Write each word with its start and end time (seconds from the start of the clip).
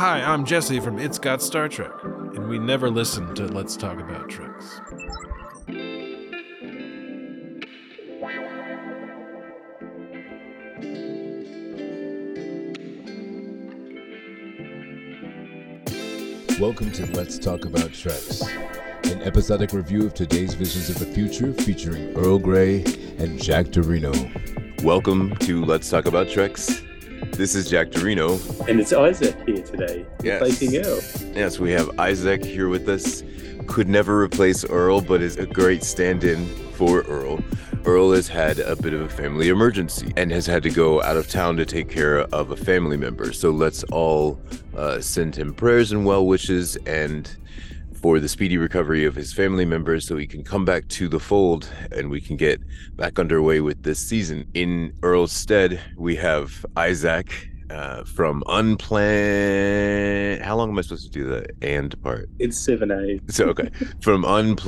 Hi, 0.00 0.22
I'm 0.22 0.46
Jesse 0.46 0.80
from 0.80 0.98
It's 0.98 1.18
Got 1.18 1.42
Star 1.42 1.68
Trek, 1.68 1.92
and 2.02 2.48
we 2.48 2.58
never 2.58 2.88
listen 2.88 3.34
to 3.34 3.44
Let's 3.44 3.76
Talk 3.76 4.00
About 4.00 4.30
Treks. 4.30 4.80
Welcome 16.58 16.92
to 16.92 17.04
Let's 17.12 17.38
Talk 17.38 17.66
About 17.66 17.92
Treks, 17.92 18.40
an 19.04 19.20
episodic 19.20 19.74
review 19.74 20.06
of 20.06 20.14
today's 20.14 20.54
visions 20.54 20.88
of 20.88 20.98
the 20.98 21.12
future 21.14 21.52
featuring 21.52 22.16
Earl 22.16 22.38
Grey 22.38 22.84
and 23.18 23.38
Jack 23.38 23.66
Dorino. 23.66 24.82
Welcome 24.82 25.36
to 25.40 25.62
Let's 25.62 25.90
Talk 25.90 26.06
About 26.06 26.30
Treks. 26.30 26.84
This 27.40 27.54
is 27.54 27.70
Jack 27.70 27.88
Dorino. 27.88 28.38
And 28.68 28.78
it's 28.78 28.92
Isaac 28.92 29.34
here 29.46 29.62
today, 29.62 30.04
Yes. 30.22 30.42
replacing 30.42 30.76
Earl. 30.76 31.00
Yes, 31.34 31.58
we 31.58 31.70
have 31.70 31.98
Isaac 31.98 32.44
here 32.44 32.68
with 32.68 32.86
us. 32.86 33.22
Could 33.66 33.88
never 33.88 34.20
replace 34.20 34.62
Earl, 34.62 35.00
but 35.00 35.22
is 35.22 35.38
a 35.38 35.46
great 35.46 35.82
stand 35.82 36.22
in 36.22 36.44
for 36.74 37.00
Earl. 37.08 37.42
Earl 37.86 38.12
has 38.12 38.28
had 38.28 38.58
a 38.58 38.76
bit 38.76 38.92
of 38.92 39.00
a 39.00 39.08
family 39.08 39.48
emergency 39.48 40.12
and 40.18 40.30
has 40.30 40.44
had 40.44 40.62
to 40.64 40.68
go 40.70 41.00
out 41.02 41.16
of 41.16 41.30
town 41.30 41.56
to 41.56 41.64
take 41.64 41.88
care 41.88 42.18
of 42.18 42.50
a 42.50 42.56
family 42.56 42.98
member. 42.98 43.32
So 43.32 43.48
let's 43.50 43.84
all 43.84 44.38
uh, 44.76 45.00
send 45.00 45.34
him 45.34 45.54
prayers 45.54 45.92
and 45.92 46.04
well 46.04 46.26
wishes 46.26 46.76
and 46.84 47.34
for 48.00 48.18
the 48.18 48.28
speedy 48.28 48.56
recovery 48.56 49.04
of 49.04 49.14
his 49.14 49.32
family 49.32 49.64
members 49.64 50.06
so 50.06 50.16
he 50.16 50.26
can 50.26 50.42
come 50.42 50.64
back 50.64 50.88
to 50.88 51.08
the 51.08 51.20
fold 51.20 51.68
and 51.92 52.10
we 52.10 52.20
can 52.20 52.36
get 52.36 52.60
back 52.96 53.18
underway 53.18 53.60
with 53.60 53.82
this 53.82 53.98
season. 53.98 54.46
In 54.54 54.94
Earl's 55.02 55.32
stead, 55.32 55.80
we 55.96 56.16
have 56.16 56.64
Isaac 56.76 57.50
uh, 57.68 58.04
from 58.04 58.42
Unplanned. 58.46 60.42
How 60.42 60.56
long 60.56 60.70
am 60.70 60.78
I 60.78 60.82
supposed 60.82 61.12
to 61.12 61.18
do 61.18 61.24
the 61.24 61.46
and 61.62 62.00
part? 62.02 62.30
It's 62.38 62.58
7A. 62.66 63.30
So, 63.30 63.46
okay. 63.48 63.68
from 64.00 64.24
Unplanned 64.24 64.60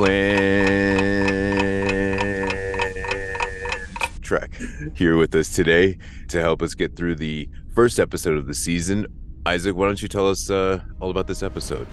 Trek 4.20 4.54
here 4.94 5.16
with 5.16 5.34
us 5.34 5.48
today 5.54 5.96
to 6.28 6.40
help 6.40 6.62
us 6.62 6.74
get 6.74 6.96
through 6.96 7.16
the 7.16 7.48
first 7.74 7.98
episode 7.98 8.36
of 8.36 8.46
the 8.46 8.54
season. 8.54 9.06
Isaac, 9.46 9.74
why 9.74 9.86
don't 9.86 10.00
you 10.02 10.08
tell 10.08 10.28
us 10.28 10.50
uh, 10.50 10.80
all 11.00 11.10
about 11.10 11.26
this 11.26 11.42
episode? 11.42 11.88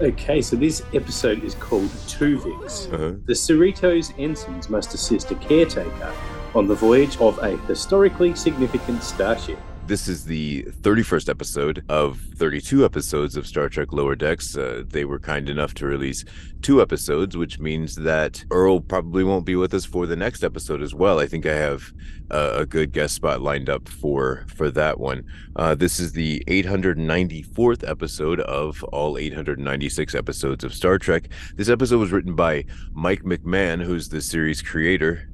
Okay, 0.00 0.40
so 0.40 0.54
this 0.54 0.84
episode 0.94 1.42
is 1.42 1.56
called 1.56 1.88
Twovix. 2.06 2.92
Uh-huh. 2.92 3.16
The 3.24 3.32
Cerritos 3.32 4.16
ensigns 4.16 4.70
must 4.70 4.94
assist 4.94 5.32
a 5.32 5.34
caretaker 5.34 6.14
on 6.54 6.68
the 6.68 6.74
voyage 6.76 7.16
of 7.16 7.36
a 7.38 7.56
historically 7.66 8.36
significant 8.36 9.02
starship. 9.02 9.58
This 9.88 10.06
is 10.06 10.26
the 10.26 10.64
31st 10.82 11.30
episode 11.30 11.82
of 11.88 12.20
32 12.36 12.84
episodes 12.84 13.36
of 13.36 13.46
Star 13.46 13.70
Trek 13.70 13.90
Lower 13.90 14.14
Decks. 14.14 14.54
Uh, 14.54 14.82
they 14.86 15.06
were 15.06 15.18
kind 15.18 15.48
enough 15.48 15.72
to 15.76 15.86
release 15.86 16.26
two 16.60 16.82
episodes, 16.82 17.38
which 17.38 17.58
means 17.58 17.94
that 17.94 18.44
Earl 18.50 18.80
probably 18.80 19.24
won't 19.24 19.46
be 19.46 19.56
with 19.56 19.72
us 19.72 19.86
for 19.86 20.06
the 20.06 20.14
next 20.14 20.44
episode 20.44 20.82
as 20.82 20.94
well. 20.94 21.18
I 21.18 21.26
think 21.26 21.46
I 21.46 21.54
have 21.54 21.90
uh, 22.30 22.52
a 22.56 22.66
good 22.66 22.92
guest 22.92 23.14
spot 23.14 23.40
lined 23.40 23.70
up 23.70 23.88
for 23.88 24.44
for 24.54 24.70
that 24.72 25.00
one. 25.00 25.24
Uh, 25.56 25.74
this 25.74 25.98
is 25.98 26.12
the 26.12 26.44
894th 26.48 27.88
episode 27.88 28.40
of 28.40 28.84
all 28.92 29.16
896 29.16 30.14
episodes 30.14 30.64
of 30.64 30.74
Star 30.74 30.98
Trek. 30.98 31.30
This 31.56 31.70
episode 31.70 32.00
was 32.00 32.12
written 32.12 32.34
by 32.34 32.66
Mike 32.92 33.22
McMahan, 33.22 33.82
who's 33.82 34.10
the 34.10 34.20
series 34.20 34.60
creator, 34.60 35.30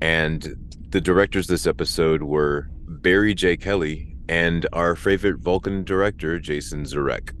and 0.00 0.54
the 0.90 1.00
directors 1.00 1.48
this 1.48 1.66
episode 1.66 2.22
were 2.22 2.70
Barry 2.88 3.34
J. 3.34 3.56
Kelly 3.56 4.16
and 4.28 4.66
our 4.72 4.96
favorite 4.96 5.38
Vulcan 5.38 5.84
director, 5.84 6.38
Jason 6.38 6.84
Zurek. 6.84 7.34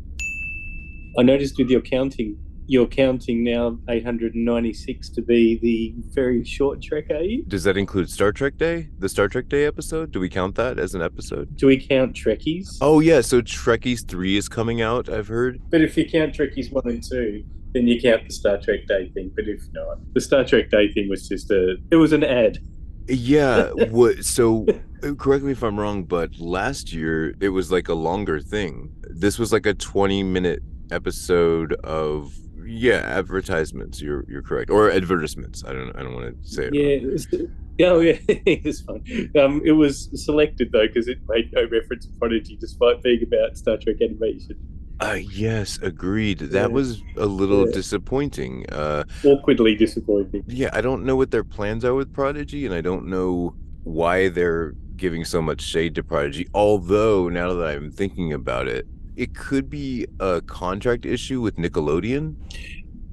I 1.18 1.22
noticed 1.22 1.56
with 1.58 1.70
your 1.70 1.80
counting, 1.80 2.38
you're 2.66 2.86
counting 2.86 3.44
now 3.44 3.78
896 3.88 5.08
to 5.10 5.22
be 5.22 5.58
the 5.58 5.94
very 6.12 6.44
short 6.44 6.82
Trek, 6.82 7.10
are 7.10 7.22
you? 7.22 7.44
Does 7.44 7.64
that 7.64 7.78
include 7.78 8.10
Star 8.10 8.30
Trek 8.30 8.58
Day? 8.58 8.90
The 8.98 9.08
Star 9.08 9.26
Trek 9.28 9.48
Day 9.48 9.64
episode? 9.64 10.12
Do 10.12 10.20
we 10.20 10.28
count 10.28 10.54
that 10.56 10.78
as 10.78 10.94
an 10.94 11.00
episode? 11.00 11.56
Do 11.56 11.66
we 11.66 11.78
count 11.78 12.14
Trekkies? 12.14 12.76
Oh 12.82 13.00
yeah, 13.00 13.22
so 13.22 13.40
Trekkies 13.40 14.06
3 14.06 14.36
is 14.36 14.48
coming 14.50 14.82
out, 14.82 15.08
I've 15.08 15.28
heard. 15.28 15.60
But 15.70 15.80
if 15.80 15.96
you 15.96 16.08
count 16.08 16.34
Trekkies 16.34 16.70
1 16.70 16.82
and 16.86 17.02
2, 17.02 17.42
then 17.72 17.86
you 17.86 18.00
count 18.00 18.26
the 18.26 18.34
Star 18.34 18.58
Trek 18.58 18.86
Day 18.86 19.10
thing. 19.14 19.30
But 19.34 19.48
if 19.48 19.62
not, 19.72 19.98
the 20.12 20.20
Star 20.20 20.44
Trek 20.44 20.70
Day 20.70 20.92
thing 20.92 21.08
was 21.08 21.26
just 21.26 21.50
a, 21.50 21.76
it 21.90 21.96
was 21.96 22.12
an 22.12 22.22
ad. 22.22 22.58
Yeah, 23.08 23.70
what 23.90 24.24
so 24.24 24.66
uh, 25.02 25.14
correct 25.14 25.44
me 25.44 25.52
if 25.52 25.62
I'm 25.62 25.78
wrong, 25.78 26.04
but 26.04 26.38
last 26.38 26.92
year 26.92 27.34
it 27.40 27.50
was 27.50 27.72
like 27.72 27.88
a 27.88 27.94
longer 27.94 28.40
thing. 28.40 28.92
This 29.02 29.38
was 29.38 29.52
like 29.52 29.66
a 29.66 29.74
20 29.74 30.22
minute 30.22 30.62
episode 30.90 31.74
of 31.84 32.34
yeah, 32.64 32.98
advertisements. 32.98 34.00
You're 34.00 34.24
you're 34.28 34.42
correct. 34.42 34.70
Or 34.70 34.90
advertisements. 34.90 35.64
I 35.64 35.72
don't 35.72 35.96
I 35.96 36.02
don't 36.02 36.14
want 36.14 36.42
to 36.42 36.48
say 36.48 36.66
it. 36.66 36.74
Yeah, 36.74 37.10
was, 37.10 37.26
oh, 37.80 38.00
yeah, 38.00 38.18
it's 38.28 38.82
fun. 38.82 39.02
Um, 39.38 39.62
it 39.64 39.72
was 39.72 40.10
selected 40.24 40.70
though 40.72 40.86
because 40.86 41.08
it 41.08 41.18
made 41.28 41.50
no 41.52 41.66
reference 41.68 42.06
to 42.06 42.12
Prodigy, 42.18 42.56
despite 42.60 43.02
being 43.02 43.22
about 43.22 43.56
Star 43.56 43.78
Trek 43.78 43.96
animation. 44.02 44.56
Uh, 45.00 45.18
yes, 45.32 45.78
agreed. 45.82 46.38
That 46.38 46.70
Yeah. 46.70 46.74
was 46.74 47.02
a 47.16 47.26
little 47.26 47.66
Yeah. 47.66 47.72
disappointing. 47.74 48.66
Uh, 48.70 49.04
Awkwardly 49.24 49.76
disappointing. 49.76 50.42
yeah, 50.48 50.70
I 50.72 50.80
don't 50.80 51.04
know 51.04 51.14
what 51.16 51.30
their 51.30 51.44
plans 51.44 51.84
are 51.84 51.94
with 51.94 52.12
Prodigy, 52.12 52.66
and 52.66 52.74
I 52.74 52.80
don't 52.80 53.06
know 53.06 53.54
why 53.84 54.28
they're 54.28 54.74
giving 54.96 55.24
so 55.24 55.40
much 55.40 55.60
shade 55.62 55.94
to 55.94 56.02
Prodigy. 56.02 56.46
Although, 56.52 57.28
now 57.28 57.54
that 57.54 57.64
I'm 57.68 57.90
thinking 57.92 58.32
about 58.32 58.66
it, 58.66 58.86
it 59.16 59.34
could 59.34 59.70
be 59.70 60.06
a 60.18 60.40
contract 60.40 61.06
issue 61.06 61.40
with 61.40 61.56
Nickelodeon. 61.56 62.34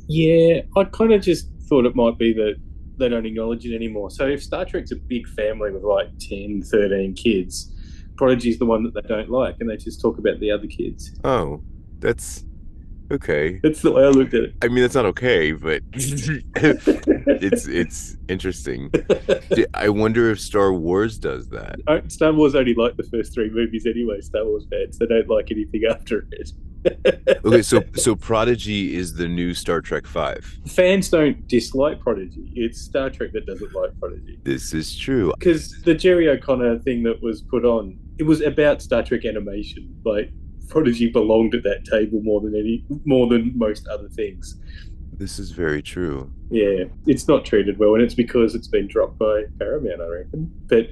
Yeah, 0.08 0.62
I 0.76 0.84
kind 0.86 1.14
of 1.14 1.22
just 1.22 1.50
thought 1.70 1.86
it 1.86 1.96
might 1.96 2.18
be 2.18 2.34
that 2.34 2.56
they 2.98 3.10
don't 3.10 3.26
acknowledge 3.26 3.66
it 3.66 3.76
anymore. 3.76 4.10
So 4.10 4.28
if 4.28 4.42
Star 4.42 4.66
Trek's 4.66 4.92
a 4.92 4.96
big 4.96 5.28
family 5.30 5.72
with 5.72 5.84
like 5.84 6.08
10, 6.20 6.62
13 6.64 7.14
kids, 7.14 7.72
Prodigy's 8.18 8.58
the 8.58 8.66
one 8.66 8.84
that 8.84 8.94
they 8.94 9.02
don't 9.08 9.30
like, 9.30 9.58
and 9.60 9.70
they 9.70 9.78
just 9.78 10.02
talk 10.02 10.18
about 10.18 10.40
the 10.40 10.50
other 10.52 10.68
kids. 10.68 11.12
Oh, 11.24 11.62
that's 12.06 12.46
okay. 13.12 13.60
That's 13.64 13.82
the 13.82 13.92
way 13.92 14.04
I 14.04 14.10
looked 14.10 14.36
at 14.36 14.44
it. 14.44 14.54
I 14.62 14.68
mean, 14.68 14.84
that's 14.84 14.94
not 14.94 15.06
okay, 15.06 15.54
but 15.54 15.82
it's 15.94 17.68
it's 17.68 18.18
interesting. 18.30 18.92
I 19.74 19.90
wonder 19.90 20.30
if 20.30 20.40
Star 20.40 20.72
Wars 20.72 21.18
does 21.18 21.50
that. 21.50 21.80
Star 22.10 22.32
Wars 22.32 22.54
only 22.54 22.76
like 22.76 22.96
the 22.96 23.04
first 23.04 23.34
three 23.34 23.50
movies 23.50 23.88
anyway. 23.88 24.22
Star 24.22 24.46
Wars 24.46 24.68
fans, 24.70 25.00
they 25.00 25.08
don't 25.08 25.28
like 25.28 25.50
anything 25.52 25.82
after 25.90 26.28
it. 26.32 26.52
Okay, 27.44 27.64
so 27.64 27.82
so 27.96 28.16
Prodigy 28.16 28.96
is 28.96 29.16
the 29.16 29.28
new 29.28 29.56
Star 29.56 29.82
Trek 29.82 30.06
Five. 30.06 30.46
fans 30.68 31.10
don't 31.10 31.48
dislike 31.48 32.00
Prodigy. 32.00 32.52
It's 32.56 32.80
Star 32.80 33.10
Trek 33.10 33.32
that 33.34 33.48
doesn't 33.48 33.74
like 33.74 34.00
Prodigy. 34.00 34.38
This 34.44 34.76
is 34.76 34.96
true. 34.96 35.34
Because 35.40 35.82
the 35.82 35.96
Jerry 35.96 36.30
O'Connor 36.30 36.78
thing 36.80 37.02
that 37.02 37.20
was 37.24 37.42
put 37.42 37.66
on, 37.66 37.98
it 38.20 38.24
was 38.24 38.42
about 38.42 38.84
Star 38.84 39.02
Trek 39.02 39.26
animation. 39.26 40.00
Like 40.06 40.32
Prodigy 40.70 41.10
belonged 41.10 41.56
at 41.56 41.64
that 41.64 41.86
table 41.86 42.22
more 42.22 42.42
than 42.42 42.56
any, 42.56 42.84
more 43.06 43.28
than 43.28 43.52
most 43.56 43.88
other 43.88 44.10
things. 44.10 44.56
This 45.14 45.40
is 45.40 45.52
very 45.52 45.82
true. 45.82 46.32
Yeah, 46.50 46.86
it's 47.08 47.28
not 47.28 47.46
treated 47.46 47.78
well, 47.80 47.94
and 47.96 48.04
it's 48.04 48.14
because 48.16 48.54
it's 48.56 48.68
been 48.68 48.88
dropped 48.88 49.18
by 49.18 49.44
Paramount, 49.60 50.02
I 50.02 50.08
reckon. 50.08 50.52
But 50.68 50.88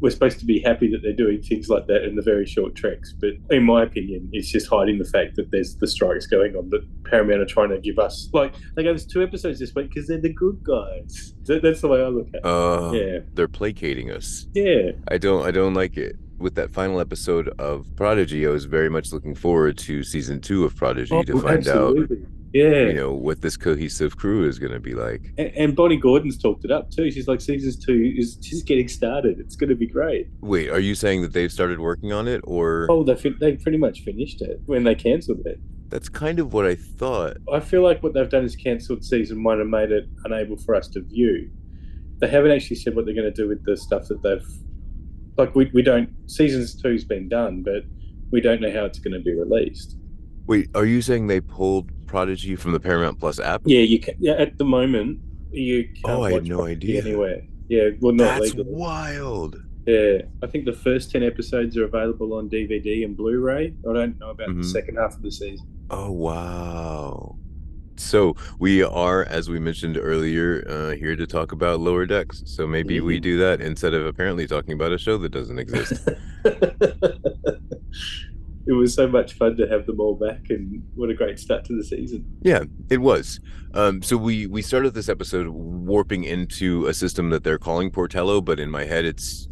we're 0.00 0.10
supposed 0.10 0.38
to 0.40 0.44
be 0.44 0.60
happy 0.60 0.90
that 0.90 1.00
they're 1.02 1.14
doing 1.14 1.40
things 1.40 1.70
like 1.70 1.86
that 1.86 2.04
in 2.04 2.14
the 2.14 2.20
very 2.20 2.44
short 2.44 2.74
treks. 2.74 3.14
But 3.14 3.30
in 3.50 3.62
my 3.62 3.84
opinion, 3.84 4.28
it's 4.32 4.50
just 4.50 4.68
hiding 4.68 4.98
the 4.98 5.04
fact 5.06 5.36
that 5.36 5.50
there's 5.50 5.76
the 5.76 5.86
strikes 5.86 6.26
going 6.26 6.56
on 6.56 6.68
that 6.70 6.82
Paramount 7.04 7.40
are 7.40 7.46
trying 7.46 7.70
to 7.70 7.78
give 7.78 7.98
us. 7.98 8.28
Like 8.34 8.54
they 8.76 8.82
gave 8.82 8.96
us 8.96 9.06
two 9.06 9.22
episodes 9.22 9.60
this 9.60 9.74
week 9.74 9.88
because 9.88 10.08
they're 10.08 10.20
the 10.20 10.32
good 10.34 10.62
guys. 10.62 11.32
That's 11.46 11.80
the 11.80 11.88
way 11.88 12.02
I 12.02 12.08
look 12.08 12.28
at 12.28 12.34
it. 12.34 12.44
Uh, 12.44 12.90
Yeah. 12.92 13.18
they're 13.32 13.48
placating 13.48 14.10
us. 14.10 14.46
Yeah, 14.52 14.90
I 15.08 15.16
don't 15.16 15.46
I 15.46 15.52
don't 15.52 15.72
like 15.74 15.96
it. 15.96 16.16
With 16.44 16.56
that 16.56 16.74
final 16.74 17.00
episode 17.00 17.48
of 17.58 17.86
Prodigy, 17.96 18.46
I 18.46 18.50
was 18.50 18.66
very 18.66 18.90
much 18.90 19.14
looking 19.14 19.34
forward 19.34 19.78
to 19.78 20.02
season 20.04 20.42
two 20.42 20.66
of 20.66 20.76
Prodigy 20.76 21.24
to 21.24 21.32
Oh, 21.32 21.40
find 21.40 21.66
out. 21.66 21.96
Yeah, 22.52 22.82
you 22.88 22.92
know, 22.92 23.14
what 23.14 23.40
this 23.40 23.56
cohesive 23.56 24.18
crew 24.18 24.46
is 24.46 24.58
going 24.58 24.74
to 24.74 24.78
be 24.78 24.92
like. 24.92 25.22
and, 25.38 25.50
and 25.56 25.74
Bonnie 25.74 25.96
Gordon's 25.96 26.36
talked 26.36 26.66
it 26.66 26.70
up 26.70 26.90
too. 26.90 27.10
She's 27.10 27.26
like, 27.28 27.40
season 27.40 27.72
two 27.80 28.12
is 28.14 28.36
just 28.36 28.66
getting 28.66 28.88
started. 28.88 29.40
It's 29.40 29.56
going 29.56 29.70
to 29.70 29.74
be 29.74 29.86
great. 29.86 30.26
Wait, 30.42 30.68
are 30.68 30.78
you 30.80 30.94
saying 30.94 31.22
that 31.22 31.32
they've 31.32 31.50
started 31.50 31.80
working 31.80 32.12
on 32.12 32.28
it, 32.28 32.42
or 32.44 32.88
Oh, 32.90 33.02
they 33.04 33.14
they 33.40 33.56
pretty 33.56 33.78
much 33.78 34.00
finished 34.02 34.42
it 34.42 34.60
when 34.66 34.84
they 34.84 34.94
cancelled 34.94 35.46
it. 35.46 35.58
that's 35.88 36.10
kind 36.10 36.38
of 36.38 36.52
what 36.52 36.66
I 36.66 36.74
thought? 36.74 37.38
I 37.50 37.60
feel 37.60 37.82
like 37.82 38.02
what 38.02 38.12
they've 38.12 38.28
done 38.28 38.44
is 38.44 38.54
cancelled 38.54 39.02
season 39.02 39.42
one 39.42 39.62
and 39.62 39.70
made 39.70 39.90
it 39.92 40.04
unable 40.26 40.58
for 40.58 40.74
us 40.74 40.88
to 40.88 41.00
view. 41.00 41.50
They 42.18 42.28
haven't 42.28 42.50
actually 42.50 42.76
said 42.76 42.94
what 42.94 43.06
they're 43.06 43.14
going 43.14 43.32
to 43.32 43.42
do 43.42 43.48
with 43.48 43.64
the 43.64 43.78
stuff 43.78 44.08
that 44.08 44.22
they've. 44.22 44.46
Like 45.36 45.54
we 45.54 45.70
we 45.74 45.82
don't 45.82 46.10
seasons 46.26 46.80
two's 46.80 47.04
been 47.04 47.28
done, 47.28 47.62
but 47.62 47.82
we 48.30 48.40
don't 48.40 48.60
know 48.60 48.72
how 48.72 48.84
it's 48.84 48.98
going 48.98 49.14
to 49.14 49.20
be 49.20 49.34
released. 49.34 49.96
Wait, 50.46 50.68
are 50.74 50.84
you 50.86 51.00
saying 51.02 51.26
they 51.26 51.40
pulled 51.40 51.90
Prodigy 52.06 52.54
from 52.56 52.72
the 52.72 52.80
Paramount 52.80 53.18
Plus 53.18 53.40
app? 53.40 53.62
Yeah, 53.64 53.80
you 53.80 53.98
can. 53.98 54.14
Yeah, 54.18 54.34
at 54.34 54.58
the 54.58 54.64
moment 54.64 55.20
you. 55.50 55.84
Can't 55.84 55.98
Oh, 56.04 56.22
I 56.22 56.32
had 56.34 56.46
no 56.46 56.58
Prodigy 56.58 56.98
idea. 56.98 57.02
Anywhere. 57.02 57.42
Yeah, 57.68 57.88
well, 58.00 58.12
not 58.12 58.40
That's 58.40 58.54
legally. 58.54 58.72
wild. 58.74 59.56
Yeah, 59.86 60.18
I 60.42 60.46
think 60.46 60.64
the 60.66 60.72
first 60.72 61.10
10 61.10 61.22
episodes 61.22 61.76
are 61.76 61.84
available 61.84 62.32
on 62.34 62.48
DVD 62.48 63.04
and 63.04 63.16
Blu 63.16 63.38
ray. 63.40 63.74
I 63.88 63.92
don't 63.92 64.18
know 64.18 64.30
about 64.30 64.48
Mhm. 64.48 64.62
the 64.62 64.68
second 64.68 64.96
half 64.96 65.14
of 65.16 65.22
the 65.22 65.30
season. 65.30 65.66
Oh 65.90 66.10
wow. 66.12 67.36
So 67.96 68.34
we 68.58 68.82
are, 68.82 69.24
as 69.24 69.48
we 69.48 69.58
mentioned 69.58 69.98
earlier, 70.00 70.64
uh, 70.68 70.90
here 70.96 71.16
to 71.16 71.26
talk 71.26 71.52
about 71.52 71.80
lower 71.80 72.06
decks. 72.06 72.42
So 72.46 72.66
maybe 72.66 73.00
we 73.00 73.18
Mhm. 73.18 73.22
do 73.22 73.38
that 73.38 73.60
instead 73.60 73.94
of 73.94 74.06
apparently 74.06 74.46
talking 74.46 74.74
about 74.74 74.92
a 74.92 74.98
show 74.98 75.16
that 75.18 75.30
doesn't 75.30 75.58
exist. 75.58 76.08
it 76.44 77.20
was 78.72 78.94
so 78.94 79.06
much 79.06 79.34
fun 79.34 79.56
to 79.56 79.68
have 79.68 79.86
them 79.86 80.00
all 80.00 80.14
back, 80.14 80.46
and 80.50 80.82
what 80.94 81.10
a 81.10 81.14
great 81.14 81.38
start 81.38 81.64
to 81.66 81.76
the 81.76 81.84
season. 81.84 82.24
Yeah, 82.42 82.64
it 82.90 82.98
was. 82.98 83.40
Um, 83.74 84.02
so 84.02 84.16
we 84.16 84.46
we 84.46 84.62
started 84.62 84.94
this 84.94 85.08
episode 85.08 85.48
warping 85.48 86.24
into 86.24 86.86
a 86.86 86.94
system 86.94 87.30
that 87.30 87.44
they're 87.44 87.58
calling 87.58 87.90
Portello, 87.90 88.44
but 88.44 88.58
in 88.58 88.70
my 88.70 88.84
head 88.84 89.04
it's 89.04 89.48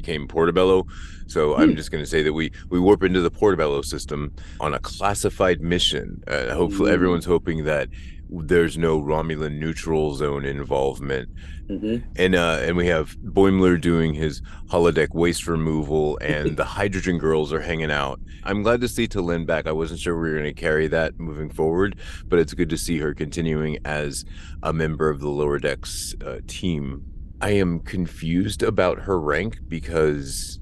became 0.00 0.28
Portobello. 0.28 0.86
So 1.26 1.56
I'm 1.56 1.70
Hmm. 1.70 1.76
just 1.76 1.90
going 1.90 2.04
to 2.04 2.10
say 2.14 2.22
that 2.22 2.32
we 2.40 2.50
we 2.72 2.78
warp 2.78 3.02
into 3.02 3.20
the 3.20 3.30
Portobello 3.30 3.82
system 3.82 4.20
on 4.60 4.74
a 4.74 4.78
classified 4.78 5.60
mission. 5.60 6.22
Uh, 6.28 6.54
hopefully, 6.54 6.90
Ooh. 6.90 6.94
everyone's 6.94 7.24
hoping 7.24 7.64
that 7.64 7.88
there's 8.28 8.76
no 8.76 9.00
Romulan 9.00 9.58
neutral 9.58 10.14
zone 10.14 10.44
involvement, 10.44 11.28
Mm-hmm. 11.70 11.96
and 12.16 12.34
uh, 12.36 12.58
and 12.66 12.76
we 12.76 12.86
have 12.86 13.16
Boimler 13.38 13.80
doing 13.80 14.14
his 14.14 14.40
holodeck 14.72 15.12
waste 15.14 15.48
removal, 15.48 16.16
and 16.34 16.56
the 16.56 16.64
hydrogen 16.78 17.18
girls 17.18 17.52
are 17.52 17.60
hanging 17.70 17.90
out. 17.90 18.20
I'm 18.44 18.62
glad 18.62 18.80
to 18.82 18.88
see 18.88 19.08
T'Lyn 19.08 19.46
back. 19.46 19.66
I 19.66 19.72
wasn't 19.72 19.98
sure 20.00 20.14
we 20.14 20.28
were 20.28 20.38
going 20.40 20.54
to 20.54 20.60
carry 20.68 20.86
that 20.88 21.18
moving 21.18 21.50
forward, 21.50 21.96
but 22.28 22.38
it's 22.38 22.54
good 22.54 22.70
to 22.70 22.76
see 22.78 22.98
her 22.98 23.12
continuing 23.14 23.78
as 23.84 24.24
a 24.62 24.72
member 24.72 25.08
of 25.10 25.18
the 25.18 25.28
lower 25.40 25.58
decks 25.58 26.14
uh, 26.24 26.38
team. 26.46 27.02
I 27.40 27.50
am 27.50 27.80
confused 27.80 28.62
about 28.62 29.00
her 29.00 29.20
rank 29.20 29.58
because 29.68 30.58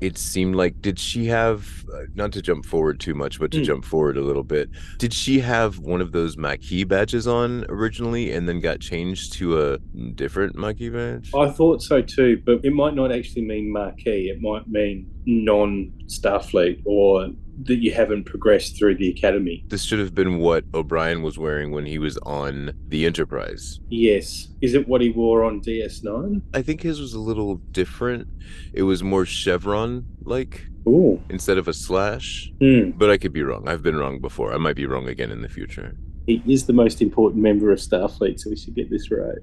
it 0.00 0.16
seemed 0.16 0.54
like 0.54 0.80
did 0.80 0.98
she 0.98 1.26
have 1.26 1.68
uh, 1.94 2.00
not 2.14 2.32
to 2.32 2.40
jump 2.40 2.64
forward 2.64 2.98
too 2.98 3.14
much 3.14 3.38
but 3.38 3.50
to 3.50 3.58
Hmm. 3.58 3.64
jump 3.64 3.84
forward 3.84 4.16
a 4.16 4.22
little 4.22 4.42
bit 4.42 4.70
did 4.98 5.12
she 5.12 5.40
have 5.40 5.78
one 5.78 6.00
of 6.00 6.12
those 6.12 6.38
Maquis 6.38 6.84
badges 6.84 7.26
on 7.26 7.66
originally 7.68 8.32
and 8.32 8.48
then 8.48 8.60
got 8.60 8.80
changed 8.80 9.34
to 9.34 9.60
a 9.62 9.78
different 10.14 10.56
Maquis 10.56 10.88
badge 10.90 11.30
I 11.34 11.50
thought 11.50 11.82
so 11.82 12.00
too, 12.00 12.40
but 12.46 12.64
it 12.64 12.72
might 12.72 12.94
not 12.94 13.12
actually 13.12 13.42
mean 13.42 13.70
marquee. 13.70 14.30
It 14.30 14.40
might 14.40 14.66
mean 14.68 15.06
non 15.26 15.92
Starfleet 16.06 16.80
or 16.86 17.28
that 17.64 17.76
you 17.76 17.92
haven't 17.92 18.24
progressed 18.24 18.78
through 18.78 18.94
the 18.96 19.08
academy. 19.10 19.64
this 19.68 19.84
should 19.84 19.98
have 19.98 20.14
been 20.14 20.38
what 20.38 20.64
O'Brien 20.74 21.22
was 21.22 21.38
wearing 21.38 21.70
when 21.72 21.84
he 21.86 21.98
was 21.98 22.16
on 22.18 22.72
the 22.88 23.04
Enterprise 23.06 23.80
Yes. 23.88 24.48
Is 24.60 24.74
it 24.74 24.88
what 24.88 25.00
he 25.00 25.10
wore 25.10 25.44
on 25.44 25.60
DS9? 25.60 26.42
I 26.54 26.62
think 26.62 26.82
his 26.82 27.00
was 27.00 27.14
a 27.14 27.20
little 27.20 27.56
different 27.72 28.28
it 28.72 28.82
was 28.84 29.02
more 29.02 29.24
chevron 29.26 30.06
like 30.22 30.66
Ooh. 30.88 31.20
instead 31.28 31.58
of 31.58 31.68
a 31.68 31.72
slash 31.74 32.50
Hmm. 32.60 32.90
but 32.96 33.10
I 33.10 33.18
could 33.18 33.32
be 33.32 33.42
wrong 33.42 33.68
I've 33.68 33.82
been 33.82 33.96
wrong 33.96 34.20
before 34.20 34.52
I 34.54 34.58
might 34.58 34.76
be 34.76 34.86
wrong 34.86 35.08
again 35.08 35.30
in 35.30 35.42
the 35.42 35.48
future 35.48 35.96
He 36.26 36.42
is 36.46 36.66
the 36.66 36.72
most 36.72 37.02
important 37.02 37.42
member 37.42 37.70
of 37.72 37.78
Starfleet, 37.78 38.38
so 38.40 38.50
we 38.50 38.56
should 38.56 38.74
get 38.74 38.88
this 38.90 39.10
right. 39.10 39.38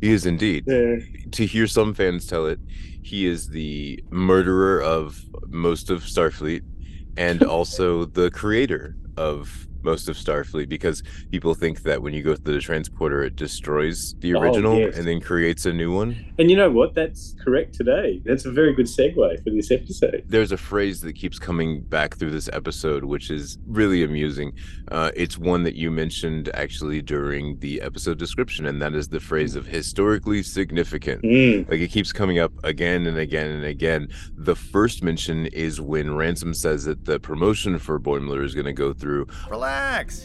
he 0.00 0.10
is 0.10 0.26
indeed 0.26 0.64
Yeah. 0.66 0.96
to 1.32 1.46
hear 1.46 1.66
some 1.66 1.94
fans 1.94 2.26
tell 2.26 2.46
it, 2.46 2.58
he 3.02 3.26
is 3.26 3.48
the 3.48 4.02
murderer 4.10 4.82
of 4.82 5.24
most 5.48 5.90
of 5.90 6.02
Starfleet 6.02 6.62
and 7.20 7.42
also 7.42 8.06
the 8.06 8.30
creator 8.30 8.96
of 9.18 9.66
most 9.84 10.08
of 10.08 10.16
Starfleet 10.16 10.68
because 10.68 11.02
people 11.30 11.54
think 11.54 11.82
that 11.82 12.02
when 12.02 12.14
you 12.14 12.22
go 12.22 12.34
through 12.34 12.54
the 12.54 12.60
transporter, 12.60 13.22
it 13.22 13.36
destroys 13.36 14.14
the 14.20 14.34
Oh, 14.34 14.40
original 14.40 14.78
yes. 14.78 14.96
and 14.96 15.06
then 15.06 15.20
creates 15.20 15.66
a 15.66 15.72
new 15.72 15.92
one. 15.94 16.16
And 16.38 16.50
you 16.50 16.56
know 16.56 16.70
what? 16.70 16.94
That's 16.94 17.34
correct 17.44 17.74
today. 17.74 18.20
That's 18.24 18.44
a 18.44 18.50
very 18.52 18.74
good 18.74 18.86
segue 18.86 19.14
for 19.42 19.50
this 19.50 19.70
episode. 19.70 20.24
There's 20.26 20.52
a 20.52 20.56
phrase 20.56 21.00
that 21.02 21.14
keeps 21.14 21.38
coming 21.38 21.80
back 21.82 22.16
through 22.16 22.30
this 22.30 22.48
episode, 22.52 23.04
which 23.04 23.30
is 23.30 23.58
really 23.66 24.02
amusing. 24.02 24.52
Uh, 24.90 25.10
it's 25.14 25.36
one 25.38 25.62
that 25.64 25.74
you 25.74 25.90
mentioned 25.90 26.50
actually 26.54 27.02
during 27.02 27.58
the 27.60 27.80
episode 27.80 28.18
description, 28.18 28.66
and 28.66 28.80
that 28.82 28.94
is 28.94 29.08
the 29.08 29.20
phrase 29.20 29.56
of 29.56 29.66
historically 29.66 30.42
significant. 30.42 31.22
Mm. 31.22 31.68
Like 31.70 31.80
it 31.80 31.88
keeps 31.88 32.12
coming 32.12 32.38
up 32.38 32.52
again 32.64 33.06
and 33.06 33.18
again 33.18 33.50
and 33.50 33.64
again. 33.64 34.08
The 34.36 34.56
first 34.56 35.02
mention 35.02 35.46
is 35.46 35.80
when 35.80 36.14
Ransom 36.14 36.54
says 36.54 36.84
that 36.84 37.04
the 37.04 37.18
promotion 37.20 37.78
for 37.78 37.98
Boimler 38.00 38.44
is 38.44 38.54
going 38.54 38.66
to 38.66 38.72
go 38.72 38.92
through. 38.92 39.26
Relax. 39.50 39.69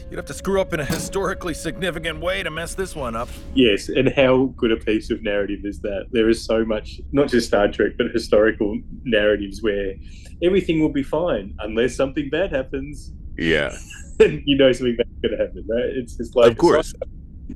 You'd 0.10 0.18
have 0.18 0.26
to 0.26 0.34
screw 0.34 0.60
up 0.62 0.74
in 0.74 0.80
a 0.80 0.86
historically 0.86 1.54
significant 1.54 2.20
way 2.20 2.42
to 2.44 2.50
mess 2.50 2.74
this 2.76 2.96
one 2.96 3.16
up. 3.16 3.30
Yes, 3.54 3.90
and 3.90 4.10
how 4.10 4.54
good 4.58 4.72
a 4.72 4.78
piece 4.78 5.12
of 5.12 5.22
narrative 5.24 5.60
is 5.66 5.80
that? 5.82 6.08
There 6.12 6.30
is 6.30 6.44
so 6.44 6.66
much, 6.66 7.00
not 7.12 7.28
just 7.30 7.48
Star 7.48 7.68
Trek, 7.72 7.94
but 7.98 8.08
historical 8.12 8.80
narratives 9.04 9.62
where 9.62 9.94
everything 10.42 10.80
will 10.82 10.90
be 10.92 11.04
fine 11.04 11.56
unless 11.60 11.96
something 11.96 12.30
bad 12.30 12.52
happens. 12.52 13.12
Yeah, 13.38 13.76
And 14.20 14.42
you 14.46 14.58
know 14.58 14.72
something 14.72 14.96
bad's 14.96 15.10
going 15.22 15.38
to 15.38 15.44
happen, 15.46 15.66
right? 15.68 15.84
It's 15.86 16.16
just 16.16 16.36
like, 16.36 16.52
of 16.52 16.58
course. 16.58 16.94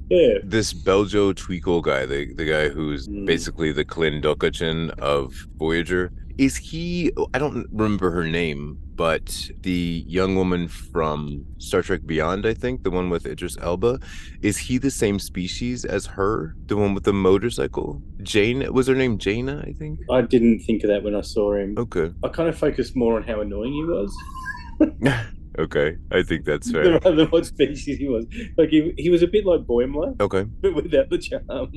yeah. 0.09 0.39
This 0.43 0.73
Beljo 0.73 1.33
Tweakle 1.33 1.81
guy, 1.81 2.05
the, 2.05 2.33
the 2.33 2.45
guy 2.45 2.69
who's 2.69 3.07
Mm. 3.07 3.25
basically 3.25 3.71
the 3.71 3.85
Klim 3.85 4.21
Dokachin 4.21 4.91
of 4.99 5.33
Voyager, 5.57 6.11
is 6.39 6.55
he? 6.55 7.11
I 7.33 7.37
don't 7.37 7.67
remember 7.71 8.11
her 8.11 8.23
name, 8.23 8.77
but 8.95 9.49
the 9.61 10.03
young 10.07 10.35
woman 10.35 10.67
from 10.69 11.45
Star 11.57 11.81
Trek 11.81 12.01
Beyond, 12.05 12.45
I 12.45 12.53
think, 12.53 12.83
the 12.83 12.91
one 12.91 13.09
with 13.09 13.25
Idris 13.25 13.57
Elba, 13.61 13.99
is 14.41 14.57
he 14.57 14.77
the 14.77 14.89
same 14.89 15.19
species 15.19 15.83
as 15.83 16.05
her? 16.05 16.55
The 16.67 16.77
one 16.77 16.93
with 16.93 17.03
the 17.03 17.11
motorcycle? 17.13 18.01
Jane? 18.23 18.65
Was 18.73 18.87
her 18.87 18.95
name 18.95 19.17
Jaina, 19.17 19.63
I 19.67 19.73
think? 19.73 19.99
I 20.09 20.21
didn't 20.21 20.59
think 20.61 20.83
of 20.83 20.89
that 20.89 21.03
when 21.03 21.13
I 21.13 21.21
saw 21.21 21.55
him. 21.55 21.75
Okay. 21.77 22.11
I 22.23 22.29
kind 22.29 22.47
of 22.47 22.57
focused 22.57 22.95
more 22.95 23.17
on 23.17 23.23
how 23.23 23.41
annoying 23.41 23.73
he 23.73 23.83
was 23.83 24.15
okay. 25.59 25.97
I 26.11 26.23
think 26.23 26.45
that's 26.45 26.71
fair. 26.75 26.93
rather 26.93 27.15
than 27.15 27.27
what 27.27 27.45
species 27.45 27.97
he 27.97 28.07
was. 28.07 28.25
Like, 28.57 28.69
he, 28.69 28.93
he 28.97 29.09
was 29.09 29.21
a 29.23 29.27
bit 29.27 29.45
like 29.45 29.61
Boimler, 29.61 30.15
Okay. 30.21 30.43
but 30.61 30.73
without 30.73 31.09
the 31.09 31.17
charm. 31.17 31.71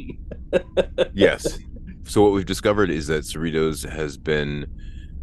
Yes. 1.14 1.58
So 2.04 2.22
what 2.22 2.32
we've 2.32 2.46
discovered 2.46 2.90
is 2.90 3.06
that 3.06 3.24
Cerritos 3.24 3.88
has 3.88 4.16
been 4.16 4.66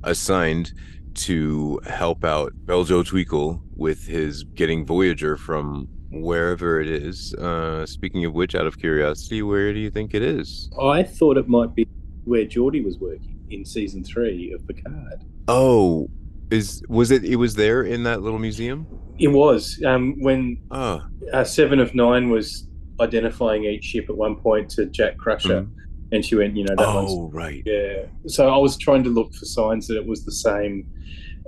assigned 0.03 0.73
to 1.15 1.79
help 1.85 2.23
out 2.23 2.53
Beljo 2.65 3.03
Tweakle 3.03 3.61
with 3.75 4.07
his 4.07 4.43
getting 4.43 4.85
Voyager 4.85 5.35
from 5.37 5.87
wherever 6.11 6.79
it 6.79 6.89
is. 6.89 7.33
Uh, 7.35 7.85
speaking 7.85 8.25
of 8.25 8.33
which, 8.33 8.55
out 8.55 8.65
of 8.65 8.79
curiosity, 8.79 9.41
where 9.41 9.73
do 9.73 9.79
you 9.79 9.89
think 9.91 10.13
it 10.13 10.21
is? 10.21 10.69
I 10.81 11.03
thought 11.03 11.37
it 11.37 11.47
might 11.47 11.75
be 11.75 11.87
where 12.23 12.45
Geordi 12.45 12.83
was 12.83 12.97
working 12.97 13.39
in 13.49 13.65
season 13.65 14.03
three 14.03 14.51
of 14.53 14.65
Picard. 14.67 15.23
Oh, 15.47 16.09
is 16.51 16.83
was 16.87 17.11
it? 17.11 17.23
It 17.23 17.35
was 17.35 17.55
there 17.55 17.83
in 17.83 18.03
that 18.03 18.21
little 18.21 18.39
museum. 18.39 18.87
It 19.19 19.27
was 19.27 19.81
um, 19.85 20.15
when 20.21 20.57
Oh, 20.71 21.01
uh, 21.33 21.43
Seven 21.43 21.79
of 21.79 21.93
Nine 21.93 22.29
was 22.29 22.67
identifying 22.99 23.65
each 23.65 23.83
ship 23.83 24.09
at 24.09 24.15
one 24.17 24.35
point 24.35 24.69
to 24.71 24.85
Jack 24.87 25.17
Crusher, 25.17 25.67
and 26.11 26.25
she 26.25 26.35
went, 26.35 26.55
you 26.55 26.63
know, 26.65 26.75
that 26.75 26.93
one's 26.93 27.11
oh, 27.11 27.29
right. 27.29 27.63
yeah. 27.65 28.05
So 28.27 28.49
I 28.53 28.57
was 28.57 28.77
trying 28.77 29.03
to 29.03 29.09
look 29.09 29.33
for 29.33 29.45
signs 29.45 29.87
that 29.87 29.97
it 29.97 30.05
was 30.05 30.25
the 30.25 30.31
same 30.31 30.87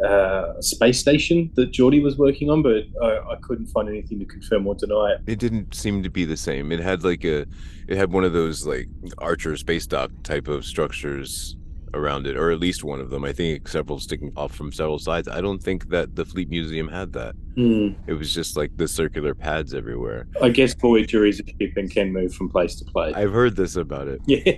uh, 0.06 0.60
space 0.62 1.00
station 1.00 1.52
that 1.56 1.72
Geordi 1.72 2.02
was 2.02 2.18
working 2.18 2.50
on, 2.50 2.62
but 2.62 2.86
I, 3.02 3.18
I 3.34 3.36
couldn't 3.42 3.68
find 3.68 3.90
anything 3.90 4.20
to 4.20 4.26
confirm 4.26 4.68
or 4.68 4.76
deny 4.76 5.14
it. 5.14 5.22
It 5.32 5.40
didn't 5.40 5.74
seem 5.74 6.04
to 6.04 6.10
be 6.10 6.26
the 6.26 6.38
same. 6.38 6.72
It 6.72 6.80
had 6.80 7.04
like 7.04 7.24
a, 7.24 7.46
it 7.88 7.98
had 7.98 8.12
one 8.12 8.24
of 8.24 8.34
those 8.34 8.66
like 8.66 8.88
Archer 9.18 9.56
space 9.58 9.88
dock 9.88 10.12
type 10.24 10.48
of 10.48 10.66
structures 10.66 11.56
around 11.94 12.28
it, 12.28 12.38
or 12.38 12.52
at 12.52 12.60
least 12.60 12.84
one 12.84 13.00
of 13.00 13.10
them. 13.10 13.24
I 13.24 13.34
think 13.34 13.68
several 13.68 14.00
sticking 14.00 14.32
off 14.36 14.54
from 14.54 14.72
several 14.72 15.00
sides. 15.00 15.28
I 15.28 15.42
don't 15.42 15.62
think 15.62 15.90
that 15.90 16.16
the 16.16 16.26
Fleet 16.26 16.50
Museum 16.50 16.88
had 16.88 17.14
that. 17.14 17.36
Hmm. 17.56 17.90
It 18.08 18.14
was 18.14 18.34
just 18.34 18.58
like 18.58 18.76
the 18.78 18.88
circular 18.88 19.34
pads 19.34 19.74
everywhere. 19.74 20.28
I 20.42 20.50
guess 20.50 20.74
Voyager 20.74 21.26
is 21.26 21.40
a 21.40 21.46
ship 21.46 21.74
and 21.76 21.90
can 21.90 22.14
move 22.14 22.34
from 22.34 22.50
place 22.50 22.76
to 22.76 22.86
place. 22.86 23.16
I've 23.16 23.34
heard 23.34 23.56
this 23.56 23.76
about 23.76 24.08
it. 24.08 24.22
Yeah. 24.26 24.54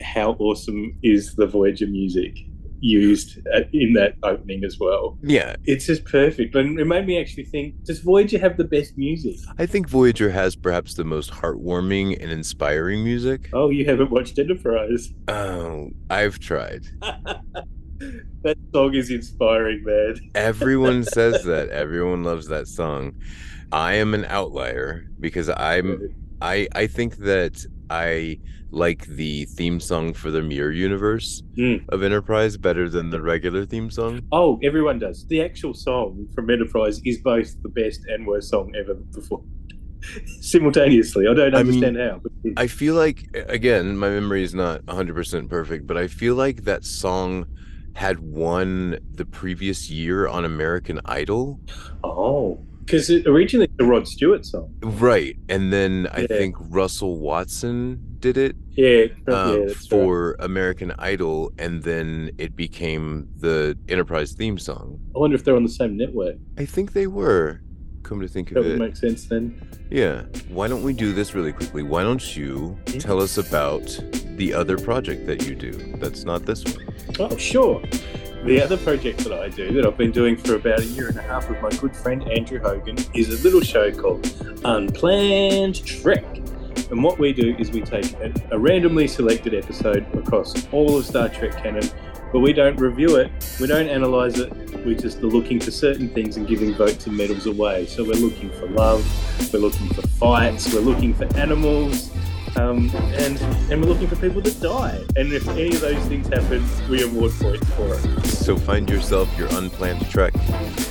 How 0.02 0.32
awesome 0.38 0.98
is 1.02 1.34
the 1.34 1.46
Voyager 1.46 1.86
music 1.86 2.38
used 2.80 3.38
at, 3.54 3.68
in 3.72 3.92
that 3.94 4.14
opening 4.22 4.64
as 4.64 4.78
well? 4.78 5.18
Yeah, 5.22 5.56
It's 5.64 5.86
just 5.86 6.04
perfect. 6.04 6.54
And 6.54 6.78
it 6.78 6.86
made 6.86 7.06
me 7.06 7.20
actually 7.20 7.44
think 7.44 7.82
does 7.84 8.00
Voyager 8.00 8.38
have 8.38 8.56
the 8.56 8.64
best 8.64 8.96
music? 8.96 9.36
I 9.58 9.66
think 9.66 9.88
Voyager 9.88 10.30
has 10.30 10.56
perhaps 10.56 10.94
the 10.94 11.04
most 11.04 11.30
heartwarming 11.30 12.20
and 12.22 12.30
inspiring 12.30 13.04
music. 13.04 13.50
Oh, 13.52 13.70
you 13.70 13.84
haven't 13.84 14.10
watched 14.10 14.38
Enterprise. 14.38 15.12
Oh, 15.28 15.84
um, 15.84 15.94
I've 16.10 16.38
tried. 16.38 16.86
that 17.00 18.58
song 18.72 18.94
is 18.94 19.10
inspiring, 19.10 19.82
man. 19.84 20.30
Everyone 20.34 21.04
says 21.16 21.44
that. 21.44 21.68
Everyone 21.70 22.24
loves 22.24 22.48
that 22.48 22.68
song. 22.68 23.14
I 23.72 23.94
am 23.94 24.14
an 24.14 24.24
outlier 24.26 25.06
because 25.18 25.48
I'm 25.48 26.14
I 26.40 26.68
I 26.74 26.86
think 26.86 27.16
that 27.18 27.64
I 27.90 28.38
like 28.76 29.06
the 29.06 29.46
theme 29.56 29.80
song 29.80 30.12
for 30.12 30.30
the 30.30 30.42
Mirror 30.42 30.72
Universe 30.72 31.42
Mm. 31.56 31.80
of 31.88 32.02
Enterprise 32.02 32.58
better 32.58 32.88
than 32.90 33.08
the 33.10 33.22
regular 33.22 33.64
theme 33.64 33.90
song. 33.90 34.20
Oh, 34.32 34.58
everyone 34.62 34.98
does. 34.98 35.26
The 35.28 35.40
actual 35.40 35.72
song 35.72 36.28
from 36.34 36.50
Enterprise 36.50 37.00
is 37.04 37.18
both 37.18 37.48
the 37.62 37.70
best 37.70 38.00
and 38.08 38.26
worst 38.26 38.50
song 38.50 38.72
ever 38.78 38.94
before. 39.14 39.42
simultaneously. 40.40 41.26
I 41.26 41.34
don't 41.34 41.54
I 41.54 41.62
mean, 41.62 41.84
understand 41.84 41.96
how. 41.96 42.20
But 42.22 42.32
I 42.58 42.66
feel 42.66 42.94
like 42.94 43.24
again, 43.48 43.96
my 43.96 44.10
memory 44.10 44.42
is 44.44 44.54
not 44.54 44.84
100% 44.86 45.48
perfect, 45.48 45.86
but 45.86 45.96
I 45.96 46.06
feel 46.06 46.34
like 46.34 46.64
that 46.64 46.84
song 46.84 47.46
had 47.94 48.18
won 48.18 48.98
the 49.14 49.24
previous 49.24 49.88
year 49.90 50.28
on 50.28 50.44
American 50.44 51.00
Idol. 51.06 51.60
oh, 52.04 52.62
because 52.84 53.10
originally 53.26 53.64
it's 53.64 53.74
a 53.80 53.84
Rod 53.84 54.06
Stewart 54.06 54.44
song. 54.46 54.72
Right. 54.80 55.34
And 55.48 55.72
then 55.72 56.06
I 56.12 56.20
Yeah. 56.20 56.26
think 56.28 56.54
Russell 56.60 57.18
Watson 57.18 58.15
did 58.32 58.36
it 58.36 58.56
Yeah, 58.72 59.06
uh, 59.32 59.52
yeah, 59.52 59.64
right. 59.66 59.76
for 59.88 60.34
American 60.40 60.92
Idol 60.98 61.52
and 61.58 61.82
then 61.82 62.30
it 62.38 62.56
became 62.56 63.28
the 63.36 63.78
Enterprise 63.88 64.32
theme 64.32 64.58
song. 64.58 64.98
I 65.14 65.18
wonder 65.20 65.36
if 65.36 65.44
they're 65.44 65.56
on 65.56 65.62
the 65.62 65.68
same 65.68 65.96
network. 65.96 66.36
I 66.58 66.64
think 66.64 66.92
they 66.92 67.06
were. 67.06 67.60
Come 68.02 68.20
to 68.20 68.28
think 68.28 68.50
That 68.50 68.60
of 68.60 68.66
it, 68.66 68.68
that 68.70 68.78
would 68.78 68.88
make 68.88 68.96
sense 68.96 69.26
then. 69.26 69.60
Yeah. 69.90 70.22
Why 70.48 70.66
don't 70.68 70.82
we 70.82 70.92
do 70.92 71.12
this 71.12 71.34
really 71.34 71.52
quickly? 71.52 71.82
Why 71.82 72.02
don't 72.02 72.36
you 72.36 72.76
tell 72.98 73.20
us 73.20 73.38
about 73.38 73.86
the 74.36 74.52
other 74.54 74.76
project 74.78 75.26
that 75.26 75.46
you 75.46 75.54
do 75.54 75.72
that's 75.98 76.24
not 76.24 76.46
this 76.46 76.64
one? 76.64 76.86
Oh, 77.18 77.36
sure. 77.36 77.80
The 78.44 78.60
other 78.62 78.76
project 78.76 79.18
that 79.20 79.32
I 79.32 79.48
do, 79.48 79.72
that 79.74 79.84
I've 79.86 79.96
been 79.96 80.12
doing 80.12 80.36
for 80.36 80.54
about 80.54 80.80
a 80.80 80.84
year 80.84 81.08
and 81.08 81.16
a 81.16 81.22
half 81.22 81.48
with 81.50 81.60
my 81.60 81.70
good 81.70 81.96
friend 81.96 82.22
Andrew 82.30 82.60
Hogan, 82.60 82.96
is 83.14 83.28
a 83.40 83.42
little 83.42 83.60
show 83.60 83.90
called 83.92 84.24
Unplanned 84.64 85.84
Trek. 85.84 86.24
And 86.90 87.02
what 87.02 87.18
we 87.18 87.32
do 87.32 87.56
is 87.58 87.70
we 87.70 87.80
take 87.80 88.12
a, 88.50 88.58
randomly 88.58 89.08
selected 89.08 89.54
episode 89.54 90.06
across 90.14 90.54
all 90.72 90.96
of 90.96 91.04
Star 91.04 91.28
Trek 91.28 91.60
canon, 91.62 91.88
but 92.32 92.40
we 92.40 92.52
don't 92.52 92.76
review 92.76 93.16
it, 93.16 93.30
we 93.60 93.66
don't 93.66 93.88
analyze 93.88 94.38
it, 94.38 94.52
we're 94.84 94.96
just 94.96 95.20
looking 95.20 95.58
for 95.58 95.72
certain 95.72 96.08
things 96.08 96.36
and 96.36 96.46
giving 96.46 96.74
votes 96.74 97.06
and 97.06 97.16
medals 97.16 97.46
away. 97.46 97.86
So 97.86 98.04
we're 98.04 98.12
looking 98.14 98.50
for 98.50 98.68
love, 98.68 99.04
we're 99.52 99.58
looking 99.58 99.88
for 99.88 100.02
fights, 100.02 100.72
we're 100.72 100.80
looking 100.80 101.12
for 101.12 101.24
animals, 101.36 102.12
um, 102.56 102.90
and 102.94 103.38
and 103.70 103.80
we're 103.80 103.88
looking 103.88 104.08
for 104.08 104.16
people 104.16 104.42
to 104.42 104.50
die. 104.60 105.04
And 105.16 105.32
if 105.32 105.46
any 105.48 105.68
of 105.68 105.80
those 105.80 106.02
things 106.06 106.28
happen, 106.28 106.64
we 106.88 107.02
award 107.02 107.32
points 107.32 107.68
for 107.70 107.94
it. 107.94 108.26
So 108.26 108.56
find 108.56 108.88
yourself 108.88 109.28
your 109.36 109.48
unplanned 109.52 110.08
trek 110.10 110.34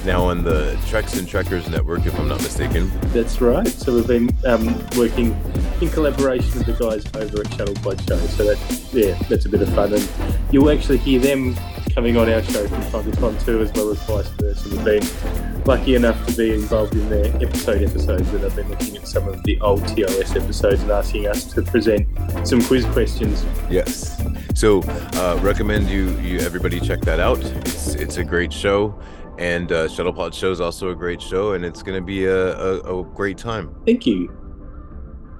now 0.05 0.25
on 0.25 0.43
the 0.43 0.77
Treks 0.87 1.17
and 1.17 1.27
Trekkers 1.27 1.69
network, 1.69 2.05
if 2.05 2.17
I'm 2.19 2.27
not 2.27 2.41
mistaken. 2.41 2.91
That's 3.13 3.41
right. 3.41 3.67
So 3.67 3.95
we've 3.95 4.07
been 4.07 4.29
um, 4.45 4.65
working 4.97 5.31
in 5.81 5.89
collaboration 5.89 6.57
with 6.57 6.65
the 6.65 6.73
guys 6.73 7.05
over 7.15 7.41
at 7.41 7.53
Shuttle 7.53 7.75
Pod 7.75 7.99
Show. 8.07 8.17
So 8.17 8.43
that 8.43 8.89
yeah, 8.93 9.17
that's 9.29 9.45
a 9.45 9.49
bit 9.49 9.61
of 9.61 9.73
fun, 9.73 9.93
and 9.93 10.09
you'll 10.51 10.69
actually 10.69 10.97
hear 10.99 11.19
them 11.19 11.55
coming 11.95 12.17
on 12.17 12.29
our 12.29 12.43
show 12.43 12.67
from 12.67 12.81
time 12.91 13.11
to 13.11 13.17
time 13.17 13.37
too, 13.39 13.61
as 13.61 13.71
well 13.73 13.89
as 13.89 14.01
vice 14.03 14.27
versa. 14.29 14.69
We've 14.69 14.83
been 14.83 15.63
lucky 15.63 15.95
enough 15.95 16.27
to 16.27 16.35
be 16.35 16.53
involved 16.53 16.93
in 16.93 17.07
their 17.09 17.33
episode 17.37 17.81
episodes, 17.81 18.27
and 18.33 18.43
I've 18.43 18.55
been 18.55 18.69
looking 18.69 18.97
at 18.97 19.07
some 19.07 19.27
of 19.27 19.41
the 19.43 19.59
old 19.61 19.87
TOS 19.87 20.35
episodes 20.35 20.81
and 20.81 20.91
asking 20.91 21.27
us 21.27 21.45
to 21.53 21.54
present 21.63 22.07
some 22.47 22.61
quiz 22.61 22.85
questions. 22.85 23.45
Yes. 23.69 24.21
So 24.53 24.81
uh, 24.83 25.39
recommend 25.41 25.89
you 25.89 26.11
you 26.19 26.39
everybody 26.39 26.79
check 26.79 27.01
that 27.01 27.19
out. 27.19 27.39
It's 27.39 27.95
it's 27.95 28.17
a 28.17 28.23
great 28.23 28.53
show, 28.53 28.99
and 29.37 29.71
uh, 29.71 29.87
Shuttlepod 29.87 30.33
Show 30.33 30.51
is 30.51 30.61
also 30.61 30.89
a 30.89 30.95
great 30.95 31.21
show, 31.21 31.53
and 31.53 31.65
it's 31.65 31.83
going 31.83 31.99
to 31.99 32.05
be 32.05 32.25
a, 32.25 32.57
a, 32.57 32.99
a 32.99 33.03
great 33.03 33.37
time. 33.37 33.75
Thank 33.85 34.05
you. 34.05 34.27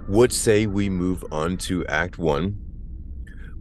What 0.07 0.31
say 0.31 0.67
we 0.67 0.89
move 0.89 1.23
on 1.31 1.57
to 1.57 1.85
Act 1.87 2.17
One, 2.17 2.57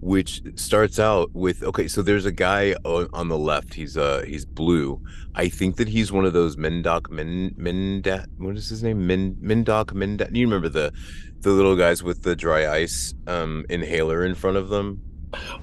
which 0.01 0.43
starts 0.57 0.99
out 0.99 1.31
with 1.33 1.63
okay. 1.63 1.89
So 1.89 2.03
there's 2.03 2.27
a 2.27 2.33
guy 2.33 2.75
on, 2.85 3.09
on 3.15 3.29
the 3.29 3.39
left. 3.39 3.73
He's 3.73 3.97
uh 3.97 4.25
he's 4.27 4.45
blue. 4.45 5.01
I 5.35 5.49
think 5.49 5.77
that 5.77 5.89
he's 5.89 6.13
one 6.13 6.27
of 6.27 6.33
those 6.33 6.57
Mendoc 6.57 7.11
Men 7.11 7.55
Mendat. 7.59 8.27
What 8.37 8.57
is 8.57 8.69
his 8.69 8.83
name? 8.83 9.07
Men 9.07 9.37
Mendoc 9.41 9.93
Mendat. 9.93 10.37
You 10.37 10.47
remember 10.47 10.69
the 10.69 10.93
the 11.45 11.51
little 11.51 11.77
guys 11.77 12.03
with 12.03 12.23
the 12.23 12.35
dry 12.37 12.73
ice 12.73 13.15
um 13.27 13.65
inhaler 13.69 14.25
in 14.25 14.35
front 14.35 14.57
of 14.57 14.69
them? 14.69 15.01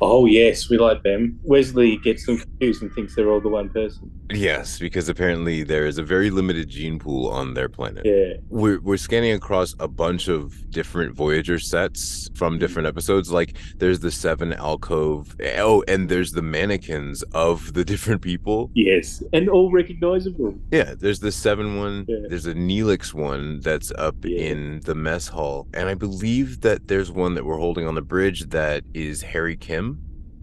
Oh 0.01 0.25
yes, 0.25 0.69
we 0.69 0.77
like 0.77 1.03
them. 1.03 1.39
Wesley 1.43 1.97
gets 1.97 2.25
them 2.25 2.37
confused 2.37 2.81
and 2.81 2.93
thinks 2.93 3.15
they're 3.15 3.29
all 3.29 3.41
the 3.41 3.49
one 3.49 3.69
person. 3.69 4.11
Yes, 4.33 4.79
because 4.79 5.09
apparently 5.09 5.63
there 5.63 5.85
is 5.85 5.97
a 5.97 6.03
very 6.03 6.29
limited 6.29 6.69
gene 6.69 6.99
pool 6.99 7.29
on 7.29 7.53
their 7.53 7.69
planet. 7.69 8.05
Yeah. 8.05 8.35
We're 8.49 8.79
we're 8.79 8.97
scanning 8.97 9.33
across 9.33 9.75
a 9.79 9.87
bunch 9.87 10.27
of 10.27 10.69
different 10.71 11.15
Voyager 11.15 11.59
sets 11.59 12.29
from 12.35 12.53
mm-hmm. 12.53 12.59
different 12.59 12.87
episodes. 12.87 13.31
Like 13.31 13.57
there's 13.77 13.99
the 13.99 14.11
seven 14.11 14.53
alcove. 14.53 15.35
Oh, 15.57 15.83
and 15.87 16.09
there's 16.09 16.31
the 16.31 16.41
mannequins 16.41 17.23
of 17.33 17.73
the 17.73 17.83
different 17.91 18.21
people. 18.21 18.71
Yes, 18.73 19.23
and 19.33 19.49
all 19.49 19.71
recognizable. 19.71 20.55
Yeah, 20.71 20.95
there's 20.97 21.19
the 21.19 21.31
seven 21.31 21.77
one. 21.77 22.05
Yeah. 22.07 22.27
There's 22.29 22.45
a 22.45 22.53
Neelix 22.53 23.13
one 23.13 23.59
that's 23.59 23.91
up 23.97 24.15
Yeah. 24.23 24.39
in 24.39 24.81
the 24.81 24.95
mess 24.95 25.27
hall, 25.27 25.67
and 25.73 25.89
I 25.89 25.93
believe 25.93 26.61
that 26.61 26.87
there's 26.87 27.11
one 27.11 27.35
that 27.35 27.45
we're 27.45 27.57
holding 27.57 27.87
on 27.87 27.95
the 27.95 28.01
bridge 28.01 28.49
that 28.49 28.83
is 28.93 29.21
Harry 29.21 29.57
Kim. 29.61 29.99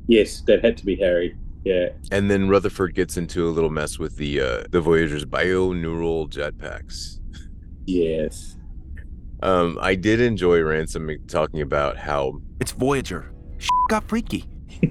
Yes, 0.06 0.40
that 0.46 0.64
had 0.64 0.76
to 0.78 0.86
be 0.86 0.96
Harry. 0.96 1.36
Yeah. 1.64 1.90
And 2.10 2.30
then 2.30 2.48
Rutherford 2.48 2.94
gets 2.94 3.16
into 3.18 3.46
a 3.46 3.50
little 3.50 3.68
mess 3.70 3.98
with 3.98 4.16
the 4.16 4.40
uh, 4.40 4.64
the 4.70 4.80
Voyager's 4.80 5.26
bioneural 5.26 6.30
gel 6.30 6.52
packs. 6.52 7.20
Yes. 7.84 8.56
Um, 9.42 9.78
I 9.80 9.94
did 9.94 10.20
enjoy 10.20 10.62
Ransom 10.62 11.10
talking 11.28 11.60
about 11.60 11.96
how 11.98 12.40
It's 12.60 12.72
Voyager. 12.72 13.30
got 13.90 14.08
freaky. 14.08 14.44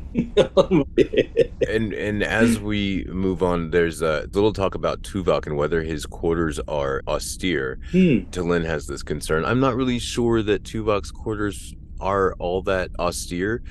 and 1.68 1.94
and 1.94 2.24
as 2.24 2.60
we 2.60 3.06
move 3.10 3.42
on, 3.44 3.72
there's 3.72 4.02
a 4.02 4.28
little 4.34 4.54
talk 4.54 4.76
about 4.76 5.02
Tuvok 5.02 5.48
and 5.48 5.56
whether 5.58 5.82
his 5.82 6.06
quarters 6.06 6.60
are 6.68 7.02
austere. 7.08 7.80
Hmm. 7.92 8.20
T'Lyn 8.32 8.66
has 8.66 8.88
this 8.88 9.04
concern. 9.04 9.46
I'm 9.46 9.60
not 9.60 9.76
really 9.76 10.00
sure 10.00 10.42
that 10.44 10.64
Tuvok's 10.64 11.12
quarters 11.12 11.74
are 12.00 12.34
all 12.40 12.62
that 12.64 12.92
austere. 13.00 13.64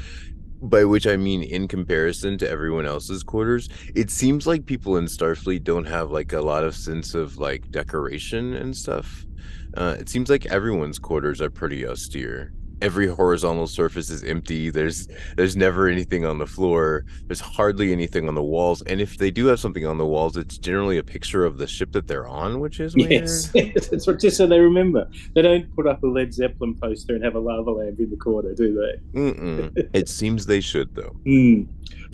By 0.63 0.85
which 0.85 1.07
I 1.07 1.17
mean 1.17 1.43
in 1.43 1.69
comparison 1.69 2.39
to 2.39 2.49
everyone 2.49 2.87
else's 2.87 3.23
quarters. 3.23 3.69
It 3.95 4.11
seems 4.11 4.47
like 4.47 4.67
people 4.67 4.97
in 4.97 5.05
Starfleet 5.05 5.65
don't 5.65 5.85
have 5.85 6.11
like 6.11 6.33
a 6.33 6.41
lot 6.41 6.65
of 6.65 6.75
sense 6.75 7.15
of 7.15 7.39
like 7.39 7.71
decoration 7.71 8.55
and 8.55 8.77
stuff. 8.77 9.27
Uh, 9.77 9.97
it 9.99 10.09
seems 10.09 10.31
like 10.31 10.47
everyone's 10.47 10.99
quarters 10.99 11.41
are 11.41 11.51
pretty 11.51 11.87
austere. 11.87 12.53
Every 12.83 13.07
horizontal 13.07 13.67
surface 13.67 14.11
is 14.11 14.23
empty. 14.25 14.71
There's 14.71 15.09
there's 15.37 15.57
never 15.57 15.89
anything 15.89 16.25
on 16.25 16.39
the 16.39 16.47
floor. 16.47 17.05
There's 17.27 17.41
hardly 17.41 17.93
anything 17.93 18.29
on 18.29 18.35
the 18.35 18.43
walls. 18.43 18.83
And 18.83 19.01
if 19.01 19.19
they 19.19 19.31
do 19.31 19.47
have 19.47 19.61
something 19.61 19.87
on 19.87 19.99
the 19.99 20.07
walls, 20.07 20.37
it's 20.37 20.59
generally 20.59 20.99
a 20.99 21.03
picture 21.03 21.45
of 21.45 21.59
the 21.59 21.67
ship 21.67 21.93
that 21.93 22.07
they're 22.07 22.27
on, 22.27 22.61
which 22.61 22.81
is 22.81 22.95
weird. 22.95 23.11
Yes, 23.11 23.49
that's 23.91 24.07
just 24.07 24.37
so 24.37 24.47
they 24.47 24.61
remember. 24.61 25.09
They 25.35 25.43
don't 25.43 25.75
put 25.75 25.87
up 25.87 26.03
a 26.03 26.07
Led 26.07 26.35
Zeppelin 26.35 26.75
poster 26.75 27.15
and 27.15 27.25
have 27.25 27.35
a 27.35 27.41
lava 27.41 27.71
lamp 27.71 27.99
in 27.99 28.11
the 28.11 28.17
corner, 28.17 28.55
do 28.55 28.75
they? 28.75 29.19
Mm-mm. 29.19 29.91
it 29.95 30.09
seems 30.09 30.47
they 30.47 30.61
should 30.61 30.95
though. 30.95 31.17
Hmm. 31.25 31.63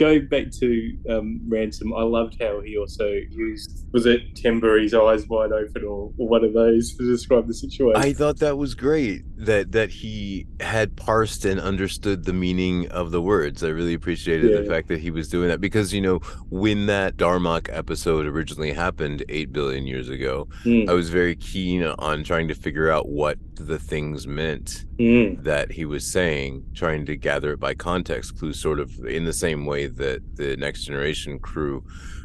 Going 0.02 0.26
back 0.26 0.50
to 0.58 0.98
um, 1.08 1.40
Ransom, 1.46 1.94
I 1.94 2.02
loved 2.02 2.36
how 2.42 2.60
he 2.60 2.76
also 2.76 3.06
used 3.30 3.86
was 3.92 4.04
it 4.04 4.34
timber, 4.34 4.80
his 4.80 4.94
eyes 4.94 5.28
wide 5.28 5.52
open, 5.52 5.84
or, 5.84 6.12
or 6.18 6.28
one 6.28 6.44
of 6.44 6.54
those 6.54 6.96
to 6.96 7.04
describe 7.04 7.46
the 7.46 7.54
situation. 7.54 8.00
I 8.00 8.12
thought 8.12 8.38
that 8.38 8.56
was 8.56 8.74
great 8.74 9.22
that 9.36 9.70
that 9.72 9.90
he 9.90 10.46
had 10.58 10.96
parsed 10.96 11.44
and 11.44 11.60
understood 11.60 12.24
the 12.24 12.32
meaning 12.32 12.88
of 12.88 13.12
the 13.12 13.22
words. 13.22 13.62
I 13.62 13.68
really 13.68 13.94
appreciated 13.94 14.64
the 14.64 14.68
fact 14.68 14.88
that 14.88 14.98
he 14.98 15.12
was 15.12 15.28
doing 15.28 15.48
that 15.48 15.60
because 15.60 15.92
you 15.92 16.00
know 16.00 16.18
when 16.50 16.86
that 16.86 17.16
Darmok 17.16 17.68
episode 17.70 18.26
originally 18.26 18.72
happened 18.72 19.24
8 19.28 19.52
billion 19.52 19.86
years 19.86 20.08
ago, 20.08 20.48
Hmm. 20.64 20.88
I 20.88 20.94
was 20.94 21.10
very 21.10 21.36
keen 21.36 21.84
on 21.84 22.24
trying 22.24 22.48
to 22.48 22.54
figure 22.54 22.90
out 22.90 23.08
what 23.08 23.38
the 23.54 23.78
things 23.78 24.26
meant 24.26 24.84
Hmm. 25.02 25.42
that 25.42 25.72
he 25.72 25.84
was 25.84 26.06
saying, 26.06 26.64
trying 26.74 27.06
to 27.06 27.16
gather 27.16 27.54
it 27.54 27.58
by 27.58 27.74
context 27.74 28.38
clues, 28.38 28.60
sort 28.60 28.78
of 28.78 29.04
in 29.04 29.24
the 29.24 29.32
same 29.32 29.66
way 29.66 29.88
that 29.88 30.36
the 30.36 30.56
Next 30.56 30.84
Generation 30.84 31.40
crew 31.40 31.82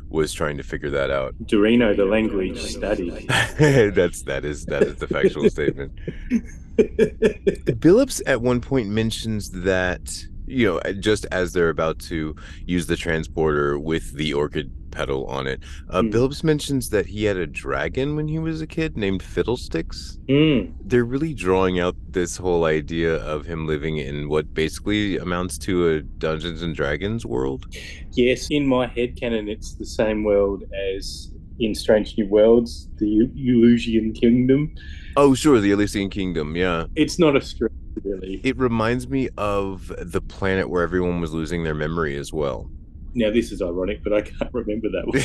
was 0.09 0.31
trying 0.31 0.57
to 0.57 0.63
figure 0.63 0.91
that 0.91 1.09
out. 1.09 1.33
Dorino, 1.43 1.95
the 1.95 2.05
language 2.05 2.61
study. 2.61 3.09
That's 3.57 4.21
that 4.23 4.45
is 4.45 4.65
that 4.65 4.83
is 4.83 4.97
the 4.97 5.07
factual 5.07 5.49
statement. 5.57 5.91
Billups 6.77 8.21
at 8.27 8.43
one 8.43 8.61
point 8.61 8.89
mentions 8.89 9.49
that 9.49 10.13
you 10.45 10.67
know 10.67 10.79
just 10.99 11.25
as 11.31 11.53
they're 11.53 11.69
about 11.69 11.97
to 11.99 12.35
use 12.67 12.85
the 12.85 12.95
transporter 12.95 13.79
with 13.79 14.13
the 14.13 14.33
orchid 14.35 14.71
petal 14.97 15.25
on 15.27 15.45
it, 15.47 15.59
uh. 15.89 16.01
Billups 16.01 16.43
mentions 16.43 16.89
that 16.89 17.05
he 17.05 17.23
had 17.25 17.37
a 17.37 17.45
dragon 17.45 18.15
when 18.15 18.27
he 18.27 18.39
was 18.39 18.61
a 18.61 18.67
kid 18.67 18.97
named 18.97 19.21
Fiddlesticks. 19.21 20.17
Hmm. 20.27 20.71
They're 20.83 21.05
really 21.05 21.33
drawing 21.33 21.79
out 21.79 21.95
this 22.09 22.35
whole 22.37 22.65
idea 22.65 23.17
of 23.17 23.45
him 23.45 23.67
living 23.67 23.97
in 23.97 24.27
what 24.27 24.53
basically 24.53 25.17
amounts 25.17 25.57
to 25.59 25.87
a 25.89 26.01
Dungeons 26.01 26.61
and 26.63 26.75
Dragons 26.75 27.25
world. 27.25 27.67
Yes, 28.13 28.47
in 28.49 28.65
my 28.65 28.87
head 28.87 29.15
canon, 29.19 29.47
it's 29.47 29.75
the 29.75 29.85
same 29.85 30.23
world 30.23 30.63
as 30.95 31.31
in 31.59 31.73
Strange 31.75 32.17
New 32.17 32.27
Worlds, 32.27 32.87
the 32.97 33.29
Eleusinian 33.35 34.13
Kingdom. 34.13 34.73
Oh, 35.15 35.33
sure, 35.33 35.59
the 35.59 35.71
Elysian 35.71 36.09
Kingdom. 36.09 36.55
Yeah, 36.55 36.85
It's 36.95 37.17
not 37.17 37.35
a 37.35 37.41
stretch, 37.41 37.71
really. 38.03 38.39
it 38.43 38.55
reminds 38.57 39.07
me 39.07 39.29
of 39.37 39.91
the 39.99 40.21
planet 40.21 40.69
where 40.69 40.83
everyone 40.83 41.19
was 41.21 41.33
losing 41.33 41.63
their 41.63 41.73
memory 41.73 42.15
as 42.15 42.31
well. 42.31 42.69
Now, 43.13 43.31
this 43.31 43.51
is 43.51 43.61
ironic, 43.61 44.03
but 44.03 44.13
I 44.13 44.21
can't 44.21 44.53
remember 44.53 44.89
that 44.89 45.07
one. 45.07 45.17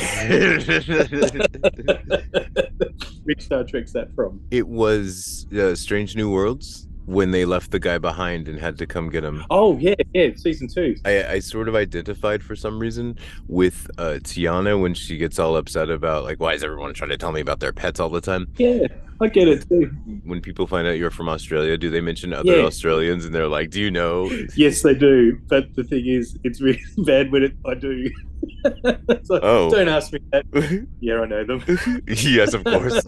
which 3.25 3.43
Star 3.43 3.65
Trek's 3.65 3.93
that 3.93 4.15
from? 4.15 4.41
It 4.51 4.67
was 4.67 5.47
uh, 5.53 5.75
Strange 5.75 6.17
New 6.17 6.31
Worlds 6.31 6.89
when 7.07 7.31
they 7.31 7.45
left 7.45 7.71
the 7.71 7.79
guy 7.79 7.99
behind 7.99 8.49
and 8.49 8.59
had 8.59 8.79
to 8.79 8.87
come 8.87 9.11
get 9.11 9.25
him. 9.25 9.45
Oh 9.51 9.77
yeah, 9.79 9.95
yeah, 10.15 10.29
season 10.37 10.69
two. 10.69 10.97
I, 11.05 11.25
I 11.25 11.39
sort 11.41 11.69
of 11.69 11.75
identified 11.75 12.43
for 12.43 12.55
some 12.57 12.79
reason 12.79 13.19
with 13.49 13.91
uh, 13.99 14.19
T'Ana 14.23 14.81
when 14.81 14.95
she 14.95 15.17
gets 15.19 15.39
all 15.39 15.57
upset 15.57 15.91
about 15.91 16.25
like 16.25 16.41
why 16.41 16.55
is 16.55 16.63
everyone 16.63 16.95
trying 16.95 17.11
to 17.11 17.17
tell 17.17 17.33
me 17.33 17.41
about 17.41 17.61
their 17.61 17.73
pets 17.73 17.99
all 18.01 18.09
the 18.09 18.21
time? 18.21 18.49
Yeah, 18.57 18.87
I 19.21 19.29
get 19.29 19.49
it 19.49 19.69
too. 19.69 19.91
When 20.25 20.41
people 20.41 20.67
find 20.67 20.87
out 20.87 20.99
you're 20.99 21.11
from 21.11 21.29
Australia, 21.29 21.77
do 21.77 21.91
they 21.91 22.01
mention 22.01 22.33
other 22.33 22.57
Yeah. 22.57 22.65
Australians 22.65 23.25
and 23.25 23.35
they're 23.35 23.49
like, 23.49 23.71
"Do 23.71 23.81
you 23.81 23.91
know?" 23.91 24.31
Yes, 24.57 24.83
they 24.83 24.95
do. 24.95 25.39
But 25.49 25.75
the 25.75 25.85
thing 25.85 26.07
is, 26.07 26.37
it's 26.45 26.61
really 26.61 26.83
bad 26.99 27.33
when 27.33 27.43
it, 27.45 27.53
I 27.67 27.75
do. 27.75 28.11
Like, 28.65 29.43
Oh. 29.43 29.71
Don't 29.71 29.89
ask 29.89 30.13
me 30.13 30.21
that. 30.33 30.45
Yeah, 31.01 31.21
I 31.21 31.27
know 31.27 31.45
them. 31.45 31.65
yes, 32.07 32.55
of 32.55 32.65
course. 32.65 33.03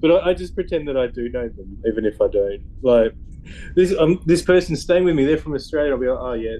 but 0.00 0.10
I, 0.10 0.30
I 0.30 0.34
just 0.34 0.54
pretend 0.54 0.88
that 0.88 0.96
I 0.96 1.06
do 1.06 1.28
know 1.28 1.48
them, 1.48 1.76
even 1.86 2.04
if 2.06 2.20
I 2.20 2.28
don't. 2.28 2.62
Like 2.82 3.12
this, 3.74 3.94
um, 3.98 4.20
this 4.26 4.42
person's 4.42 4.80
staying 4.82 5.04
with 5.04 5.16
me. 5.16 5.24
They're 5.24 5.36
from 5.38 5.54
Australia. 5.54 5.92
I'll 5.92 5.98
be 5.98 6.08
like, 6.08 6.18
oh 6.18 6.32
yeah, 6.34 6.56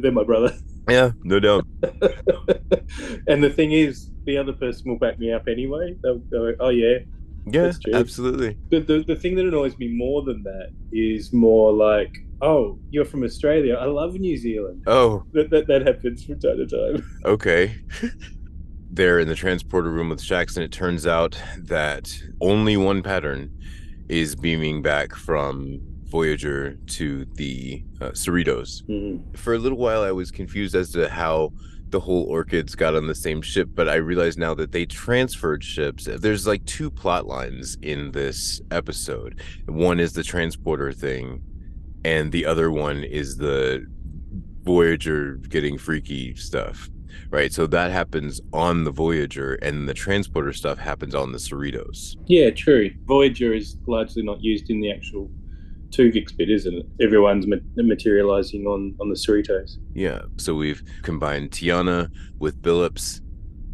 they're 0.00 0.12
my 0.12 0.24
brother. 0.24 0.52
yeah, 0.88 1.12
no 1.22 1.40
doubt. 1.40 1.64
and 3.26 3.42
the 3.42 3.50
thing 3.50 3.72
is, 3.72 4.10
the 4.24 4.36
other 4.36 4.52
person 4.52 4.90
will 4.90 4.98
back 4.98 5.18
me 5.18 5.32
up 5.32 5.48
anyway. 5.48 5.96
They'll 6.02 6.18
go, 6.18 6.52
oh 6.60 6.68
yeah. 6.70 6.98
Yeah, 7.46 7.72
absolutely. 7.94 8.58
The, 8.70 8.80
the 8.80 9.04
the 9.06 9.16
thing 9.16 9.34
that 9.36 9.46
annoys 9.46 9.76
me 9.78 9.88
more 9.88 10.22
than 10.22 10.42
that 10.42 10.70
is 10.92 11.32
more 11.32 11.72
like, 11.72 12.14
oh, 12.42 12.78
you're 12.90 13.04
from 13.04 13.24
Australia. 13.24 13.74
I 13.74 13.86
love 13.86 14.14
New 14.14 14.36
Zealand. 14.36 14.82
Oh, 14.86 15.24
That 15.32 15.50
that, 15.50 15.66
that 15.68 15.86
happens 15.86 16.24
from 16.24 16.40
time 16.40 16.56
to 16.58 16.66
time. 16.66 17.10
okay. 17.24 17.76
They're 18.92 19.20
in 19.20 19.28
the 19.28 19.36
transporter 19.36 19.90
room 19.90 20.08
with 20.08 20.30
and 20.30 20.58
it 20.58 20.72
turns 20.72 21.06
out 21.06 21.40
that 21.58 22.12
only 22.40 22.76
one 22.76 23.02
pattern 23.02 23.56
is 24.08 24.34
beaming 24.34 24.82
back 24.82 25.14
from 25.14 25.80
Voyager 26.10 26.74
to 26.86 27.24
the 27.36 27.84
uh, 28.00 28.10
Cerritos. 28.10 28.82
For 29.36 29.54
a 29.54 29.58
little 29.58 29.78
while, 29.78 30.02
I 30.02 30.10
was 30.10 30.32
confused 30.32 30.74
as 30.74 30.90
to 30.92 31.08
how 31.08 31.52
the 31.90 32.00
whole 32.00 32.24
Orchids 32.24 32.74
got 32.74 32.94
on 32.94 33.06
the 33.06 33.14
same 33.14 33.42
ship, 33.42 33.68
but 33.74 33.88
I 33.88 33.96
realize 33.96 34.36
now 34.36 34.54
that 34.54 34.72
they 34.72 34.86
transferred 34.86 35.62
ships. 35.64 36.08
There's 36.10 36.46
like 36.46 36.64
two 36.64 36.90
plot 36.90 37.26
lines 37.26 37.76
in 37.82 38.12
this 38.12 38.60
episode. 38.70 39.40
One 39.66 40.00
is 40.00 40.12
the 40.12 40.22
transporter 40.22 40.92
thing, 40.92 41.42
and 42.04 42.32
the 42.32 42.46
other 42.46 42.70
one 42.70 43.04
is 43.04 43.36
the 43.36 43.86
Voyager 44.62 45.34
getting 45.48 45.78
freaky 45.78 46.34
stuff. 46.34 46.88
Right, 47.30 47.52
so 47.52 47.66
that 47.68 47.90
happens 47.92 48.40
on 48.52 48.84
the 48.84 48.90
Voyager, 48.90 49.54
and 49.54 49.88
the 49.88 49.94
transporter 49.94 50.52
stuff 50.52 50.78
happens 50.78 51.14
on 51.14 51.32
the 51.32 51.38
Cerritos. 51.38 52.16
Yeah, 52.26 52.50
true. 52.50 52.90
Voyager 53.04 53.52
is 53.52 53.76
largely 53.86 54.22
not 54.22 54.42
used 54.42 54.70
in 54.70 54.80
the 54.80 54.92
actual 54.92 55.30
Tuvix 55.90 56.36
bit, 56.36 56.50
isn't 56.50 56.74
it? 56.74 56.86
Everyone's 57.00 57.46
ma- 57.46 57.56
materializing 57.76 58.66
on 58.66 58.94
on 59.00 59.08
the 59.08 59.14
Cerritos. 59.14 59.76
Yeah, 59.94 60.22
so 60.36 60.54
we've 60.54 60.82
combined 61.02 61.50
T'Ana 61.50 62.08
with 62.38 62.60
Billups. 62.62 63.20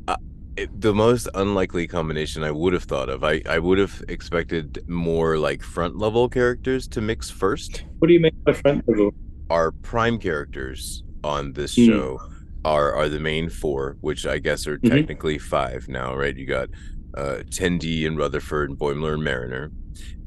Uh, 0.08 0.16
it, 0.56 0.80
the 0.80 0.94
most 0.94 1.28
unlikely 1.34 1.86
combination 1.86 2.42
I 2.42 2.50
would 2.50 2.72
have 2.72 2.84
thought 2.84 3.08
of. 3.08 3.22
I, 3.24 3.42
I 3.48 3.58
would 3.58 3.78
have 3.78 4.02
expected 4.08 4.82
more 4.88 5.38
like 5.38 5.62
front 5.62 5.96
level 5.98 6.28
characters 6.28 6.88
to 6.88 7.00
mix 7.00 7.28
first. 7.30 7.84
What 7.98 8.08
do 8.08 8.14
you 8.14 8.20
mean 8.20 8.32
by 8.44 8.52
front 8.52 8.88
level? 8.88 9.12
Our 9.50 9.72
prime 9.72 10.18
characters 10.18 11.02
on 11.22 11.52
this 11.52 11.76
Hmm. 11.76 11.86
show 11.86 12.20
are 12.64 12.92
are 12.94 13.08
the 13.08 13.20
main 13.20 13.48
four, 13.50 13.96
which 14.00 14.26
I 14.26 14.38
guess 14.38 14.66
are 14.66 14.78
Mhm. 14.78 14.90
technically 14.90 15.38
five 15.38 15.88
now, 15.88 16.16
right? 16.16 16.36
You 16.36 16.46
got 16.46 16.68
uh 17.16 17.42
Tendi 17.50 18.06
and 18.06 18.18
Rutherford 18.18 18.70
and 18.70 18.78
Boimler 18.78 19.14
and 19.14 19.22
Mariner. 19.24 19.70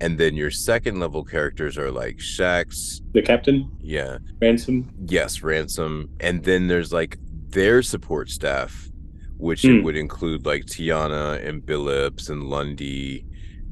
And 0.01 0.17
then 0.17 0.35
your 0.35 0.51
second 0.51 0.99
level 0.99 1.23
characters 1.23 1.77
are 1.77 1.91
like 1.91 2.17
Shax, 2.17 3.01
The 3.13 3.21
captain, 3.21 3.69
yeah, 3.81 4.17
ransom. 4.41 4.89
yes, 5.07 5.41
ransom, 5.43 6.09
and 6.19 6.43
then 6.43 6.67
there's 6.67 6.91
like 6.93 7.17
their 7.49 7.81
support 7.81 8.29
staff, 8.29 8.89
which 9.37 9.65
it 9.65 9.83
would 9.83 9.95
include 9.95 10.45
like 10.45 10.65
T'Ana 10.65 11.45
and 11.45 11.61
Billups 11.63 12.29
and 12.29 12.43
Lundy, 12.49 13.25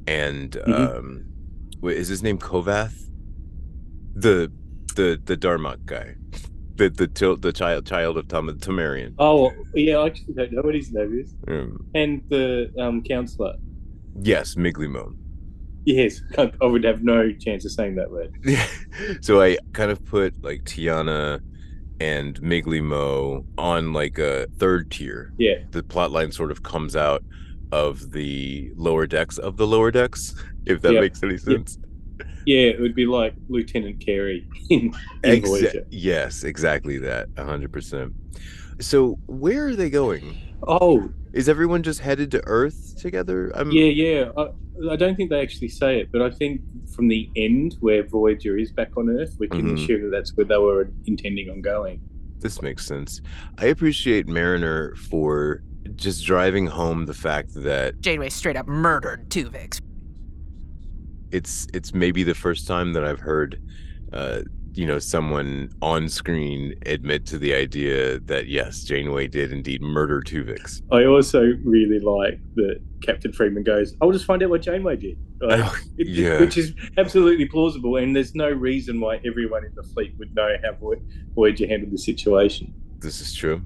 and 0.08 0.52
Mhm. 0.52 0.98
um, 0.98 1.26
wait, 1.82 1.98
is 1.98 2.08
his 2.08 2.24
name 2.24 2.38
Kovath? 2.38 2.96
The 4.16 4.52
the 4.96 5.22
the 5.26 5.38
Darmok 5.38 5.86
guy, 5.86 6.16
the 6.76 6.90
the 6.90 7.08
til- 7.08 7.38
the 7.38 7.54
child 7.54 7.86
child 7.86 8.18
of 8.18 8.28
Tom 8.28 8.50
Tamarian. 8.60 9.14
Oh, 9.20 9.52
yeah. 9.76 9.98
I 9.98 10.08
actually 10.08 10.34
don't 10.34 10.52
know 10.54 10.62
what 10.64 10.74
his 10.76 10.92
name 10.92 11.20
is. 11.20 11.36
Um, 11.48 11.86
And 11.94 12.22
the 12.30 12.72
um, 12.80 13.04
counselor. 13.04 13.54
yes, 14.24 14.56
Migleemo. 14.56 15.16
Yes, 15.88 16.22
I 16.38 16.66
would 16.66 16.84
have 16.84 17.02
no 17.02 17.32
chance 17.32 17.64
of 17.64 17.72
saying 17.72 17.96
that 17.96 18.12
word. 18.12 18.34
so 19.22 19.42
I 19.42 19.58
kind 19.72 19.90
of 19.90 20.04
put 20.04 20.44
like 20.44 20.66
T'Ana 20.66 21.40
and 22.02 22.36
Migleemo 22.42 23.46
on 23.58 23.94
like 23.94 24.20
a 24.20 24.48
third 24.58 24.92
tier. 24.92 25.32
Yeah. 25.38 25.60
The 25.72 25.82
plot 25.82 26.12
line 26.12 26.34
sort 26.34 26.52
of 26.52 26.62
comes 26.62 26.98
out 26.98 27.24
of 27.72 28.12
the 28.12 28.70
lower 28.76 29.08
decks 29.08 29.38
of 29.38 29.56
the 29.56 29.66
lower 29.66 29.90
decks, 29.90 30.36
if 30.66 30.82
that 30.82 30.92
makes 30.92 31.24
any 31.24 31.38
sense. 31.38 31.78
Yeah, 32.46 32.68
it 32.68 32.82
would 32.82 32.94
be 32.96 33.06
like 33.06 33.34
Lieutenant 33.48 34.06
Carey 34.06 34.46
in, 34.70 34.94
in 35.24 35.42
Exa- 35.42 35.46
Voyager. 35.48 35.88
yes, 35.90 36.44
exactly 36.44 36.98
that. 36.98 37.30
hundred 37.38 37.72
percent. 37.72 38.14
So 38.82 39.20
where 39.28 39.68
are 39.68 39.76
they 39.76 39.90
going? 39.90 40.38
Oh, 40.68 41.10
Is 41.38 41.48
everyone 41.48 41.84
just 41.84 42.00
headed 42.00 42.32
to 42.32 42.42
Earth 42.48 42.96
together? 42.98 43.52
I'm, 43.54 43.72
yeah, 43.72 43.86
yeah. 43.86 44.32
I, 44.36 44.48
I 44.92 44.96
don't 44.96 45.16
think 45.16 45.30
they 45.30 45.40
actually 45.40 45.68
say 45.68 46.00
it, 46.00 46.12
but 46.12 46.24
I 46.24 46.32
think 46.32 46.62
from 46.96 47.08
the 47.10 47.30
end 47.36 47.76
where 47.80 48.02
Voyager 48.04 48.58
is 48.58 48.72
back 48.72 48.98
on 48.98 49.08
Earth, 49.08 49.36
we 49.38 49.48
can 49.48 49.68
Mhm. 49.68 49.76
assume 49.84 50.02
that 50.06 50.10
that's 50.10 50.36
where 50.36 50.48
they 50.48 50.58
were 50.58 50.90
intending 51.06 51.52
on 51.52 51.62
going. 51.62 52.02
This 52.40 52.60
makes 52.64 52.88
sense. 52.88 53.22
I 53.60 53.68
appreciate 53.68 54.28
Mariner 54.28 54.96
for 54.96 55.62
just 55.96 56.26
driving 56.26 56.66
home 56.66 57.06
the 57.06 57.14
fact 57.14 57.54
that 57.54 58.02
Janeway 58.02 58.30
straight 58.30 58.56
up 58.58 58.68
murdered 58.68 59.30
Tuvix. 59.30 59.80
it's 61.32 61.68
it's 61.74 61.94
maybe 61.94 62.24
the 62.24 62.34
first 62.34 62.66
time 62.68 62.94
that 62.94 63.04
I've 63.04 63.20
heard 63.20 63.60
uh 64.14 64.42
you 64.78 64.86
know 64.86 65.00
someone 65.00 65.70
on 65.82 66.08
screen 66.08 66.76
admit 66.86 67.26
to 67.26 67.38
the 67.38 67.54
idea 67.54 68.20
that 68.20 68.48
yes 68.48 68.84
Janeway 68.84 69.28
did 69.28 69.52
indeed 69.52 69.82
murder 69.82 70.22
Tuvix. 70.22 70.82
I 70.92 71.06
also 71.06 71.54
really 71.64 72.00
like 72.00 72.40
that 72.56 72.80
Captain 73.02 73.34
Freeman 73.34 73.64
goes, 73.64 73.96
"I'll 74.02 74.12
just 74.12 74.26
find 74.26 74.42
out 74.44 74.50
what 74.50 74.62
Janeway 74.62 74.98
did," 74.98 75.18
Like, 75.42 75.62
Oh, 75.64 75.76
it- 75.98 76.08
yeah. 76.08 76.40
which 76.40 76.58
is 76.58 76.74
absolutely 76.98 77.46
plausible, 77.46 77.98
and 77.98 78.16
there's 78.16 78.36
no 78.36 78.50
reason 78.50 79.00
why 79.00 79.20
everyone 79.26 79.66
in 79.66 79.74
the 79.76 79.84
fleet 79.84 80.14
would 80.20 80.34
know 80.36 80.50
how 80.64 80.74
Voy- 80.74 81.02
Voyager 81.36 81.68
handled 81.68 81.92
the 81.92 81.98
situation. 81.98 82.74
This 83.00 83.22
is 83.22 83.34
true. 83.34 83.62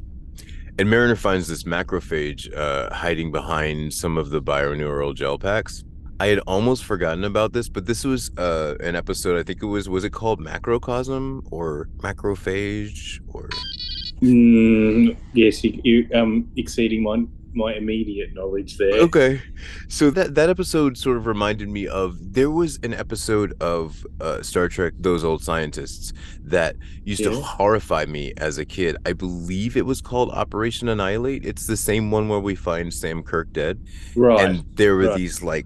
And 0.79 0.89
Mariner 0.89 1.15
finds 1.17 1.47
this 1.47 1.63
macrophage 1.63 2.51
uh, 2.57 2.93
hiding 2.93 3.31
behind 3.31 3.93
some 3.93 4.17
of 4.17 4.29
the 4.29 4.41
bioneural 4.41 5.13
gel 5.13 5.37
packs. 5.37 5.83
I 6.21 6.27
had 6.27 6.39
almost 6.45 6.83
forgotten 6.83 7.23
about 7.23 7.51
this, 7.51 7.67
but 7.67 7.87
this 7.87 8.03
was 8.03 8.29
uh, 8.37 8.75
an 8.79 8.95
episode. 8.95 9.39
I 9.39 9.43
think 9.43 9.63
it 9.63 9.65
was 9.65 9.89
was 9.89 10.03
it 10.03 10.11
called 10.11 10.39
Macrocosm 10.39 11.41
or 11.49 11.89
Macrophage 11.97 13.19
or 13.33 13.49
Mm, 14.21 15.17
yes, 15.33 15.63
you, 15.63 15.81
you 15.83 16.07
um 16.13 16.47
exceeding 16.55 17.01
my 17.01 17.25
my 17.53 17.73
immediate 17.73 18.35
knowledge 18.35 18.77
there. 18.77 18.93
Okay. 19.07 19.41
So 19.87 20.11
that 20.11 20.35
that 20.35 20.47
episode 20.47 20.95
sort 20.95 21.17
of 21.17 21.25
reminded 21.25 21.69
me 21.69 21.87
of 21.87 22.33
there 22.33 22.51
was 22.51 22.77
an 22.83 22.93
episode 22.93 23.59
of 23.59 24.05
uh, 24.21 24.43
Star 24.43 24.67
Trek 24.69 24.93
Those 24.99 25.23
Old 25.23 25.43
Scientists 25.43 26.13
that 26.43 26.75
used 27.03 27.23
to 27.23 27.41
horrify 27.41 28.05
me 28.05 28.31
as 28.37 28.59
a 28.59 28.65
kid. 28.65 28.95
I 29.07 29.13
believe 29.13 29.75
it 29.75 29.87
was 29.87 30.01
called 30.01 30.29
Operation 30.29 30.87
Annihilate. 30.87 31.43
It's 31.43 31.65
the 31.65 31.77
same 31.77 32.11
one 32.11 32.29
where 32.29 32.39
we 32.39 32.53
find 32.53 32.93
Sam 32.93 33.23
Kirk 33.23 33.51
dead 33.51 33.79
Right. 34.15 34.39
and 34.39 34.63
there 34.75 34.95
were 34.95 35.07
right. 35.07 35.17
these 35.17 35.41
like 35.41 35.65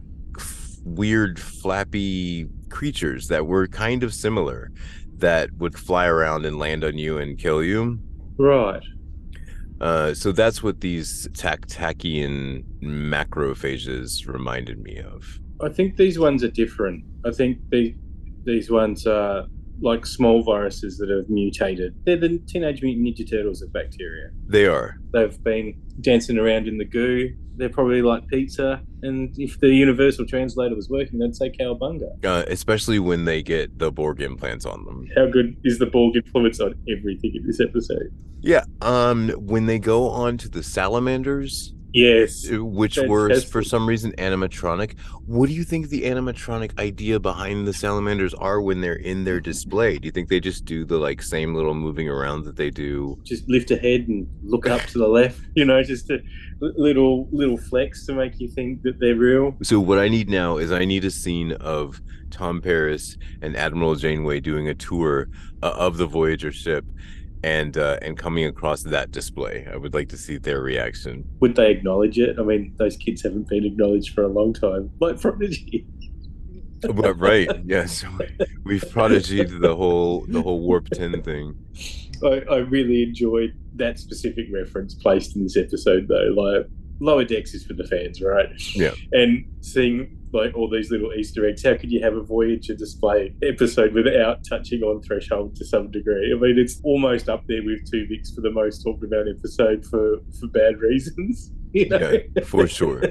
weird 0.85 1.39
flappy 1.39 2.47
creatures 2.69 3.27
that 3.27 3.47
were 3.47 3.67
kind 3.67 4.03
of 4.03 4.13
similar 4.13 4.71
that 5.17 5.51
would 5.57 5.77
fly 5.77 6.05
around 6.05 6.45
and 6.45 6.59
land 6.59 6.83
on 6.83 6.97
you 6.97 7.17
and 7.17 7.37
kill 7.37 7.63
you. 7.63 7.99
right. 8.37 8.83
Uh, 9.81 10.13
so 10.13 10.31
that's 10.31 10.63
what 10.63 10.79
these 10.79 11.27
tactacian 11.33 12.63
macrophages 12.81 14.25
reminded 14.25 14.79
me 14.81 14.97
of. 14.99 15.39
I 15.61 15.69
think 15.69 15.97
these 15.97 16.17
ones 16.17 16.43
are 16.43 16.49
different. 16.49 17.03
I 17.25 17.31
think 17.31 17.59
the, 17.71 17.93
these 18.45 18.69
ones 18.71 19.05
are 19.05 19.47
like 19.81 20.05
small 20.05 20.43
viruses 20.43 20.97
that 20.97 21.09
have 21.09 21.29
mutated. 21.29 21.95
They're 22.05 22.17
the 22.17 22.39
Teenage 22.47 22.81
Mutant 22.81 23.07
Ninja 23.07 23.29
Turtles 23.29 23.61
of 23.61 23.71
bacteria. 23.73 24.29
They 24.47 24.65
are. 24.65 24.97
They've 25.11 25.41
been 25.43 25.81
dancing 26.01 26.37
around 26.37 26.67
in 26.67 26.77
the 26.77 26.85
goo. 26.85 27.33
They're 27.57 27.69
probably 27.69 28.01
like 28.01 28.27
pizza. 28.27 28.81
And 29.01 29.33
if 29.37 29.59
the 29.59 29.69
universal 29.69 30.25
translator 30.25 30.75
was 30.75 30.89
working, 30.89 31.19
they'd 31.19 31.35
say 31.35 31.51
cowabunga. 31.51 32.25
Uh, 32.25 32.43
especially 32.47 32.99
when 32.99 33.25
they 33.25 33.41
get 33.41 33.79
the 33.79 33.91
Borg 33.91 34.21
implants 34.21 34.65
on 34.65 34.83
them. 34.85 35.07
How 35.15 35.27
good 35.27 35.55
is 35.63 35.79
the 35.79 35.85
Borg 35.85 36.17
influence 36.17 36.59
on 36.59 36.75
everything 36.89 37.33
in 37.35 37.45
this 37.45 37.59
episode? 37.59 38.11
Yeah. 38.41 38.65
Um. 38.81 39.29
When 39.29 39.65
they 39.65 39.79
go 39.79 40.09
on 40.09 40.37
to 40.39 40.49
the 40.49 40.63
salamanders, 40.63 41.73
Yes. 41.95 42.51
uh, 42.51 42.63
which 42.63 42.97
were 42.97 43.39
for 43.39 43.63
some 43.63 43.87
reason 43.87 44.11
animatronic. 44.17 44.99
What 45.25 45.47
do 45.47 45.55
you 45.55 45.63
think 45.63 45.87
the 45.87 46.03
animatronic 46.03 46.77
idea 46.77 47.21
behind 47.21 47.65
the 47.65 47.73
salamanders 47.73 48.33
are 48.33 48.61
when 48.61 48.81
they're 48.81 48.95
in 48.97 49.23
their 49.23 49.39
display? 49.39 49.97
Do 49.97 50.05
you 50.05 50.11
think 50.11 50.27
they 50.27 50.41
just 50.41 50.65
do 50.65 50.83
the 50.83 50.97
like 50.97 51.21
same 51.21 51.55
little 51.55 51.73
moving 51.73 52.09
around 52.09 52.43
that 52.43 52.57
they 52.57 52.69
do? 52.69 53.17
Just 53.23 53.47
lift 53.47 53.71
a 53.71 53.77
head 53.77 54.09
and 54.09 54.27
look 54.43 54.67
up 54.67 54.81
to 54.87 54.97
the 54.97 55.07
left. 55.07 55.39
You 55.55 55.63
know, 55.63 55.81
just 55.83 56.09
a 56.09 56.19
little 56.59 57.29
little 57.31 57.55
flex 57.55 58.05
to 58.07 58.13
make 58.13 58.41
you 58.41 58.49
think 58.49 58.81
that 58.81 58.99
they're 58.99 59.15
real. 59.15 59.55
So 59.63 59.79
what 59.79 59.99
I 59.99 60.09
need 60.09 60.29
now 60.29 60.57
is 60.57 60.69
I 60.69 60.83
need 60.83 61.05
a 61.05 61.11
scene 61.11 61.53
of 61.53 62.01
Tom 62.29 62.61
Paris 62.61 63.17
and 63.41 63.55
Admiral 63.55 63.95
Janeway 63.95 64.41
doing 64.41 64.67
a 64.67 64.75
tour 64.75 65.29
uh, 65.63 65.71
of 65.77 65.95
the 65.95 66.07
Voyager 66.07 66.51
ship 66.51 66.83
and 67.45 67.77
uh, 67.77 67.99
and 68.01 68.17
coming 68.17 68.45
across 68.45 68.81
that 68.81 69.11
display. 69.11 69.67
I 69.71 69.77
would 69.77 69.93
like 69.93 70.09
to 70.09 70.17
see 70.17 70.37
their 70.37 70.61
reaction. 70.61 71.23
Would 71.41 71.55
they 71.55 71.69
acknowledge 71.69 72.17
it? 72.17 72.39
I 72.39 72.43
mean, 72.43 72.73
those 72.77 72.97
kids 72.97 73.21
haven't 73.21 73.47
been 73.47 73.63
acknowledged 73.65 74.15
for 74.15 74.23
a 74.23 74.27
long 74.27 74.51
time. 74.53 74.89
Like 74.99 75.21
Prodigy. 75.21 75.85
But 76.81 77.19
right, 77.19 77.49
yes, 77.63 78.03
we've 78.63 78.89
prodigied 78.89 79.61
the 79.61 79.75
whole 79.75 80.25
the 80.27 80.41
whole 80.41 80.61
warp 80.61 80.89
ten 80.89 81.21
thing. 81.21 81.55
I, 82.23 82.41
I 82.49 82.57
really 82.57 83.03
enjoyed 83.03 83.55
that 83.75 83.99
specific 83.99 84.47
reference 84.51 84.95
placed 84.95 85.35
in 85.35 85.43
this 85.43 85.57
episode, 85.57 86.07
though. 86.07 86.33
Like, 86.35 86.67
Lower 86.99 87.25
Decks 87.25 87.53
is 87.53 87.65
for 87.65 87.73
the 87.73 87.83
fans, 87.83 88.21
right? 88.21 88.49
Yeah. 88.73 88.95
And 89.11 89.45
seeing 89.61 90.17
like 90.35 90.55
all 90.55 90.69
these 90.69 90.91
little 90.91 91.13
Easter 91.13 91.47
eggs, 91.47 91.63
how 91.63 91.75
could 91.75 91.91
you 91.91 92.01
have 92.01 92.15
a 92.15 92.21
Voyager 92.21 92.75
display 92.75 93.33
episode 93.41 93.93
without 93.93 94.43
touching 94.47 94.83
on 94.83 95.01
Threshold 95.01 95.55
to 95.55 95.65
some 95.65 95.91
degree? 95.91 96.33
I 96.33 96.39
mean, 96.39 96.59
it's 96.59 96.79
almost 96.83 97.29
up 97.29 97.43
there 97.47 97.63
with 97.63 97.89
Tuvix 97.91 98.33
for 98.35 98.41
the 98.41 98.51
most 98.51 98.83
talked 98.83 99.03
about 99.03 99.27
episode 99.27 99.85
for 99.85 100.17
for 100.39 100.47
bad 100.47 100.79
reasons. 100.79 101.51
You 101.75 101.89
know? 101.89 102.21
Yeah, 102.33 102.43
for 102.45 102.69
sure. 102.69 103.03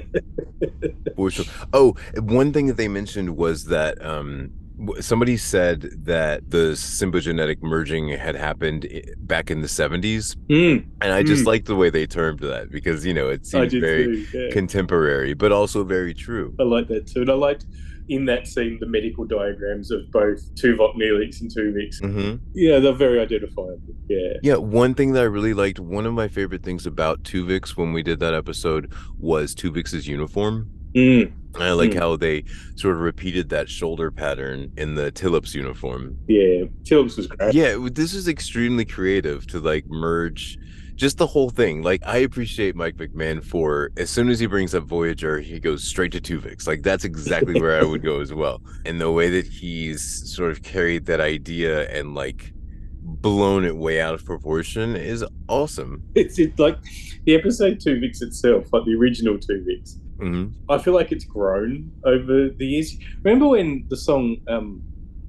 For 1.15 1.29
sure. 1.29 1.45
Oh, 1.71 1.93
one 2.17 2.51
thing 2.51 2.65
that 2.65 2.77
they 2.77 2.87
mentioned 2.87 3.37
was 3.37 3.65
that 3.65 4.03
um 4.03 4.53
somebody 4.99 5.37
said 5.37 5.89
that 6.05 6.49
the 6.49 6.73
symbiogenetic 6.73 7.61
merging 7.61 8.09
had 8.09 8.35
happened 8.35 8.87
back 9.19 9.49
in 9.49 9.61
the 9.61 9.67
70s 9.67 10.35
Mm, 10.49 10.85
and 11.01 11.11
I 11.13 11.23
just 11.23 11.43
Mm. 11.43 11.47
like 11.47 11.65
the 11.65 11.75
way 11.75 11.89
they 11.89 12.05
termed 12.05 12.39
that 12.41 12.69
because 12.71 13.05
you 13.05 13.13
know 13.13 13.29
it 13.29 13.45
seems 13.45 13.73
very 13.73 14.05
too. 14.05 14.25
Yeah. 14.37 14.49
contemporary 14.51 15.33
but 15.33 15.51
also 15.51 15.83
very 15.83 16.13
true. 16.13 16.53
I 16.59 16.63
like 16.63 16.87
that 16.89 17.07
too. 17.07 17.21
And 17.21 17.29
I 17.29 17.33
liked 17.33 17.65
in 18.07 18.25
that 18.25 18.45
scene 18.47 18.77
the 18.79 18.85
medical 18.85 19.25
diagrams 19.25 19.89
of 19.91 20.11
both 20.11 20.53
Tuvok 20.55 20.95
Neelix 20.95 21.41
and 21.41 21.49
Tuvix. 21.49 21.99
hmm 22.01 22.35
Yeah, 22.53 22.79
they're 22.79 22.93
very 22.93 23.19
identifiable. 23.19 23.79
Yeah. 24.09 24.33
Yeah, 24.43 24.55
one 24.57 24.93
thing 24.93 25.13
that 25.13 25.21
I 25.21 25.25
really 25.25 25.53
liked, 25.55 25.79
one 25.79 26.05
of 26.05 26.13
my 26.13 26.27
favorite 26.27 26.61
things 26.63 26.85
about 26.85 27.23
Tuvix 27.23 27.75
when 27.77 27.93
we 27.93 28.03
did 28.03 28.19
that 28.19 28.33
episode 28.35 28.91
was 29.17 29.55
Tuvix's 29.55 30.07
uniform. 30.07 30.69
Mm, 30.95 31.31
I 31.63 31.71
like 31.71 31.91
Mm. 31.91 31.99
how 31.99 32.15
they 32.15 32.43
sort 32.75 32.95
of 32.95 33.01
repeated 33.01 33.49
that 33.49 33.69
shoulder 33.69 34.11
pattern 34.11 34.71
in 34.77 34.95
the 34.95 35.11
Tillips 35.11 35.53
uniform. 35.53 36.17
yeah. 36.27 36.63
Tilps 36.83 37.17
was 37.17 37.27
great. 37.27 37.53
Yeah, 37.53 37.77
this 37.91 38.13
is 38.13 38.27
extremely 38.27 38.85
creative 38.85 39.45
to 39.47 39.59
like 39.59 39.85
merge 39.87 40.57
just 40.95 41.17
the 41.17 41.27
whole 41.27 41.49
thing. 41.49 41.81
Like 41.81 42.01
I 42.05 42.17
appreciate 42.19 42.75
Mike 42.75 42.95
McMahan 42.95 43.43
for 43.43 43.91
as 43.97 44.09
soon 44.09 44.29
as 44.29 44.39
he 44.39 44.45
brings 44.45 44.73
up 44.73 44.83
Voyager, 44.85 45.39
he 45.39 45.59
goes 45.59 45.83
straight 45.83 46.11
to 46.13 46.21
Tuvix. 46.21 46.67
Like 46.67 46.83
that's 46.83 47.03
exactly 47.03 47.59
where 47.59 47.77
I 47.79 47.83
would 47.83 48.01
go 48.03 48.21
as 48.21 48.33
well. 48.33 48.61
And 48.85 49.01
the 49.01 49.11
way 49.11 49.29
that 49.29 49.45
he's 49.45 50.01
sort 50.33 50.51
of 50.51 50.63
carried 50.63 51.05
that 51.07 51.19
idea 51.19 51.89
and 51.89 52.15
like 52.15 52.53
blown 53.01 53.65
it 53.65 53.75
way 53.75 53.99
out 54.01 54.13
of 54.13 54.23
proportion 54.25 54.95
is 54.95 55.23
awesome. 55.47 56.01
It's, 56.15 56.39
it's 56.39 56.57
like 56.59 56.77
the 57.25 57.35
episode 57.35 57.79
Tuvix 57.79 58.21
itself, 58.21 58.71
like 58.71 58.85
the 58.85 58.95
original 58.95 59.35
Tuvix. 59.35 59.97
Hmm 60.19 60.47
I 60.69 60.77
feel 60.77 60.93
like 60.93 61.11
it's 61.11 61.25
grown 61.25 61.91
over 62.03 62.49
the 62.49 62.65
years. 62.65 62.95
Remember 63.23 63.47
when 63.47 63.85
the 63.89 63.97
song 63.97 64.37
um, 64.47 64.81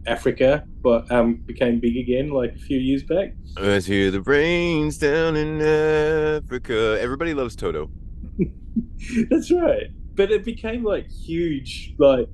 Africa 0.07 0.65
but 0.83 1.11
um, 1.11 1.37
became 1.47 1.81
big 1.81 1.97
again 1.97 2.31
like 2.31 2.55
a 2.55 2.59
few 2.59 2.79
years 2.79 3.03
back? 3.03 3.35
Let's 3.61 3.87
hear 3.87 4.11
the 4.11 4.21
brains 4.21 4.99
down 4.99 5.37
in 5.37 5.61
Africa. 5.61 6.99
Everybody 7.01 7.35
loves 7.35 7.57
Toto. 7.57 7.91
That's 9.31 9.51
right. 9.51 9.89
But 10.15 10.31
it 10.31 10.45
became 10.45 10.85
like 10.85 11.11
huge, 11.11 11.95
like 11.99 12.29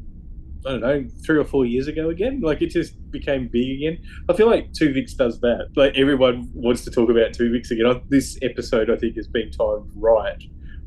I 0.67 0.71
don't 0.71 0.81
know, 0.81 1.05
three 1.25 1.39
or 1.39 1.45
four 1.45 1.65
years 1.65 1.89
ago 1.89 2.11
again. 2.11 2.41
Like 2.41 2.63
it 2.63 2.71
just 2.71 2.95
became 3.11 3.49
big 3.49 3.71
again. 3.79 3.99
I 4.29 4.35
feel 4.35 4.47
like 4.47 4.73
two 4.73 4.91
Tuvix 4.91 5.17
does 5.17 5.41
that. 5.41 5.71
Like 5.75 5.97
everyone 5.97 6.51
wants 6.55 6.85
to 6.85 6.91
talk 6.91 7.11
about 7.11 7.33
two 7.33 7.51
Tuvix 7.51 7.71
again. 7.71 8.03
This 8.09 8.39
episode, 8.43 8.91
I 8.91 8.97
think, 8.97 9.17
has 9.17 9.27
been 9.27 9.51
timed 9.51 9.91
right 9.95 10.43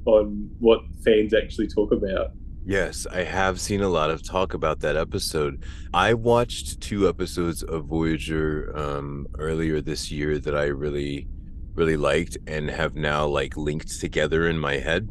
on 0.06 0.50
what 0.60 0.80
fans 1.04 1.34
actually 1.34 1.68
talk 1.68 1.92
about. 1.92 2.32
Yes, 2.68 3.06
I 3.12 3.22
have 3.24 3.60
seen 3.62 3.82
a 3.82 3.90
lot 3.90 4.10
of 4.10 4.24
talk 4.28 4.56
about 4.56 4.80
that 4.80 4.96
episode. 4.96 5.64
I 5.94 6.16
watched 6.16 6.82
two 6.82 7.08
episodes 7.08 7.62
of 7.64 7.86
Voyager 7.86 8.76
um 8.76 9.28
earlier 9.38 9.82
this 9.82 10.12
year 10.12 10.40
that 10.40 10.56
I 10.56 10.66
really 10.66 11.28
really 11.76 11.98
liked 11.98 12.38
and 12.48 12.70
have 12.70 12.96
now 12.96 13.28
like 13.28 13.56
linked 13.58 14.00
together 14.00 14.48
in 14.48 14.58
my 14.58 14.78
head. 14.78 15.10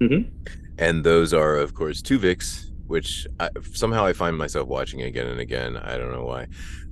Mhm. 0.00 0.30
And 0.78 1.04
those 1.04 1.34
are 1.34 1.56
of 1.56 1.74
course 1.74 2.02
Tuvix, 2.02 2.70
which 2.86 3.26
I, 3.40 3.48
somehow 3.72 4.04
I 4.04 4.12
find 4.12 4.36
myself 4.36 4.68
watching 4.68 5.02
again 5.02 5.26
and 5.26 5.40
again. 5.40 5.76
I 5.76 5.96
don't 5.96 6.12
know 6.12 6.24
why. 6.24 6.46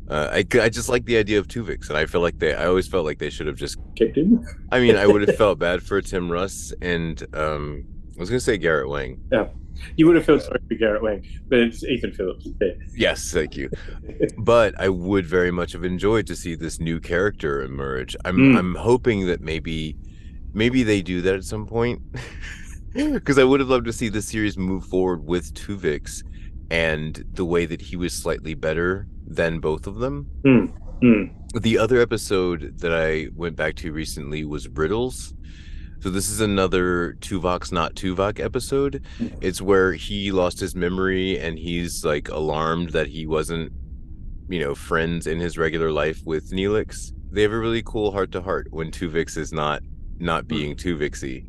Uh, 0.09 0.29
I, 0.33 0.38
I 0.59 0.68
just 0.71 0.88
like 0.88 1.05
the 1.05 1.18
idea 1.18 1.38
of 1.38 1.49
Tuvix, 1.49 1.88
and 1.88 1.99
I 1.99 2.07
feel 2.07 2.23
like 2.23 2.38
they. 2.38 2.55
I 2.55 2.66
always 2.66 2.88
felt 2.88 3.05
like 3.05 3.18
they 3.18 3.31
should 3.31 3.47
have 3.47 3.57
just 3.57 3.77
kicked 3.94 4.16
him. 4.16 4.44
I 4.73 4.81
mean, 4.81 4.97
I 4.97 5.07
would 5.07 5.27
have 5.29 5.37
felt 5.44 5.59
bad 5.59 5.83
for 5.83 6.01
Tim 6.01 6.31
Russ 6.31 6.73
and 6.81 7.23
um 7.35 7.85
I 8.16 8.21
was 8.21 8.31
gonna 8.31 8.40
say 8.40 8.57
Garrett 8.59 8.88
Wang. 8.88 9.21
Yeah, 9.31 9.49
you 9.97 10.07
would 10.07 10.16
have 10.16 10.25
felt 10.25 10.42
sorry 10.42 10.61
for 10.66 10.75
Garrett 10.75 11.03
Wang, 11.03 11.25
but 11.49 11.59
it's 11.59 11.85
Ethan 11.85 12.12
Phillips. 12.12 12.49
Yes, 12.97 13.31
thank 13.33 13.57
you. 13.57 13.71
But 14.38 14.75
I 14.81 14.88
would 14.88 15.27
very 15.27 15.51
much 15.51 15.73
have 15.73 15.85
enjoyed 15.85 16.27
to 16.29 16.35
see 16.37 16.55
this 16.55 16.81
new 16.81 17.01
character 17.01 17.62
emerge. 17.62 18.16
I'm 18.25 18.37
Mm. 18.37 18.59
I'm 18.59 18.75
hoping 18.75 19.27
that 19.27 19.40
maybe 19.40 19.97
maybe 20.55 20.83
they 20.83 21.03
do 21.03 21.21
that 21.23 21.35
at 21.35 21.44
some 21.44 21.66
point. 21.66 22.01
Because 22.94 23.38
I 23.38 23.44
would 23.44 23.61
have 23.61 23.68
loved 23.68 23.85
to 23.85 23.92
see 23.92 24.09
the 24.09 24.23
series 24.23 24.57
move 24.57 24.85
forward 24.87 25.23
with 25.25 25.53
Tuvix 25.55 26.25
and 26.71 27.23
the 27.35 27.44
way 27.44 27.66
that 27.66 27.81
he 27.83 27.97
was 27.97 28.12
slightly 28.14 28.55
better 28.55 29.07
than 29.28 29.60
both 29.60 29.86
of 29.86 29.98
them. 29.98 30.26
Hmm, 30.44 30.66
hmm. 31.00 31.58
The 31.58 31.78
other 31.78 32.00
episode 32.00 32.78
that 32.78 32.92
I 32.92 33.28
went 33.34 33.56
back 33.56 33.76
to 33.76 33.92
recently 33.92 34.44
was 34.44 34.68
Riddles. 34.68 35.34
So 36.00 36.10
this 36.10 36.28
is 36.28 36.40
another 36.40 37.16
Tuvok's 37.20 37.72
not 37.72 37.94
Tuvok 37.94 38.40
episode. 38.40 39.04
Hmm. 39.18 39.28
It's 39.40 39.60
where 39.60 39.92
he 39.92 40.32
lost 40.32 40.60
his 40.60 40.74
memory 40.74 41.38
and 41.38 41.58
he's 41.58 42.04
like 42.04 42.28
alarmed 42.28 42.90
that 42.90 43.08
he 43.08 43.26
wasn't, 43.26 43.72
you 44.48 44.60
know, 44.60 44.74
friends 44.74 45.26
in 45.26 45.38
his 45.40 45.58
regular 45.58 45.90
life 45.90 46.20
with 46.24 46.50
Neelix. 46.50 47.12
They 47.30 47.42
have 47.42 47.52
a 47.52 47.58
really 47.58 47.82
cool 47.82 48.10
heart 48.10 48.32
to 48.32 48.42
heart 48.42 48.68
when 48.70 48.90
Tuvix 48.90 49.36
is 49.36 49.52
not 49.52 49.82
not 50.18 50.42
hmm. 50.44 50.48
being 50.48 50.76
Tuvixy. 50.76 51.46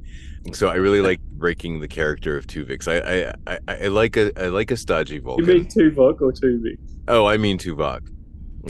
So 0.53 0.69
I 0.69 0.75
really 0.75 1.01
like 1.01 1.19
breaking 1.19 1.79
the 1.79 1.87
character 1.87 2.37
of 2.37 2.47
Tuvix. 2.47 2.87
I 2.87 3.33
I, 3.47 3.59
I, 3.67 3.83
I 3.85 3.87
like 3.87 4.17
a 4.17 4.31
I 4.41 4.47
like 4.47 4.71
a 4.71 4.77
stodgy 4.77 5.19
Vulcan. 5.19 5.45
You 5.45 5.53
mean 5.53 5.65
Tuvok 5.65 6.21
or 6.21 6.31
Tuvix? 6.31 6.77
Oh, 7.09 7.25
I 7.25 7.37
mean 7.37 7.57
Tuvok. 7.57 8.07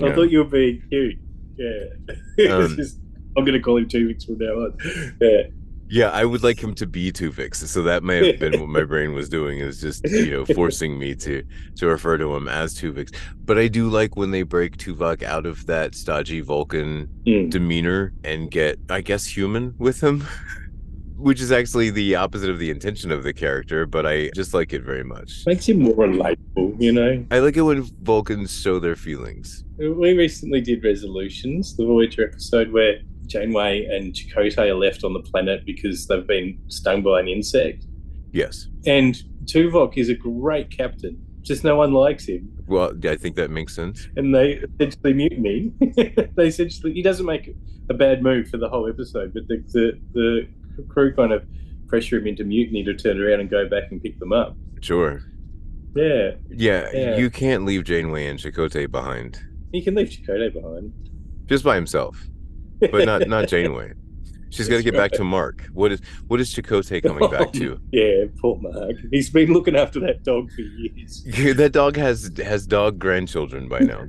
I 0.01 0.07
Yeah. 0.07 0.15
thought 0.15 0.31
you 0.31 0.39
were 0.39 0.45
being 0.45 0.81
cute. 0.89 1.15
Yeah. 1.57 2.49
Um, 2.55 2.75
just- 2.77 2.99
I'm 3.37 3.45
going 3.45 3.53
to 3.57 3.59
call 3.59 3.77
him 3.77 3.87
Tuvix 3.87 4.25
from 4.25 4.37
now 4.39 4.53
on. 4.53 4.77
Yeah. 5.21 5.41
Yeah, 5.91 6.09
I 6.11 6.23
would 6.23 6.43
like 6.43 6.59
him 6.63 6.75
to 6.75 6.85
be 6.85 7.11
Tuvix. 7.11 7.55
So 7.55 7.81
that 7.83 8.03
may 8.03 8.25
have 8.27 8.39
been 8.39 8.59
what 8.59 8.69
my 8.69 8.83
brain 8.91 9.13
was 9.13 9.27
doing 9.27 9.57
is 9.59 9.81
just, 9.81 10.07
you 10.07 10.29
know, 10.29 10.45
forcing 10.45 10.99
me 10.99 11.15
to 11.15 11.43
to 11.77 11.87
refer 11.87 12.17
to 12.19 12.35
him 12.35 12.47
as 12.47 12.75
Tuvix. 12.79 13.13
But 13.43 13.57
I 13.57 13.67
do 13.69 13.89
like 13.89 14.15
when 14.15 14.29
they 14.31 14.43
break 14.43 14.77
Tuvok 14.77 15.23
out 15.23 15.45
of 15.47 15.65
that 15.65 15.95
stodgy 15.95 16.41
Vulcan 16.41 17.09
Mm. 17.25 17.49
demeanor 17.49 18.13
and 18.23 18.51
get, 18.51 18.77
I 18.89 19.01
guess, 19.01 19.25
human 19.25 19.73
with 19.79 19.99
him. 20.01 20.23
Which 21.19 21.41
is 21.41 21.51
actually 21.51 21.89
the 21.89 22.15
opposite 22.15 22.49
of 22.49 22.59
the 22.59 22.69
intention 22.69 23.11
of 23.11 23.23
the 23.23 23.33
character, 23.33 23.85
but 23.85 24.05
I 24.05 24.29
just 24.35 24.53
like 24.53 24.71
it 24.71 24.83
very 24.83 25.03
much. 25.03 25.43
Makes 25.45 25.67
him 25.67 25.79
more 25.79 25.93
relatable, 25.93 26.81
you 26.81 26.93
know? 26.93 27.25
I 27.29 27.39
like 27.39 27.57
it 27.57 27.61
when 27.61 27.83
Vulcans 28.01 28.57
show 28.57 28.79
their 28.79 28.95
feelings. 28.95 29.65
We 29.77 30.13
recently 30.13 30.61
did 30.61 30.83
Resolutions, 30.83 31.75
the 31.75 31.85
Voyager 31.85 32.25
episode 32.25 32.71
where 32.71 32.99
Janeway 33.27 33.85
and 33.85 34.13
Chakotay 34.13 34.69
are 34.69 34.75
left 34.75 35.03
on 35.03 35.13
the 35.13 35.19
planet 35.19 35.65
because 35.65 36.07
they've 36.07 36.25
been 36.25 36.57
stung 36.67 37.03
by 37.03 37.19
an 37.19 37.27
insect. 37.27 37.85
Yes. 38.31 38.67
And 38.85 39.21
Tuvok 39.45 39.97
is 39.97 40.09
a 40.09 40.15
great 40.15 40.75
captain, 40.75 41.21
just 41.41 41.63
no 41.63 41.75
one 41.75 41.93
likes 41.93 42.27
him. 42.27 42.51
Well, 42.67 42.93
I 43.03 43.15
think 43.15 43.35
that 43.35 43.49
makes 43.49 43.75
sense. 43.75 44.07
And 44.15 44.33
they 44.33 44.61
essentially 44.79 45.13
mutiny. 45.13 45.71
they 46.35 46.47
essentially, 46.47 46.93
he 46.93 47.01
doesn't 47.01 47.25
make 47.25 47.55
a 47.89 47.93
bad 47.93 48.21
move 48.21 48.47
for 48.49 48.57
the 48.57 48.69
whole 48.69 48.87
episode, 48.87 49.33
but 49.33 49.47
the, 49.47 49.63
the, 49.73 49.99
the 50.13 50.47
crew 50.87 51.13
kind 51.13 51.31
of 51.31 51.45
pressure 51.87 52.17
him 52.17 52.27
into 52.27 52.43
mutiny 52.43 52.83
to 52.83 52.93
turn 52.93 53.19
around 53.19 53.39
and 53.41 53.49
go 53.49 53.67
back 53.67 53.91
and 53.91 54.01
pick 54.01 54.19
them 54.19 54.31
up. 54.31 54.55
Sure. 54.81 55.21
Yeah, 55.95 56.31
Yeah, 56.49 56.89
Yeah. 56.93 57.17
you 57.17 57.29
can't 57.29 57.65
leave 57.65 57.83
Janeway 57.83 58.27
and 58.27 58.37
Chakotay 58.39 58.89
behind 58.91 59.41
he 59.71 59.81
can 59.83 59.95
leave 59.95 60.09
Chakotay 60.09 60.53
behind. 60.53 60.93
just 61.47 61.63
by 61.63 61.75
himself. 61.75 62.27
but 62.91 63.05
not 63.05 63.27
not 63.27 63.47
Janeway. 63.49 63.93
She's 64.51 64.67
got 64.67 64.77
to 64.77 64.83
get 64.83 64.95
back 64.95 65.11
to 65.11 65.23
Mark. 65.23 65.67
What 65.73 65.91
is 65.91 66.01
what 66.27 66.39
is 66.39 66.53
Chakotay 66.53 67.03
coming 67.03 67.29
back 67.29 67.41
oh, 67.49 67.51
to? 67.51 67.79
yeah, 67.91 68.25
poor 68.39 68.57
Mark. 68.61 68.95
He's 69.11 69.29
been 69.29 69.51
looking 69.53 69.75
after 69.75 69.99
that 70.01 70.23
dog 70.23 70.49
for 70.51 70.61
years. 70.61 71.23
that 71.57 71.71
dog 71.71 71.95
has 71.97 72.31
has 72.43 72.65
dog 72.65 72.97
grandchildren 72.99 73.67
by 73.67 73.79
now. 73.79 74.05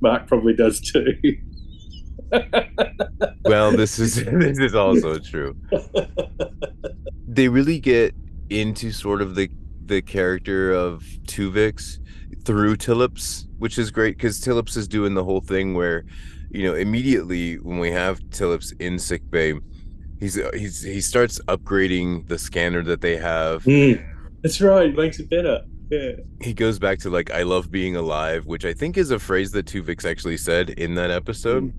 Mark 0.00 0.26
probably 0.26 0.54
does 0.54 0.80
too. 0.80 1.14
Well, 3.44 3.72
this 3.72 3.98
is 3.98 4.24
this 4.24 4.58
is 4.58 4.74
also 4.74 5.18
true. 5.18 5.56
They 7.26 7.48
really 7.48 7.78
get 7.78 8.14
into 8.50 8.92
sort 8.92 9.20
of 9.20 9.34
the 9.34 9.50
the 9.84 10.00
character 10.02 10.72
of 10.72 11.02
Tuvix 11.26 11.98
through 12.44 12.76
Tillips, 12.76 13.46
which 13.58 13.78
is 13.78 13.90
great 13.90 14.16
because 14.16 14.40
Tillips 14.40 14.76
is 14.76 14.88
doing 14.88 15.14
the 15.14 15.24
whole 15.24 15.40
thing 15.40 15.74
where, 15.74 16.04
you 16.50 16.62
know, 16.64 16.74
immediately 16.74 17.56
when 17.56 17.78
we 17.78 17.90
have 17.90 18.20
Tillips 18.30 18.72
in 18.80 18.98
sick 18.98 19.28
bay, 19.30 19.54
he's 20.20 20.40
he's 20.54 20.82
he 20.82 21.00
starts 21.00 21.40
upgrading 21.48 22.28
the 22.28 22.38
scanner 22.38 22.82
that 22.84 23.00
they 23.00 23.16
have. 23.16 23.64
Mm, 23.64 24.02
that's 24.42 24.60
right. 24.60 24.94
Makes 24.94 25.18
it 25.18 25.28
better. 25.28 25.62
Yeah. 25.90 26.12
He 26.40 26.54
goes 26.54 26.78
back 26.78 27.00
to 27.00 27.10
like 27.10 27.30
"I 27.32 27.42
love 27.42 27.70
being 27.70 27.96
alive," 27.96 28.46
which 28.46 28.64
I 28.64 28.72
think 28.72 28.96
is 28.96 29.10
a 29.10 29.18
phrase 29.18 29.50
that 29.52 29.66
Tuvix 29.66 30.08
actually 30.08 30.36
said 30.36 30.70
in 30.70 30.94
that 30.94 31.10
episode. 31.10 31.74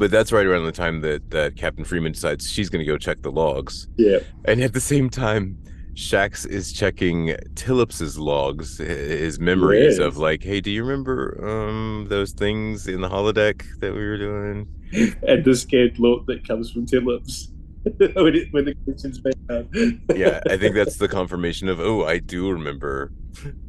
But 0.00 0.10
that's 0.10 0.32
right 0.32 0.46
around 0.46 0.64
the 0.64 0.72
time 0.72 1.02
that 1.02 1.30
that 1.30 1.56
Captain 1.56 1.84
Freeman 1.84 2.12
decides 2.12 2.50
she's 2.50 2.70
going 2.70 2.84
to 2.84 2.90
go 2.90 2.96
check 2.98 3.20
the 3.22 3.30
logs. 3.30 3.86
Yeah. 3.96 4.18
And 4.46 4.62
at 4.62 4.72
the 4.72 4.80
same 4.80 5.10
time, 5.10 5.58
Shax 5.92 6.48
is 6.48 6.72
checking 6.72 7.36
Tillips's 7.54 8.18
logs, 8.18 8.78
his 8.78 9.38
memories 9.38 9.98
of 9.98 10.16
like, 10.16 10.42
hey, 10.42 10.60
do 10.62 10.70
you 10.70 10.82
remember 10.84 11.38
um 11.46 12.06
those 12.08 12.32
things 12.32 12.86
in 12.88 13.02
the 13.02 13.08
holodeck 13.10 13.62
that 13.80 13.92
we 13.92 14.00
were 14.00 14.16
doing? 14.18 14.66
And 15.28 15.44
the 15.44 15.54
scared 15.54 15.98
look 15.98 16.26
that 16.26 16.48
comes 16.48 16.70
from 16.72 16.86
Tillips 16.86 17.48
when, 17.84 18.34
it, 18.34 18.48
when 18.52 18.64
the 18.64 18.74
question's 18.84 19.20
been 19.20 19.32
done. 19.48 20.02
Yeah, 20.16 20.40
I 20.50 20.56
think 20.56 20.74
that's 20.74 20.96
the 21.04 21.08
confirmation 21.08 21.68
of, 21.68 21.78
oh, 21.78 22.04
I 22.06 22.18
do 22.18 22.50
remember 22.50 23.12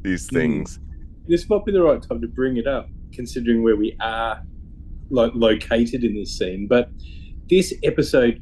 these 0.01 0.27
Hmm. 0.29 0.35
things. 0.37 0.79
this 1.27 1.47
might 1.49 1.63
be 1.65 1.71
the 1.73 1.83
right 1.83 2.01
time 2.01 2.21
to 2.21 2.27
bring 2.27 2.55
it 2.57 2.65
up, 2.67 2.87
considering 3.13 3.61
where 3.63 3.75
we 3.75 3.95
are 3.99 4.41
like 5.11 5.31
located 5.35 6.03
in 6.03 6.15
this 6.15 6.37
scene. 6.37 6.67
But 6.67 6.89
this 7.49 7.73
episode 7.83 8.41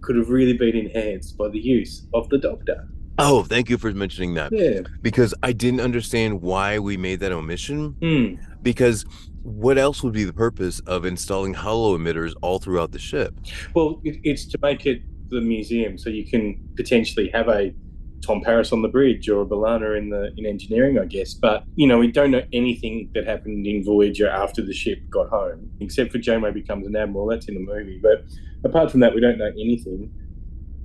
could 0.00 0.16
have 0.16 0.28
really 0.30 0.52
been 0.56 0.76
enhanced 0.76 1.36
by 1.36 1.48
the 1.48 1.58
use 1.58 2.06
of 2.14 2.28
the 2.28 2.38
Doctor. 2.38 2.88
Oh, 3.18 3.44
thank 3.44 3.70
you 3.70 3.78
for 3.78 3.92
mentioning 3.92 4.34
that 4.34 4.50
Yeah. 4.52 4.80
because 5.00 5.34
I 5.42 5.52
didn't 5.52 5.80
understand 5.80 6.42
why 6.42 6.78
we 6.80 6.96
made 6.96 7.20
that 7.20 7.30
omission. 7.32 7.94
Hmm. 8.02 8.34
Because 8.62 9.04
what 9.42 9.78
else 9.78 10.02
would 10.02 10.12
be 10.12 10.24
the 10.24 10.32
purpose 10.32 10.80
of 10.80 11.04
installing 11.04 11.54
holo 11.54 11.96
emitters 11.96 12.34
all 12.42 12.58
throughout 12.58 12.90
the 12.92 12.98
ship? 12.98 13.34
Well, 13.74 14.00
it, 14.04 14.18
it's 14.24 14.46
to 14.46 14.58
make 14.60 14.84
it 14.86 15.02
the 15.30 15.40
museum, 15.40 15.96
so 15.96 16.10
you 16.10 16.24
can 16.26 16.60
potentially 16.76 17.28
have 17.32 17.48
a 17.48 17.72
Tom 18.24 18.40
Paris 18.40 18.72
on 18.72 18.82
the 18.82 18.88
bridge 18.88 19.28
or 19.28 19.42
a 19.42 19.46
B'Elanna 19.46 19.98
in 19.98 20.10
the 20.10 20.32
in 20.36 20.46
engineering, 20.46 20.98
I 20.98 21.04
guess. 21.04 21.34
But 21.34 21.64
you 21.76 21.86
know, 21.86 21.98
we 21.98 22.10
don't 22.10 22.30
know 22.30 22.42
anything 22.52 23.10
that 23.14 23.26
happened 23.26 23.66
in 23.66 23.84
Voyager 23.84 24.28
after 24.28 24.62
the 24.62 24.72
ship 24.72 24.98
got 25.10 25.28
home, 25.28 25.70
except 25.80 26.12
for 26.12 26.18
Janeway 26.18 26.52
becomes 26.52 26.86
an 26.86 26.96
admiral. 26.96 27.26
That's 27.26 27.46
in 27.48 27.54
the 27.54 27.60
movie. 27.60 28.00
But 28.02 28.24
apart 28.64 28.90
from 28.90 29.00
that, 29.00 29.14
we 29.14 29.20
don't 29.20 29.38
know 29.38 29.50
anything. 29.50 30.10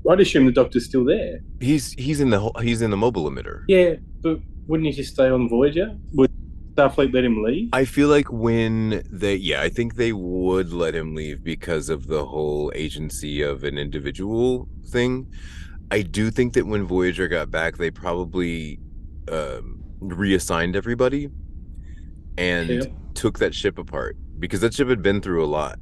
I'd 0.09 0.19
assume 0.19 0.45
the 0.45 0.51
Doctor's 0.51 0.85
still 0.85 1.05
there. 1.05 1.39
He's 1.59 1.93
he's 1.93 2.19
in 2.19 2.29
the 2.29 2.51
he's 2.61 2.81
in 2.81 2.91
the 2.91 2.97
mobile 2.97 3.29
emitter. 3.29 3.63
Yeah, 3.67 3.95
but 4.21 4.39
wouldn't 4.67 4.87
he 4.87 4.93
just 4.93 5.13
stay 5.13 5.29
on 5.29 5.49
Voyager? 5.49 5.95
Would 6.13 6.31
Starfleet 6.75 7.13
let 7.13 7.25
him 7.25 7.43
leave? 7.43 7.69
I 7.73 7.85
feel 7.85 8.07
like 8.07 8.31
when 8.31 9.03
they, 9.11 9.35
yeah, 9.35 9.61
I 9.61 9.69
think 9.69 9.95
they 9.95 10.13
would 10.13 10.71
let 10.71 10.95
him 10.95 11.13
leave 11.15 11.43
because 11.43 11.89
of 11.89 12.07
the 12.07 12.25
whole 12.25 12.71
agency 12.73 13.41
of 13.41 13.63
an 13.63 13.77
individual 13.77 14.69
thing. 14.87 15.31
I 15.91 16.01
do 16.01 16.29
think 16.31 16.53
that 16.53 16.67
when 16.67 16.85
Voyager 16.85 17.27
got 17.27 17.49
back, 17.51 17.77
they 17.77 17.91
probably 17.91 18.79
um, 19.31 19.83
reassigned 19.99 20.75
everybody 20.75 21.29
and 22.37 22.69
Yeah. 22.69 22.81
took 23.13 23.39
that 23.39 23.53
ship 23.53 23.77
apart 23.77 24.15
because 24.39 24.61
that 24.61 24.73
ship 24.73 24.87
had 24.87 25.01
been 25.01 25.21
through 25.21 25.43
a 25.43 25.47
lot. 25.47 25.77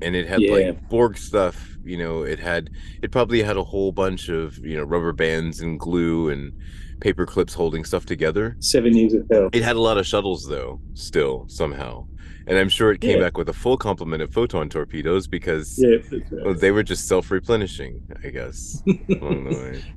And 0.00 0.16
it 0.16 0.26
had 0.26 0.40
Yeah. 0.42 0.52
like 0.52 0.88
Borg 0.88 1.16
stuff, 1.16 1.76
you 1.84 1.96
know, 1.96 2.22
it 2.22 2.38
had, 2.40 2.70
it 3.02 3.12
probably 3.12 3.42
had 3.42 3.56
a 3.56 3.62
whole 3.62 3.92
bunch 3.92 4.28
of, 4.28 4.58
you 4.58 4.76
know, 4.76 4.82
rubber 4.82 5.12
bands 5.12 5.60
and 5.60 5.78
glue 5.78 6.28
and 6.28 6.52
paper 7.00 7.24
clips 7.26 7.54
holding 7.54 7.84
stuff 7.84 8.04
together. 8.06 8.56
Seven 8.60 8.96
years 8.96 9.14
hell. 9.30 9.48
It 9.52 9.62
had 9.62 9.76
a 9.76 9.80
lot 9.80 9.98
of 9.98 10.06
shuttles 10.06 10.46
though, 10.48 10.80
still 10.94 11.46
somehow, 11.48 12.06
and 12.46 12.58
I'm 12.58 12.68
sure 12.68 12.92
it 12.92 13.00
came 13.00 13.18
Yeah. 13.18 13.24
back 13.24 13.36
with 13.38 13.48
a 13.48 13.52
full 13.52 13.76
complement 13.76 14.22
of 14.22 14.32
photon 14.32 14.68
torpedoes 14.68 15.26
because 15.26 15.78
Yeah, 15.78 15.96
right. 16.44 16.58
they 16.58 16.70
were 16.70 16.82
just 16.82 17.06
self-replenishing, 17.08 18.00
I 18.24 18.28
guess, 18.30 18.82
along 19.20 19.44
the 19.44 19.56
way. 19.56 19.84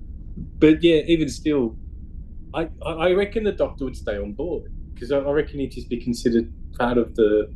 But 0.60 0.84
yeah, 0.84 1.02
even 1.08 1.30
still, 1.30 1.78
I 2.54 2.68
I 2.86 2.92
I 3.08 3.12
reckon 3.14 3.44
the 3.46 3.54
Doctor 3.54 3.86
would 3.86 3.96
stay 3.96 4.18
on 4.18 4.34
board 4.34 4.72
because 4.94 5.12
I, 5.12 5.20
I 5.20 5.32
reckon 5.32 5.60
he'd 5.62 5.72
just 5.72 5.90
be 5.90 5.98
considered 5.98 6.52
part 6.78 6.98
of 6.98 7.16
the 7.16 7.54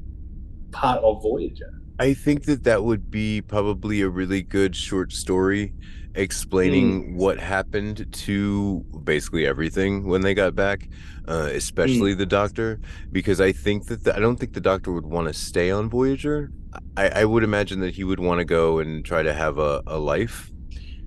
part 0.72 1.04
of 1.04 1.22
Voyager. 1.22 1.72
I 2.00 2.14
think 2.14 2.46
that 2.46 2.64
that 2.64 2.86
would 2.86 3.12
be 3.12 3.42
probably 3.42 4.00
a 4.02 4.08
really 4.08 4.42
good 4.42 4.76
short 4.78 5.12
story 5.12 5.74
explaining 6.16 7.16
what 7.16 7.40
happened 7.40 8.12
to 8.12 8.86
basically 9.04 9.46
everything 9.46 10.06
when 10.06 10.22
they 10.22 10.34
got 10.34 10.56
back, 10.56 10.90
uh, 11.28 11.50
especially 11.54 12.14
the 12.14 12.26
Doctor, 12.26 12.80
because 13.12 13.40
I 13.40 13.52
think 13.52 13.88
that 13.88 14.04
the, 14.04 14.16
I 14.16 14.20
don't 14.20 14.38
think 14.38 14.54
the 14.54 14.62
Doctor 14.62 14.92
would 14.92 15.06
want 15.06 15.28
to 15.28 15.34
stay 15.34 15.72
on 15.72 15.90
Voyager. 15.90 16.52
I, 16.98 17.10
I 17.10 17.26
would 17.26 17.44
imagine 17.44 17.80
that 17.82 17.96
he 17.96 18.04
would 18.04 18.20
want 18.20 18.40
to 18.40 18.46
go 18.46 18.80
and 18.80 19.04
try 19.06 19.24
to 19.24 19.34
have 19.34 19.58
a, 19.58 19.82
a 19.88 19.98
life. 19.98 20.52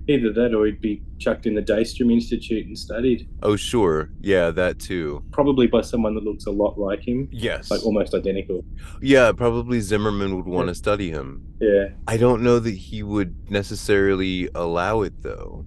Either 0.07 0.33
that, 0.33 0.53
or 0.53 0.65
he'd 0.65 0.81
be 0.81 1.01
chucked 1.17 1.45
in 1.45 1.55
the 1.55 1.61
Daystrom 1.61 2.11
Institute 2.11 2.65
and 2.67 2.77
studied, 2.77 3.25
Oh, 3.41 3.55
sure. 3.55 4.09
Yeah, 4.19 4.51
that 4.51 4.77
too. 4.79 5.23
probably 5.31 5.65
by 5.67 5.79
someone 5.81 6.13
that 6.15 6.25
looks 6.25 6.45
a 6.45 6.51
lot 6.51 6.77
like 6.77 7.07
him, 7.07 7.29
Yes. 7.31 7.71
like 7.71 7.85
almost 7.85 8.13
identical. 8.13 8.65
yeah, 9.01 9.31
probably 9.31 9.79
Zimmerman 9.79 10.35
would 10.35 10.45
want 10.45 10.67
to 10.67 10.75
study 10.75 11.09
him. 11.09 11.45
Yeah, 11.61 11.89
I 12.05 12.17
don't 12.17 12.43
know 12.43 12.59
that 12.59 12.71
he 12.75 13.01
would 13.01 13.49
necessarily 13.49 14.49
allow 14.53 15.03
it 15.03 15.21
though. 15.21 15.65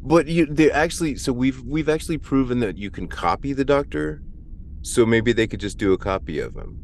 But 0.00 0.26
you 0.28 0.46
they 0.46 0.70
actually 0.70 1.16
so 1.16 1.32
we've 1.32 1.60
we've 1.62 1.88
actually 1.88 2.18
proven 2.18 2.60
that 2.60 2.78
you 2.78 2.90
can 2.90 3.08
copy 3.08 3.52
the 3.52 3.64
doctor. 3.64 4.22
So 4.82 5.04
maybe 5.06 5.32
they 5.32 5.46
could 5.46 5.60
just 5.60 5.78
do 5.78 5.92
a 5.92 5.98
copy 5.98 6.38
of 6.40 6.54
him. 6.56 6.78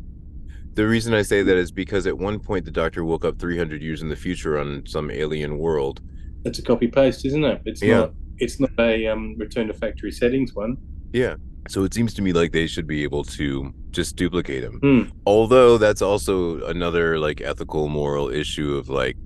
The 0.74 0.86
reason 0.86 1.14
I 1.14 1.22
say 1.22 1.42
that 1.42 1.56
is 1.56 1.72
because 1.72 2.06
at 2.06 2.16
one 2.18 2.38
point 2.38 2.64
the 2.64 2.70
doctor 2.70 3.04
woke 3.04 3.24
up 3.24 3.38
300 3.38 3.82
years 3.82 4.02
in 4.02 4.08
the 4.08 4.14
future 4.16 4.56
on 4.58 4.84
some 4.86 5.10
alien 5.10 5.58
world. 5.58 6.00
That's 6.44 6.58
a 6.58 6.62
copy 6.62 6.88
paste, 6.88 7.24
isn't 7.24 7.44
it? 7.44 7.62
It's 7.64 7.82
Yeah. 7.82 7.98
not. 8.00 8.12
It's 8.38 8.60
not 8.60 8.70
a 8.78 9.06
um, 9.08 9.34
return 9.36 9.66
to 9.66 9.74
factory 9.74 10.12
settings 10.12 10.54
one. 10.54 10.76
Yeah. 11.12 11.34
So 11.68 11.84
it 11.84 11.92
seems 11.92 12.14
to 12.14 12.22
me 12.22 12.32
like 12.32 12.52
they 12.52 12.66
should 12.66 12.86
be 12.86 13.02
able 13.02 13.24
to 13.24 13.74
just 13.90 14.16
duplicate 14.16 14.62
him. 14.62 14.78
Hmm. 14.80 15.02
Although 15.26 15.76
that's 15.76 16.00
also 16.02 16.62
another 16.66 17.18
like 17.18 17.40
ethical 17.40 17.88
moral 17.88 18.28
issue 18.30 18.76
of 18.76 18.88
like 18.88 19.16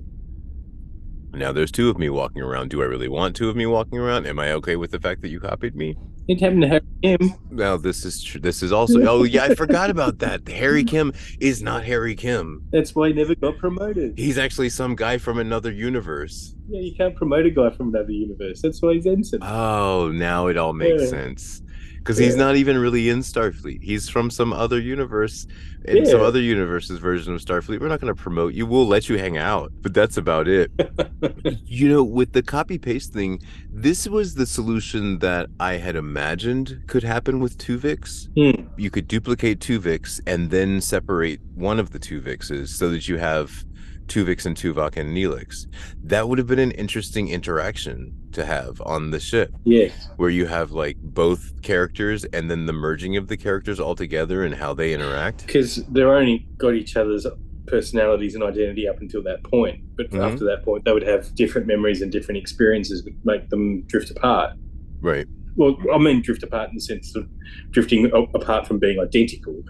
now 1.34 1.52
there's 1.52 1.70
two 1.72 1.88
of 1.88 1.98
me 1.98 2.08
walking 2.08 2.42
around. 2.42 2.70
Do 2.70 2.82
I 2.82 2.86
really 2.86 3.08
want 3.08 3.36
two 3.36 3.48
of 3.48 3.56
me 3.56 3.66
walking 3.66 3.98
around? 3.98 4.26
Am 4.26 4.38
I 4.38 4.52
okay 4.52 4.76
with 4.76 4.90
the 4.90 5.00
fact 5.00 5.22
that 5.22 5.28
you 5.28 5.40
copied 5.40 5.74
me? 5.76 5.96
It 6.32 6.40
happened 6.40 6.62
to 6.62 6.68
Harry 6.68 6.80
Kim. 7.02 7.34
Now 7.50 7.76
this 7.76 8.04
is 8.06 8.22
tr- 8.22 8.38
this 8.38 8.62
is 8.62 8.72
also 8.72 9.02
oh 9.06 9.24
yeah, 9.24 9.44
I 9.44 9.54
forgot 9.64 9.90
about 9.90 10.18
that. 10.20 10.48
Harry 10.48 10.82
Kim 10.82 11.12
is 11.40 11.62
not 11.62 11.84
Harry 11.84 12.14
Kim. 12.14 12.64
That's 12.72 12.94
why 12.94 13.08
he 13.08 13.14
never 13.14 13.34
got 13.34 13.58
promoted. 13.58 14.14
He's 14.18 14.38
actually 14.38 14.70
some 14.70 14.94
guy 14.96 15.18
from 15.18 15.38
another 15.38 15.70
universe. 15.70 16.54
Yeah, 16.68 16.80
you 16.80 16.94
can't 16.96 17.14
promote 17.14 17.44
a 17.44 17.50
guy 17.50 17.68
from 17.70 17.94
another 17.94 18.12
universe. 18.12 18.62
That's 18.62 18.80
why 18.80 18.94
he's 18.94 19.06
ensign. 19.06 19.40
Oh, 19.42 20.10
now 20.10 20.46
it 20.46 20.56
all 20.56 20.72
makes 20.72 21.02
Yeah. 21.02 21.08
sense. 21.08 21.61
Because 22.02 22.18
he's 22.18 22.34
not 22.34 22.56
even 22.56 22.78
really 22.78 23.08
in 23.08 23.20
Starfleet. 23.20 23.82
He's 23.82 24.08
from 24.08 24.28
some 24.28 24.52
other 24.52 24.80
universe, 24.80 25.46
in 25.84 26.04
some 26.04 26.20
other 26.20 26.40
universe's 26.40 26.98
version 26.98 27.34
of 27.34 27.40
Starfleet. 27.40 27.80
We're 27.80 27.88
not 27.88 28.00
going 28.00 28.12
to 28.12 28.20
promote 28.20 28.54
you. 28.54 28.66
We'll 28.66 28.86
let 28.86 29.08
you 29.08 29.18
hang 29.18 29.38
out, 29.38 29.70
but 29.82 29.94
that's 29.94 30.16
about 30.16 30.48
it. 30.48 30.72
you 31.64 31.88
know, 31.88 32.02
with 32.02 32.32
the 32.32 32.42
copy 32.42 32.76
paste 32.76 33.12
thing, 33.12 33.40
this 33.70 34.08
was 34.08 34.34
the 34.34 34.46
solution 34.46 35.20
that 35.20 35.48
I 35.60 35.74
had 35.74 35.94
imagined 35.94 36.82
could 36.88 37.04
happen 37.04 37.38
with 37.38 37.56
Tuvix. 37.58 38.28
Hmm. 38.34 38.68
You 38.76 38.90
could 38.90 39.06
duplicate 39.06 39.60
Tuvix 39.60 40.20
and 40.26 40.50
then 40.50 40.80
separate 40.80 41.40
one 41.54 41.78
of 41.78 41.90
the 41.90 42.00
Tuvixes 42.00 42.68
so 42.68 42.88
that 42.90 43.08
you 43.08 43.18
have 43.18 43.64
Tuvix 44.06 44.44
and 44.44 44.56
Tuvok 44.56 44.96
and 44.96 45.16
Neelix. 45.16 45.66
That 46.02 46.28
would 46.28 46.38
have 46.38 46.46
been 46.46 46.58
an 46.58 46.72
interesting 46.72 47.28
interaction 47.28 48.14
to 48.32 48.44
have 48.44 48.80
on 48.84 49.10
the 49.10 49.20
ship 49.20 49.52
Yes. 49.64 50.08
where 50.16 50.30
you 50.30 50.46
have 50.46 50.72
like 50.72 50.96
both 51.00 51.60
characters 51.62 52.24
and 52.26 52.50
then 52.50 52.66
the 52.66 52.72
merging 52.72 53.16
of 53.16 53.28
the 53.28 53.36
characters 53.36 53.78
all 53.80 53.94
together 53.94 54.42
and 54.44 54.54
how 54.54 54.74
they 54.74 54.92
interact. 54.94 55.46
because 55.46 55.84
they're 55.90 56.14
only 56.14 56.46
got 56.58 56.74
each 56.74 56.96
other's 56.96 57.26
personalities 57.66 58.34
and 58.34 58.42
identity 58.42 58.88
up 58.88 59.00
until 59.00 59.22
that 59.22 59.42
point. 59.44 59.80
But 59.96 60.10
Mhm. 60.10 60.20
after 60.20 60.44
that 60.46 60.64
point, 60.64 60.84
they 60.84 60.92
would 60.92 61.04
have 61.04 61.34
different 61.34 61.66
memories 61.66 62.02
and 62.02 62.10
different 62.10 62.38
experiences 62.38 63.04
that 63.04 63.14
make 63.24 63.48
them 63.50 63.82
drift 63.82 64.10
apart. 64.10 64.54
Right. 65.00 65.26
Well, 65.54 65.76
I 65.94 65.98
mean, 65.98 66.22
drift 66.22 66.42
apart 66.42 66.70
in 66.70 66.74
the 66.76 66.80
sense 66.80 67.14
of 67.14 67.28
drifting 67.70 68.06
apart 68.34 68.66
from 68.66 68.78
being 68.78 68.98
identical. 68.98 69.62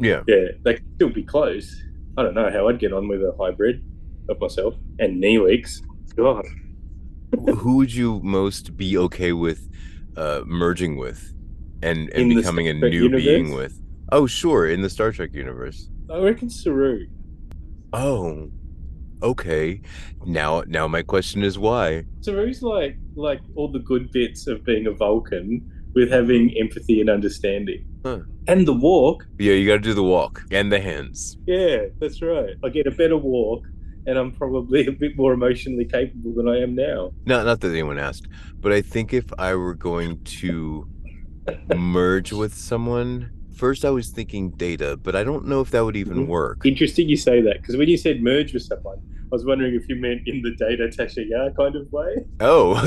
Yeah. 0.00 0.22
Yeah, 0.28 0.48
they 0.64 0.74
could 0.74 0.84
still 0.96 1.08
be 1.10 1.22
close. 1.22 1.82
I 2.16 2.22
don't 2.22 2.34
know 2.34 2.50
how 2.50 2.68
I'd 2.68 2.78
get 2.78 2.92
on 2.92 3.08
with 3.08 3.22
a 3.22 3.32
hybrid 3.38 3.82
of 4.28 4.40
myself 4.40 4.74
and 4.98 5.22
Neelix. 5.22 5.80
God, 6.16 6.44
Who 7.32 7.76
would 7.76 7.92
you 7.92 8.20
most 8.22 8.76
be 8.76 8.96
okay 8.98 9.32
with 9.32 9.68
uh, 10.16 10.42
merging 10.46 10.96
with 10.96 11.34
and, 11.82 12.08
and 12.10 12.34
becoming 12.34 12.68
a 12.68 12.74
new 12.74 13.10
being 13.10 13.52
with? 13.52 13.80
Oh, 14.10 14.26
sure, 14.26 14.66
in 14.66 14.80
the 14.82 14.90
Star 14.90 15.12
Trek 15.12 15.34
universe. 15.34 15.90
I 16.10 16.18
reckon 16.18 16.48
Saru. 16.48 17.06
Oh, 17.92 18.50
okay. 19.22 19.82
Now, 20.24 20.62
now 20.66 20.88
my 20.88 21.02
question 21.02 21.42
is 21.42 21.58
why? 21.58 22.04
Saru's 22.20 22.62
like 22.62 22.96
like 23.14 23.40
all 23.56 23.70
the 23.70 23.80
good 23.80 24.10
bits 24.12 24.46
of 24.46 24.64
being 24.64 24.86
a 24.86 24.92
Vulcan 24.92 25.70
with 25.94 26.10
having 26.10 26.56
empathy 26.58 27.00
and 27.00 27.10
understanding. 27.10 27.84
Huh. 28.04 28.20
And 28.46 28.66
the 28.66 28.72
walk. 28.72 29.26
Yeah, 29.38 29.54
you 29.54 29.66
got 29.66 29.74
to 29.74 29.80
do 29.80 29.94
the 29.94 30.02
walk 30.02 30.42
and 30.50 30.72
the 30.72 30.80
hands. 30.80 31.36
Yeah, 31.46 31.86
that's 32.00 32.22
right. 32.22 32.54
I 32.64 32.68
get 32.70 32.86
a 32.86 32.90
better 32.90 33.16
walk 33.16 33.66
and 34.08 34.18
I'm 34.18 34.32
probably 34.32 34.86
a 34.86 34.92
bit 34.92 35.16
more 35.16 35.32
emotionally 35.34 35.84
capable 35.84 36.32
than 36.34 36.48
I 36.48 36.60
am 36.62 36.74
now. 36.74 37.12
Not, 37.26 37.44
not 37.46 37.60
that 37.60 37.70
anyone 37.70 37.98
asked, 37.98 38.26
but 38.60 38.72
I 38.72 38.80
think 38.80 39.12
if 39.12 39.26
I 39.38 39.54
were 39.54 39.74
going 39.74 40.22
to 40.40 40.88
merge 41.76 42.32
with 42.32 42.54
someone, 42.54 43.30
first 43.54 43.84
I 43.84 43.90
was 43.90 44.08
thinking 44.08 44.50
data, 44.50 44.96
but 44.96 45.14
I 45.14 45.22
don't 45.24 45.46
know 45.46 45.60
if 45.60 45.70
that 45.72 45.84
would 45.84 45.96
even 45.96 46.24
Mhm. 46.24 46.28
work. 46.28 46.58
Interesting 46.64 47.08
you 47.08 47.16
say 47.16 47.40
that 47.42 47.56
because 47.60 47.76
when 47.76 47.88
you 47.88 47.96
said 47.98 48.22
merge 48.22 48.52
with 48.54 48.62
someone, 48.62 48.98
I 49.30 49.34
was 49.34 49.44
wondering 49.44 49.74
if 49.74 49.86
you 49.90 49.96
meant 49.96 50.22
in 50.26 50.40
the 50.40 50.52
data 50.56 50.88
Tasha 50.88 51.22
Yar 51.28 51.50
kind 51.50 51.76
of 51.76 51.86
way 51.92 52.12
Oh, 52.40 52.74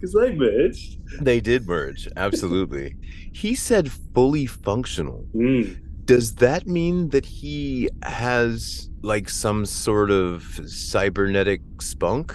because 0.00 0.12
they 0.18 0.34
merged. 0.34 0.98
they 1.20 1.38
did 1.40 1.66
merge. 1.66 2.08
Absolutely. 2.16 2.96
He 3.34 3.54
said 3.54 3.92
fully 4.14 4.46
functional. 4.46 5.26
Mm. 5.34 5.76
Does 6.04 6.34
that 6.36 6.66
mean 6.66 7.10
that 7.10 7.24
he 7.24 7.88
has 8.02 8.90
like 9.02 9.28
some 9.28 9.64
sort 9.66 10.10
of 10.10 10.42
cybernetic 10.66 11.60
spunk? 11.80 12.34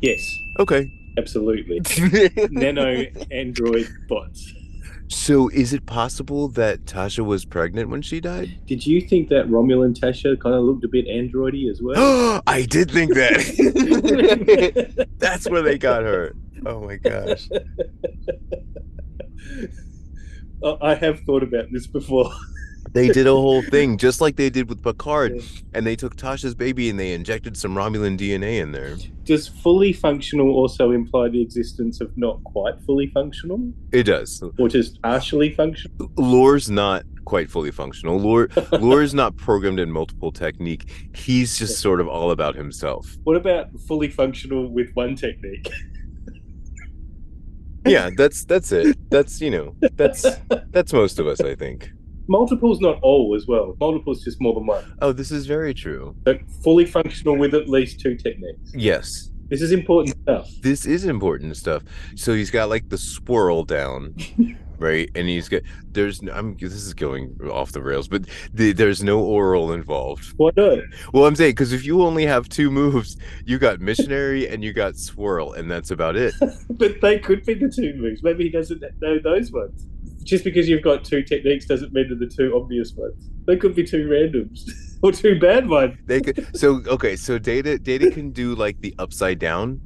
Yes, 0.00 0.20
Okay. 0.58 0.92
absolutely. 1.18 1.80
Nano 2.50 3.04
android 3.30 3.88
bots. 4.08 4.52
so 5.08 5.48
is 5.50 5.72
it 5.72 5.86
possible 5.86 6.48
that 6.48 6.84
Tasha 6.86 7.24
was 7.24 7.44
pregnant 7.44 7.88
when 7.88 8.02
she 8.02 8.20
died? 8.20 8.58
Did 8.66 8.84
you 8.86 9.00
think 9.00 9.28
that 9.28 9.48
Romulan 9.48 9.94
Tasha 9.98 10.38
kind 10.40 10.54
of 10.56 10.64
looked 10.64 10.84
a 10.84 10.88
bit 10.88 11.06
androidy 11.06 11.70
as 11.70 11.80
well? 11.82 12.42
I 12.48 12.62
did 12.62 12.90
think 12.90 13.14
that. 13.14 15.06
That's 15.18 15.48
where 15.48 15.62
they 15.62 15.78
got 15.78 16.02
her. 16.02 16.34
Oh 16.66 16.80
my 16.80 16.96
gosh. 16.96 17.48
I- 20.64 20.78
I 20.80 20.94
have 20.94 21.20
thought 21.20 21.42
about 21.42 21.66
this 21.72 21.86
before. 21.86 22.32
They 22.94 23.08
did 23.08 23.26
a 23.26 23.32
whole 23.44 23.60
thing 23.62 23.98
just 23.98 24.20
like 24.20 24.36
they 24.36 24.48
did 24.48 24.68
with 24.68 24.82
Picard, 24.82 25.42
and 25.74 25.86
they 25.86 25.96
took 25.96 26.16
Tasha's 26.16 26.54
baby 26.54 26.88
and 26.88 26.98
they 26.98 27.12
injected 27.12 27.56
some 27.56 27.74
Romulan 27.74 28.16
DNA 28.16 28.60
in 28.60 28.72
there. 28.72 28.96
Does 29.24 29.48
fully 29.48 29.92
functional 29.92 30.48
also 30.50 30.92
imply 30.92 31.28
the 31.28 31.42
existence 31.42 32.00
of 32.00 32.16
not 32.16 32.42
quite 32.44 32.80
fully 32.86 33.08
functional, 33.08 33.72
It 33.92 34.04
does. 34.04 34.42
or 34.58 34.68
just 34.68 35.02
partially 35.02 35.50
functional? 35.50 36.10
Lore's 36.16 36.70
not 36.70 37.04
quite 37.24 37.50
fully 37.50 37.70
functional. 37.70 38.18
Lore 38.18 38.48
Lore's 38.72 39.14
not 39.14 39.36
programmed 39.36 39.80
in 39.80 39.90
multiple 39.90 40.30
technique. 40.30 41.08
He's 41.14 41.58
just 41.58 41.80
sort 41.80 42.00
of 42.00 42.06
all 42.08 42.30
about 42.30 42.54
himself. 42.54 43.16
What 43.24 43.36
about 43.36 43.68
fully 43.88 44.08
functional 44.10 44.68
with 44.68 44.90
one 44.94 45.16
technique? 45.16 45.68
Yeah, 47.86 48.10
that's 48.16 48.44
that's 48.44 48.72
it. 48.72 48.96
That's 49.10 49.40
you 49.40 49.50
know, 49.50 49.74
that's 49.96 50.24
that's 50.70 50.92
most 50.92 51.18
of 51.18 51.26
us, 51.26 51.40
I 51.40 51.54
think. 51.54 51.90
Multiple's 52.26 52.80
not 52.80 52.98
all 53.02 53.34
as 53.34 53.46
well. 53.46 53.76
Multiple's 53.80 54.24
just 54.24 54.40
more 54.40 54.54
than 54.54 54.66
one. 54.66 54.96
Oh, 55.00 55.12
this 55.12 55.30
is 55.30 55.46
very 55.46 55.74
true. 55.74 56.14
So 56.26 56.38
fully 56.62 56.86
functional 56.86 57.36
with 57.36 57.54
at 57.54 57.68
least 57.68 58.00
two 58.00 58.16
techniques. 58.16 58.72
Yes. 58.74 59.30
This 59.48 59.60
is 59.60 59.72
important 59.72 60.16
stuff. 60.22 60.50
This 60.62 60.86
is 60.86 61.04
important 61.04 61.56
stuff. 61.56 61.82
So 62.16 62.32
he's 62.32 62.50
got 62.50 62.70
like 62.70 62.88
the 62.88 62.96
swirl 62.96 63.64
down, 63.64 64.16
right? 64.78 65.10
And 65.14 65.28
he's 65.28 65.48
got 65.48 65.62
there's 65.92 66.20
i'm 66.32 66.56
this 66.56 66.72
is 66.72 66.94
going 66.94 67.36
off 67.52 67.72
the 67.72 67.82
rails, 67.82 68.08
but 68.08 68.24
the, 68.54 68.72
there's 68.72 69.02
no 69.02 69.20
oral 69.20 69.72
involved. 69.72 70.32
Why 70.38 70.50
not? 70.56 70.78
Well, 71.12 71.26
I'm 71.26 71.36
saying 71.36 71.52
because 71.52 71.72
if 71.72 71.84
you 71.84 72.02
only 72.02 72.24
have 72.24 72.48
two 72.48 72.70
moves, 72.70 73.16
you 73.44 73.58
got 73.58 73.80
missionary 73.80 74.48
and 74.48 74.64
you 74.64 74.72
got 74.72 74.96
swirl, 74.96 75.52
and 75.52 75.70
that's 75.70 75.90
about 75.90 76.16
it. 76.16 76.34
But 76.70 77.00
they 77.00 77.18
could 77.20 77.44
be 77.44 77.54
the 77.54 77.68
two 77.68 77.94
moves. 77.94 78.22
Maybe 78.22 78.44
he 78.44 78.50
doesn't 78.50 78.82
know 79.00 79.18
those 79.20 79.52
ones. 79.52 79.86
Just 80.24 80.42
because 80.44 80.68
you've 80.68 80.82
got 80.82 81.04
two 81.04 81.22
techniques 81.22 81.66
doesn't 81.66 81.92
mean 81.92 82.08
they're 82.08 82.18
the 82.18 82.26
two 82.34 82.56
obvious 82.56 82.92
ones. 82.94 83.30
They 83.46 83.56
could 83.56 83.74
be 83.74 83.84
two 83.84 84.06
randoms 84.08 84.70
or 85.02 85.12
two 85.12 85.38
bad 85.38 85.68
ones. 85.68 85.96
They 86.06 86.20
could 86.20 86.56
so 86.56 86.82
okay, 86.86 87.14
so 87.16 87.38
Data 87.38 87.78
Data 87.78 88.10
can 88.10 88.30
do 88.30 88.54
like 88.54 88.80
the 88.80 88.94
upside 88.98 89.38
down, 89.38 89.80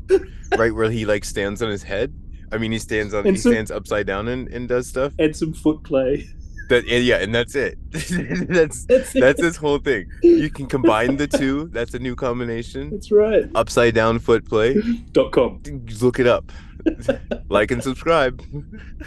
right 0.56 0.74
where 0.74 0.90
he 0.90 1.04
like 1.04 1.24
stands 1.24 1.60
on 1.60 1.70
his 1.70 1.82
head. 1.82 2.14
I 2.50 2.56
mean, 2.56 2.72
he 2.72 2.78
stands 2.78 3.12
on 3.12 3.26
And 3.26 3.36
he 3.36 3.42
so- 3.42 3.50
stands 3.50 3.70
upside 3.70 4.06
down 4.06 4.28
and, 4.28 4.48
and 4.48 4.66
does 4.68 4.86
stuff. 4.86 5.12
And 5.18 5.36
some 5.36 5.52
foot 5.52 5.82
play. 5.84 6.26
That 6.68 6.86
and 6.86 7.04
yeah, 7.04 7.16
and 7.16 7.34
that's 7.34 7.54
it. 7.54 7.78
that's 7.92 8.84
That's 8.84 9.14
it. 9.14 9.20
that's 9.20 9.42
his 9.42 9.56
whole 9.56 9.78
thing. 9.78 10.10
You 10.22 10.50
can 10.50 10.66
combine 10.76 11.16
the 11.16 11.26
two. 11.26 11.68
That's 11.72 11.94
a 11.94 11.98
new 11.98 12.14
combination. 12.14 12.90
That's 12.90 13.10
right. 13.10 13.48
Upside 13.54 13.94
down 13.94 14.18
foot 14.18 14.46
play. 14.46 14.74
Dot 15.12 15.32
com. 15.32 15.62
Look 16.00 16.18
it 16.20 16.26
up. 16.26 16.52
like 17.48 17.70
and 17.70 17.82
subscribe. 17.82 18.42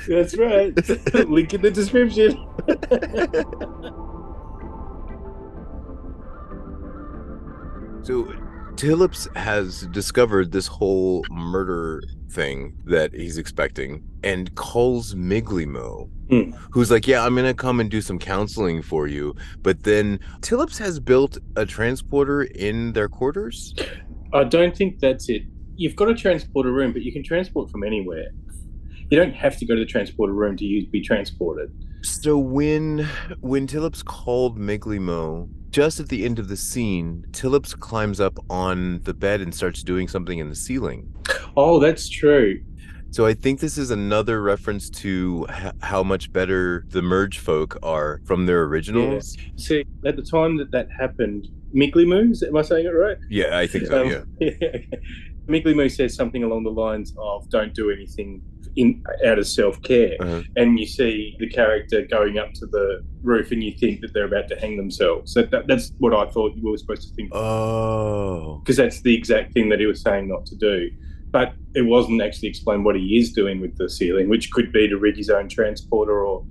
That's 0.08 0.36
right. 0.38 0.76
Link 1.30 1.54
in 1.54 1.62
the 1.62 1.72
description. 1.72 2.36
So 8.04 8.34
Tillips 8.82 9.28
has 9.38 9.82
discovered 9.92 10.52
this 10.52 10.66
whole 10.66 11.24
murder 11.30 12.02
thing 12.32 12.76
that 12.86 13.14
he's 13.14 13.38
expecting 13.38 14.04
and 14.24 14.56
calls 14.56 15.14
Migleemo, 15.14 16.10
Hmm. 16.32 16.50
who's 16.72 16.90
like, 16.90 17.06
Yeah, 17.06 17.24
I'm 17.24 17.36
gonna 17.36 17.54
come 17.54 17.80
and 17.80 17.92
do 17.92 18.02
some 18.02 18.18
counseling 18.18 18.82
for 18.82 19.06
you. 19.08 19.36
But 19.62 19.84
then 19.84 20.20
Tillips 20.40 20.80
has 20.80 21.00
built 21.00 21.38
a 21.56 21.64
transporter 21.68 22.42
in 22.42 22.94
their 22.94 23.08
quarters. 23.08 23.76
I 24.34 24.46
don't 24.46 24.76
think 24.76 25.00
that's 25.00 25.30
it. 25.30 25.44
You've 25.76 25.96
got 25.96 26.06
to 26.06 26.16
a 26.66 26.72
room, 26.72 26.92
but 26.92 27.04
you 27.04 27.12
can 27.14 27.24
transport 27.24 27.70
from 27.70 27.84
anywhere. 27.84 28.30
You 29.12 29.18
don't 29.18 29.34
have 29.34 29.58
to 29.58 29.66
go 29.66 29.76
to 29.76 29.82
the 29.82 29.86
transporter 29.86 30.32
room 30.32 30.56
to 30.56 30.64
use, 30.64 30.86
be 30.86 31.02
transported. 31.02 31.70
So 32.02 32.38
when 32.38 33.06
when 33.42 33.68
Tillips 33.68 34.04
called 34.06 34.58
Migleemo, 34.58 35.50
just 35.70 36.00
at 36.00 36.08
the 36.08 36.24
end 36.24 36.40
of 36.40 36.48
the 36.48 36.56
scene, 36.56 37.26
Tillips 37.32 37.78
climbs 37.78 38.22
up 38.22 38.40
on 38.50 39.02
the 39.04 39.14
bed 39.14 39.42
and 39.42 39.54
starts 39.54 39.84
doing 39.84 40.08
something 40.08 40.40
in 40.40 40.48
the 40.48 40.56
ceiling. 40.56 41.14
Oh, 41.58 41.78
that's 41.80 42.08
true. 42.08 42.62
So 43.10 43.26
I 43.26 43.34
think 43.34 43.60
this 43.60 43.78
is 43.78 43.92
another 43.92 44.42
reference 44.42 44.90
to 45.02 45.46
h- 45.50 45.74
how 45.82 46.02
much 46.04 46.32
better 46.32 46.86
the 46.88 47.02
merge 47.02 47.40
folk 47.40 47.78
are 47.84 48.22
from 48.24 48.46
their 48.46 48.64
originals. 48.64 49.36
See, 49.58 49.84
at 50.06 50.16
the 50.16 50.22
time 50.22 50.56
that 50.56 50.72
that 50.72 50.88
happened, 50.98 51.50
Migleemo, 51.76 52.42
am 52.48 52.56
I 52.56 52.62
saying 52.62 52.86
it 52.86 52.90
right? 52.92 53.18
Yeah, 53.30 53.58
I 53.58 53.68
think 53.68 53.88
so. 53.88 54.04
Um, 54.04 54.10
yeah. 54.40 54.48
okay. 54.48 54.88
Migleemo 55.52 55.90
says 55.92 56.16
something 56.16 56.44
along 56.44 56.64
the 56.64 56.72
lines 56.72 57.14
of 57.18 57.50
"Don't 57.50 57.74
do 57.74 57.92
anything 57.92 58.42
in 58.78 59.04
out 59.26 59.38
of 59.38 59.48
self 59.48 59.82
care," 59.82 60.16
Uh-huh. 60.20 60.42
and 60.56 60.80
you 60.80 60.86
see 60.86 61.36
the 61.40 61.50
character 61.50 62.06
going 62.06 62.38
up 62.38 62.54
to 62.54 62.66
the 62.68 63.04
roof, 63.22 63.52
and 63.52 63.64
you 63.64 63.72
think 63.74 64.02
that 64.02 64.14
they're 64.14 64.26
about 64.34 64.48
to 64.50 64.56
hang 64.56 64.78
themselves. 64.78 65.34
That, 65.34 65.52
that, 65.52 65.68
that's 65.68 65.92
what 66.00 66.14
I 66.14 66.30
thought 66.32 66.56
you 66.56 66.70
were 66.70 66.78
supposed 66.78 67.08
to 67.10 67.14
think, 67.16 67.30
Oh. 67.36 68.60
because 68.64 68.78
that's 68.78 69.02
the 69.02 69.14
exact 69.16 69.54
thing 69.54 69.70
that 69.70 69.80
he 69.80 69.86
was 69.86 70.02
saying 70.02 70.28
not 70.30 70.46
to 70.48 70.56
do. 70.56 70.90
But 71.32 71.54
it 71.76 71.84
wasn't 71.84 72.22
actually 72.22 72.50
explained 72.50 72.84
what 72.84 72.96
he 72.98 73.18
is 73.18 73.32
doing 73.32 73.62
with 73.62 73.78
the 73.78 73.90
ceiling, 73.90 74.28
which 74.30 74.52
could 74.52 74.72
be 74.74 74.88
to 74.90 74.98
rig 74.98 75.16
his 75.16 75.30
own 75.30 75.48
transporter 75.50 76.26
or 76.26 76.46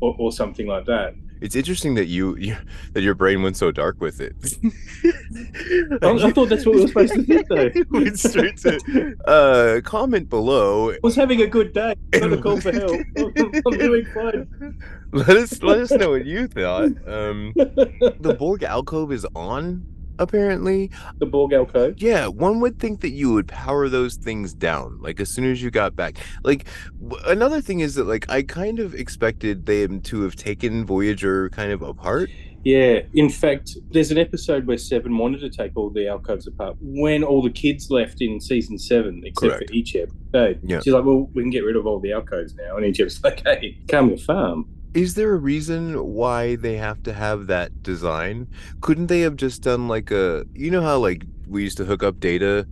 or, 0.00 0.16
or 0.18 0.32
something 0.32 0.66
like 0.66 0.86
that. 0.86 1.12
It's 1.40 1.56
interesting 1.56 1.94
that 1.94 2.06
you, 2.06 2.36
you 2.36 2.56
that 2.92 3.02
your 3.02 3.14
brain 3.14 3.42
went 3.42 3.56
so 3.56 3.70
dark 3.70 4.00
with 4.00 4.20
it. 4.20 4.34
I, 6.02 6.10
I 6.10 6.30
thought 6.32 6.48
that's 6.48 6.66
what 6.66 6.74
we 6.74 6.82
were 6.82 6.88
supposed 6.88 7.14
to 7.14 7.22
think, 7.22 7.48
though. 7.48 7.70
went 7.90 8.18
straight 8.18 8.56
to 8.58 9.16
uh 9.26 9.80
comment 9.82 10.28
below 10.28 10.94
was 11.02 11.16
having 11.16 11.42
a 11.42 11.46
good 11.46 11.72
day. 11.72 11.94
Not 12.14 12.32
a 12.32 12.42
call 12.42 12.60
for 12.60 12.72
help. 12.72 13.00
I'm 13.16 13.78
doing 13.78 14.04
fine. 14.06 14.76
let 15.12 15.30
us 15.30 15.62
let 15.62 15.78
us 15.78 15.90
know 15.90 16.10
what 16.10 16.24
you 16.26 16.46
thought 16.46 16.90
um 17.08 17.52
the 17.56 18.36
borg 18.38 18.62
alcove 18.62 19.12
is 19.12 19.26
on 19.34 19.84
apparently 20.20 20.90
The 21.18 21.26
Borg 21.26 21.52
alcove. 21.52 21.94
yeah 22.00 22.26
one 22.28 22.60
would 22.60 22.78
think 22.78 23.00
that 23.00 23.10
you 23.10 23.32
would 23.32 23.48
power 23.48 23.88
those 23.88 24.14
things 24.16 24.52
down 24.54 24.98
like 25.00 25.18
as 25.20 25.28
soon 25.30 25.50
as 25.50 25.62
you 25.62 25.70
got 25.70 25.96
back 25.96 26.18
like 26.44 26.66
w- 27.02 27.22
another 27.26 27.60
thing 27.60 27.80
is 27.80 27.94
that 27.96 28.04
like 28.04 28.28
i 28.30 28.42
kind 28.42 28.78
of 28.78 28.94
expected 28.94 29.66
them 29.66 30.00
to 30.02 30.22
have 30.22 30.36
taken 30.36 30.84
voyager 30.86 31.48
kind 31.50 31.72
of 31.72 31.82
apart 31.82 32.30
Yeah. 32.62 33.00
In 33.14 33.30
fact, 33.30 33.70
there's 33.90 34.10
an 34.10 34.18
episode 34.18 34.66
where 34.66 34.76
Seven 34.76 35.16
wanted 35.16 35.40
to 35.40 35.48
take 35.48 35.72
all 35.78 35.88
the 35.88 36.06
alcoves 36.08 36.46
apart 36.46 36.76
when 36.82 37.24
all 37.24 37.40
the 37.40 37.48
kids 37.64 37.90
left 37.90 38.20
in 38.20 38.38
season 38.38 38.76
seven, 38.78 39.22
except 39.24 39.52
Correct. 39.54 39.70
for 39.70 39.74
Icheb. 39.80 40.08
So 40.34 40.54
Yeah. 40.62 40.80
she's 40.82 40.92
like, 40.92 41.06
"Well, 41.06 41.30
we 41.32 41.42
can 41.42 41.48
get 41.50 41.64
rid 41.64 41.76
of 41.76 41.86
all 41.86 42.00
the 42.00 42.12
alcoves 42.12 42.54
now." 42.54 42.76
And 42.76 42.84
Icheb's 42.84 43.24
like, 43.24 43.40
"Hey, 43.46 43.78
come 43.88 44.10
to 44.10 44.18
farm." 44.18 44.66
Is 44.92 45.14
there 45.14 45.32
a 45.32 45.36
reason 45.36 46.04
why 46.04 46.56
they 46.56 46.76
have 46.76 47.02
to 47.04 47.12
have 47.12 47.46
that 47.46 47.82
design? 47.82 48.48
Couldn't 48.80 49.06
they 49.06 49.20
have 49.20 49.36
just 49.36 49.62
done 49.62 49.88
like 49.88 50.10
a 50.10 50.44
you 50.54 50.70
know 50.70 50.82
how 50.82 50.98
like 50.98 51.24
we 51.46 51.62
used 51.62 51.76
to 51.76 51.84
hook 51.84 52.02
up 52.02 52.18
data 52.18 52.66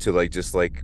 to 0.00 0.12
like 0.12 0.30
just 0.30 0.54
like 0.54 0.82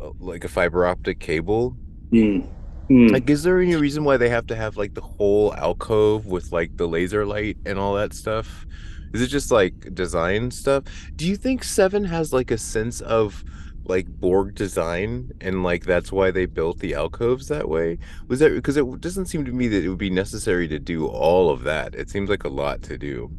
uh, 0.00 0.10
like 0.18 0.44
a 0.44 0.48
fiber 0.48 0.86
optic 0.86 1.18
cable? 1.20 1.76
Mm. 2.12 2.46
Mm. 2.90 3.10
Like 3.10 3.28
is 3.30 3.42
there 3.42 3.60
any 3.60 3.76
reason 3.76 4.04
why 4.04 4.16
they 4.16 4.28
have 4.28 4.46
to 4.48 4.56
have 4.56 4.76
like 4.76 4.94
the 4.94 5.00
whole 5.00 5.54
alcove 5.54 6.26
with 6.26 6.52
like 6.52 6.76
the 6.76 6.86
laser 6.86 7.24
light 7.24 7.56
and 7.64 7.78
all 7.78 7.94
that 7.94 8.12
stuff? 8.12 8.66
Is 9.14 9.22
it 9.22 9.28
just 9.28 9.50
like 9.50 9.94
design 9.94 10.50
stuff? 10.50 10.84
Do 11.16 11.26
you 11.26 11.36
think 11.36 11.64
7 11.64 12.04
has 12.04 12.32
like 12.32 12.50
a 12.50 12.58
sense 12.58 13.00
of 13.00 13.42
like 13.88 14.06
Borg 14.08 14.54
design 14.54 15.32
and 15.40 15.62
like 15.62 15.84
that's 15.84 16.12
why 16.12 16.30
they 16.30 16.46
built 16.46 16.78
the 16.78 16.94
alcoves 16.94 17.48
that 17.48 17.68
way? 17.68 17.98
Was 18.28 18.40
that 18.40 18.54
because 18.54 18.76
it 18.76 19.00
doesn't 19.00 19.26
seem 19.26 19.44
to 19.44 19.52
me 19.52 19.68
that 19.68 19.84
it 19.84 19.88
would 19.88 19.98
be 19.98 20.10
necessary 20.10 20.68
to 20.68 20.78
do 20.78 21.06
all 21.06 21.50
of 21.50 21.62
that. 21.62 21.94
It 21.94 22.10
seems 22.10 22.30
like 22.30 22.44
a 22.44 22.48
lot 22.48 22.82
to 22.82 22.98
do. 22.98 23.30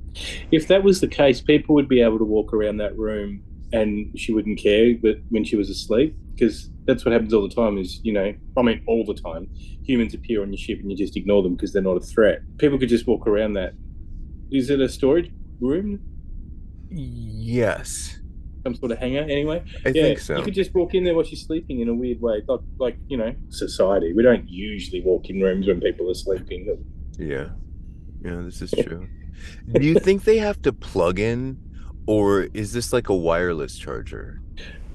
If 0.51 0.67
that 0.67 0.83
was 0.83 1.01
the 1.01 1.07
case, 1.07 1.41
people 1.41 1.75
would 1.75 1.87
be 1.87 2.01
able 2.01 2.17
to 2.17 2.25
walk 2.25 2.53
around 2.53 2.77
that 2.77 2.97
room 2.97 3.43
and 3.71 4.17
she 4.17 4.33
wouldn't 4.33 4.57
care 4.57 4.95
but 4.99 5.17
when 5.29 5.43
she 5.43 5.55
was 5.55 5.69
asleep 5.69 6.15
because 6.33 6.69
that's 6.85 7.05
what 7.05 7.11
happens 7.11 7.33
all 7.35 7.47
the 7.47 7.53
time 7.53 7.77
is 7.77 7.99
you 8.03 8.11
know 8.11 8.33
i 8.57 8.61
mean 8.63 8.81
all 8.87 9.05
the 9.05 9.13
time 9.13 9.47
humans 9.83 10.15
appear 10.15 10.41
on 10.41 10.51
your 10.51 10.57
ship 10.57 10.79
and 10.79 10.89
you 10.89 10.97
just 10.97 11.15
ignore 11.15 11.43
them 11.43 11.53
because 11.53 11.71
they're 11.71 11.81
not 11.83 11.95
a 11.95 11.99
threat 11.99 12.39
people 12.57 12.79
could 12.79 12.89
just 12.89 13.05
walk 13.05 13.27
around 13.27 13.53
that 13.53 13.73
is 14.51 14.71
it 14.71 14.79
a 14.79 14.89
storage 14.89 15.31
room 15.61 15.99
Yes. 16.91 18.18
Some 18.69 18.75
sort 18.81 18.91
of 18.91 18.97
hangar 18.99 19.21
anyway 19.21 19.63
I 19.85 19.89
yeah 19.89 20.03
think 20.03 20.19
so. 20.19 20.37
you 20.37 20.43
could 20.43 20.53
just 20.53 20.73
walk 20.73 20.93
in 20.95 21.03
there 21.05 21.15
while 21.15 21.23
she's 21.23 21.43
sleeping 21.45 21.79
in 21.81 21.87
a 21.89 21.93
weird 22.03 22.19
way 22.21 22.41
like 22.47 22.61
like 22.85 22.97
you 23.07 23.17
know 23.17 23.31
society 23.49 24.13
we 24.13 24.23
don't 24.23 24.47
usually 24.49 25.01
walk 25.01 25.29
in 25.29 25.41
rooms 25.41 25.67
when 25.67 25.79
people 25.81 26.09
are 26.11 26.19
sleeping 26.25 26.61
Yeah. 27.17 27.49
Yeah, 28.23 28.41
this 28.47 28.61
is 28.61 28.71
true. 28.71 29.07
Do 29.73 29.85
you 29.85 29.95
think 30.07 30.23
they 30.25 30.39
have 30.39 30.61
to 30.63 30.73
plug 30.73 31.19
in 31.19 31.57
or 32.05 32.27
is 32.53 32.73
this 32.73 32.91
like 32.91 33.07
a 33.09 33.15
wireless 33.15 33.77
charger? 33.77 34.41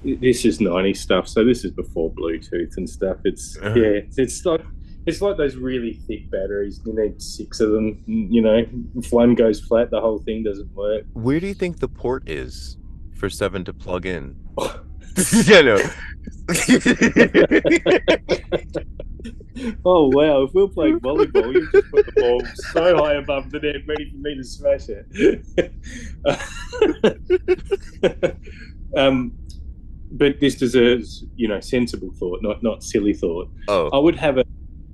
this 0.04 0.44
is 0.44 0.60
90 0.60 0.92
stuff 0.94 1.26
so 1.26 1.42
this 1.50 1.64
is 1.64 1.70
before 1.70 2.12
bluetooth 2.12 2.76
and 2.76 2.88
stuff 2.88 3.16
it's 3.24 3.56
Uh-huh. 3.62 3.74
yeah 3.74 4.00
it's 4.18 4.44
like 4.44 4.60
it's 5.06 5.20
like 5.22 5.36
those 5.38 5.56
really 5.56 5.94
thick 6.06 6.30
batteries 6.30 6.80
you 6.84 6.92
need 6.94 7.14
six 7.22 7.60
of 7.60 7.70
them 7.70 7.86
you 8.06 8.42
know 8.42 8.58
if 8.96 9.10
one 9.12 9.34
goes 9.34 9.60
flat 9.60 9.90
the 9.90 10.00
whole 10.06 10.18
thing 10.18 10.42
doesn't 10.42 10.70
work 10.74 11.04
Where 11.14 11.40
do 11.40 11.46
you 11.46 11.54
think 11.62 11.78
the 11.80 11.88
port 11.88 12.22
is 12.28 12.76
for 13.24 13.30
7 13.30 13.64
to 13.64 13.72
plug 13.72 14.04
in? 14.04 14.36
yeah, 15.46 15.62
no. 15.62 15.76
oh 19.86 20.10
wow 20.10 20.42
if 20.42 20.52
we're 20.52 20.68
playing 20.68 21.00
volleyball 21.00 21.54
you 21.54 21.66
just 21.72 21.90
put 21.90 22.04
the 22.04 22.12
ball 22.16 22.42
so 22.54 22.96
high 22.98 23.14
above 23.14 23.50
the 23.50 23.60
net 23.60 23.76
ready 23.86 24.10
for 24.10 24.16
me 24.18 24.34
to 24.34 24.44
smash 24.44 24.88
it 24.90 25.06
um 28.96 29.32
but 30.10 30.38
this 30.40 30.54
deserves 30.56 31.24
you 31.36 31.48
know 31.48 31.60
sensible 31.60 32.10
thought 32.18 32.42
not 32.42 32.62
not 32.62 32.84
silly 32.84 33.14
thought 33.14 33.48
Oh. 33.68 33.88
I 33.88 33.98
would 33.98 34.16
have 34.16 34.36
a. 34.38 34.44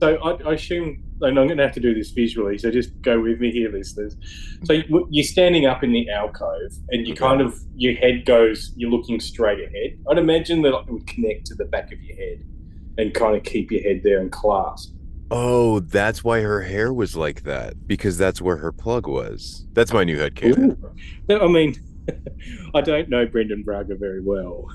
So 0.00 0.16
I, 0.16 0.48
I 0.48 0.54
assume, 0.54 1.02
and 1.20 1.38
I'm 1.38 1.46
going 1.46 1.58
to 1.58 1.62
have 1.62 1.74
to 1.74 1.80
do 1.80 1.94
this 1.94 2.10
visually. 2.10 2.56
So 2.56 2.70
just 2.70 2.90
go 3.02 3.20
with 3.20 3.38
me 3.38 3.52
here, 3.52 3.70
listeners. 3.70 4.16
So 4.64 4.72
you- 4.72 5.06
you're 5.10 5.24
standing 5.24 5.66
up 5.66 5.84
in 5.84 5.92
the 5.92 6.08
alcove, 6.10 6.72
and 6.90 7.06
you 7.06 7.12
Okay. 7.12 7.18
kind 7.20 7.40
of 7.42 7.58
your 7.76 7.92
head 7.94 8.24
goes. 8.24 8.72
You're 8.76 8.90
looking 8.90 9.20
straight 9.20 9.58
ahead. 9.60 9.98
I'd 10.10 10.16
imagine 10.18 10.62
that 10.62 10.74
it 10.74 10.90
would 10.90 11.06
connect 11.06 11.46
to 11.46 11.54
the 11.54 11.66
back 11.66 11.92
of 11.92 12.00
your 12.00 12.16
head, 12.16 12.42
and 12.98 13.12
kind 13.12 13.36
of 13.36 13.42
keep 13.44 13.70
your 13.70 13.82
head 13.82 14.00
there 14.02 14.20
and 14.20 14.32
clasp. 14.32 14.94
oh, 15.32 15.78
that's 15.78 16.24
why 16.24 16.40
her 16.40 16.62
hair 16.62 16.92
was 16.92 17.14
like 17.14 17.42
that 17.44 17.86
because 17.86 18.18
that's 18.18 18.42
where 18.42 18.56
her 18.56 18.72
plug 18.72 19.06
was. 19.06 19.64
That's 19.74 19.92
my 19.92 20.02
new 20.02 20.18
head 20.18 20.34
canon. 20.34 20.76
I 21.30 21.46
mean, 21.46 21.76
I 22.74 22.80
don't 22.80 23.08
know 23.08 23.26
Brannon 23.26 23.62
Braga 23.62 23.94
very 23.94 24.20
well. 24.20 24.66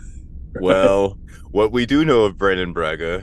Well, 0.61 1.19
what 1.51 1.73
we 1.73 1.85
do 1.85 2.05
know 2.05 2.23
of 2.23 2.37
Brannon 2.37 2.71
Braga 2.71 3.21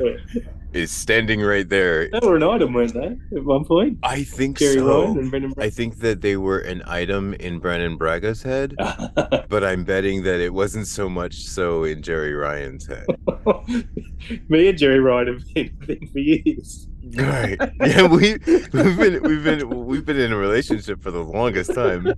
is 0.72 0.90
standing 0.90 1.40
right 1.40 1.68
there. 1.68 2.08
They 2.08 2.26
were 2.26 2.36
an 2.36 2.42
item, 2.42 2.72
weren't 2.72 2.94
they? 2.94 3.18
At 3.36 3.44
one 3.44 3.64
point, 3.64 3.98
I 4.02 4.24
think 4.24 4.58
Jeri 4.58 4.74
so. 4.74 5.04
Ryan 5.04 5.18
and 5.18 5.30
Brannon 5.30 5.54
I 5.58 5.70
think 5.70 5.98
that 5.98 6.20
they 6.20 6.36
were 6.36 6.58
an 6.58 6.82
item 6.86 7.34
in 7.34 7.58
Brannon 7.58 7.96
Braga's 7.96 8.42
head, 8.42 8.74
but 9.48 9.64
I'm 9.64 9.84
betting 9.84 10.22
that 10.24 10.40
it 10.40 10.52
wasn't 10.52 10.86
so 10.86 11.08
much 11.08 11.34
so 11.34 11.84
in 11.84 12.02
Jeri 12.02 12.38
Ryan's 12.38 12.86
head. 12.86 13.06
Me 14.48 14.68
and 14.68 14.78
Jeri 14.78 15.02
Ryan 15.02 15.26
have 15.28 15.54
been 15.54 15.76
a 15.82 15.86
thing 15.86 16.08
for 16.12 16.18
years. 16.18 16.88
Right. 17.14 17.58
Yeah, 17.80 18.06
we 18.06 18.38
we've 18.46 18.70
been 18.72 19.22
we've 19.22 19.44
been 19.44 19.86
we've 19.86 20.04
been 20.04 20.20
in 20.20 20.32
a 20.32 20.36
relationship 20.36 21.02
for 21.02 21.10
the 21.10 21.22
longest 21.22 21.74
time. 21.74 22.14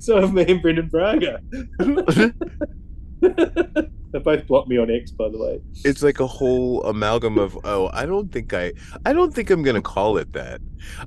So 0.00 0.20
have 0.20 0.32
me 0.32 0.44
and 0.48 0.60
Brannon 0.62 0.88
Braga. 0.88 1.40
They 3.20 4.18
both 4.18 4.46
blocked 4.46 4.68
me 4.68 4.78
on 4.78 4.90
X, 4.90 5.10
by 5.10 5.28
the 5.28 5.38
way. 5.38 5.60
It's 5.84 6.02
like 6.02 6.20
a 6.20 6.26
whole 6.26 6.82
amalgam 6.84 7.38
of 7.38 7.58
oh, 7.64 7.90
I 7.92 8.06
don't 8.06 8.30
think 8.30 8.52
I 8.54 8.72
I 9.04 9.12
don't 9.12 9.34
think 9.34 9.50
I'm 9.50 9.62
gonna 9.62 9.82
call 9.82 10.16
it 10.18 10.32
that. 10.32 10.60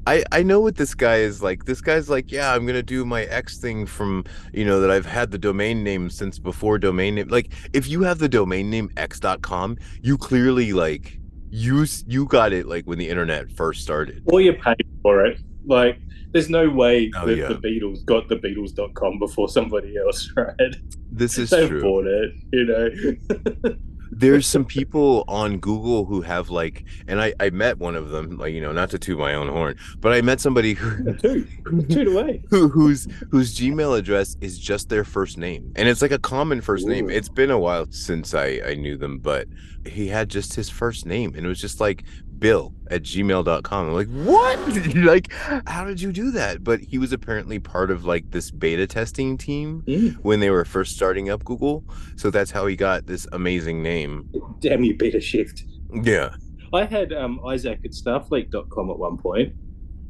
I 0.06 0.24
I 0.32 0.44
know 0.44 0.60
what 0.60 0.76
this 0.76 0.94
guy 0.94 1.18
is 1.18 1.42
like. 1.42 1.66
This 1.66 1.82
guy's 1.82 2.10
like, 2.10 2.32
yeah, 2.32 2.54
I'm 2.54 2.66
gonna 2.66 2.84
do 2.84 3.06
my 3.06 3.24
X 3.24 3.58
thing 3.58 3.86
from 3.86 4.26
you 4.54 4.66
know 4.66 4.80
that 4.82 4.92
I've 4.92 5.06
had 5.06 5.32
the 5.32 5.38
domain 5.38 5.84
name 5.84 6.10
since 6.10 6.40
before 6.40 6.78
domain 6.78 7.16
name. 7.16 7.28
Like 7.28 7.54
if 7.74 7.88
you 7.88 8.04
have 8.04 8.20
the 8.20 8.30
domain 8.30 8.70
name 8.70 8.90
x.com, 8.98 9.78
you 10.02 10.18
clearly 10.18 10.74
like 10.74 11.20
you 11.52 11.86
you 12.08 12.26
got 12.26 12.54
it 12.54 12.68
like 12.68 12.86
when 12.86 13.00
the 13.00 13.10
internet 13.10 13.52
first 13.52 13.82
started. 13.82 14.24
Or 14.26 14.42
you 14.42 14.54
paid 14.54 14.88
for 15.02 15.26
it. 15.26 15.40
Like, 15.66 16.00
there's 16.32 16.50
no 16.50 16.70
way 16.70 17.12
Oh, 17.16 17.26
that 17.26 17.38
yeah. 17.38 17.48
the 17.48 17.56
Beatles 17.56 18.04
got 18.06 18.28
the 18.28 18.36
Beatles.com 18.36 19.20
before 19.20 19.50
somebody 19.50 19.96
else, 19.98 20.32
right? 20.38 20.76
This 21.12 21.38
is 21.38 21.50
they 21.50 21.68
true. 21.68 21.82
bought 21.82 22.06
it, 22.08 22.34
you 22.54 22.66
know. 22.66 23.76
there's 24.12 24.48
some 24.48 24.66
people 24.66 25.24
on 25.28 25.58
Google 25.60 26.06
who 26.06 26.22
have 26.22 26.50
like, 26.50 26.84
and 27.08 27.22
I 27.22 27.34
I 27.40 27.50
met 27.52 27.78
one 27.78 27.96
of 27.96 28.10
them, 28.10 28.38
like 28.38 28.54
you 28.54 28.62
know, 28.62 28.72
not 28.72 28.90
to 28.92 29.00
toot 29.00 29.18
my 29.18 29.34
own 29.34 29.48
horn, 29.50 29.76
but 30.00 30.12
I 30.14 30.22
met 30.22 30.40
somebody 30.40 30.74
who 30.74 31.14
two, 31.18 31.48
two 31.90 32.18
away. 32.18 32.44
who 32.50 32.68
whose 32.70 33.08
whose 33.32 33.56
Gmail 33.58 33.98
address 33.98 34.36
is 34.42 34.58
just 34.60 34.90
their 34.90 35.04
first 35.04 35.38
name, 35.38 35.72
and 35.76 35.88
it's 35.88 36.02
like 36.02 36.12
a 36.12 36.20
common 36.20 36.62
first 36.62 36.86
name. 36.88 37.10
It's 37.10 37.30
been 37.30 37.52
a 37.52 37.60
while 37.60 37.86
since 37.92 38.34
I 38.34 38.62
I 38.66 38.74
knew 38.76 38.98
them, 38.98 39.20
but 39.20 39.48
he 39.88 40.08
had 40.08 40.30
just 40.30 40.54
his 40.56 40.70
first 40.70 41.06
name, 41.06 41.34
and 41.36 41.46
it 41.46 41.50
was 41.50 41.62
just 41.62 41.80
like 41.80 42.04
Bill 42.40 42.74
at 42.90 43.04
gmail.com. 43.04 43.88
I'm 43.88 43.94
like, 43.94 44.08
what? 44.08 44.96
like, 44.96 45.32
how 45.68 45.86
did 45.86 46.02
you 46.02 46.12
do 46.12 46.32
that? 46.32 46.64
But 46.64 46.80
he 46.80 46.98
was 46.98 47.12
apparently 47.12 47.60
part 47.60 47.92
of 47.92 48.06
like 48.06 48.32
this 48.32 48.50
beta 48.52 48.88
testing 48.88 49.38
team 49.38 49.84
Mm. 49.88 50.14
when 50.24 50.40
they 50.40 50.50
were 50.50 50.66
first 50.66 50.96
starting 50.96 51.30
up 51.30 51.44
Google, 51.46 51.84
so 52.16 52.30
that's 52.32 52.52
how 52.52 52.66
he 52.68 52.76
got 52.76 53.06
this 53.08 53.28
amazing 53.32 53.82
name. 53.84 54.30
Damn 54.60 54.84
you, 54.84 54.96
beta 54.96 55.20
shift. 55.22 55.64
Yeah. 56.04 56.36
I 56.74 56.86
had 56.86 57.12
um, 57.14 57.40
Isaac 57.46 57.80
at 57.84 57.92
Starfleet.com 57.92 58.90
at 58.92 59.00
one 59.00 59.18
point. 59.18 59.54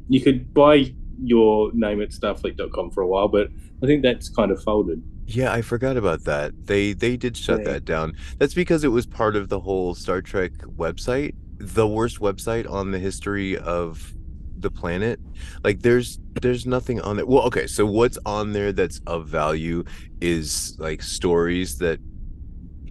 You 0.08 0.20
could 0.20 0.52
buy 0.52 0.94
your 1.22 1.70
name 1.72 2.00
at 2.02 2.10
Starfleet.com 2.10 2.90
for 2.90 3.02
a 3.02 3.06
while, 3.06 3.28
but 3.28 3.48
I 3.82 3.86
think 3.86 4.02
that's 4.02 4.28
kind 4.28 4.50
of 4.50 4.62
folded. 4.62 5.02
Yeah, 5.26 5.52
I 5.52 5.62
forgot 5.62 5.96
about 5.96 6.24
that. 6.24 6.66
They 6.66 6.92
they 6.92 7.16
did 7.16 7.36
shut 7.36 7.60
Yeah. 7.60 7.72
that 7.72 7.84
down. 7.84 8.14
That's 8.38 8.52
because 8.54 8.82
it 8.84 8.88
was 8.88 9.06
part 9.06 9.36
of 9.36 9.48
the 9.48 9.60
whole 9.60 9.94
Star 9.94 10.20
Trek 10.20 10.52
website, 10.76 11.34
the 11.60 11.86
worst 11.86 12.20
website 12.20 12.68
on 12.68 12.90
the 12.90 12.98
history 12.98 13.56
of 13.58 14.14
the 14.58 14.70
planet. 14.70 15.20
Like 15.62 15.82
there's 15.82 16.18
there's 16.40 16.66
nothing 16.66 17.00
on 17.00 17.16
there. 17.16 17.26
Well, 17.26 17.42
okay, 17.44 17.66
so 17.66 17.86
what's 17.86 18.18
on 18.26 18.52
there 18.52 18.72
that's 18.72 19.00
of 19.06 19.26
value 19.28 19.84
is 20.20 20.76
like 20.78 21.02
stories 21.02 21.78
that 21.78 22.00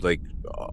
like 0.01 0.21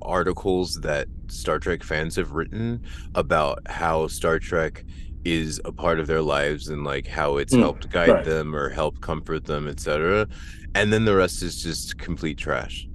articles 0.02 0.76
that 0.82 1.08
Star 1.28 1.58
Trek 1.58 1.82
fans 1.82 2.16
have 2.16 2.32
written 2.32 2.82
about 3.14 3.60
how 3.66 4.06
Star 4.06 4.38
Trek 4.38 4.84
is 5.24 5.60
a 5.64 5.72
part 5.72 5.98
of 5.98 6.06
their 6.06 6.22
lives 6.22 6.68
and 6.68 6.84
like 6.84 7.06
how 7.06 7.36
it's 7.38 7.54
Mm, 7.54 7.60
helped 7.60 7.90
guide 7.90 8.08
right. 8.08 8.24
them 8.24 8.54
or 8.54 8.68
helped 8.68 9.00
comfort 9.00 9.44
them, 9.44 9.66
etc. 9.66 10.28
And 10.74 10.92
then 10.92 11.04
the 11.04 11.16
rest 11.16 11.42
is 11.42 11.62
just 11.62 11.98
complete 11.98 12.38
trash. 12.38 12.86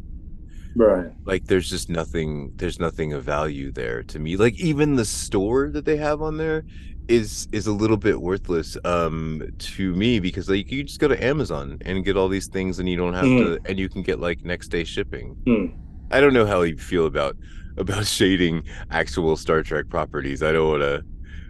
Right. 0.76 1.12
Like 1.26 1.46
there's 1.46 1.70
just 1.70 1.90
nothing 1.90 2.54
there's 2.56 2.80
nothing 2.80 3.14
of 3.14 3.24
value 3.24 3.72
there 3.72 4.04
to 4.04 4.20
me. 4.20 4.38
Like 4.38 4.60
even 4.60 4.96
the 4.96 5.06
store 5.06 5.70
that 5.70 5.86
they 5.86 5.98
have 5.98 6.22
on 6.22 6.38
there 6.38 6.64
is 7.08 7.48
is 7.52 7.68
a 7.68 7.72
little 7.74 7.98
bit 7.98 8.22
worthless 8.22 8.78
um 8.86 9.42
to 9.58 9.94
me 9.96 10.20
because 10.20 10.50
like 10.50 10.72
you 10.72 10.84
just 10.84 11.00
go 11.00 11.08
to 11.08 11.24
Amazon 11.24 11.78
and 11.82 12.06
get 12.06 12.16
all 12.16 12.30
these 12.30 12.48
things 12.48 12.80
and 12.80 12.88
you 12.88 12.96
don't 12.96 13.14
have 13.14 13.26
to 13.26 13.60
and 13.66 13.80
you 13.80 13.90
can 13.90 14.02
get 14.02 14.20
like 14.20 14.44
next 14.46 14.70
day 14.70 14.84
shipping. 14.84 15.36
Mm. 15.46 15.76
I 16.12 16.20
don't 16.22 16.34
know 16.34 16.46
how 16.46 16.62
you 16.62 16.78
feel 16.78 17.06
about 17.06 17.36
about 17.78 18.06
shading 18.18 18.64
actual 18.92 19.36
Star 19.36 19.64
Trek 19.64 19.90
properties. 19.90 20.44
I 20.44 20.52
don't 20.52 20.70
want 20.70 20.82
to 20.84 21.04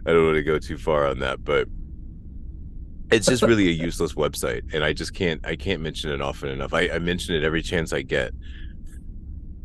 I 0.05 0.13
don't 0.13 0.25
want 0.25 0.37
to 0.37 0.43
go 0.43 0.57
too 0.57 0.77
far 0.77 1.07
on 1.07 1.19
that, 1.19 1.43
but 1.43 1.67
it's 3.11 3.27
just 3.27 3.43
really 3.43 3.67
a 3.67 3.71
useless 3.85 4.13
website 4.13 4.73
and 4.73 4.83
I 4.83 4.93
just 4.93 5.13
can't 5.13 5.45
I 5.45 5.55
can't 5.55 5.81
mention 5.81 6.11
it 6.11 6.21
often 6.21 6.49
enough. 6.49 6.73
I, 6.73 6.89
I 6.89 6.99
mention 6.99 7.35
it 7.35 7.43
every 7.43 7.61
chance 7.61 7.93
I 7.93 8.01
get. 8.01 8.33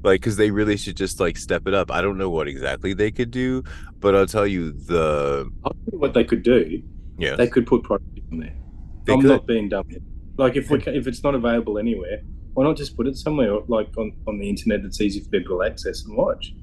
Like 0.07 0.21
because 0.21 0.37
they 0.37 0.51
really 0.51 0.77
should 0.79 0.97
just 0.97 1.21
like 1.21 1.37
step 1.37 1.67
it 1.67 1.75
up. 1.75 1.91
I 1.91 2.01
don't 2.01 2.17
know 2.17 2.31
what 2.31 2.49
exactly 2.49 2.95
they 2.95 3.11
could 3.11 3.31
do, 3.31 3.63
but 4.01 4.15
I'll 4.15 4.27
tell 4.27 4.47
you 4.47 4.73
the 4.73 5.51
I'll 5.65 5.73
tell 5.73 5.93
you 5.93 5.99
what 5.99 6.15
they 6.15 6.25
could 6.25 6.43
do. 6.43 6.83
yeah 7.19 7.35
They 7.37 7.49
could 7.49 7.67
put 7.67 7.83
Prodigy 7.83 8.23
on 8.33 8.39
there. 8.39 8.55
They 9.05 9.13
I'm 9.13 9.21
could. 9.21 9.29
not 9.31 9.47
being 9.47 9.69
dumb. 9.69 9.87
Like 10.39 10.57
if 10.57 10.71
we 10.71 10.79
ca- 10.81 10.93
if 10.93 11.07
it's 11.07 11.23
not 11.23 11.35
available 11.35 11.77
anywhere, 11.79 12.21
why 12.55 12.65
not 12.65 12.77
just 12.77 12.97
put 12.97 13.07
it 13.07 13.17
somewhere 13.17 13.53
like 13.69 13.89
on, 13.99 14.13
on 14.29 14.39
the 14.39 14.49
internet 14.49 14.83
that's 14.83 15.01
easy 15.01 15.21
for 15.21 15.29
people 15.31 15.59
to 15.59 15.65
access 15.71 16.05
and 16.07 16.17
watch? 16.17 16.55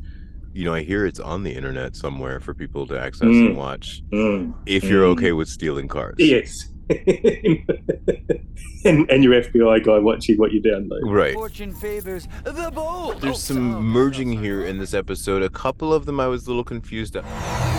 you 0.55 0.63
know 0.65 0.73
I 0.75 0.83
hear 0.83 1.07
it's 1.07 1.19
on 1.19 1.41
the 1.41 1.51
internet 1.51 1.95
somewhere 1.95 2.39
for 2.39 2.53
people 2.53 2.85
to 2.85 2.95
access 2.99 3.27
Mm. 3.27 3.47
and 3.47 3.57
watch 3.57 4.03
Mm. 4.13 4.53
if 4.67 4.83
you're 4.83 5.05
Mm. 5.07 5.13
okay 5.17 5.31
with 5.31 5.47
stealing 5.49 5.87
cars. 5.87 6.15
Yes. 6.19 6.69
and 8.85 9.09
and 9.09 9.23
your 9.23 9.33
FBI 9.41 9.83
guy 9.83 9.99
watching 9.99 10.37
what 10.37 10.51
you 10.51 10.61
download. 10.61 11.01
Right. 11.03 11.33
Fortune 11.33 11.73
favors 11.73 12.27
the 12.43 12.71
bold. 12.73 13.21
There's 13.21 13.41
some 13.41 13.83
merging 13.83 14.31
here 14.31 14.63
in 14.63 14.77
this 14.77 14.93
episode. 14.93 15.41
A 15.41 15.49
couple 15.49 15.93
of 15.93 16.05
them 16.05 16.19
I 16.19 16.27
was 16.27 16.45
a 16.45 16.49
little 16.49 16.63
confused. 16.63 17.15
at. 17.15 17.23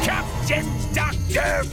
Captain 0.04 0.66
Dr. 0.92 1.64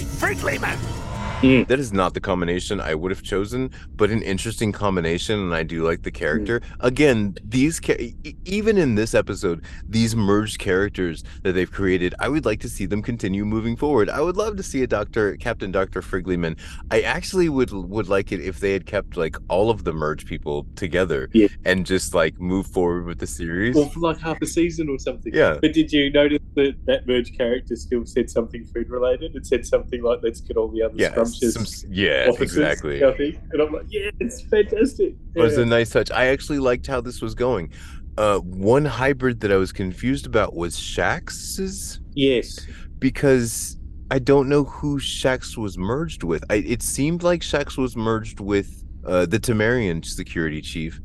Friendlyman! 1.42 1.68
That 1.68 1.80
is 1.80 1.94
not 1.94 2.14
the 2.14 2.22
combination 2.22 2.80
I 2.80 2.96
would 2.96 3.12
have 3.12 3.24
chosen, 3.24 3.72
but 3.96 4.10
an 4.10 4.22
interesting 4.22 4.72
combination, 4.72 5.40
and 5.40 5.54
I 5.54 5.64
do 5.64 5.84
like 5.84 6.04
the 6.04 6.12
mm. 6.12 6.16
character. 6.16 6.62
Again, 6.80 7.36
these 7.44 7.80
ca- 7.80 8.14
even 8.46 8.78
in 8.78 8.96
this 8.96 9.14
episode, 9.14 9.64
these 9.88 10.16
merged 10.16 10.60
characters 10.60 11.24
that 11.44 11.54
they've 11.54 11.72
created, 11.72 12.16
I 12.20 12.30
would 12.30 12.46
like 12.46 12.60
to 12.62 12.70
see 12.70 12.86
them 12.86 13.02
continue 13.02 13.46
moving 13.46 13.76
forward. 13.76 14.10
I 14.10 14.22
would 14.22 14.38
love 14.38 14.58
to 14.58 14.64
see 14.64 14.84
a 14.84 14.88
Doctor 14.88 15.36
Captain 15.38 15.72
Doctor 15.72 16.02
Frigleyman. 16.02 16.58
I 16.90 17.02
actually 17.02 17.50
would 17.50 17.72
would 17.72 18.08
like 18.08 18.32
it 18.32 18.42
if 18.42 18.60
they 18.60 18.74
had 18.74 18.86
kept 18.86 19.18
like 19.18 19.36
all 19.50 19.70
of 19.70 19.84
the 19.84 19.94
merged 19.94 20.28
people 20.28 20.66
together 20.76 21.30
Yeah. 21.34 21.48
and 21.66 21.86
just 21.86 22.14
like 22.14 22.40
move 22.40 22.68
forward 22.68 23.06
with 23.06 23.20
the 23.20 23.28
series. 23.28 23.76
Well, 23.76 23.90
for 23.90 24.00
like 24.00 24.20
half 24.20 24.42
a 24.42 24.46
season 24.46 24.90
or 24.90 25.00
something. 25.00 25.34
Yeah. 25.34 25.58
But 25.62 25.74
did 25.74 25.92
you 25.92 26.12
notice 26.12 26.40
that 26.56 26.76
that 26.86 27.08
merged 27.08 27.38
character 27.38 27.76
still 27.76 28.06
said 28.06 28.30
something 28.30 28.66
food 28.66 28.90
related? 28.90 29.36
It 29.36 29.46
said 29.46 29.66
something 29.66 30.02
like, 30.02 30.20
"Let's 30.22 30.42
get 30.42 30.58
all 30.58 30.68
the 30.68 30.82
other 30.84 30.96
yeah, 30.98 31.14
scrumptious 31.32 31.82
some 31.82 31.92
yeah, 31.92 32.28
officers." 32.30 32.58
exactly. 32.58 33.04
I. 33.04 33.40
And 33.52 33.62
I'm 33.62 33.74
like, 33.74 33.86
yeah, 33.90 34.12
it's 34.20 34.42
fantastic. 34.42 35.16
It 35.36 35.42
was 35.42 35.58
a 35.58 35.66
nice 35.66 35.90
touch. 35.90 36.12
I 36.12 36.28
actually 36.28 36.60
liked 36.60 36.88
how 36.88 37.02
this 37.02 37.22
was 37.22 37.34
going. 37.36 37.72
Uh, 38.18 38.40
one 38.40 38.86
hybrid 38.86 39.40
that 39.40 39.52
I 39.52 39.56
was 39.56 39.72
confused 39.72 40.26
about 40.26 40.54
was 40.54 40.76
Shax's 40.76 42.02
yes. 42.14 42.60
because 43.00 43.78
I 44.12 44.20
don't 44.20 44.50
know 44.50 44.66
who 44.66 45.00
Shaxs 45.00 45.58
was 45.58 45.78
merged 45.78 46.24
with. 46.24 46.44
I, 46.50 46.56
it 46.56 46.84
seemed 46.84 47.24
like 47.24 47.42
Shaxs 47.42 47.78
was 47.78 47.96
merged 47.96 48.42
with 48.42 48.84
uh, 49.06 49.26
the 49.26 49.40
Temerian 49.40 50.04
security 50.04 50.62
chief, 50.62 51.00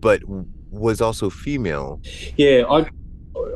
but 0.00 0.20
was 0.70 1.00
also 1.00 1.30
female. 1.30 2.00
Yeah, 2.36 2.64
I 2.68 2.86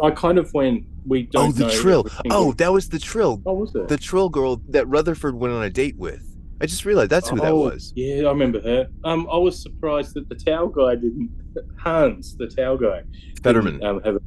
I 0.03 0.11
kind 0.13 0.39
of 0.39 0.53
went. 0.55 0.85
We 1.07 1.25
don't. 1.25 1.49
Oh, 1.49 1.53
the 1.53 1.65
know 1.67 1.71
Trill. 1.71 2.07
Oh, 2.31 2.53
that 2.53 2.73
was 2.73 2.89
the 2.89 2.99
Trill. 2.99 3.43
oh, 3.47 3.55
was 3.55 3.75
it? 3.75 3.89
The 3.89 3.97
Trill 3.97 4.29
girl 4.29 4.61
that 4.69 4.87
Rutherford 4.89 5.35
went 5.35 5.53
on 5.55 5.63
a 5.63 5.71
date 5.71 5.97
with. 5.97 6.23
I 6.61 6.67
just 6.67 6.85
realized 6.85 7.11
that's 7.11 7.29
who 7.29 7.37
that 7.41 7.51
Oh, 7.53 7.57
was. 7.61 7.93
Yeah, 7.97 8.27
I 8.27 8.29
remember 8.31 8.61
her. 8.61 8.87
Um, 9.03 9.27
I 9.31 9.37
was 9.37 9.61
surprised 9.61 10.15
that 10.15 10.29
the 10.29 10.37
towel 10.37 10.69
guy 10.69 10.95
didn't. 10.95 11.31
Hans, 11.79 12.37
the 12.37 12.47
towel 12.47 12.77
guy. 12.79 13.03
didn't, 13.03 13.43
Fetterman. 13.43 13.83
Um, 13.85 14.01
have 14.05 14.17
a, 14.17 14.21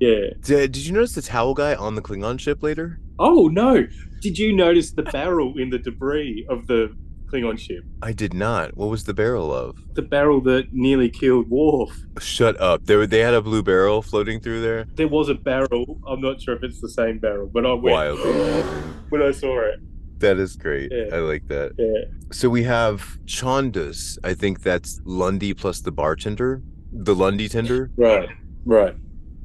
yeah. 0.00 0.30
Did, 0.42 0.72
did 0.72 0.84
you 0.84 0.92
notice 0.92 1.12
the 1.14 1.22
towel 1.22 1.54
guy 1.54 1.74
on 1.76 1.94
the 1.94 2.02
Klingon 2.02 2.40
ship 2.40 2.62
later? 2.62 2.98
Oh 3.20 3.46
no! 3.48 3.86
Did 4.20 4.36
you 4.38 4.52
notice 4.52 4.90
the 4.90 5.04
barrel 5.04 5.58
in 5.58 5.70
the 5.70 5.78
debris 5.78 6.44
of 6.50 6.66
the 6.66 6.94
Klingon 7.26 7.58
ship? 7.58 7.84
I 8.02 8.12
did 8.12 8.32
not. 8.32 8.76
What 8.76 8.88
was 8.88 9.04
the 9.04 9.14
barrel 9.14 9.52
of? 9.52 9.76
The 9.94 10.02
barrel 10.02 10.40
that 10.42 10.72
nearly 10.72 11.10
killed 11.10 11.48
Worf. 11.50 11.90
Shut 12.20 12.60
up. 12.60 12.86
They 12.86 12.96
were, 12.96 13.06
they 13.06 13.20
had 13.20 13.34
a 13.34 13.42
blue 13.42 13.62
barrel 13.62 14.02
floating 14.02 14.40
through 14.40 14.60
there. 14.60 14.86
There 14.94 15.08
was 15.08 15.28
a 15.28 15.34
barrel. 15.34 16.00
I'm 16.06 16.20
not 16.20 16.40
sure 16.40 16.54
if 16.54 16.62
it's 16.62 16.80
the 16.80 16.88
same 16.88 17.18
barrel, 17.18 17.48
but 17.52 17.66
I 17.66 17.72
went 17.72 17.94
Wild. 17.94 18.18
when 19.10 19.22
I 19.22 19.32
saw 19.32 19.60
it. 19.60 19.80
That 20.18 20.38
is 20.38 20.56
great. 20.56 20.90
Yeah. 20.92 21.14
I 21.14 21.18
like 21.18 21.46
that. 21.48 21.72
Yeah. 21.76 22.10
So 22.32 22.48
we 22.48 22.62
have 22.62 23.18
Chondas. 23.26 24.18
I 24.24 24.34
think 24.34 24.62
that's 24.62 25.00
Lundy 25.04 25.52
plus 25.52 25.80
the 25.80 25.92
bartender, 25.92 26.62
the 26.92 27.14
Lundy 27.14 27.48
tender. 27.48 27.90
Right. 27.96 28.28
Right. 28.64 28.96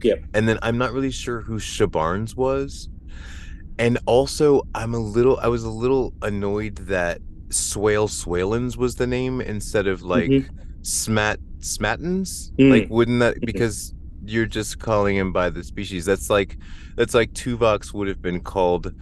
Yep. 0.01 0.23
And 0.33 0.47
then 0.47 0.57
I'm 0.61 0.77
not 0.77 0.93
really 0.93 1.11
sure 1.11 1.41
who 1.41 1.55
Shabarnes 1.55 2.35
was. 2.35 2.89
And 3.77 3.97
also, 4.05 4.61
I'm 4.75 4.93
a 4.93 4.99
little, 4.99 5.39
I 5.41 5.47
was 5.47 5.63
a 5.63 5.69
little 5.69 6.13
annoyed 6.21 6.75
that 6.87 7.19
Swale 7.51 8.07
Swalens 8.07 8.77
was 8.77 8.95
the 8.95 9.07
name 9.07 9.41
instead 9.41 9.87
of 9.87 10.01
like 10.01 10.29
Mhm. 10.29 10.45
Smat 10.81 11.39
Smattens. 11.59 12.51
Mm. 12.57 12.69
Like, 12.71 12.89
wouldn't 12.89 13.19
that 13.19 13.37
Mhm. 13.41 13.45
because 13.45 13.93
you're 14.25 14.45
just 14.47 14.79
calling 14.79 15.15
him 15.15 15.31
by 15.31 15.49
the 15.49 15.63
species? 15.63 16.05
That's 16.05 16.29
like 16.29 16.57
that's 16.95 17.13
like 17.13 17.33
Tuvox 17.33 17.93
would 17.93 18.07
have 18.07 18.21
been 18.21 18.39
called 18.41 18.93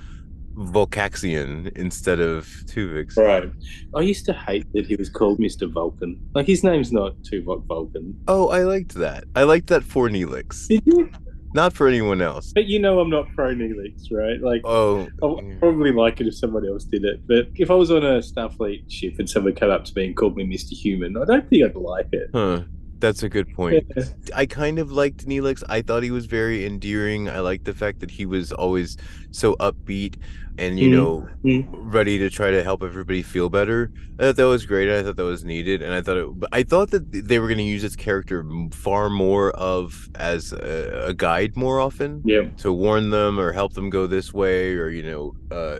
Volcaxian 0.55 1.71
instead 1.77 2.19
of 2.19 2.45
Tuvix. 2.65 3.15
Right. 3.17 3.49
I 3.95 4.01
used 4.01 4.25
to 4.25 4.33
hate 4.33 4.65
that 4.73 4.85
he 4.85 4.95
was 4.97 5.09
called 5.09 5.39
Mr. 5.39 5.71
Vulcan. 5.71 6.19
Like 6.35 6.47
his 6.47 6.63
name's 6.63 6.91
not 6.91 7.15
Tuvok 7.23 7.65
Vulcan. 7.65 8.13
Oh, 8.27 8.49
I 8.49 8.63
liked 8.63 8.93
that. 8.95 9.23
I 9.35 9.43
liked 9.43 9.67
that 9.67 9.83
for 9.83 10.09
Neelix, 10.09 10.67
Did 10.67 10.83
you? 10.85 11.09
Not 11.53 11.73
for 11.73 11.87
anyone 11.87 12.21
else. 12.21 12.51
But 12.53 12.65
you 12.65 12.79
know 12.79 12.99
I'm 12.99 13.09
not 13.09 13.27
pro 13.35 13.53
Neelix, 13.53 14.11
right? 14.11 14.41
Like 14.41 14.61
Oh, 14.65 15.07
I 15.23 15.55
probably 15.59 15.91
like 15.91 16.21
it 16.21 16.27
if 16.27 16.35
somebody 16.35 16.67
else 16.69 16.83
did 16.85 17.03
it. 17.05 17.25
But 17.27 17.47
if 17.55 17.71
I 17.71 17.73
was 17.75 17.91
on 17.91 18.03
a 18.03 18.19
Starfleet 18.19 18.91
ship 18.91 19.15
and 19.19 19.29
someone 19.29 19.55
came 19.55 19.69
up 19.69 19.85
to 19.85 19.93
me 19.95 20.07
and 20.07 20.15
called 20.15 20.35
me 20.35 20.45
Mr. 20.45 20.71
Human, 20.71 21.17
I 21.17 21.25
don't 21.25 21.49
think 21.49 21.63
I'd 21.65 21.75
like 21.75 22.07
it. 22.11 22.29
huh. 22.33 22.61
That's 22.99 23.23
a 23.23 23.29
good 23.29 23.53
point. 23.55 23.85
Yeah. 23.95 24.03
I 24.35 24.45
kind 24.45 24.77
of 24.77 24.91
liked 24.91 25.25
Neelix. 25.25 25.63
I 25.69 25.81
thought 25.81 26.03
he 26.03 26.11
was 26.11 26.25
very 26.25 26.65
endearing. 26.65 27.29
I 27.29 27.39
liked 27.39 27.63
the 27.63 27.73
fact 27.73 28.01
that 28.01 28.11
he 28.11 28.25
was 28.25 28.51
always 28.51 28.97
so 29.31 29.55
upbeat 29.55 30.17
and, 30.59 30.77
you 30.79 30.89
Mhm. 30.89 30.93
know, 30.93 31.27
Mhm. 31.45 31.67
ready 31.71 32.17
to 32.19 32.29
try 32.29 32.51
to 32.51 32.61
help 32.63 32.83
everybody 32.83 33.21
feel 33.21 33.49
better. 33.49 33.91
I 34.19 34.23
thought 34.25 34.35
that 34.35 34.47
was 34.47 34.65
great. 34.65 34.89
I 34.89 35.01
thought 35.01 35.15
that 35.15 35.23
was 35.23 35.43
needed, 35.45 35.81
and 35.81 35.93
I 35.93 36.01
thought 36.01 36.17
it. 36.17 36.27
But 36.39 36.49
I 36.51 36.63
thought 36.63 36.91
that 36.91 37.11
they 37.11 37.39
were 37.39 37.47
going 37.47 37.57
to 37.59 37.63
use 37.63 37.81
his 37.81 37.95
character 37.95 38.45
far 38.71 39.09
more 39.09 39.51
of 39.51 40.09
as 40.15 40.51
a, 40.53 41.05
a 41.07 41.13
guide 41.13 41.55
more 41.55 41.79
often 41.79 42.21
Yeah. 42.25 42.49
to 42.57 42.71
warn 42.73 43.09
them 43.09 43.39
or 43.39 43.53
help 43.53 43.73
them 43.73 43.89
go 43.89 44.05
this 44.07 44.33
way, 44.33 44.73
or 44.75 44.89
you 44.89 45.03
know, 45.03 45.33
uh, 45.51 45.79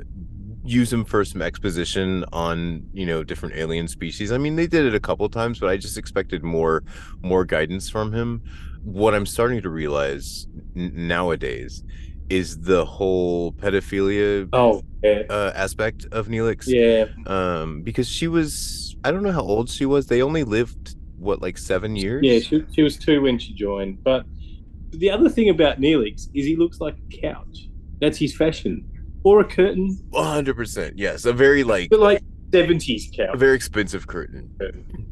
use 0.63 0.91
him 0.93 1.03
for 1.03 1.23
some 1.25 1.41
exposition 1.41 2.23
on 2.31 2.83
you 2.93 3.05
know 3.05 3.23
different 3.23 3.55
alien 3.55 3.87
species. 3.87 4.31
I 4.31 4.37
mean, 4.37 4.55
they 4.55 4.67
did 4.67 4.85
it 4.85 4.93
a 4.95 4.99
couple 4.99 5.27
times, 5.29 5.59
but 5.59 5.69
I 5.69 5.77
just 5.77 5.97
expected 5.97 6.43
more 6.43 6.83
more 7.21 7.43
guidance 7.45 7.89
from 7.89 8.13
him. 8.13 8.41
What 8.83 9.13
I'm 9.13 9.25
starting 9.25 9.61
to 9.63 9.69
realize 9.69 10.47
n- 10.75 10.93
nowadays 10.95 11.83
is 12.29 12.59
the 12.61 12.85
whole 12.85 13.51
pedophilia 13.53 14.47
Oh, 14.53 14.83
yeah. 15.03 15.23
uh, 15.29 15.51
aspect 15.55 16.05
of 16.11 16.27
Neelix. 16.27 16.65
Yeah. 16.67 17.05
Um, 17.25 17.81
because 17.81 18.07
she 18.07 18.27
was, 18.27 18.95
I 19.03 19.11
don't 19.11 19.23
know 19.23 19.31
how 19.31 19.41
old 19.41 19.69
she 19.69 19.85
was. 19.85 20.07
They 20.07 20.21
only 20.21 20.43
lived 20.43 20.95
what, 21.17 21.41
like 21.41 21.57
seven 21.57 21.95
years? 21.95 22.23
Yeah, 22.23 22.39
she, 22.39 22.63
she 22.73 22.81
was 22.83 22.97
two 22.97 23.21
when 23.21 23.39
she 23.39 23.53
joined. 23.53 24.03
But 24.03 24.25
the 24.91 25.09
other 25.09 25.29
thing 25.29 25.49
about 25.49 25.79
Neelix 25.79 26.29
is 26.33 26.45
he 26.45 26.55
looks 26.55 26.79
like 26.79 26.95
a 27.11 27.17
couch. 27.21 27.67
That's 27.99 28.17
his 28.17 28.35
fashion. 28.35 28.85
Or 29.23 29.41
a 29.41 29.43
curtain, 29.43 29.99
one 30.11 30.25
hundred 30.25 30.55
percent. 30.55 30.97
Yes, 30.97 31.25
a 31.25 31.33
very 31.33 31.65
like 31.65 31.89
but 31.89 31.99
like 31.99 32.23
70s 32.51 33.09
a 33.13 33.17
couch. 33.27 33.37
very 33.37 33.53
expensive 33.55 34.07
curtain. 34.07 34.49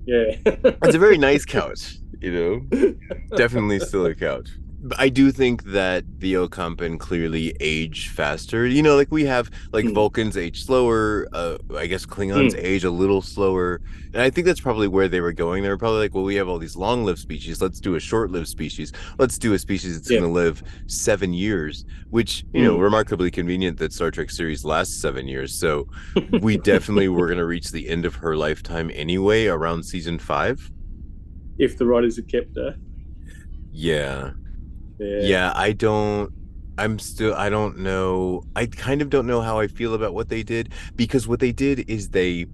Yeah. 0.05 0.38
It's 0.45 0.95
a 0.95 0.97
very 0.99 1.18
nice 1.18 1.43
couch. 1.57 1.97
You 2.22 2.32
know, 2.72 2.95
definitely 3.36 3.80
still 3.82 4.05
a 4.05 4.15
couch. 4.15 4.47
I 4.98 5.10
do 5.10 5.32
think 5.32 5.64
that 5.66 6.04
the 6.20 6.34
Ocampan 6.36 7.00
clearly 7.00 7.56
age 7.60 8.10
faster. 8.10 8.66
You 8.66 8.82
know, 8.84 8.96
like 8.96 9.12
we 9.12 9.26
have 9.26 9.50
like 9.72 9.86
Hmm. 9.86 9.94
Vulcans 9.94 10.38
age 10.38 10.64
slower. 10.64 11.28
Uh, 11.34 11.58
I 11.76 11.88
guess 11.88 12.06
Klingons 12.06 12.56
age 12.58 12.84
a 12.84 12.92
little 12.92 13.22
slower, 13.22 13.82
and 14.14 14.22
I 14.22 14.30
think 14.30 14.46
that's 14.46 14.60
probably 14.62 14.88
where 14.88 15.08
they 15.08 15.22
were 15.22 15.34
going. 15.34 15.64
They 15.64 15.70
were 15.70 15.78
probably 15.78 16.00
like, 16.00 16.14
well, 16.14 16.24
we 16.24 16.36
have 16.36 16.48
all 16.48 16.60
these 16.60 16.76
long-lived 16.76 17.20
species. 17.20 17.62
Let's 17.62 17.80
do 17.80 17.96
a 17.96 18.00
short-lived 18.00 18.48
species. 18.48 18.92
Let's 19.18 19.38
do 19.38 19.54
a 19.54 19.60
species 19.60 19.98
that's 19.98 20.10
Yeah. 20.10 20.20
going 20.20 20.30
to 20.30 20.34
live 20.34 20.64
seven 20.88 21.34
years, 21.34 21.86
which 22.10 22.44
you 22.54 22.64
know, 22.64 22.76
Hmm. 22.76 22.82
remarkably 22.82 23.32
convenient 23.32 23.78
that 23.80 23.94
Star 23.94 24.12
Trek 24.12 24.30
series 24.30 24.64
lasts 24.66 24.96
seven 25.02 25.28
years. 25.28 25.54
So 25.54 25.88
we 26.42 26.58
definitely 26.58 27.08
were 27.10 27.28
going 27.28 27.40
to 27.40 27.46
reach 27.46 27.72
the 27.72 27.90
end 27.90 28.06
of 28.06 28.16
her 28.16 28.36
lifetime 28.38 28.92
anyway 28.94 29.48
around 29.48 29.84
season 29.84 30.20
five. 30.20 30.72
if 31.60 31.76
the 31.78 31.86
writers 31.88 32.16
had 32.18 32.28
kept 32.28 32.56
her. 32.56 32.76
Yeah. 33.72 34.32
Yeah. 35.00 35.20
Yeah, 35.22 35.54
I 35.56 35.74
don't 35.74 36.32
I'm 36.78 37.00
still 37.00 37.34
I 37.34 37.50
don't 37.50 37.80
know. 37.80 38.43
I 38.56 38.68
kind 38.68 39.02
of 39.02 39.10
don't 39.10 39.26
know 39.28 39.41
how 39.41 39.60
I 39.60 39.68
feel 39.68 39.93
about 39.93 40.14
what 40.14 40.30
they 40.30 40.43
did 40.43 40.74
because 40.95 41.28
what 41.28 41.39
they 41.39 41.52
did 41.52 41.89
is 41.89 42.10
they 42.10 42.45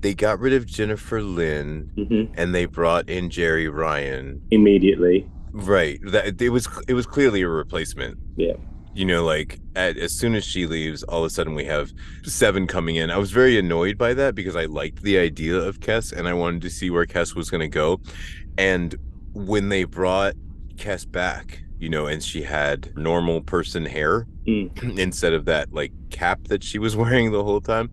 they 0.00 0.14
got 0.14 0.38
rid 0.38 0.52
of 0.52 0.64
Jennifer 0.64 1.22
Lien 1.22 1.90
hmm 1.96 2.32
and 2.36 2.54
they 2.54 2.66
brought 2.66 3.08
in 3.08 3.28
Jeri 3.28 3.72
Ryan. 3.72 4.40
Immediately. 4.50 5.28
Right. 5.52 5.98
That 6.04 6.40
it 6.40 6.50
was 6.50 6.68
it 6.88 6.94
was 6.94 7.06
clearly 7.06 7.42
a 7.42 7.48
replacement. 7.48 8.18
Yeah. 8.36 8.54
You 8.94 9.04
know, 9.04 9.24
like 9.24 9.60
at, 9.76 9.96
as 9.98 10.12
soon 10.12 10.34
as 10.34 10.44
she 10.44 10.66
leaves, 10.66 11.02
all 11.04 11.20
of 11.20 11.26
a 11.26 11.30
sudden 11.30 11.54
we 11.54 11.64
have 11.66 11.92
seven 12.24 12.66
coming 12.66 12.96
in. 12.96 13.10
I 13.10 13.18
was 13.18 13.30
very 13.30 13.58
annoyed 13.58 13.98
by 13.98 14.14
that 14.14 14.34
because 14.34 14.56
I 14.56 14.64
liked 14.64 15.02
the 15.02 15.18
idea 15.18 15.56
of 15.56 15.80
Kes 15.80 16.12
and 16.12 16.26
I 16.26 16.32
wanted 16.32 16.62
to 16.62 16.70
see 16.70 16.90
where 16.90 17.06
Kes 17.06 17.36
was 17.36 17.50
going 17.50 17.60
to 17.60 17.68
go. 17.68 18.00
And 18.56 18.96
when 19.34 19.68
they 19.68 19.84
brought 19.84 20.34
Kess 20.76 21.10
back, 21.10 21.62
you 21.78 21.88
know, 21.88 22.06
and 22.06 22.22
she 22.22 22.42
had 22.42 22.96
normal 22.96 23.40
person 23.40 23.84
hair 23.84 24.26
Mm. 24.46 24.98
instead 24.98 25.34
of 25.34 25.44
that 25.44 25.72
like 25.74 25.92
cap 26.10 26.44
that 26.48 26.64
she 26.64 26.78
was 26.78 26.96
wearing 27.02 27.32
the 27.32 27.44
whole 27.44 27.60
time. 27.60 27.90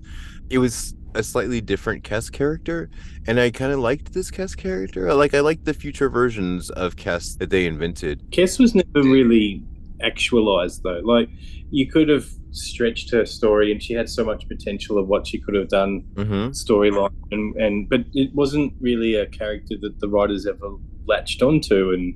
It 0.50 0.60
was 0.60 0.96
a 1.14 1.24
slightly 1.24 1.60
different 1.62 2.04
Kes 2.04 2.32
character, 2.32 2.90
and 3.28 3.40
I 3.40 3.50
kind 3.52 3.72
of 3.74 3.80
liked 3.80 4.14
this 4.14 4.32
Kes 4.32 4.56
character. 4.56 5.14
Like 5.14 5.34
I 5.34 5.40
liked 5.42 5.66
the 5.66 5.74
future 5.74 6.10
versions 6.10 6.70
of 6.70 6.96
Kes 6.96 7.38
that 7.40 7.50
they 7.50 7.66
invented. 7.66 8.24
Kes 8.32 8.60
was 8.60 8.74
never 8.76 9.02
really 9.08 9.64
actualized 10.02 10.84
though. 10.84 11.02
Like 11.04 11.30
you 11.72 11.88
could 11.90 12.10
have 12.10 12.26
stretched 12.52 13.12
her 13.12 13.26
story, 13.26 13.72
and 13.72 13.82
she 13.84 13.94
had 13.94 14.10
so 14.10 14.24
much 14.24 14.48
potential 14.48 14.98
of 14.98 15.08
what 15.08 15.28
she 15.28 15.38
could 15.40 15.56
have 15.56 15.68
done 15.70 16.04
Mm-hmm. 16.16 16.50
storyline, 16.52 17.14
and, 17.32 17.56
and 17.58 17.90
but 17.90 18.02
it 18.14 18.34
wasn't 18.34 18.74
really 18.80 19.16
a 19.16 19.26
character 19.26 19.76
that 19.82 20.00
the 20.00 20.08
writers 20.08 20.46
ever 20.46 20.76
latched 21.06 21.42
onto. 21.42 21.92
And 21.92 22.16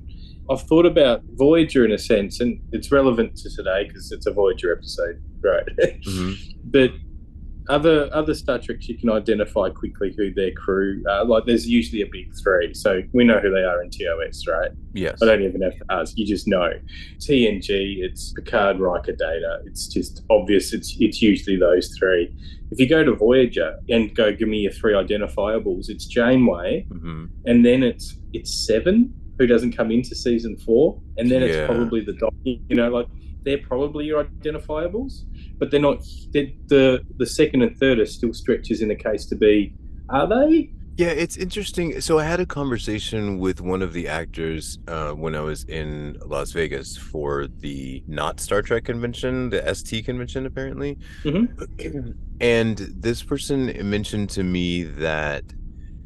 I've 0.50 0.62
thought 0.62 0.86
about 0.86 1.22
Voyager 1.34 1.84
in 1.84 1.92
a 1.92 1.98
sense, 1.98 2.40
and 2.40 2.60
it's 2.72 2.90
relevant 2.90 3.36
to 3.38 3.50
today 3.54 3.84
because 3.86 4.10
it's 4.12 4.26
a 4.26 4.32
Voyager 4.32 4.72
episode, 4.72 5.22
right? 5.42 5.64
Mm-hmm. 5.78 6.32
but 6.64 6.90
other 7.68 8.08
other 8.12 8.34
Star 8.34 8.58
Treks 8.58 8.88
you 8.88 8.98
can 8.98 9.10
identify 9.10 9.68
quickly 9.70 10.12
who 10.16 10.34
their 10.34 10.50
crew 10.52 11.04
are. 11.08 11.24
Like 11.24 11.44
there's 11.46 11.68
usually 11.68 12.02
a 12.02 12.06
big 12.10 12.32
three, 12.42 12.74
so 12.74 13.02
we 13.12 13.22
know 13.22 13.38
who 13.38 13.50
they 13.50 13.62
are 13.62 13.80
in 13.82 13.90
TOS, 13.90 14.44
right? 14.48 14.70
Yes. 14.92 15.22
I 15.22 15.26
don't 15.26 15.42
even 15.42 15.62
have 15.62 15.76
to 15.76 15.84
ask. 15.90 16.14
You 16.18 16.26
just 16.26 16.48
know. 16.48 16.70
TNG, 17.18 17.98
it's 18.02 18.32
Picard, 18.32 18.80
Riker, 18.80 19.12
Data. 19.12 19.60
It's 19.66 19.86
just 19.86 20.22
obvious. 20.30 20.72
It's 20.72 20.96
it's 20.98 21.22
usually 21.22 21.56
those 21.56 21.94
three. 21.96 22.34
If 22.72 22.80
you 22.80 22.88
go 22.88 23.04
to 23.04 23.14
Voyager 23.14 23.76
and 23.88 24.14
go, 24.16 24.32
give 24.32 24.48
me 24.48 24.58
your 24.60 24.72
three 24.72 24.94
identifiables. 24.94 25.88
It's 25.88 26.06
Janeway, 26.06 26.86
Mm-hmm. 26.90 27.24
and 27.44 27.64
then 27.64 27.82
it's 27.84 28.16
it's 28.32 28.66
Seven, 28.66 29.14
who 29.40 29.46
doesn't 29.46 29.72
come 29.72 29.90
into 29.90 30.14
season 30.14 30.54
four, 30.58 31.00
and 31.16 31.30
then 31.30 31.40
Yeah. 31.40 31.48
it's 31.48 31.66
probably 31.66 32.02
the 32.02 32.12
Doc. 32.12 32.34
You 32.44 32.60
know, 32.76 32.90
like 32.90 33.06
they're 33.42 33.56
probably 33.72 34.04
your 34.04 34.20
identifiables, 34.20 35.24
but 35.58 35.70
they're 35.70 35.80
not. 35.80 36.04
They're, 36.32 36.48
the 36.66 37.02
the 37.16 37.24
second 37.26 37.62
and 37.62 37.74
third 37.78 37.98
are 37.98 38.06
still 38.06 38.34
stretches 38.34 38.82
in 38.82 38.88
the 38.88 38.94
case 38.94 39.24
to 39.26 39.36
be. 39.36 39.72
Are 40.10 40.28
they? 40.28 40.70
Yeah, 40.98 41.06
it's 41.08 41.38
interesting. 41.38 41.98
So 42.02 42.18
I 42.18 42.24
had 42.24 42.40
a 42.40 42.44
conversation 42.44 43.38
with 43.38 43.62
one 43.62 43.80
of 43.80 43.94
the 43.94 44.06
actors 44.08 44.78
uh, 44.86 45.12
when 45.12 45.34
I 45.34 45.40
was 45.40 45.64
in 45.64 46.18
Las 46.26 46.52
Vegas 46.52 46.98
for 46.98 47.46
the 47.46 48.02
not 48.06 48.40
Star 48.40 48.60
Trek 48.60 48.84
convention, 48.84 49.48
the 49.48 49.62
ST 49.74 50.04
convention, 50.04 50.44
apparently. 50.44 50.98
And 52.42 52.76
this 52.78 53.22
person 53.22 53.58
mentioned 53.88 54.30
to 54.30 54.42
me 54.42 54.82
that 54.82 55.44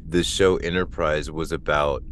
the 0.07 0.23
show 0.23 0.57
Enterprise 0.57 1.31
was 1.31 1.51
about 1.51 2.03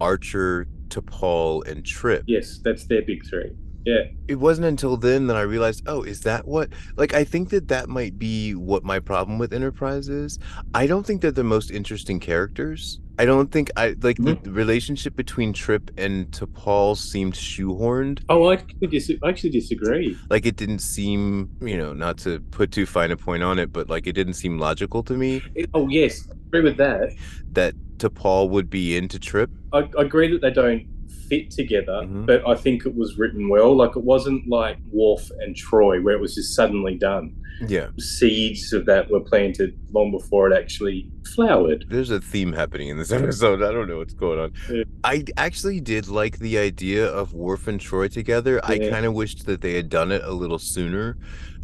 Archer, 0.00 0.66
T'Pol, 0.88 1.66
and 1.66 1.84
Trip. 1.84 2.24
Yes, 2.26 2.58
that's 2.62 2.84
their 2.84 3.02
big 3.02 3.26
three. 3.26 3.52
Yeah. 3.86 4.02
It 4.26 4.34
wasn't 4.40 4.66
until 4.66 4.96
then 4.96 5.28
that 5.28 5.36
I 5.36 5.42
realized, 5.42 5.84
oh, 5.86 6.02
is 6.02 6.22
that 6.22 6.46
what? 6.46 6.70
Like, 6.96 7.14
I 7.14 7.22
think 7.22 7.50
that 7.50 7.68
that 7.68 7.88
might 7.88 8.18
be 8.18 8.52
what 8.52 8.82
my 8.82 8.98
problem 8.98 9.38
with 9.38 9.52
Enterprise 9.52 10.08
is. 10.08 10.40
I 10.74 10.88
don't 10.88 11.06
think 11.06 11.22
they're 11.22 11.30
the 11.30 11.44
most 11.44 11.70
interesting 11.70 12.18
characters. 12.18 12.98
I 13.18 13.24
don't 13.24 13.50
think 13.50 13.70
I 13.76 13.94
like 14.00 14.16
the, 14.16 14.34
mm-hmm. 14.34 14.42
the 14.42 14.50
relationship 14.50 15.14
between 15.14 15.52
Trip 15.52 15.90
and 15.96 16.28
T'Pol 16.32 16.96
seemed 16.96 17.34
shoehorned. 17.34 18.24
Oh, 18.28 18.48
I 18.48 18.54
actually, 18.54 18.88
dis- 18.88 19.12
I 19.22 19.28
actually 19.28 19.50
disagree. 19.50 20.18
Like, 20.28 20.46
it 20.46 20.56
didn't 20.56 20.80
seem, 20.80 21.48
you 21.62 21.76
know, 21.78 21.92
not 21.92 22.18
to 22.18 22.40
put 22.50 22.72
too 22.72 22.86
fine 22.86 23.12
a 23.12 23.16
point 23.16 23.44
on 23.44 23.60
it, 23.60 23.72
but 23.72 23.88
like, 23.88 24.08
it 24.08 24.12
didn't 24.12 24.34
seem 24.34 24.58
logical 24.58 25.04
to 25.04 25.14
me 25.14 25.42
Oh, 25.74 25.88
yes, 25.88 26.28
I 26.28 26.34
agree 26.48 26.62
with 26.62 26.76
that. 26.78 27.14
that 27.52 27.74
T'Pol 27.98 28.50
would 28.50 28.68
be 28.68 28.96
into 28.96 29.18
Trip. 29.18 29.48
I, 29.76 29.88
I 29.98 30.02
agree 30.02 30.28
that 30.32 30.40
they 30.42 30.50
don't 30.50 30.86
fit 31.28 31.50
together, 31.50 32.02
Mhm. 32.04 32.26
but 32.26 32.46
I 32.46 32.54
think 32.54 32.86
it 32.86 32.94
was 32.94 33.18
written 33.18 33.48
well. 33.48 33.74
Like 33.76 33.96
it 33.96 34.04
wasn't 34.04 34.48
like 34.48 34.78
Worf 34.90 35.30
and 35.40 35.56
Troi, 35.56 36.02
where 36.02 36.14
it 36.14 36.20
was 36.20 36.34
just 36.34 36.54
suddenly 36.54 36.94
done. 36.96 37.34
Yeah, 37.66 37.88
Seeds 37.98 38.72
of 38.74 38.84
that 38.84 39.10
were 39.10 39.20
planted 39.20 39.78
long 39.90 40.10
before 40.10 40.50
it 40.50 40.54
actually 40.54 41.10
flowered. 41.34 41.86
there's 41.88 42.10
a 42.10 42.20
theme 42.20 42.52
happening 42.52 42.88
in 42.88 42.98
this 42.98 43.10
episode. 43.20 43.62
I 43.62 43.72
don't 43.72 43.88
know 43.88 43.96
what's 43.96 44.12
going 44.14 44.38
on. 44.38 44.52
Yeah. 44.70 44.84
I 45.04 45.24
actually 45.38 45.80
did 45.80 46.06
like 46.06 46.38
the 46.38 46.58
idea 46.58 47.06
of 47.06 47.32
Worf 47.32 47.66
and 47.66 47.80
Troi 47.80 48.08
together. 48.12 48.60
I 48.62 48.78
kind 48.78 49.06
of 49.06 49.14
wished 49.14 49.46
that 49.46 49.62
they 49.62 49.72
had 49.74 49.88
done 49.88 50.12
it 50.12 50.22
a 50.22 50.32
little 50.32 50.58
sooner, 50.58 51.16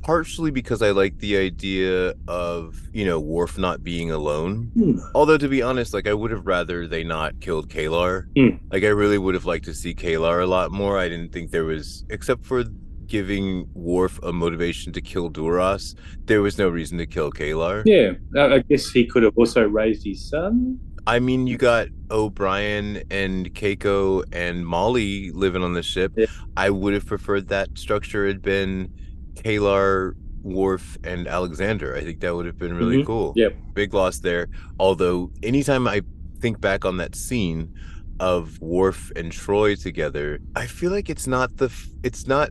partially 0.03 0.50
because 0.50 0.82
I 0.82 0.90
like 0.90 1.18
the 1.18 1.36
idea 1.36 2.14
of, 2.28 2.80
you 2.92 3.05
know, 3.05 3.20
Worf 3.20 3.57
not 3.57 3.82
being 3.82 4.11
alone. 4.11 4.70
Hmm. 4.74 4.98
Although, 5.14 5.38
to 5.38 5.48
be 5.48 5.62
honest, 5.62 5.94
like, 5.94 6.07
I 6.07 6.14
would 6.14 6.30
have 6.30 6.46
rather 6.46 6.86
they 6.86 7.05
not 7.05 7.40
killed 7.40 7.68
K'Ehleyr. 7.68 8.26
Hmm. 8.36 8.57
Like, 8.70 8.84
I 8.84 8.88
really 8.88 9.18
would 9.18 9.34
have 9.34 9.44
liked 9.44 9.64
to 9.66 9.74
see 9.74 9.94
K'Ehleyr 9.94 10.42
a 10.42 10.46
lot 10.46 10.72
more. 10.72 10.98
I 10.98 11.09
didn't 11.09 11.32
think 11.32 11.50
there 11.50 11.64
was, 11.64 12.05
except 12.11 12.44
for 12.44 12.64
giving 13.07 13.68
Worf 13.74 14.18
a 14.22 14.32
motivation 14.32 14.92
to 14.92 15.00
kill 15.00 15.28
Duras, 15.28 15.94
there 16.24 16.40
was 16.40 16.57
no 16.57 16.68
reason 16.68 16.98
to 16.98 17.07
kill 17.07 17.30
K'Ehleyr. 17.30 17.82
Yeah, 17.84 18.12
I 18.40 18.55
I 18.55 18.59
guess 18.61 18.90
he 18.90 19.07
could 19.07 19.22
have 19.22 19.36
also 19.36 19.68
raised 19.68 20.05
his 20.05 20.28
son. 20.28 20.80
I 21.07 21.18
mean, 21.18 21.46
you 21.46 21.59
got 21.59 21.88
O'Brien 22.11 23.03
and 23.11 23.53
Keiko 23.55 24.24
and 24.32 24.64
Molly 24.64 25.30
living 25.32 25.62
on 25.62 25.74
the 25.74 25.82
ship. 25.82 26.12
Yeah. 26.16 26.26
I 26.57 26.70
would 26.70 26.94
have 26.94 27.05
preferred 27.05 27.48
that 27.48 27.76
structure 27.76 28.26
had 28.26 28.40
been 28.40 28.90
K'Ehleyr, 29.34 30.14
Worf, 30.42 30.98
and 31.04 31.26
Alexander. 31.28 31.94
I 31.96 32.00
think 32.02 32.20
that 32.20 32.34
would 32.34 32.46
have 32.46 32.58
been 32.58 32.74
really 32.76 33.02
Mhm. 33.02 33.06
cool. 33.06 33.32
Yep. 33.36 33.56
Big 33.74 33.94
loss 33.94 34.18
there. 34.18 34.48
Although, 34.78 35.30
anytime 35.42 35.86
I 35.86 36.02
think 36.40 36.60
back 36.60 36.84
on 36.84 36.96
that 36.96 37.14
scene 37.14 37.72
of 38.20 38.60
Worf 38.60 39.10
and 39.16 39.30
Troi 39.32 39.74
together, 39.80 40.40
I 40.56 40.66
feel 40.66 40.90
like 40.90 41.08
it's 41.08 41.26
not 41.26 41.56
the, 41.58 41.70
it's 42.02 42.26
not, 42.26 42.50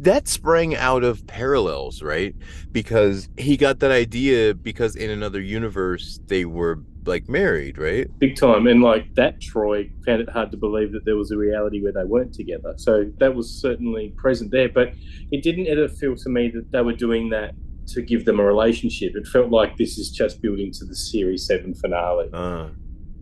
that 0.00 0.26
sprang 0.28 0.74
out 0.74 1.04
of 1.04 1.26
parallels, 1.26 2.02
right? 2.02 2.34
Because 2.72 3.28
he 3.38 3.56
got 3.56 3.78
that 3.80 3.90
idea 3.90 4.54
because 4.54 4.96
in 4.96 5.10
another 5.10 5.40
universe 5.40 6.20
they 6.26 6.44
were 6.44 6.80
like 7.04 7.28
married, 7.28 7.78
right? 7.78 8.06
Big 8.18 8.36
time. 8.36 8.66
And 8.66 8.82
like 8.82 9.14
that, 9.14 9.40
Troi 9.40 9.90
found 10.04 10.20
it 10.22 10.28
hard 10.28 10.50
to 10.52 10.56
believe 10.56 10.92
that 10.92 11.04
there 11.04 11.16
was 11.16 11.30
a 11.30 11.36
reality 11.36 11.82
where 11.82 11.92
they 11.92 12.04
weren't 12.04 12.32
together. 12.34 12.74
So 12.76 13.10
that 13.18 13.34
was 13.34 13.50
certainly 13.50 14.14
present 14.16 14.50
there. 14.50 14.68
But 14.68 14.94
it 15.30 15.42
didn't 15.42 15.66
ever 15.68 15.88
feel 15.88 16.14
to 16.16 16.28
me 16.28 16.48
that 16.54 16.70
they 16.72 16.82
were 16.82 16.92
doing 16.94 17.28
that 17.30 17.54
to 17.88 18.02
give 18.02 18.24
them 18.24 18.38
a 18.38 18.44
relationship. 18.44 19.16
It 19.16 19.26
felt 19.26 19.50
like 19.50 19.76
this 19.76 19.98
is 19.98 20.10
just 20.10 20.40
building 20.40 20.70
to 20.72 20.84
the 20.84 20.94
series 20.94 21.46
seven 21.46 21.74
finale, 21.74 22.28
Ah, 22.32 22.68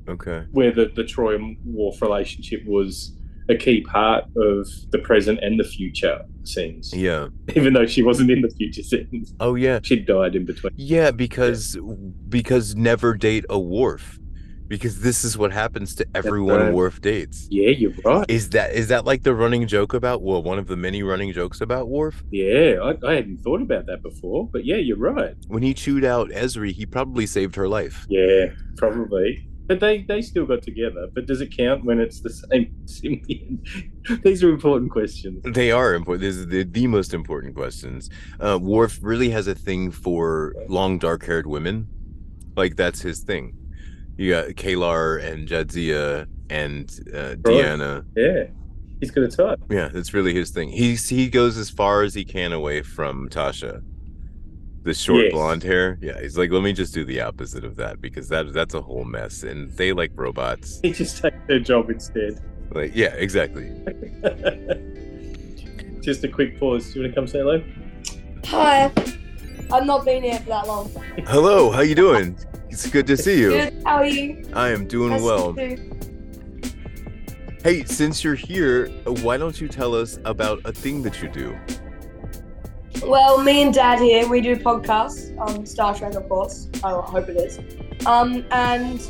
okay. 0.08 0.44
where 0.52 0.70
the, 0.72 0.90
the 0.94 1.02
Troi 1.04 1.36
and 1.36 1.56
Worf 1.64 2.02
relationship 2.02 2.64
was 2.66 3.16
a 3.48 3.56
key 3.56 3.80
part 3.80 4.24
of 4.36 4.68
the 4.90 4.98
present 4.98 5.40
and 5.42 5.58
the 5.58 5.64
future 5.64 6.20
scenes. 6.52 6.92
Yeah. 6.94 7.28
Even 7.54 7.72
though 7.72 7.86
she 7.86 8.02
wasn't 8.02 8.30
in 8.30 8.42
the 8.42 8.50
future 8.50 8.82
scenes. 8.82 9.34
Oh 9.40 9.54
yeah. 9.54 9.80
She 9.82 9.96
died 9.96 10.34
in 10.36 10.44
between. 10.44 10.72
Yeah, 10.76 11.10
because 11.10 11.78
because 12.28 12.74
never 12.74 13.14
date 13.14 13.44
a 13.48 13.58
Worf. 13.58 14.18
Because 14.68 15.00
this 15.00 15.24
is 15.24 15.36
what 15.36 15.50
happens 15.50 15.96
to 15.96 16.06
everyone 16.14 16.60
right. 16.60 16.72
Worf 16.72 17.00
dates. 17.00 17.48
Yeah, 17.50 17.70
you're 17.70 17.92
right. 18.04 18.24
Is 18.28 18.50
that 18.50 18.72
is 18.72 18.86
that 18.88 19.04
like 19.04 19.24
the 19.24 19.34
running 19.34 19.66
joke 19.66 19.94
about 19.94 20.22
well, 20.22 20.44
one 20.44 20.60
of 20.60 20.68
the 20.68 20.76
many 20.76 21.02
running 21.02 21.32
jokes 21.32 21.60
about 21.60 21.88
Worf? 21.88 22.22
Yeah, 22.30 22.76
I, 22.80 22.94
I 23.04 23.14
hadn't 23.14 23.38
thought 23.38 23.62
about 23.62 23.86
that 23.86 24.00
before, 24.02 24.46
but 24.46 24.64
yeah, 24.64 24.76
you're 24.76 24.96
right. 24.96 25.34
When 25.48 25.64
he 25.64 25.74
chewed 25.74 26.04
out 26.04 26.30
Ezri, 26.30 26.72
he 26.72 26.86
probably 26.86 27.26
saved 27.26 27.56
her 27.56 27.66
life. 27.66 28.06
Yeah, 28.08 28.50
probably. 28.76 29.49
But 29.70 29.78
they, 29.78 30.02
they 30.02 30.20
still 30.20 30.46
got 30.46 30.62
together. 30.62 31.06
But 31.14 31.26
does 31.26 31.40
it 31.40 31.56
count 31.56 31.84
when 31.84 32.00
it's 32.00 32.18
the 32.18 32.30
same 32.30 32.74
symbiont? 32.86 34.22
These 34.24 34.42
are 34.42 34.50
important 34.50 34.90
questions. 34.90 35.44
They 35.44 35.70
are 35.70 35.94
important. 35.94 36.22
This 36.22 36.34
is 36.34 36.48
the, 36.48 36.64
the 36.64 36.88
most 36.88 37.14
important 37.14 37.54
questions. 37.54 38.10
Uh, 38.40 38.58
Worf 38.60 38.98
really 39.00 39.30
has 39.30 39.46
a 39.46 39.54
thing 39.54 39.92
for 39.92 40.56
long, 40.66 40.98
dark-haired 40.98 41.46
women. 41.46 41.86
Like 42.56 42.74
that's 42.74 43.00
his 43.00 43.20
thing. 43.20 43.56
You 44.16 44.30
got 44.32 44.48
K'Ehleyr 44.48 45.22
and 45.24 45.46
Jadzia 45.46 46.26
and 46.50 46.90
uh, 47.14 47.36
Deanna. 47.36 48.04
Yeah, 48.16 48.46
he's 48.98 49.12
got 49.12 49.22
a 49.22 49.28
type. 49.28 49.60
Yeah, 49.70 49.86
that's 49.86 50.12
really 50.12 50.34
his 50.34 50.50
thing. 50.50 50.70
He's 50.70 51.08
he 51.08 51.28
goes 51.28 51.56
as 51.56 51.70
far 51.70 52.02
as 52.02 52.12
he 52.12 52.24
can 52.24 52.52
away 52.52 52.82
from 52.82 53.28
Tasha. 53.28 53.84
The 54.82 54.94
short 54.94 55.24
Yes. 55.24 55.32
blonde 55.32 55.62
hair. 55.62 55.98
Yeah, 56.00 56.18
he's 56.20 56.38
like, 56.38 56.50
let 56.50 56.62
me 56.62 56.72
just 56.72 56.94
do 56.94 57.04
the 57.04 57.20
opposite 57.20 57.64
of 57.64 57.76
that 57.76 58.00
because 58.00 58.28
that 58.30 58.52
that's 58.54 58.74
a 58.74 58.80
whole 58.80 59.04
mess. 59.04 59.42
And 59.42 59.70
they 59.72 59.92
like 59.92 60.10
robots. 60.14 60.80
They 60.80 60.92
just 60.92 61.20
take 61.22 61.34
their 61.46 61.60
job 61.60 61.90
instead. 61.90 62.40
Like, 62.72 62.92
yeah, 62.94 63.08
exactly. 63.14 63.66
just 66.00 66.24
a 66.24 66.28
quick 66.28 66.58
pause. 66.58 66.92
Do 66.92 67.00
you 67.00 67.04
want 67.04 67.14
to 67.14 67.20
come 67.20 67.26
say 67.26 67.40
hello? 67.40 67.62
Hi. 68.46 68.90
I've 69.72 69.86
not 69.86 70.04
been 70.04 70.22
here 70.22 70.38
for 70.40 70.48
that 70.48 70.66
long. 70.66 70.90
Hello, 71.26 71.70
how 71.70 71.80
you 71.82 71.94
doing? 71.94 72.36
It's 72.70 72.88
good 72.88 73.06
to 73.08 73.16
see 73.16 73.40
you. 73.40 73.50
Good. 73.50 73.82
How 73.84 73.96
are 73.96 74.06
you? 74.06 74.48
I 74.54 74.70
am 74.70 74.86
doing 74.86 75.10
Nice 75.10 75.22
well. 75.22 75.54
Hey, 77.62 77.84
since 77.84 78.24
you're 78.24 78.34
here, 78.34 78.88
why 79.22 79.36
don't 79.36 79.60
you 79.60 79.68
tell 79.68 79.94
us 79.94 80.18
about 80.24 80.60
a 80.64 80.72
thing 80.72 81.02
that 81.02 81.20
you 81.20 81.28
do? 81.28 81.56
Well, 83.04 83.42
me 83.42 83.62
and 83.62 83.72
Dad 83.72 83.98
here, 83.98 84.28
we 84.28 84.40
do 84.40 84.56
podcasts 84.56 85.36
on 85.38 85.64
Star 85.64 85.94
Trek, 85.94 86.14
of 86.14 86.28
course. 86.28 86.68
I 86.84 86.90
hope 86.90 87.28
it 87.28 87.36
is. 87.36 87.58
Um, 88.06 88.44
and 88.50 89.00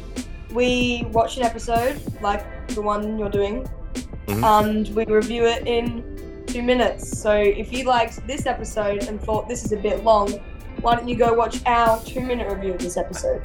we 0.52 1.06
watch 1.12 1.36
an 1.36 1.42
episode 1.42 2.00
like 2.22 2.44
the 2.68 2.82
one 2.82 3.18
you're 3.18 3.28
doing, 3.30 3.68
Mhm. 4.26 4.44
and 4.60 4.88
we 4.94 5.04
review 5.06 5.44
it 5.44 5.66
in 5.66 6.04
two 6.46 6.62
minutes. 6.62 7.18
So 7.18 7.32
if 7.32 7.72
you 7.72 7.84
liked 7.84 8.26
this 8.26 8.46
episode 8.46 9.04
and 9.08 9.20
thought 9.20 9.48
this 9.48 9.64
is 9.64 9.72
a 9.72 9.76
bit 9.76 10.04
long, 10.04 10.32
why 10.82 10.94
don't 10.94 11.08
you 11.08 11.16
go 11.16 11.32
watch 11.32 11.60
our 11.66 12.00
two 12.04 12.20
minute 12.20 12.48
review 12.48 12.74
of 12.74 12.78
this 12.78 12.96
episode? 12.96 13.42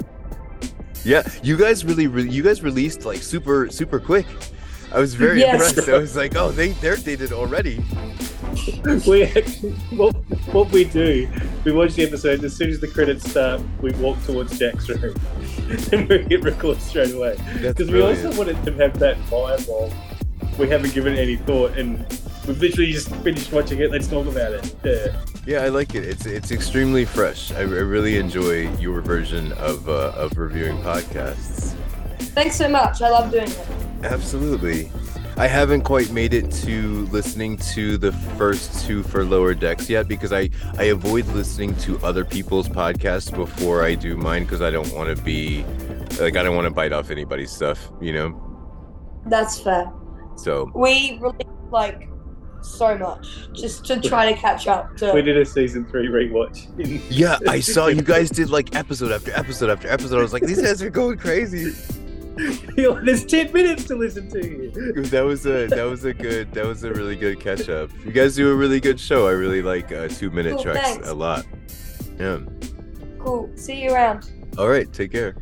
Yeah, 1.04 1.22
you 1.42 1.56
guys 1.56 1.84
really, 1.84 2.06
re- 2.06 2.28
you 2.28 2.42
guys 2.42 2.62
released 2.62 3.04
like 3.04 3.22
super, 3.22 3.68
super 3.70 3.98
quick. 4.00 4.26
I 4.92 5.00
was 5.00 5.14
very 5.14 5.40
Yes. 5.40 5.68
impressed. 5.70 5.88
I 5.88 5.98
was 5.98 6.16
like, 6.16 6.36
oh, 6.36 6.50
they 6.52 6.68
they're 6.80 6.96
dated 6.96 7.32
already. 7.32 7.84
we 9.06 9.24
actually, 9.24 9.72
what, 9.96 10.14
what 10.52 10.70
we 10.70 10.84
do, 10.84 11.28
we 11.64 11.72
watch 11.72 11.94
the 11.94 12.04
episode. 12.04 12.42
As 12.44 12.56
soon 12.56 12.70
as 12.70 12.80
the 12.80 12.88
credits 12.88 13.28
start, 13.30 13.60
we 13.80 13.92
walk 13.92 14.22
towards 14.24 14.58
Jack's 14.58 14.88
room 14.88 15.14
and 15.92 16.08
we 16.08 16.18
hit 16.24 16.42
record 16.42 16.80
straight 16.80 17.12
away. 17.12 17.36
Because 17.60 17.90
we 17.90 18.00
also 18.02 18.36
wanted 18.36 18.62
to 18.64 18.72
have 18.74 18.98
that 18.98 19.16
vibe 19.26 19.68
of 19.68 20.58
we 20.58 20.68
haven't 20.68 20.94
given 20.94 21.14
it 21.14 21.18
any 21.18 21.36
thought 21.36 21.76
and 21.76 21.98
we've 22.46 22.60
literally 22.60 22.92
just 22.92 23.14
finished 23.16 23.52
watching 23.52 23.80
it. 23.80 23.90
Let's 23.90 24.08
talk 24.08 24.26
about 24.26 24.52
it. 24.52 24.74
Yeah. 24.84 25.22
Yeah, 25.46 25.62
I 25.62 25.68
like 25.68 25.94
it. 25.94 26.02
It's 26.02 26.26
it's 26.26 26.50
extremely 26.50 27.04
fresh. 27.04 27.52
I, 27.52 27.60
I 27.60 27.62
really 27.62 28.18
enjoy 28.18 28.68
your 28.78 29.00
version 29.00 29.52
of 29.52 29.88
uh, 29.88 30.12
of 30.16 30.36
reviewing 30.36 30.76
podcasts. 30.78 31.74
Thanks 32.34 32.56
so 32.56 32.68
much. 32.68 33.00
I 33.00 33.10
love 33.10 33.30
doing 33.30 33.48
it. 33.48 33.68
Absolutely. 34.02 34.90
I 35.38 35.48
haven't 35.48 35.82
quite 35.82 36.10
made 36.12 36.32
it 36.32 36.50
to 36.64 37.06
listening 37.08 37.58
to 37.74 37.98
the 37.98 38.10
first 38.38 38.86
two 38.86 39.02
for 39.02 39.22
lower 39.22 39.54
decks 39.54 39.90
yet 39.90 40.08
because 40.08 40.32
I 40.32 40.48
I 40.78 40.84
avoid 40.84 41.26
listening 41.26 41.74
to 41.80 41.98
other 42.02 42.24
people's 42.24 42.70
podcasts 42.70 43.34
before 43.34 43.84
I 43.84 43.96
do 43.96 44.16
mine 44.16 44.44
because 44.44 44.62
I 44.62 44.70
don't 44.70 44.90
want 44.94 45.14
to 45.14 45.22
be 45.22 45.62
like 46.18 46.36
I 46.36 46.42
don't 46.42 46.56
want 46.56 46.66
to 46.66 46.70
bite 46.70 46.92
off 46.92 47.10
anybody's 47.10 47.50
stuff, 47.50 47.90
you 48.00 48.14
know. 48.14 48.42
That's 49.26 49.60
fair. 49.60 49.92
So 50.36 50.70
We 50.74 51.18
released 51.20 51.50
like 51.70 52.08
so 52.62 52.96
much 52.96 53.52
just 53.52 53.84
to 53.84 54.00
try 54.00 54.32
to 54.32 54.38
catch 54.38 54.66
up 54.66 54.96
to. 54.96 55.12
We 55.12 55.20
did 55.20 55.36
a 55.36 55.44
season 55.44 55.84
three 55.84 56.08
rewatch. 56.08 56.66
In 56.80 57.02
yeah, 57.10 57.38
I 57.46 57.60
saw 57.60 57.88
you 57.88 58.00
guys 58.00 58.30
did 58.30 58.48
like 58.48 58.74
episode 58.74 59.12
after 59.12 59.32
episode 59.32 59.68
after 59.68 59.88
episode. 59.88 60.18
I 60.18 60.22
was 60.22 60.32
like, 60.32 60.44
these 60.44 60.62
guys 60.62 60.82
are 60.82 60.88
going 60.88 61.18
crazy. 61.18 61.74
You're 62.76 62.94
like, 62.94 63.04
There's 63.04 63.24
10 63.24 63.52
minutes 63.52 63.84
to 63.84 63.96
listen 63.96 64.28
to 64.30 64.46
you. 64.46 64.70
That 65.04 65.24
was 65.24 65.46
a 65.46 65.66
that 65.68 65.84
was 65.84 66.04
a 66.04 66.12
good 66.12 66.52
that 66.52 66.66
was 66.66 66.84
a 66.84 66.92
really 66.92 67.16
good 67.16 67.40
catch 67.40 67.68
up. 67.68 67.90
You 68.04 68.12
guys 68.12 68.34
do 68.36 68.50
a 68.50 68.54
really 68.54 68.80
good 68.80 69.00
show. 69.00 69.26
I 69.26 69.32
really 69.32 69.62
like 69.62 69.90
uh, 69.92 70.08
two 70.08 70.30
minute 70.30 70.54
Cool, 70.54 70.62
tracks 70.62 70.88
thanks. 70.90 71.08
a 71.08 71.14
lot. 71.14 71.46
Yeah. 72.18 72.40
Cool. 73.18 73.50
See 73.56 73.82
you 73.82 73.92
around. 73.94 74.30
All 74.58 74.68
right, 74.68 74.90
take 74.92 75.12
care. 75.12 75.36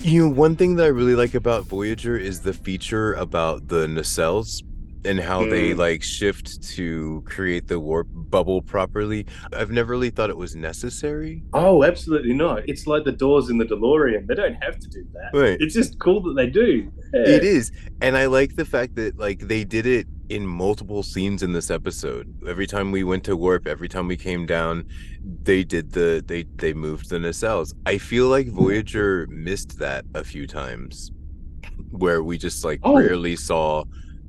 You 0.00 0.28
know, 0.28 0.32
one 0.34 0.54
thing 0.54 0.76
that 0.76 0.84
I 0.84 0.88
really 0.88 1.14
like 1.16 1.34
about 1.34 1.64
Voyager 1.64 2.16
is 2.16 2.40
the 2.40 2.52
feature 2.52 3.14
about 3.14 3.66
the 3.68 3.86
nacelles 3.86 4.62
and 5.04 5.20
how 5.20 5.44
they 5.46 5.70
Mm. 5.70 5.78
like 5.78 6.02
shift 6.02 6.62
to 6.76 7.22
create 7.26 7.68
the 7.68 7.78
warp 7.78 8.08
bubble 8.10 8.60
properly. 8.62 9.26
I've 9.52 9.70
never 9.70 9.90
really 9.92 10.10
thought 10.10 10.30
it 10.30 10.36
was 10.36 10.56
necessary. 10.56 11.42
Oh, 11.52 11.84
absolutely 11.84 12.34
not. 12.34 12.68
It's 12.68 12.86
like 12.86 13.04
the 13.04 13.12
doors 13.12 13.48
in 13.50 13.58
the 13.58 13.64
DeLorean. 13.64 14.26
They 14.26 14.34
don't 14.34 14.54
have 14.62 14.78
to 14.78 14.88
do 14.88 15.04
that. 15.14 15.38
Right. 15.38 15.56
It's 15.60 15.74
just 15.74 15.98
cool 15.98 16.20
that 16.22 16.34
they 16.34 16.46
do. 16.48 16.90
Yeah. 17.14 17.28
It 17.28 17.44
is. 17.44 17.70
And 18.00 18.16
I 18.16 18.26
like 18.26 18.56
the 18.56 18.64
fact 18.64 18.96
that 18.96 19.18
like 19.18 19.40
they 19.48 19.64
did 19.64 19.86
it 19.86 20.06
in 20.28 20.46
multiple 20.46 21.02
scenes 21.02 21.42
in 21.42 21.52
this 21.52 21.70
episode. 21.70 22.26
Every 22.46 22.66
time 22.66 22.90
we 22.90 23.02
went 23.04 23.24
to 23.24 23.36
warp, 23.36 23.66
every 23.66 23.88
time 23.88 24.08
we 24.08 24.16
came 24.16 24.44
down, 24.46 24.84
they 25.42 25.64
did 25.64 25.92
the 25.92 26.22
they 26.26 26.44
they 26.56 26.74
moved 26.74 27.08
the 27.08 27.16
nacelles. 27.18 27.72
I 27.86 27.98
feel 27.98 28.28
like 28.28 28.48
Voyager 28.48 29.26
missed 29.30 29.78
that 29.78 30.04
a 30.14 30.22
few 30.24 30.46
times 30.46 31.12
where 31.90 32.22
we 32.22 32.36
just 32.36 32.64
like 32.64 32.80
Oh. 32.82 32.96
rarely 32.98 33.36
saw 33.36 33.84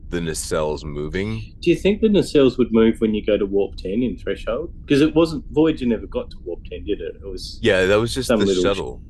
the 0.10 0.20
nacelles 0.20 0.84
moving. 0.84 1.56
Do 1.62 1.70
you 1.70 1.76
think 1.76 2.02
the 2.02 2.08
nacelles 2.08 2.58
would 2.58 2.72
move 2.72 3.00
when 3.00 3.14
you 3.14 3.26
go 3.26 3.38
to 3.38 3.46
warp 3.46 3.76
10 3.76 3.92
in 4.04 4.18
Threshold? 4.18 4.74
Because 4.82 5.02
it 5.02 5.14
wasn't, 5.16 5.46
Voyager 5.52 5.86
never 5.86 6.08
got 6.08 6.30
to 6.32 6.38
warp 6.44 6.64
10, 6.66 6.86
did 6.86 7.02
it? 7.02 7.16
It 7.24 7.26
was, 7.28 7.60
Yeah, 7.62 7.86
that 7.86 7.96
was 8.00 8.14
just 8.14 8.28
Some 8.28 8.40
the 8.40 8.46
little 8.48 8.64
shuttle, 8.64 9.02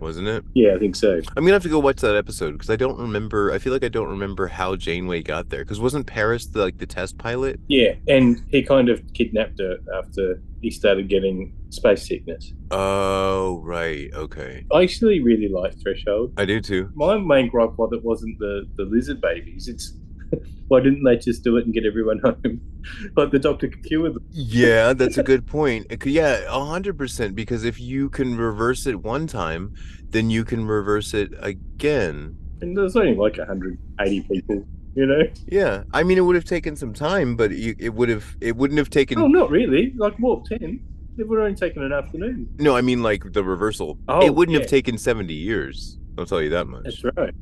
wasn't 0.00 0.28
it? 0.28 0.44
yeah, 0.54 0.74
I 0.74 0.78
think 0.78 0.94
so. 0.96 1.14
I'm 1.36 1.42
gonna 1.44 1.52
have 1.54 1.62
to 1.64 1.68
go 1.68 1.78
watch 1.80 1.96
that 2.02 2.14
episode 2.14 2.52
because 2.52 2.70
I 2.70 2.76
don't 2.76 2.98
remember. 2.98 3.52
I 3.52 3.58
feel 3.58 3.72
like 3.72 3.82
I 3.84 3.88
don't 3.88 4.08
remember 4.08 4.46
how 4.46 4.76
Janeway 4.76 5.22
got 5.22 5.48
there. 5.50 5.64
Because 5.64 5.80
wasn't 5.80 6.06
Paris 6.06 6.46
the, 6.46 6.60
like 6.60 6.78
the 6.78 6.86
test 6.86 7.18
pilot? 7.18 7.58
Yeah, 7.68 7.94
and 8.06 8.42
he 8.48 8.62
kind 8.62 8.88
of 8.88 9.02
kidnapped 9.14 9.58
her 9.58 9.78
after 9.98 10.40
he 10.60 10.70
started 10.70 11.08
getting 11.08 11.54
space 11.70 12.06
sickness. 12.06 12.52
Oh, 12.70 13.60
right. 13.64 14.10
Okay. 14.14 14.64
I 14.72 14.82
actually 14.84 15.20
really 15.20 15.48
like 15.48 15.74
Threshold. 15.82 16.32
I 16.36 16.44
do 16.44 16.60
too. 16.60 16.90
My 16.94 17.18
main 17.18 17.48
gripe 17.48 17.76
was 17.76 17.92
it 17.92 18.04
wasn't 18.04 18.38
the, 18.38 18.66
the 18.76 18.84
lizard 18.84 19.20
babies. 19.20 19.66
It's 19.68 19.94
why 20.68 20.80
didn't 20.80 21.04
they 21.04 21.16
just 21.16 21.44
do 21.44 21.56
it 21.56 21.64
and 21.64 21.74
get 21.74 21.84
everyone 21.84 22.18
home? 22.24 22.60
like 23.16 23.30
the 23.30 23.38
doctor 23.38 23.68
could 23.68 23.84
cure 23.84 24.10
them. 24.10 24.24
Yeah, 24.30 24.92
that's 24.96 25.18
a 25.18 25.22
good 25.22 25.46
point. 25.46 25.86
Yeah, 26.04 26.44
a 26.48 26.64
hundred 26.64 26.98
percent. 26.98 27.34
Because 27.34 27.64
if 27.64 27.80
you 27.80 28.10
can 28.10 28.36
reverse 28.36 28.86
it 28.86 29.02
one 29.02 29.26
time, 29.26 29.74
then 30.10 30.30
you 30.30 30.44
can 30.44 30.66
reverse 30.66 31.14
it 31.14 31.32
again. 31.40 32.36
And 32.60 32.76
there's 32.76 32.96
only 32.96 33.14
like 33.14 33.36
180 33.36 34.20
people, 34.22 34.66
you 34.94 35.06
know? 35.06 35.22
Yeah, 35.48 35.82
I 35.92 36.02
mean, 36.02 36.18
it 36.18 36.22
would 36.22 36.36
have 36.36 36.44
taken 36.44 36.76
some 36.76 36.94
time, 36.94 37.36
but 37.36 37.50
you, 37.50 37.74
it 37.78 37.92
would 37.94 38.08
have. 38.08 38.36
It 38.40 38.56
wouldn't 38.56 38.78
have 38.78 38.90
taken. 38.90 39.18
Oh, 39.18 39.26
not 39.26 39.50
really. 39.50 39.92
Like 39.96 40.18
warp 40.18 40.44
10, 40.46 40.80
it 41.18 41.28
would 41.28 41.38
have 41.38 41.46
only 41.46 41.56
taken 41.56 41.82
an 41.82 41.92
afternoon. 41.92 42.48
No, 42.58 42.76
I 42.76 42.80
mean 42.80 43.02
like 43.02 43.32
the 43.32 43.44
reversal. 43.44 43.98
Oh, 44.08 44.24
it 44.24 44.34
wouldn't 44.34 44.54
yeah. 44.54 44.60
have 44.60 44.68
taken 44.68 44.98
seventy 44.98 45.34
years. 45.34 45.98
I'll 46.16 46.26
tell 46.26 46.42
you 46.42 46.50
that 46.50 46.66
much. 46.66 46.84
That's 46.84 47.04
right. 47.16 47.34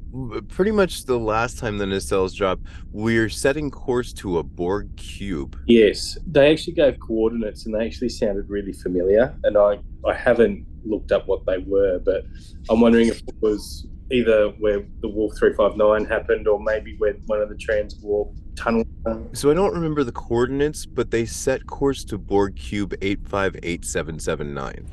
Pretty 0.48 0.70
much 0.70 1.04
the 1.04 1.18
last 1.18 1.58
time 1.58 1.78
the 1.78 1.84
nacelles 1.84 2.34
dropped, 2.34 2.62
we're 2.92 3.28
setting 3.28 3.70
course 3.70 4.12
to 4.14 4.38
a 4.38 4.42
Borg 4.42 4.96
cube. 4.96 5.58
Yes, 5.66 6.16
they 6.26 6.50
actually 6.50 6.74
gave 6.74 6.98
coordinates 7.00 7.66
and 7.66 7.74
they 7.74 7.84
actually 7.84 8.08
sounded 8.08 8.48
really 8.48 8.72
familiar. 8.72 9.34
And 9.44 9.58
I, 9.58 9.78
I 10.06 10.14
haven't 10.14 10.66
looked 10.84 11.12
up 11.12 11.28
what 11.28 11.44
they 11.46 11.58
were, 11.58 11.98
but 11.98 12.24
I'm 12.70 12.80
wondering 12.80 13.08
if 13.08 13.18
it 13.18 13.34
was 13.40 13.86
either 14.10 14.48
where 14.58 14.84
the 15.00 15.08
Wolf 15.08 15.36
359 15.38 16.04
happened 16.04 16.48
or 16.48 16.60
maybe 16.60 16.96
where 16.98 17.14
one 17.26 17.40
of 17.40 17.48
the 17.48 17.56
trans 17.56 17.96
warp 17.96 18.34
tunnel. 18.56 18.84
So 19.32 19.50
I 19.50 19.54
don't 19.54 19.74
remember 19.74 20.04
the 20.04 20.12
coordinates, 20.12 20.86
but 20.86 21.10
they 21.10 21.24
set 21.24 21.66
course 21.66 22.04
to 22.04 22.18
Borg 22.18 22.56
cube 22.56 22.94
eight 23.02 23.26
five 23.26 23.56
eight 23.62 23.84
seven 23.84 24.18
seven 24.18 24.54
nine. 24.54 24.88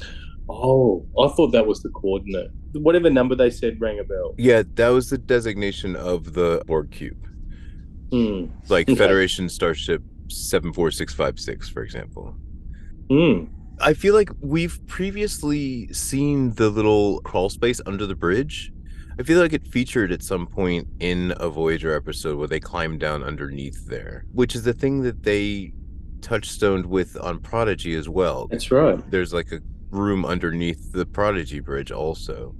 Oh, 0.49 1.05
I 1.19 1.27
thought 1.29 1.51
that 1.51 1.67
was 1.67 1.81
the 1.83 1.89
coordinate. 1.89 2.49
Whatever 2.73 3.09
number 3.09 3.35
they 3.35 3.49
said 3.51 3.79
rang 3.79 3.99
a 3.99 4.03
bell. 4.03 4.33
Yeah, 4.37 4.63
that 4.75 4.89
was 4.89 5.09
the 5.09 5.17
designation 5.17 5.95
of 5.95 6.33
the 6.33 6.61
Borg 6.65 6.91
cube, 6.91 7.27
Hmm. 8.11 8.45
like 8.67 8.89
Okay. 8.89 8.95
Federation 8.97 9.47
Starship 9.49 10.01
seven 10.27 10.73
four 10.73 10.91
six 10.91 11.13
five 11.13 11.39
six, 11.39 11.69
for 11.69 11.83
example. 11.83 12.35
Hmm. 13.09 13.45
I 13.81 13.93
feel 13.93 14.13
like 14.13 14.29
we've 14.41 14.79
previously 14.87 15.91
seen 15.93 16.53
the 16.55 16.69
little 16.69 17.21
crawl 17.21 17.49
space 17.49 17.79
under 17.85 18.05
the 18.05 18.15
bridge. 18.15 18.71
I 19.19 19.23
feel 19.23 19.39
like 19.39 19.53
it 19.53 19.67
featured 19.67 20.11
at 20.11 20.21
some 20.23 20.47
point 20.47 20.87
in 20.99 21.33
a 21.37 21.49
Voyager 21.49 21.93
episode 21.95 22.37
where 22.37 22.47
they 22.47 22.59
climbed 22.59 22.99
down 22.99 23.23
underneath 23.23 23.85
there, 23.87 24.25
which 24.33 24.55
is 24.55 24.63
the 24.63 24.73
thing 24.73 25.01
that 25.03 25.23
they 25.23 25.73
touchstoned 26.21 26.85
with 26.85 27.17
on 27.21 27.39
Prodigy 27.39 27.95
as 27.95 28.07
well. 28.09 28.47
That's 28.49 28.71
right. 28.71 28.99
There's 29.11 29.33
like 29.33 29.51
a 29.51 29.59
room 29.91 30.25
underneath 30.25 30.91
the 30.91 31.05
Prodigy 31.05 31.59
bridge 31.59 31.91
also. 31.91 32.55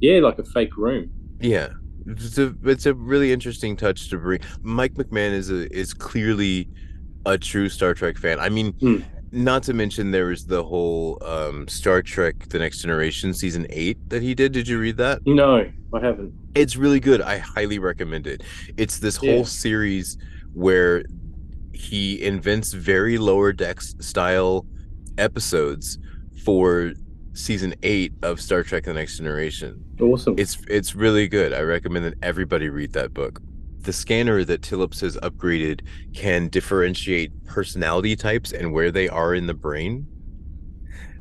Yeah, 0.00 0.20
like 0.20 0.38
a 0.38 0.44
fake 0.44 0.76
room. 0.76 1.10
Yeah. 1.40 1.68
It's 2.06 2.38
a 2.38 2.54
it's 2.64 2.86
a 2.86 2.94
really 2.94 3.32
interesting 3.32 3.76
touch 3.76 4.08
to 4.10 4.16
bring. 4.18 4.40
Mike 4.62 4.94
McMahan 4.94 5.32
is 5.32 5.50
a 5.50 5.70
is 5.76 5.92
clearly 5.92 6.68
a 7.26 7.36
true 7.36 7.68
Star 7.68 7.92
Trek 7.92 8.16
fan. 8.16 8.38
I 8.40 8.48
mean, 8.48 8.72
Hmm. 8.80 8.98
not 9.30 9.62
to 9.64 9.74
mention 9.74 10.10
there 10.10 10.26
was 10.26 10.46
the 10.46 10.64
whole 10.64 11.18
um, 11.22 11.68
Star 11.68 12.00
Trek: 12.00 12.48
The 12.48 12.58
Next 12.60 12.80
Generation 12.80 13.34
season 13.34 13.66
eight 13.68 13.98
that 14.08 14.22
he 14.22 14.34
did. 14.34 14.52
Did 14.52 14.68
you 14.68 14.78
read 14.78 14.96
that? 14.96 15.20
No, 15.26 15.70
I 15.92 16.00
haven't. 16.00 16.32
It's 16.54 16.76
really 16.76 16.98
good. 17.00 17.20
I 17.20 17.38
highly 17.38 17.78
recommend 17.78 18.26
it. 18.26 18.42
It's 18.78 18.98
this 19.00 19.22
Yeah. 19.22 19.32
whole 19.34 19.44
series 19.44 20.16
where 20.54 21.04
he 21.74 22.22
invents 22.22 22.72
very 22.72 23.18
lower 23.18 23.52
decks 23.52 23.94
style 24.00 24.64
episodes 25.18 25.98
for 26.44 26.92
season 27.32 27.74
eight 27.82 28.12
of 28.22 28.40
Star 28.40 28.62
Trek: 28.62 28.84
The 28.84 28.94
Next 28.94 29.16
Generation. 29.16 29.84
Awesome. 30.00 30.34
It's 30.38 30.58
it's 30.68 30.94
really 30.94 31.28
good. 31.28 31.52
I 31.52 31.60
recommend 31.60 32.04
that 32.04 32.14
everybody 32.22 32.68
read 32.68 32.92
that 32.92 33.14
book. 33.14 33.40
The 33.80 33.92
scanner 33.92 34.44
that 34.44 34.60
Tillips 34.60 35.00
has 35.00 35.16
upgraded 35.18 35.80
can 36.14 36.48
differentiate 36.48 37.32
personality 37.46 38.16
types 38.16 38.52
and 38.52 38.72
where 38.72 38.90
they 38.90 39.08
are 39.08 39.34
in 39.34 39.46
the 39.46 39.54
brain, 39.54 40.06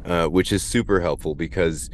uh, 0.06 0.28
which 0.28 0.52
is 0.52 0.64
super 0.64 1.00
helpful 1.00 1.36
because 1.36 1.90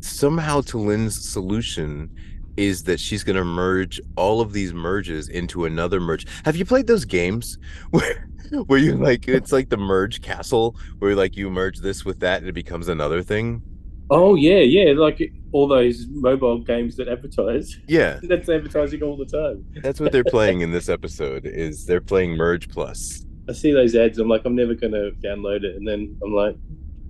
somehow 0.00 0.62
Lynn's 0.72 1.28
solution 1.28 2.10
is 2.56 2.84
that 2.84 3.00
she's 3.00 3.24
going 3.24 3.36
to 3.36 3.44
merge 3.44 4.00
all 4.16 4.40
of 4.40 4.52
these 4.52 4.72
merges 4.74 5.28
into 5.28 5.64
another 5.64 6.00
merge. 6.00 6.26
Have 6.44 6.56
you 6.56 6.64
played 6.64 6.86
those 6.86 7.04
games 7.04 7.58
where 7.90 8.28
where 8.66 8.78
you 8.78 8.96
like 8.96 9.26
it's 9.28 9.50
like 9.52 9.70
the 9.70 9.76
merge 9.78 10.20
castle 10.20 10.76
where 10.98 11.14
like 11.14 11.36
you 11.36 11.48
merge 11.48 11.78
this 11.78 12.04
with 12.04 12.20
that 12.20 12.40
and 12.40 12.48
it 12.48 12.52
becomes 12.52 12.88
another 12.88 13.22
thing? 13.22 13.62
Oh 14.10 14.34
yeah, 14.34 14.58
yeah. 14.58 14.92
Like 14.92 15.32
all 15.52 15.66
those 15.66 16.06
mobile 16.10 16.58
games 16.58 16.96
that 16.96 17.08
advertise. 17.08 17.78
Yeah, 17.88 18.20
That's 18.22 18.48
advertising 18.48 19.02
all 19.02 19.16
the 19.16 19.24
time. 19.24 19.64
that's 19.82 20.00
what 20.00 20.12
they're 20.12 20.24
playing 20.24 20.60
in 20.60 20.70
this 20.70 20.88
episode. 20.96 21.46
Is 21.46 21.86
they're 21.86 22.00
playing 22.02 22.32
Merge 22.32 22.68
Plus. 22.68 23.24
I 23.48 23.52
see 23.52 23.72
those 23.72 23.94
ads. 23.96 24.18
I'm 24.18 24.28
like, 24.28 24.42
I'm 24.44 24.54
never 24.54 24.74
going 24.74 24.92
to 24.92 25.10
download 25.20 25.64
it, 25.64 25.74
and 25.76 25.86
then 25.88 26.16
I'm 26.22 26.32
like, 26.32 26.54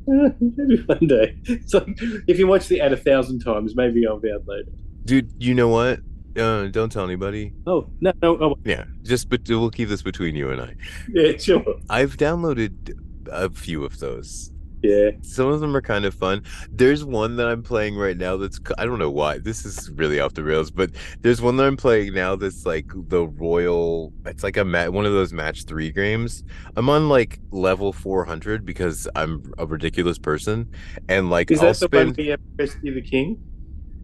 eh, 0.08 0.30
maybe 0.40 0.82
one 0.84 1.06
day. 1.06 1.36
It's 1.44 1.74
like 1.74 1.88
if 2.26 2.38
you 2.38 2.46
watch 2.46 2.68
the 2.68 2.80
ad 2.80 2.92
a 2.92 2.96
thousand 2.96 3.40
times, 3.40 3.74
maybe 3.76 4.06
I'll 4.06 4.20
download 4.20 4.60
it. 4.60 4.72
Dude, 5.04 5.30
you 5.38 5.54
know 5.54 5.68
what? 5.68 6.00
Uh, 6.36 6.66
don't 6.68 6.90
tell 6.90 7.04
anybody. 7.04 7.52
Oh 7.66 7.88
no, 8.00 8.12
no, 8.22 8.38
oh, 8.40 8.56
Yeah, 8.64 8.84
just 9.02 9.28
but 9.28 9.42
we'll 9.48 9.70
keep 9.70 9.88
this 9.88 10.00
between 10.02 10.34
you 10.34 10.50
and 10.50 10.60
I. 10.62 10.74
yeah, 11.12 11.36
sure, 11.36 11.62
I've 11.90 12.16
downloaded 12.16 12.98
a 13.30 13.50
few 13.50 13.84
of 13.84 13.98
those. 13.98 14.50
yeah. 14.82 15.10
Some 15.20 15.48
of 15.48 15.60
them 15.60 15.76
are 15.76 15.82
kind 15.82 16.04
of 16.06 16.14
fun. 16.14 16.42
There's 16.70 17.04
one 17.04 17.36
that 17.36 17.48
I'm 17.48 17.62
playing 17.62 17.96
right 17.96 18.16
now 18.16 18.36
that's 18.38 18.58
I 18.78 18.86
don't 18.86 18.98
know 18.98 19.10
why. 19.10 19.38
This 19.38 19.66
is 19.66 19.90
really 19.90 20.20
off 20.20 20.32
the 20.32 20.42
rails, 20.42 20.70
but 20.70 20.90
there's 21.20 21.42
one 21.42 21.56
that 21.58 21.66
I'm 21.66 21.76
playing 21.76 22.14
now 22.14 22.34
that's 22.36 22.64
like 22.64 22.86
the 23.08 23.26
royal. 23.26 24.12
It's 24.24 24.42
like 24.42 24.56
a 24.56 24.64
ma- 24.64 24.88
one 24.88 25.04
of 25.04 25.12
those 25.12 25.32
match 25.34 25.64
three 25.66 25.90
games. 25.92 26.44
I'm 26.76 26.88
on 26.88 27.08
like 27.10 27.40
level 27.50 27.92
400 27.92 28.64
because 28.64 29.06
I'm 29.14 29.52
a 29.58 29.66
ridiculous 29.66 30.18
person, 30.18 30.66
and 31.10 31.28
like 31.28 31.50
Is 31.50 31.60
I'll 31.62 31.72
that 31.74 31.78
the 31.90 31.96
one 31.98 32.14
spend. 32.14 32.16
where 32.16 32.24
you 32.26 32.30
have 32.32 32.82
the 32.82 33.02
King? 33.02 33.42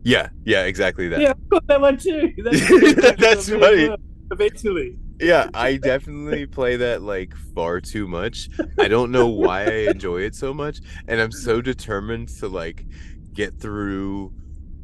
Yeah, 0.02 0.28
yeah, 0.44 0.64
exactly 0.64 1.08
that. 1.08 1.20
Yeah, 1.20 1.30
I've 1.30 1.48
got 1.48 1.66
that 1.66 1.80
one 1.80 1.98
too. 1.98 2.32
That's 3.18 3.48
funny. 3.48 3.94
Eventually, 4.30 4.96
yeah, 5.20 5.48
I 5.54 5.76
definitely 5.76 6.46
play 6.46 6.76
that 6.76 7.02
like 7.02 7.34
far 7.54 7.80
too 7.80 8.06
much. 8.06 8.50
I 8.78 8.88
don't 8.88 9.10
know 9.10 9.26
why 9.26 9.62
I 9.64 9.90
enjoy 9.90 10.22
it 10.22 10.34
so 10.34 10.52
much, 10.54 10.80
and 11.08 11.20
I'm 11.20 11.32
so 11.32 11.60
determined 11.60 12.28
to 12.40 12.48
like 12.48 12.84
get 13.32 13.58
through 13.58 14.32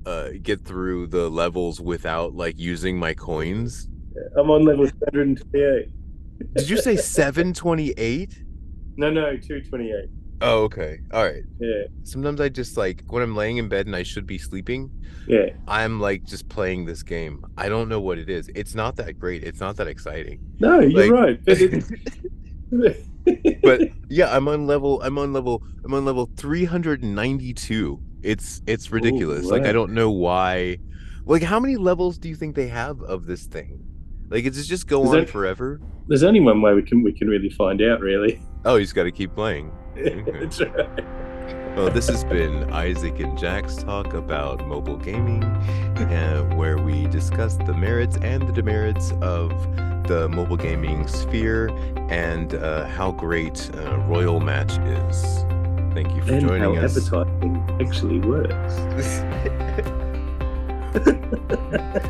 uh 0.07 0.31
get 0.43 0.65
through 0.65 1.09
the 1.09 1.31
levels 1.31 1.81
without 1.81 2.35
like 2.35 2.59
using 2.59 2.99
my 2.99 3.15
coins. 3.15 3.89
I'm 4.37 4.51
on 4.51 4.65
level 4.65 4.85
128. 4.85 5.89
Did 6.57 6.69
you 6.69 6.77
say 6.79 6.97
728? 6.97 8.41
No, 8.97 9.11
no, 9.11 9.37
228. 9.37 10.09
Oh, 10.41 10.65
okay. 10.65 11.01
All 11.13 11.25
right. 11.25 11.43
Yeah, 11.59 11.85
Sometimes 12.03 12.41
I 12.41 12.49
just 12.49 12.77
like 12.77 13.03
when 13.09 13.23
I'm 13.23 13.35
laying 13.37 13.57
in 13.59 13.69
bed 13.69 13.87
and 13.87 13.95
I 13.97 14.03
should 14.03 14.27
be 14.27 14.37
sleeping, 14.39 14.91
yeah. 15.27 15.51
I'm 15.69 16.01
like 16.01 16.25
just 16.25 16.49
playing 16.49 16.85
this 16.85 17.03
game. 17.03 17.45
I 17.57 17.69
don't 17.69 17.89
know 17.89 18.01
what 18.01 18.19
it 18.19 18.29
is. 18.29 18.51
It's 18.55 18.75
not 18.75 18.97
that 18.97 19.19
great. 19.19 19.45
It's 19.45 19.61
not 19.61 19.77
that 19.77 19.87
exciting. 19.87 20.41
No, 20.61 20.81
you're 20.81 21.17
Like- 21.17 21.41
right. 21.51 21.85
But 23.63 23.81
yeah, 24.11 24.35
I'm 24.37 24.49
on 24.49 24.67
level. 24.67 25.01
I'm 25.03 25.19
on 25.19 25.33
level. 25.33 25.63
I'm 25.85 25.95
on 25.95 26.05
level 26.05 26.29
392. 26.37 28.01
It's 28.23 28.63
it's 28.67 28.91
ridiculous. 28.91 29.47
Like 29.47 29.65
I 29.65 29.73
don't 29.73 29.93
know 29.93 30.11
why. 30.11 30.79
Like 31.25 31.43
how 31.43 31.59
many 31.61 31.77
levels 31.77 32.19
do 32.19 32.29
you 32.29 32.35
think 32.35 32.55
they 32.57 32.69
have 32.69 33.01
of 33.03 33.27
this 33.27 33.45
thing? 33.45 33.83
Like 34.29 34.45
it's 34.45 34.67
just 34.67 34.87
go 34.87 35.05
on 35.07 35.17
that- 35.21 35.31
forever. 35.31 35.81
there's 36.09 36.23
only 36.23 36.41
one 36.41 36.61
way 36.61 36.75
we 36.75 36.83
can 36.83 37.03
we 37.03 37.13
can 37.13 37.29
really 37.29 37.51
find 37.51 37.81
out. 37.83 38.01
Really, 38.01 38.41
Oh, 38.65 38.77
you 38.77 38.83
just 38.83 38.95
got 38.95 39.05
to 39.05 39.13
keep 39.13 39.35
playing. 39.35 39.71
That's 39.97 40.61
right. 40.61 41.05
Well, 41.77 41.91
this 41.91 42.09
has 42.09 42.23
been 42.25 42.73
Isaac 42.73 43.19
and 43.19 43.37
Jack's 43.37 43.77
talk 43.77 44.15
about 44.15 44.65
mobile 44.67 44.97
gaming, 44.97 45.43
uh, 45.43 46.43
where 46.55 46.79
we 46.79 47.07
discussed 47.09 47.65
the 47.67 47.75
merits 47.75 48.17
and 48.19 48.47
the 48.49 48.53
demerits 48.53 49.13
of 49.21 49.51
the 50.07 50.29
mobile 50.29 50.57
gaming 50.57 51.09
sphere 51.09 51.69
and 52.11 52.55
uh, 52.55 52.87
how 52.87 53.11
great 53.11 53.71
uh, 53.75 53.97
Royal 54.03 54.39
Match 54.39 54.79
is. 54.79 55.45
Thank 55.95 56.15
you 56.15 56.23
for 56.23 56.33
And 56.35 56.43
how 56.43 56.49
joining 56.49 56.79
us. 56.79 56.97
advertising 56.97 57.79
actually 57.81 58.21
works. 58.21 58.75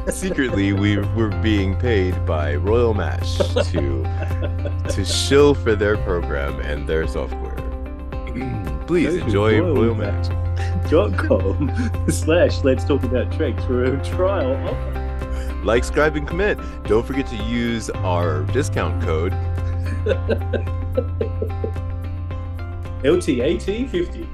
Secretly, 0.15 0.73
we 0.75 0.99
were 0.99 1.31
being 1.43 1.75
paid 1.77 2.27
by 2.27 2.55
Royal 2.55 2.93
Match 2.93 3.39
to 3.71 4.03
to 4.91 5.05
shill 5.07 5.55
for 5.55 5.75
their 5.75 5.97
program 5.99 6.61
and 6.61 6.87
their 6.87 7.07
software. 7.09 7.54
Mm, 8.35 8.87
please 8.87 9.15
enjoy 9.15 9.61
Royal 9.61 9.75
Royal 9.75 9.95
Match. 9.95 10.29
Match. 10.29 10.91
dot 10.91 11.17
com 11.17 11.71
slash 12.09 12.63
let's 12.65 12.85
talk 12.85 13.03
about 13.05 13.33
treks 13.33 13.65
for 13.65 13.85
a 13.85 14.05
trial 14.05 14.55
offer. 14.69 15.01
Like, 15.65 15.83
subscribe, 15.85 16.17
and 16.17 16.29
commit. 16.29 16.59
Don't 16.85 17.07
forget 17.07 17.27
to 17.29 17.37
use 17.37 17.89
our 17.91 18.43
discount 18.53 19.03
code. 19.03 19.33
LTAT 23.03 23.89
fifty. 23.89 24.29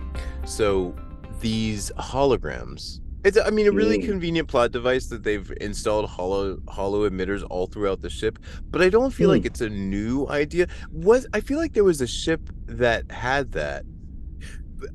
So 0.44 0.94
these 1.40 1.92
holograms. 1.98 2.99
It's 3.22 3.38
I 3.38 3.50
mean 3.50 3.66
a 3.66 3.72
really 3.72 3.98
Mm. 3.98 4.06
convenient 4.06 4.48
plot 4.48 4.72
device 4.72 5.06
that 5.08 5.22
they've 5.22 5.52
installed 5.60 6.08
holo 6.08 6.58
holo 6.68 7.08
emitters 7.08 7.44
all 7.50 7.66
throughout 7.66 8.00
the 8.00 8.08
ship, 8.10 8.38
but 8.70 8.80
I 8.80 8.88
don't 8.88 9.12
feel 9.12 9.28
like 9.28 9.44
it's 9.44 9.60
a 9.60 9.68
new 9.68 10.26
idea. 10.28 10.66
Was 10.90 11.26
I 11.34 11.40
feel 11.40 11.58
like 11.58 11.74
there 11.74 11.84
was 11.84 12.00
a 12.00 12.06
ship 12.06 12.40
that 12.66 13.10
had 13.10 13.52
that. 13.52 13.84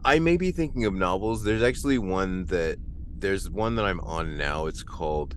I 0.04 0.18
may 0.18 0.38
be 0.38 0.52
thinking 0.52 0.86
of 0.86 0.96
novels. 0.96 1.44
There's 1.44 1.62
actually 1.62 2.00
one 2.00 2.46
that 2.46 2.78
there's 3.20 3.50
one 3.50 3.76
that 3.76 3.86
I'm 3.86 4.00
on 4.02 4.36
now. 4.38 4.66
It's 4.66 4.82
called 4.84 5.36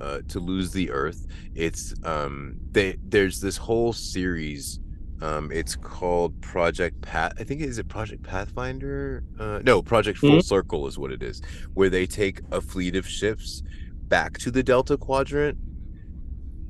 uh, 0.00 0.20
To 0.28 0.40
Lose 0.40 0.72
the 0.72 0.90
Earth. 0.90 1.26
It's 1.54 1.92
um 2.04 2.56
they 2.72 2.96
there's 3.06 3.40
this 3.42 3.58
whole 3.58 3.92
series 3.92 4.80
um, 5.22 5.50
it's 5.52 5.76
called 5.76 6.40
Project 6.40 7.00
Path. 7.02 7.32
I 7.38 7.44
think 7.44 7.60
is 7.60 7.78
it 7.78 7.88
Project 7.88 8.22
Pathfinder? 8.22 9.22
Uh, 9.38 9.60
no, 9.62 9.82
Project 9.82 10.18
Full 10.18 10.38
Mhm. 10.38 10.44
Circle 10.44 10.86
is 10.86 10.98
what 10.98 11.12
it 11.12 11.22
is, 11.22 11.42
where 11.74 11.90
they 11.90 12.06
take 12.06 12.40
a 12.50 12.60
fleet 12.60 12.96
of 12.96 13.06
ships 13.06 13.62
back 14.08 14.38
to 14.38 14.50
the 14.50 14.62
Delta 14.62 14.96
Quadrant. 14.96 15.58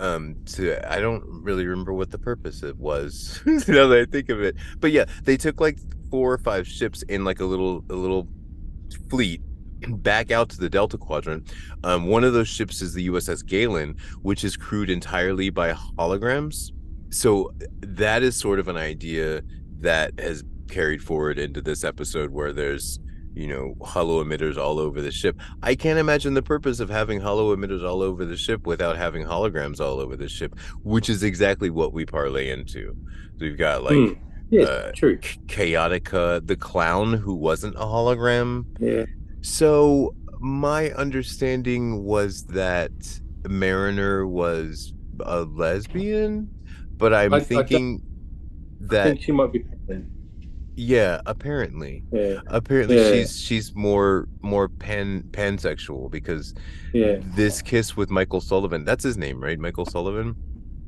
Um, 0.01 0.37
to 0.47 0.79
I 0.91 0.99
don't 0.99 1.23
really 1.27 1.67
remember 1.67 1.93
what 1.93 2.11
the 2.11 2.19
purpose 2.19 2.63
it 2.63 2.77
was 2.79 3.43
now 3.47 3.87
that 3.87 3.99
I 3.99 4.05
think 4.11 4.31
of 4.31 4.41
it, 4.41 4.57
but 4.79 4.93
yeah, 4.93 5.05
they 5.25 5.37
took 5.37 5.61
like 5.61 5.79
four 6.11 6.33
or 6.33 6.39
five 6.39 6.67
ships 6.67 7.03
in 7.03 7.23
like 7.25 7.41
a 7.41 7.45
little 7.45 7.85
a 7.91 7.95
little 7.95 8.27
fleet 9.11 9.43
back 10.03 10.31
out 10.31 10.49
to 10.51 10.59
the 10.59 10.71
Delta 10.71 10.97
Quadrant. 10.99 11.53
Um, 11.85 12.07
one 12.07 12.25
of 12.25 12.33
those 12.33 12.49
ships 12.49 12.81
is 12.83 12.95
the 12.95 13.09
USS 13.09 13.43
Galen, 13.47 13.97
which 14.23 14.43
is 14.43 14.57
crewed 14.57 14.89
entirely 14.91 15.51
by 15.51 15.73
holograms 15.75 16.73
so 17.11 17.53
that 17.81 18.23
is 18.23 18.37
sort 18.37 18.59
of 18.59 18.69
an 18.69 18.77
idea 18.77 19.43
that 19.81 20.19
has 20.21 20.45
carried 20.69 21.03
forward 21.03 21.39
into 21.39 21.61
this 21.61 21.83
episode 21.85 22.31
where 22.31 22.53
there's 22.53 22.99
you 23.35 23.47
know 23.47 23.75
holo 23.81 24.23
emitters 24.25 24.57
all 24.57 24.79
over 24.79 25.01
the 25.01 25.11
ship 25.11 25.37
i 25.63 25.75
can't 25.75 25.99
imagine 25.99 26.35
the 26.35 26.43
purpose 26.43 26.81
of 26.81 26.89
having 26.91 27.21
holo 27.21 27.55
emitters 27.55 27.85
all 27.89 28.03
over 28.03 28.25
the 28.25 28.37
ship 28.37 28.67
without 28.67 28.97
having 28.97 29.25
holograms 29.25 29.81
all 29.81 30.01
over 30.01 30.17
the 30.17 30.29
ship 30.29 30.57
which 30.83 31.09
is 31.09 31.23
exactly 31.23 31.71
what 31.71 31.93
we 31.93 32.05
parlay 32.05 32.51
into 32.51 32.89
so 32.89 33.37
we've 33.41 33.59
got 33.59 33.83
like 33.85 33.95
Hmm. 33.95 34.13
Yeah, 34.53 34.63
uh, 34.65 34.93
true. 34.97 35.17
chaotica 35.47 36.45
the 36.45 36.57
clown 36.57 37.13
who 37.13 37.35
wasn't 37.35 37.77
a 37.77 37.81
hologram 37.95 38.65
Yeah. 38.81 39.05
so 39.43 40.15
my 40.41 40.91
understanding 40.93 42.03
was 42.05 42.45
that 42.47 42.91
Mariner 43.49 44.27
was 44.27 44.93
a 45.21 45.43
lesbian, 45.43 46.51
but 47.01 47.13
I'm 47.15 47.35
I- 47.35 47.39
I 47.39 47.41
thinking 47.41 48.03
I 48.83 48.87
that 48.93 49.05
think 49.05 49.23
she 49.23 49.33
might 49.33 49.53
be 49.53 49.59
pregnant. 49.61 50.07
yeah, 50.77 51.21
apparently. 51.27 52.05
Yeah, 52.13 52.41
Apparently 52.47 52.97
Yeah. 52.97 53.11
she's 53.13 53.41
she's 53.41 53.75
more 53.75 54.29
more 54.43 54.69
pan 54.69 55.25
pansexual 55.33 56.11
because 56.11 56.55
yeah, 56.95 57.17
this 57.35 57.61
kiss 57.63 57.97
with 57.97 58.11
Michael 58.11 58.41
Sullivan, 58.41 58.85
that's 58.85 59.03
his 59.03 59.17
name, 59.17 59.43
right? 59.43 59.59
Michael 59.59 59.87
Sullivan? 59.87 60.37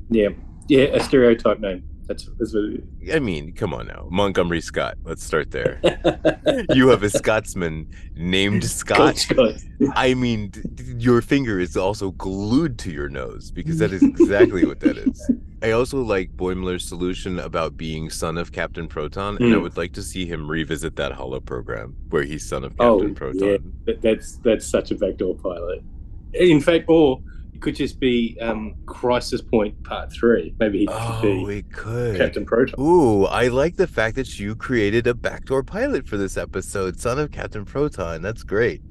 yeah, 0.09 0.29
yeah. 0.69 0.83
A 0.95 0.99
stereotype 1.03 1.59
name. 1.59 1.83
That's 2.07 2.29
that's 2.37 2.53
what 2.53 2.65
it 2.65 2.83
I 3.15 3.19
mean, 3.19 3.53
come 3.53 3.73
on 3.73 3.87
now. 3.87 4.07
Montgomery 4.11 4.61
Scott. 4.61 4.97
Let's 5.03 5.23
start 5.23 5.51
there. 5.51 5.79
you 6.73 6.89
have 6.89 7.03
a 7.03 7.09
Scotsman 7.09 7.87
named 8.15 8.63
Scott. 8.65 9.17
Scott. 9.17 9.55
I 9.95 10.13
mean, 10.13 10.51
your 10.97 11.21
finger 11.21 11.59
is 11.59 11.77
also 11.77 12.11
glued 12.11 12.77
to 12.79 12.91
your 12.91 13.09
nose 13.09 13.51
because 13.51 13.79
that 13.79 13.93
is 13.93 14.03
exactly 14.03 14.65
what 14.65 14.79
that 14.81 14.97
is. 14.97 15.31
I 15.61 15.71
also 15.71 16.01
like 16.01 16.35
Boimler's 16.35 16.83
solution 16.85 17.39
about 17.39 17.77
being 17.77 18.09
son 18.09 18.37
of 18.37 18.51
Captain 18.51 18.85
Proton, 18.87 19.37
and 19.37 19.53
I 19.53 19.57
Mm. 19.57 19.61
would 19.61 19.77
like 19.77 19.93
to 19.93 20.03
see 20.03 20.25
him 20.25 20.51
revisit 20.51 20.97
that 20.97 21.13
Holo 21.13 21.39
program 21.39 21.95
where 22.09 22.23
he's 22.23 22.45
son 22.45 22.65
of 22.65 22.73
Oh, 22.79 22.97
Captain 22.99 23.15
Proton. 23.15 23.47
yeah. 23.47 23.57
That, 23.85 24.01
that's 24.01 24.35
that's 24.43 24.65
such 24.67 24.91
a 24.91 24.95
backdoor 24.95 25.35
pilot. 25.35 25.81
In 26.33 26.59
fact, 26.59 26.85
or 26.89 27.21
could 27.63 27.75
just 27.75 27.99
be 27.99 28.37
um, 28.41 28.75
Crisis 28.85 29.41
Point 29.41 29.81
Part 29.83 30.11
Three. 30.11 30.53
Maybe 30.59 30.79
he 30.79 30.85
could 30.87 30.95
Oh, 30.95 31.45
be 31.47 31.57
it 31.59 31.71
could. 31.71 32.17
Captain 32.17 32.45
Proton. 32.45 32.79
Ooh, 32.79 33.25
I 33.25 33.47
like 33.47 33.77
the 33.77 33.87
fact 33.87 34.15
that 34.17 34.37
you 34.39 34.55
created 34.55 35.07
a 35.07 35.13
backdoor 35.13 35.63
pilot 35.63 36.07
for 36.07 36.17
this 36.17 36.37
episode, 36.37 36.99
son 36.99 37.17
of 37.19 37.31
Captain 37.31 37.65
Proton. 37.65 38.21
That's 38.21 38.43
great. 38.43 38.81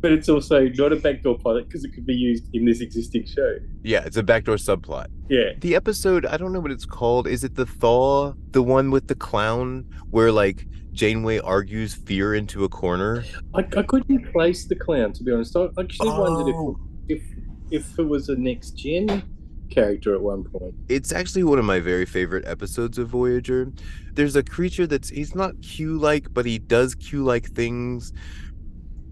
but 0.00 0.12
it's 0.12 0.28
also 0.28 0.68
not 0.76 0.92
a 0.92 0.96
backdoor 0.96 1.36
pilot 1.38 1.66
because 1.66 1.82
it 1.84 1.92
could 1.92 2.06
be 2.06 2.14
used 2.14 2.44
in 2.54 2.64
this 2.64 2.80
existing 2.80 3.26
show. 3.26 3.56
Yeah, 3.82 4.04
it's 4.04 4.16
a 4.18 4.22
backdoor 4.22 4.56
subplot. 4.56 5.06
Yeah. 5.28 5.52
The 5.58 5.74
episode, 5.74 6.26
I 6.26 6.36
don't 6.36 6.52
know 6.52 6.60
what 6.60 6.70
it's 6.70 6.84
called. 6.86 7.26
Is 7.26 7.42
it 7.42 7.56
the 7.56 7.66
thaw? 7.66 8.34
The 8.52 8.62
one 8.62 8.90
with 8.92 9.08
the 9.08 9.14
clown 9.16 9.84
where 10.10 10.30
like 10.30 10.66
Janeway 10.92 11.38
argues 11.40 11.94
fear 11.94 12.34
into 12.34 12.62
a 12.64 12.68
corner? 12.68 13.24
I, 13.54 13.60
I 13.76 13.82
couldn't 13.82 14.30
place 14.32 14.66
the 14.66 14.76
clown 14.76 15.12
to 15.14 15.24
be 15.24 15.32
honest. 15.32 15.56
I 15.56 15.66
actually 15.80 16.10
wondered 16.10 16.54
Oh. 16.54 16.78
if, 17.08 17.22
if 17.22 17.45
if 17.70 17.98
it 17.98 18.04
was 18.04 18.28
a 18.28 18.36
next 18.36 18.72
gen 18.72 19.22
character 19.70 20.14
at 20.14 20.20
one 20.22 20.44
point. 20.44 20.74
It's 20.88 21.12
actually 21.12 21.44
one 21.44 21.58
of 21.58 21.64
my 21.64 21.80
very 21.80 22.06
favorite 22.06 22.46
episodes 22.46 22.98
of 22.98 23.08
Voyager. 23.08 23.72
There's 24.14 24.36
a 24.36 24.42
creature 24.42 24.86
that's 24.86 25.08
he's 25.08 25.34
not 25.34 25.60
Q 25.62 25.98
like, 25.98 26.32
but 26.32 26.46
he 26.46 26.58
does 26.58 26.94
Q 26.94 27.24
like 27.24 27.50
things. 27.52 28.12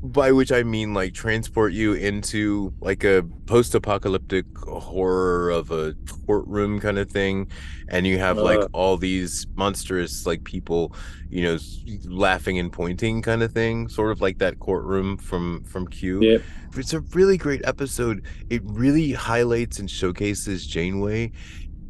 By 0.04 0.32
which 0.32 0.52
I 0.52 0.64
mean 0.64 0.92
like 0.92 1.14
transport 1.14 1.72
you 1.72 1.94
into 1.94 2.74
like 2.80 3.04
a 3.04 3.24
post-apocalyptic 3.46 4.44
horror 4.58 5.48
of 5.48 5.70
a 5.70 5.94
courtroom 6.26 6.78
kind 6.78 6.98
of 6.98 7.10
thing, 7.10 7.48
and 7.88 8.06
you 8.06 8.18
have 8.18 8.36
like 8.36 8.58
Uh. 8.58 8.68
all 8.74 8.98
these 8.98 9.46
monstrous 9.54 10.26
like 10.26 10.44
people, 10.44 10.94
you 11.30 11.42
know, 11.42 11.56
laughing 12.04 12.58
and 12.58 12.70
pointing 12.70 13.22
kind 13.22 13.42
of 13.42 13.52
thing, 13.52 13.88
sort 13.88 14.12
of 14.12 14.20
like 14.20 14.38
that 14.38 14.58
courtroom 14.58 15.16
from 15.16 15.64
from 15.64 15.86
Q 15.86 16.20
Yep. 16.20 16.42
it's 16.76 16.92
a 16.92 17.00
really 17.00 17.38
great 17.38 17.62
episode. 17.64 18.22
It 18.50 18.60
really 18.64 19.12
highlights 19.12 19.78
and 19.78 19.90
showcases 19.90 20.66
Janeway. 20.66 21.32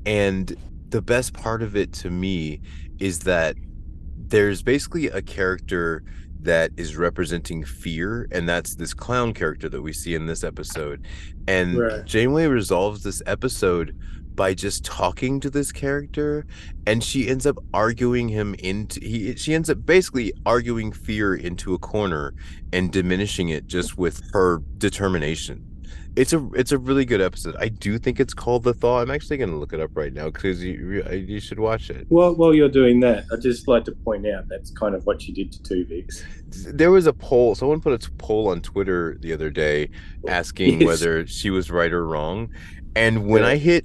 And 0.06 0.54
the 0.90 1.02
best 1.02 1.32
part 1.32 1.62
of 1.62 1.74
it 1.74 1.92
to 1.94 2.10
me 2.10 2.60
is 3.00 3.20
that 3.20 3.56
there's 4.16 4.62
basically 4.62 5.08
a 5.08 5.20
character 5.20 6.04
that 6.45 6.70
is 6.76 6.97
representing 6.97 7.64
fear, 7.64 8.28
and 8.30 8.49
that's 8.49 8.76
this 8.76 8.95
clown 8.95 9.32
character 9.34 9.68
that 9.68 9.82
we 9.82 9.92
see 9.92 10.14
in 10.14 10.26
this 10.26 10.45
episode. 10.45 11.05
And 11.49 11.78
Right. 11.78 12.05
Janeway 12.05 12.47
resolves 12.47 13.03
this 13.03 13.22
episode 13.26 13.97
by 14.34 14.53
just 14.53 14.84
talking 14.84 15.38
to 15.40 15.49
this 15.49 15.70
character 15.70 16.45
and 16.86 17.05
she 17.05 17.28
ends 17.28 17.47
up 17.47 17.57
arguing 17.72 18.28
him 18.28 18.55
into 18.59 18.99
he 19.01 19.36
she 19.36 19.55
ends 19.55 19.70
up 19.70 19.86
basically 19.86 20.32
arguing 20.45 20.90
fear 20.90 21.36
into 21.36 21.72
a 21.72 21.78
corner 21.78 22.34
and 22.72 22.90
diminishing 22.90 23.51
it 23.51 23.66
just 23.68 23.97
with 23.97 24.22
her 24.32 24.61
determination. 24.78 25.64
It's 26.16 26.32
a 26.32 26.48
it's 26.54 26.70
a 26.70 26.78
really 26.78 27.04
good 27.04 27.20
episode. 27.20 27.56
I 27.58 27.68
do 27.68 27.98
think 27.98 28.20
it's 28.20 28.34
called 28.34 28.62
The 28.62 28.72
Thaw. 28.72 29.00
I'm 29.00 29.10
actually 29.10 29.36
going 29.36 29.50
to 29.50 29.56
look 29.56 29.72
it 29.72 29.80
up 29.80 29.90
right 29.96 30.12
now 30.12 30.26
because 30.30 30.62
you 30.62 31.02
you- 31.10 31.18
you 31.18 31.40
should 31.40 31.58
watch 31.58 31.90
it. 31.90 32.06
Well, 32.08 32.34
while 32.36 32.54
you're 32.54 32.68
doing 32.68 33.00
that, 33.00 33.24
I'd 33.32 33.40
just 33.42 33.66
like 33.66 33.84
to 33.86 33.92
point 33.92 34.24
out 34.28 34.44
that's 34.48 34.70
kind 34.70 34.94
of 34.94 35.04
what 35.06 35.20
she 35.22 35.32
did 35.32 35.50
to 35.52 35.62
two 35.62 35.84
Tuvix. 35.84 36.22
There 36.72 36.92
was 36.92 37.08
a 37.08 37.12
poll. 37.12 37.56
Someone 37.56 37.80
put 37.80 37.92
a 38.06 38.10
poll 38.12 38.48
on 38.48 38.60
Twitter 38.60 39.16
the 39.20 39.32
other 39.32 39.50
day 39.50 39.90
asking 40.28 40.82
Yes. 40.82 40.86
whether 40.86 41.26
she 41.26 41.50
was 41.50 41.68
right 41.70 41.92
or 41.92 42.06
wrong, 42.06 42.48
and 42.94 43.26
when 43.26 43.42
Yeah. 43.42 43.48
I 43.48 43.56
hit 43.56 43.84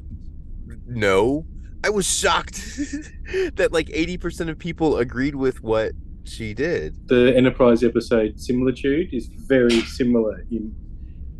no, 0.87 1.45
I 1.83 1.89
was 1.89 2.05
shocked 2.07 2.55
that 3.55 3.69
like 3.71 3.87
80% 3.87 4.49
of 4.49 4.59
people 4.59 4.97
agreed 4.97 5.35
with 5.35 5.63
what 5.63 5.93
she 6.25 6.53
did. 6.53 7.07
The 7.07 7.35
Enterprise 7.35 7.83
episode 7.83 8.39
Similitude 8.39 9.11
is 9.13 9.27
very 9.47 9.81
similar 9.81 10.45
in 10.51 10.75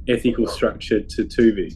ethical 0.10 0.48
structure 0.48 1.02
to 1.02 1.24
Tuvix. 1.24 1.76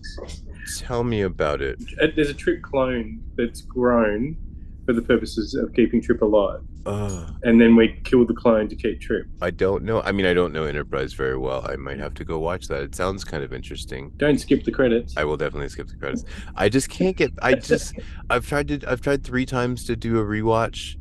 Tell 0.79 1.03
me 1.03 1.21
about 1.21 1.61
it. 1.61 1.79
Uh, 2.01 2.07
There's 2.15 2.29
a 2.29 2.33
Trip 2.33 2.61
clone 2.61 3.21
that's 3.35 3.61
grown 3.61 4.37
for 4.85 4.93
the 4.93 5.01
purposes 5.01 5.53
of 5.53 5.73
keeping 5.73 6.01
Trip 6.01 6.21
alive, 6.21 6.61
Ugh. 6.85 7.33
and 7.43 7.59
then 7.61 7.75
we 7.75 7.99
kill 8.03 8.25
the 8.25 8.33
clone 8.33 8.67
to 8.69 8.75
keep 8.75 8.99
Trip. 8.99 9.27
I 9.41 9.51
don't 9.51 9.83
know. 9.83 10.01
I 10.01 10.11
mean, 10.11 10.25
I 10.25 10.33
don't 10.33 10.51
know 10.51 10.63
Enterprise 10.65 11.13
very 11.13 11.37
well. 11.37 11.65
I 11.69 11.75
might 11.75 11.99
have 11.99 12.13
to 12.15 12.25
go 12.25 12.39
watch 12.39 12.67
that. 12.67 12.81
It 12.81 12.95
sounds 12.95 13.23
kind 13.23 13.43
of 13.43 13.53
interesting. 13.53 14.11
Don't 14.17 14.39
skip 14.39 14.63
the 14.63 14.71
credits. 14.71 15.15
I 15.15 15.23
will 15.23 15.37
definitely 15.37 15.69
skip 15.69 15.87
the 15.87 15.95
credits. 15.95 16.25
I 16.55 16.69
just 16.69 16.89
can't 16.89 17.15
get. 17.15 17.31
I 17.41 17.55
just. 17.55 17.93
I've 18.29 18.47
tried 18.47 18.67
to. 18.69 18.81
I've 18.87 19.01
tried 19.01 19.23
three 19.23 19.45
times 19.45 19.85
to 19.85 19.95
do 19.95 20.19
a 20.19 20.23
rewatch, 20.23 20.97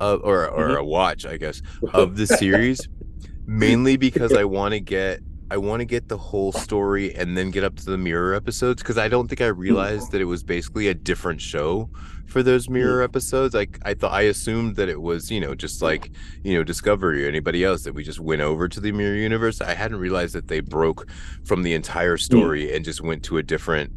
of, 0.00 0.20
or 0.24 0.48
or 0.48 0.76
a 0.76 0.84
watch, 0.84 1.26
I 1.26 1.36
guess, 1.36 1.60
of 1.92 2.16
the 2.16 2.26
series, 2.26 2.88
mainly 3.46 3.96
because 3.96 4.32
I 4.32 4.44
want 4.44 4.72
to 4.72 4.80
get. 4.80 5.20
I 5.48 5.58
want 5.58 5.80
to 5.80 5.84
get 5.84 6.08
the 6.08 6.18
whole 6.18 6.50
story 6.50 7.14
and 7.14 7.36
then 7.36 7.50
get 7.50 7.62
up 7.62 7.76
to 7.76 7.84
the 7.84 7.96
mirror 7.96 8.34
episodes 8.34 8.82
because 8.82 8.98
I 8.98 9.08
don't 9.08 9.28
think 9.28 9.40
I 9.40 9.50
hmm. 9.50 9.60
realized 9.60 10.10
that 10.12 10.20
it 10.20 10.24
was 10.24 10.42
basically 10.42 10.88
a 10.88 10.94
different 10.94 11.40
show 11.40 11.88
for 12.26 12.42
those 12.42 12.66
hmm. 12.66 12.74
mirror 12.74 13.02
episodes. 13.02 13.54
Like 13.54 13.78
I 13.84 13.94
thought, 13.94 14.12
I 14.12 14.22
assumed 14.22 14.74
that 14.76 14.88
it 14.88 15.00
was 15.00 15.30
you 15.30 15.40
know 15.40 15.54
just 15.54 15.82
like 15.82 16.10
you 16.42 16.54
know 16.54 16.64
Discovery 16.64 17.24
or 17.24 17.28
anybody 17.28 17.62
else 17.62 17.84
that 17.84 17.94
we 17.94 18.02
just 18.02 18.18
went 18.18 18.42
over 18.42 18.68
to 18.68 18.80
the 18.80 18.90
mirror 18.90 19.14
universe. 19.14 19.60
I 19.60 19.74
hadn't 19.74 19.98
realized 19.98 20.34
that 20.34 20.48
they 20.48 20.60
broke 20.60 21.08
from 21.44 21.62
the 21.62 21.74
entire 21.74 22.16
hmm. 22.16 22.22
story 22.22 22.74
and 22.74 22.84
just 22.84 23.00
went 23.00 23.22
to 23.24 23.38
a 23.38 23.42
different 23.42 23.92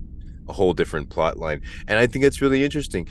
a 0.48 0.54
whole 0.54 0.74
different 0.74 1.10
plot 1.10 1.38
line. 1.38 1.62
And 1.88 1.98
I 1.98 2.06
think 2.06 2.26
it's 2.26 2.42
really 2.42 2.64
interesting. 2.64 3.08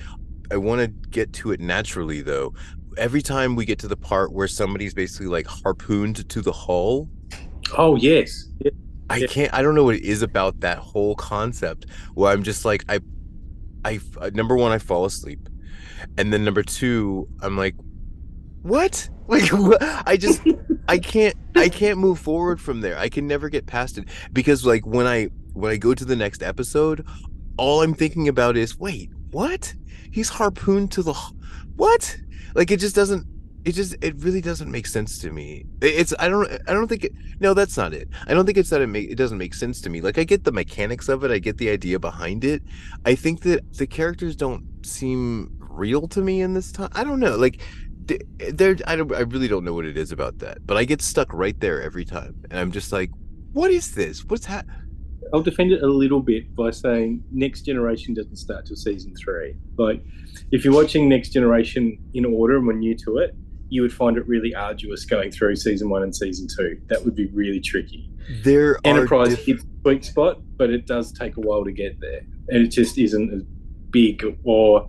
I 0.50 0.56
want 0.56 0.80
to 0.80 0.88
get 1.08 1.32
to 1.34 1.50
it 1.50 1.60
naturally 1.60 2.22
though. 2.22 2.54
Every 2.96 3.22
time 3.22 3.56
we 3.56 3.64
get 3.64 3.78
to 3.80 3.88
the 3.88 3.96
part 3.96 4.32
where 4.32 4.48
somebody's 4.48 4.94
basically 4.94 5.26
like 5.26 5.46
harpooned 5.46 6.28
to 6.28 6.40
the 6.40 6.52
hull, 6.52 7.08
oh 7.76 7.96
yes, 7.96 8.46
Yeah. 8.60 8.70
I 9.10 9.26
can't 9.26 9.52
I 9.54 9.62
don't 9.62 9.74
know 9.74 9.84
what 9.84 9.96
it 9.96 10.02
is 10.04 10.22
about 10.22 10.60
that 10.60 10.78
whole 10.78 11.14
concept 11.14 11.86
where 12.14 12.30
I'm 12.32 12.42
just 12.42 12.64
like 12.64 12.84
I 12.88 13.00
I 13.84 14.00
uh, 14.20 14.30
number 14.34 14.56
1 14.56 14.72
I 14.72 14.78
fall 14.78 15.04
asleep. 15.04 15.48
And 16.16 16.32
then 16.32 16.44
number 16.44 16.62
2 16.62 17.28
I'm 17.42 17.56
like 17.56 17.74
what? 18.62 19.08
Like? 19.28 19.52
I 20.06 20.16
just 20.16 20.40
I 20.88 20.98
can't 21.12 21.34
I 21.54 21.68
can't 21.68 21.98
move 21.98 22.18
forward 22.18 22.60
from 22.62 22.80
there. 22.80 22.96
I 22.98 23.10
can 23.10 23.26
never 23.26 23.50
get 23.50 23.66
past 23.66 23.98
it 23.98 24.08
because 24.32 24.64
like 24.64 24.86
when 24.86 25.06
I 25.06 25.28
when 25.52 25.70
I 25.70 25.76
go 25.76 25.92
to 25.92 26.04
the 26.04 26.16
next 26.16 26.42
episode, 26.42 27.06
all 27.58 27.82
I'm 27.82 27.92
thinking 27.92 28.28
about 28.28 28.56
is 28.56 28.78
wait, 28.78 29.10
what? 29.30 29.74
He's 30.10 30.30
harpooned 30.30 30.92
to 30.92 31.02
the 31.02 31.12
what? 31.76 32.16
Like 32.54 32.70
it 32.70 32.80
just 32.80 32.94
doesn't 32.94 33.26
it 33.68 33.74
just 33.74 33.94
it 34.00 34.14
really 34.16 34.40
doesn't 34.40 34.70
make 34.70 34.86
sense 34.86 35.18
to 35.18 35.30
me. 35.30 35.66
It's 35.82 36.14
I 36.18 36.30
don't 36.30 36.50
I 36.66 36.72
don't 36.72 36.88
think 36.88 37.04
it 37.04 37.12
no, 37.38 37.52
that's 37.52 37.76
not 37.76 37.92
it. 37.92 38.08
I 38.26 38.32
don't 38.32 38.46
think 38.46 38.56
it's 38.56 38.70
that 38.70 38.80
it 38.80 38.86
make 38.86 39.10
it 39.10 39.16
doesn't 39.16 39.36
make 39.36 39.52
sense 39.52 39.82
to 39.82 39.90
me. 39.90 40.00
Like 40.00 40.16
I 40.16 40.24
get 40.24 40.44
the 40.44 40.52
mechanics 40.52 41.10
of 41.10 41.22
it, 41.22 41.30
I 41.30 41.38
get 41.38 41.58
the 41.58 41.68
idea 41.68 41.98
behind 41.98 42.44
it. 42.44 42.62
I 43.04 43.14
think 43.14 43.42
that 43.42 43.74
the 43.74 43.86
characters 43.86 44.36
don't 44.36 44.64
seem 44.86 45.54
real 45.58 46.08
to 46.08 46.22
me 46.22 46.40
in 46.40 46.54
this 46.54 46.72
time. 46.72 46.88
I 46.92 47.04
don't 47.04 47.20
know. 47.20 47.36
Like 47.36 47.60
th- 48.06 48.22
there 48.54 48.74
I 48.86 48.96
don't 48.96 49.12
I 49.14 49.20
really 49.20 49.48
don't 49.48 49.64
know 49.64 49.74
what 49.74 49.84
it 49.84 49.98
is 49.98 50.12
about 50.12 50.38
that. 50.38 50.66
But 50.66 50.78
I 50.78 50.84
get 50.84 51.02
stuck 51.02 51.30
right 51.34 51.58
there 51.60 51.82
every 51.82 52.06
time. 52.06 52.36
And 52.50 52.58
I'm 52.58 52.72
just 52.72 52.90
like, 52.90 53.10
what 53.52 53.70
is 53.70 53.92
this? 53.92 54.24
What's 54.24 54.46
ha 54.46 54.62
I'll 55.34 55.42
defend 55.42 55.72
it 55.72 55.82
a 55.82 55.86
little 55.86 56.20
bit 56.20 56.56
by 56.56 56.70
saying 56.70 57.22
Next 57.30 57.62
Generation 57.62 58.14
doesn't 58.14 58.36
start 58.36 58.64
till 58.64 58.76
season 58.76 59.14
three. 59.14 59.56
Like, 59.76 60.02
if 60.52 60.64
you're 60.64 60.72
watching 60.72 61.06
Next 61.06 61.34
Generation 61.34 61.98
in 62.14 62.24
order 62.24 62.56
and 62.56 62.66
we're 62.66 62.72
new 62.72 62.96
to 63.04 63.18
it, 63.18 63.36
you 63.68 63.82
would 63.82 63.92
find 63.92 64.16
it 64.16 64.26
really 64.26 64.54
arduous 64.54 65.04
going 65.04 65.30
through 65.30 65.56
season 65.56 65.88
one 65.90 66.02
and 66.02 66.14
season 66.14 66.46
two. 66.54 66.80
That 66.86 67.04
would 67.04 67.14
be 67.14 67.26
really 67.26 67.60
tricky. 67.60 68.10
there 68.42 68.72
are 68.72 68.80
Enterprise 68.84 69.30
diff- 69.30 69.46
hits 69.46 69.62
the 69.64 69.68
sweet 69.82 70.04
spot, 70.04 70.40
but 70.56 70.70
it 70.70 70.86
does 70.86 71.12
take 71.12 71.36
a 71.36 71.40
while 71.40 71.64
to 71.64 71.72
get 71.72 72.00
there, 72.00 72.20
and 72.48 72.64
it 72.64 72.68
just 72.68 72.98
isn't 72.98 73.32
as 73.32 73.42
big 73.90 74.22
or 74.44 74.86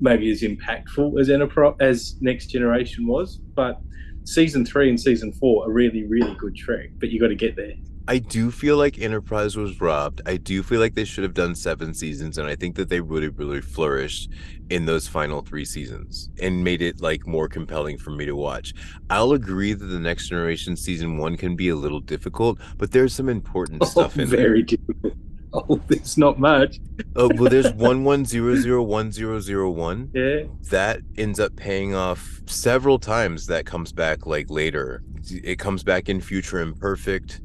maybe 0.00 0.30
as 0.30 0.42
impactful 0.42 1.20
as 1.20 1.30
Enterprise 1.30 1.74
as 1.80 2.16
Next 2.20 2.46
Generation 2.46 3.06
was. 3.06 3.36
But 3.36 3.80
season 4.24 4.64
three 4.64 4.88
and 4.88 5.00
season 5.00 5.32
four 5.32 5.66
are 5.66 5.72
really, 5.72 6.04
really 6.06 6.34
good 6.34 6.56
trek, 6.56 6.90
but 6.98 7.10
you 7.10 7.20
got 7.20 7.28
to 7.28 7.34
get 7.34 7.56
there. 7.56 7.74
I 8.10 8.18
do 8.18 8.50
feel 8.50 8.76
like 8.76 8.98
Enterprise 8.98 9.56
was 9.56 9.80
robbed. 9.80 10.20
I 10.26 10.36
do 10.36 10.64
feel 10.64 10.80
like 10.80 10.96
they 10.96 11.04
should 11.04 11.22
have 11.22 11.32
done 11.32 11.54
seven 11.54 11.94
seasons, 11.94 12.38
and 12.38 12.48
I 12.48 12.56
think 12.56 12.74
that 12.74 12.88
they 12.88 13.00
really, 13.00 13.28
really 13.28 13.60
flourished 13.60 14.32
in 14.68 14.84
those 14.84 15.06
final 15.06 15.42
three 15.42 15.64
seasons 15.64 16.28
and 16.42 16.64
made 16.64 16.82
it 16.82 17.00
like 17.00 17.24
more 17.28 17.46
compelling 17.46 17.98
for 17.98 18.10
me 18.10 18.26
to 18.26 18.34
watch. 18.34 18.74
I'll 19.10 19.30
agree 19.30 19.74
that 19.74 19.84
the 19.84 20.00
Next 20.00 20.28
Generation 20.28 20.74
season 20.74 21.18
one 21.18 21.36
can 21.36 21.54
be 21.54 21.68
a 21.68 21.76
little 21.76 22.00
difficult, 22.00 22.58
but 22.78 22.90
there's 22.90 23.14
some 23.14 23.28
important 23.28 23.80
oh, 23.82 23.86
stuff 23.86 24.18
oh, 24.18 24.22
in 24.22 24.28
very 24.28 24.64
difficult. 24.64 25.14
Oh, 25.52 25.80
there's 25.86 26.18
not 26.18 26.40
much. 26.40 26.80
Oh, 27.14 27.30
well, 27.36 27.48
there's 27.48 27.72
one 27.74 28.02
one 28.02 28.24
zero 28.24 28.56
zero 28.56 28.82
one 28.82 29.12
zero 29.12 29.38
zero 29.38 29.70
one 29.70 30.10
Yeah. 30.12 30.46
that 30.70 31.02
ends 31.16 31.38
up 31.38 31.54
paying 31.54 31.94
off 31.94 32.40
several 32.46 32.98
times. 32.98 33.46
That 33.46 33.66
comes 33.66 33.92
back 33.92 34.26
like 34.26 34.50
later. 34.50 35.04
It 35.28 35.60
comes 35.60 35.84
back 35.84 36.08
in 36.08 36.20
Future 36.20 36.58
Imperfect. 36.58 37.40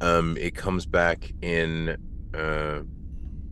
Um, 0.00 0.36
it 0.36 0.54
comes 0.54 0.86
back 0.86 1.32
in 1.42 1.96
uh, 2.34 2.80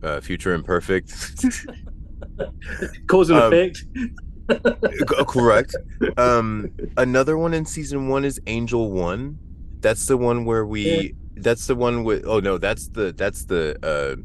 uh, 0.03 0.21
Future 0.21 0.53
Imperfect. 0.53 1.11
Cause 3.07 3.29
and 3.29 3.39
Um, 3.39 3.53
effect. 3.53 3.83
Correct. 5.27 5.75
Um, 6.17 6.71
another 6.97 7.37
one 7.37 7.53
in 7.53 7.65
season 7.65 8.07
one 8.07 8.23
is 8.25 8.39
Angel 8.47 8.91
One. 8.91 9.37
That's 9.81 10.05
the 10.07 10.17
one 10.17 10.45
where 10.45 10.65
we. 10.65 11.13
That's 11.35 11.67
the 11.67 11.75
one 11.75 12.03
with. 12.03 12.25
Oh 12.25 12.39
no, 12.39 12.57
that's 12.57 12.87
the 12.87 13.13
that's 13.13 13.45
the 13.45 13.77
uh, 13.85 14.15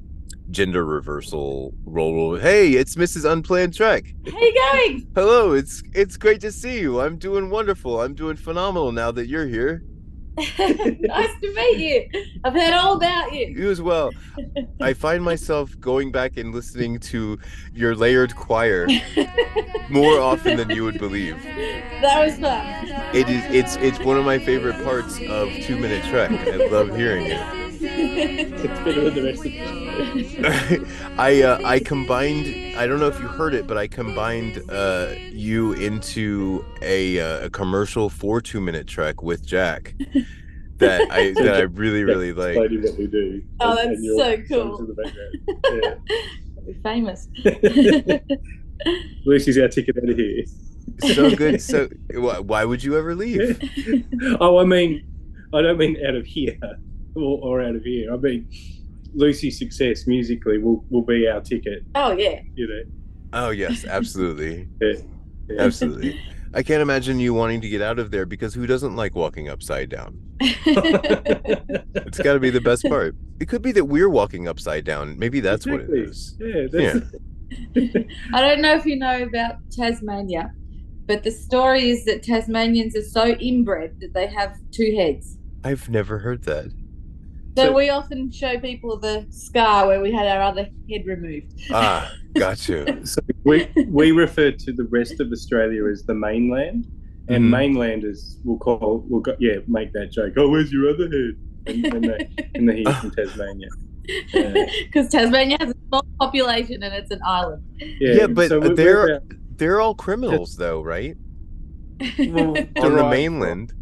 gender 0.51 0.85
reversal 0.85 1.75
role. 1.85 2.37
Hey, 2.37 2.73
it's 2.73 2.95
Mrs. 2.95 3.31
Unplanned 3.31 3.75
Trek. 3.75 4.15
How 4.31 4.39
you 4.39 4.55
going? 4.55 5.09
Hello, 5.15 5.53
it's 5.53 5.83
it's 5.93 6.17
great 6.17 6.41
to 6.43 6.53
see 6.53 6.79
you. 6.81 7.01
I'm 7.01 7.17
doing 7.19 7.51
wonderful. 7.51 8.01
I'm 8.01 8.15
doing 8.15 8.37
phenomenal 8.37 8.93
now 8.93 9.11
that 9.13 9.27
you're 9.27 9.47
here. 9.47 9.83
nice 10.39 11.31
to 11.41 11.55
meet 11.55 11.79
you. 11.79 12.25
I've 12.45 12.55
heard 12.55 12.73
all 12.73 12.97
about 12.97 13.33
you. 13.33 13.47
You 13.49 13.71
as 13.71 13.83
well. 13.83 14.11
I 14.81 14.95
find 14.95 15.23
myself 15.23 15.79
going 15.79 16.11
back 16.11 16.37
and 16.37 16.55
listening 16.55 16.99
to 17.01 17.39
your 17.75 17.95
layered 17.95 18.35
choir 18.35 18.87
more 19.91 20.19
often 20.21 20.57
than 20.57 20.71
you 20.71 20.85
would 20.85 20.99
believe. 20.99 21.43
That 21.43 22.25
was 22.25 22.39
fun. 22.39 22.65
It 23.15 23.29
is 23.29 23.45
it's 23.55 23.77
it's 23.77 23.99
one 24.01 24.17
of 24.17 24.25
my 24.25 24.39
favorite 24.39 24.83
parts 24.83 25.21
of 25.29 25.53
Two 25.63 25.79
Minute 25.79 26.05
Trek. 26.05 26.31
I 26.31 26.57
love 26.69 26.97
hearing 26.97 27.27
it. 27.27 27.72
It's 27.85 28.81
better 28.85 29.11
than 29.11 29.15
the 29.15 29.23
rest 29.25 29.45
of 29.45 29.53
the 29.53 30.89
I 31.19 31.43
uh, 31.43 31.61
I 31.65 31.79
combined. 31.81 32.47
I 32.79 32.87
don't 32.87 33.01
know 33.01 33.09
if 33.09 33.19
you 33.19 33.27
heard 33.27 33.55
it, 33.55 33.67
but 33.67 33.77
I 33.77 33.89
combined 33.89 34.63
uh, 34.71 35.15
you 35.31 35.73
into 35.73 36.65
a 36.81 37.19
uh, 37.21 37.47
a 37.47 37.51
commercial 37.51 38.09
for 38.09 38.41
Two 38.41 38.61
Minute 38.61 38.87
Trek 38.87 39.23
with 39.23 39.45
Jack. 39.45 39.95
That 40.79 41.11
I 41.11 41.33
that 41.43 41.55
I 41.57 41.61
really 41.63 42.05
really 42.05 42.33
like. 42.33 42.57
Explaining 42.57 42.83
what 42.83 42.99
we 42.99 43.07
do. 43.09 43.43
Oh, 43.61 43.71
and- 43.71 43.79
that's 43.79 43.87
and 43.89 44.05
your 44.05 44.19
so 44.19 44.43
cool. 44.49 44.79
in 46.59 46.67
be 46.67 46.73
famous. 46.83 47.29
Lucy's 49.25 49.59
our 49.59 49.69
ticket 49.69 49.97
out 49.97 50.09
of 50.09 50.17
here. 50.17 50.45
So 51.15 51.35
good. 51.35 51.61
So 51.61 51.89
why, 52.15 52.39
why 52.41 52.65
would 52.65 52.83
you 52.83 52.97
ever 52.99 53.15
leave? 53.15 53.61
oh, 54.41 54.59
I 54.59 54.65
mean, 54.65 55.05
I 55.53 55.63
don't 55.63 55.79
mean 55.79 55.97
out 56.07 56.15
of 56.15 56.27
here 56.27 56.57
or, 57.15 57.39
or 57.43 57.63
out 57.63 57.77
of 57.77 57.83
here. 57.83 58.13
I 58.13 58.17
mean, 58.17 58.49
Lucy's 59.15 59.59
success 59.59 60.07
musically 60.07 60.59
will, 60.59 60.85
will 60.91 61.03
be 61.03 61.29
our 61.29 61.41
ticket, 61.41 61.85
oh 61.95 62.13
yeah. 62.13 62.41
you 62.55 62.67
know. 62.67 62.83
Oh 63.33 63.51
yes, 63.51 63.85
absolutely, 63.85 64.69
Yeah. 64.81 64.93
Yeah. 65.49 65.63
absolutely. 65.63 66.21
I 66.55 66.63
can't 66.63 66.83
imagine 66.83 67.19
you 67.19 67.33
wanting 67.33 67.63
to 67.63 67.69
get 67.69 67.81
out 67.81 67.99
of 67.99 68.11
there 68.11 68.27
because 68.27 68.53
who 68.53 68.67
doesn't 68.67 68.95
like 68.95 69.15
walking 69.15 69.49
upside 69.49 69.89
down? 69.89 70.19
It's 72.05 72.19
got 72.19 72.35
to 72.35 72.41
be 72.41 72.51
the 72.51 72.61
best 72.61 72.85
part. 72.85 73.15
It 73.41 73.49
could 73.49 73.63
be 73.63 73.73
that 73.73 73.87
we're 73.87 74.11
walking 74.11 74.47
upside 74.47 74.85
down. 74.85 75.19
Maybe 75.19 75.41
that's 75.41 75.67
what 75.67 75.81
it 75.81 75.91
is. 75.91 76.37
Exactly. 76.39 76.85
is. 76.85 77.03
Yeah, 77.75 78.03
I 78.35 78.41
don't 78.43 78.61
know 78.61 78.75
if 78.75 78.85
you 78.85 78.97
know 78.97 79.23
about 79.23 79.57
Tasmania, 79.71 80.53
but 81.07 81.23
the 81.23 81.31
story 81.31 81.89
is 81.89 82.05
that 82.05 82.23
Tasmanians 82.23 82.95
are 82.97 83.03
so 83.03 83.29
inbred 83.29 83.99
that 84.01 84.13
they 84.13 84.27
have 84.27 84.57
two 84.73 84.95
heads. 84.95 85.39
I've 85.65 85.89
never 85.89 86.19
heard 86.19 86.43
that. 86.45 86.71
So, 87.57 87.67
So- 87.67 87.73
we 87.73 87.91
often 87.91 88.31
show 88.31 88.59
people 88.59 88.99
the 88.99 89.27
scar 89.31 89.87
where 89.87 90.01
we 90.01 90.11
had 90.13 90.27
our 90.27 90.43
other 90.43 90.69
head 90.91 91.03
removed. 91.07 91.53
Ah, 91.71 92.11
got 92.35 92.69
you. 92.69 92.85
So 93.05 93.21
we 93.45 93.69
we 93.89 94.13
refer 94.13 94.51
to 94.53 94.73
the 94.73 94.85
rest 94.85 95.21
of 95.21 95.31
Australia 95.33 95.87
as 95.87 96.03
the 96.05 96.15
mainland, 96.15 96.87
and 97.29 97.45
Mhm. 97.45 97.51
mainlanders 97.51 98.39
will 98.45 98.59
call 98.59 99.05
will 99.09 99.21
go, 99.21 99.37
yeah 99.39 99.59
make 99.69 99.93
that 99.93 100.11
joke. 100.13 100.33
Oh, 100.37 100.49
where's 100.49 100.73
your 100.73 100.89
other 100.89 101.09
head? 101.11 101.35
And, 101.67 101.85
and 101.95 102.05
they 102.05 102.29
and 102.55 102.69
they're 102.69 102.95
from 102.95 103.11
Tasmania. 103.19 103.69
Yeah. 104.35 104.67
Because 104.87 105.09
Tasmania 105.11 105.59
has 105.61 105.71
a 105.71 105.77
small 105.89 106.05
population 106.19 106.83
and 106.83 106.93
it's 106.93 107.13
an 107.13 107.21
island. 107.25 107.63
Yeah, 107.79 108.15
Yeah, 108.15 108.27
but 108.27 108.49
so 108.49 108.59
we're- 108.61 108.75
they're- 108.75 108.95
we're 109.07 109.17
about- 109.17 109.59
They're 109.59 109.81
all 109.81 109.95
criminals, 109.95 110.57
though, 110.57 110.81
right? 110.83 111.17
well, 112.19 112.57
On 112.59 112.67
the 112.75 112.91
right. 112.91 113.11
mainland. 113.11 113.73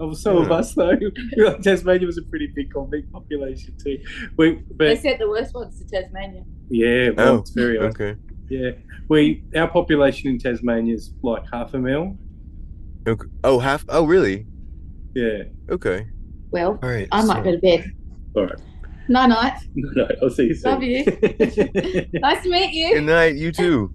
Oh, 0.00 0.12
some 0.12 0.36
of 0.38 0.48
Yeah. 0.48 0.54
us 0.54 0.74
though. 0.74 0.96
Tasmania 1.62 2.06
was 2.06 2.18
a 2.18 2.22
pretty 2.22 2.48
big 2.54 2.72
convict 2.72 3.12
population 3.12 3.74
too. 3.82 3.98
We, 4.36 4.54
they 4.54 4.94
but 4.94 4.98
sent 4.98 5.18
the 5.20 5.28
worst 5.28 5.54
ones 5.54 5.78
to 5.78 5.84
Tasmania. 5.86 6.42
yeah, 6.68 7.10
well, 7.10 7.34
Oh, 7.34 7.38
it's 7.38 7.50
very 7.50 7.78
odd. 7.78 7.90
Okay. 7.98 8.16
Yeah, 8.48 8.70
we 9.08 9.44
our 9.56 9.68
population 9.68 10.30
in 10.30 10.38
Tasmania 10.38 10.94
is 10.94 11.12
like 11.22 11.44
half 11.52 11.74
a 11.74 11.78
mil. 11.78 12.16
okay. 13.06 13.28
Oh, 13.44 13.58
half. 13.58 13.84
Oh, 13.88 14.04
really? 14.04 14.46
Yeah. 15.14 15.44
Okay. 15.70 16.08
Well, 16.50 16.78
All 16.82 16.88
right. 16.90 17.08
I 17.12 17.24
might 17.24 17.44
go 17.44 17.52
to 17.52 17.58
bed. 17.58 17.84
All 18.34 18.46
right. 18.46 18.58
Night 19.08 19.26
night. 19.28 19.58
No, 19.76 20.08
I'll 20.22 20.30
see 20.30 20.46
you 20.48 20.54
soon. 20.54 20.72
Love 20.72 20.82
you. 20.82 21.04
Nice 22.20 22.42
to 22.42 22.48
meet 22.50 22.72
you. 22.72 22.94
Good 22.94 23.04
night. 23.04 23.36
You 23.36 23.52
too. 23.52 23.92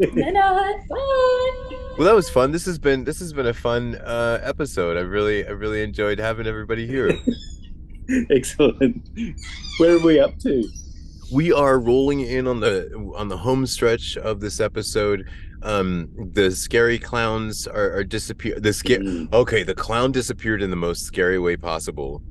Night 0.00 0.32
night. 0.32 0.88
Bye. 0.88 1.76
Well, 1.98 2.06
that 2.06 2.14
was 2.14 2.28
fun. 2.30 2.52
This 2.52 2.64
has 2.66 2.78
been 2.78 3.04
this 3.04 3.18
has 3.20 3.32
been 3.32 3.46
a 3.46 3.54
fun 3.54 3.96
uh, 3.96 4.40
episode. 4.42 4.96
I 4.96 5.00
really 5.00 5.46
I 5.46 5.50
really 5.50 5.82
enjoyed 5.82 6.18
having 6.18 6.46
everybody 6.46 6.86
here. 6.86 7.12
Excellent. 8.30 9.08
Where 9.78 9.96
are 9.96 10.00
we 10.00 10.18
up 10.18 10.38
to? 10.40 10.64
we 11.32 11.50
are 11.50 11.78
rolling 11.78 12.20
in 12.20 12.46
on 12.46 12.60
the 12.60 12.92
on 13.16 13.28
the 13.28 13.36
home 13.38 13.66
stretch 13.66 14.16
of 14.18 14.40
this 14.40 14.60
episode. 14.60 15.28
Um, 15.62 16.10
the 16.32 16.50
scary 16.50 16.98
clowns 16.98 17.66
are, 17.66 17.96
are 17.96 18.04
disappear. 18.04 18.60
The 18.60 18.72
scare. 18.72 19.00
Mm. 19.00 19.32
Okay, 19.32 19.62
the 19.62 19.74
clown 19.74 20.12
disappeared 20.12 20.62
in 20.62 20.70
the 20.70 20.76
most 20.76 21.04
scary 21.04 21.38
way 21.38 21.56
possible, 21.56 22.22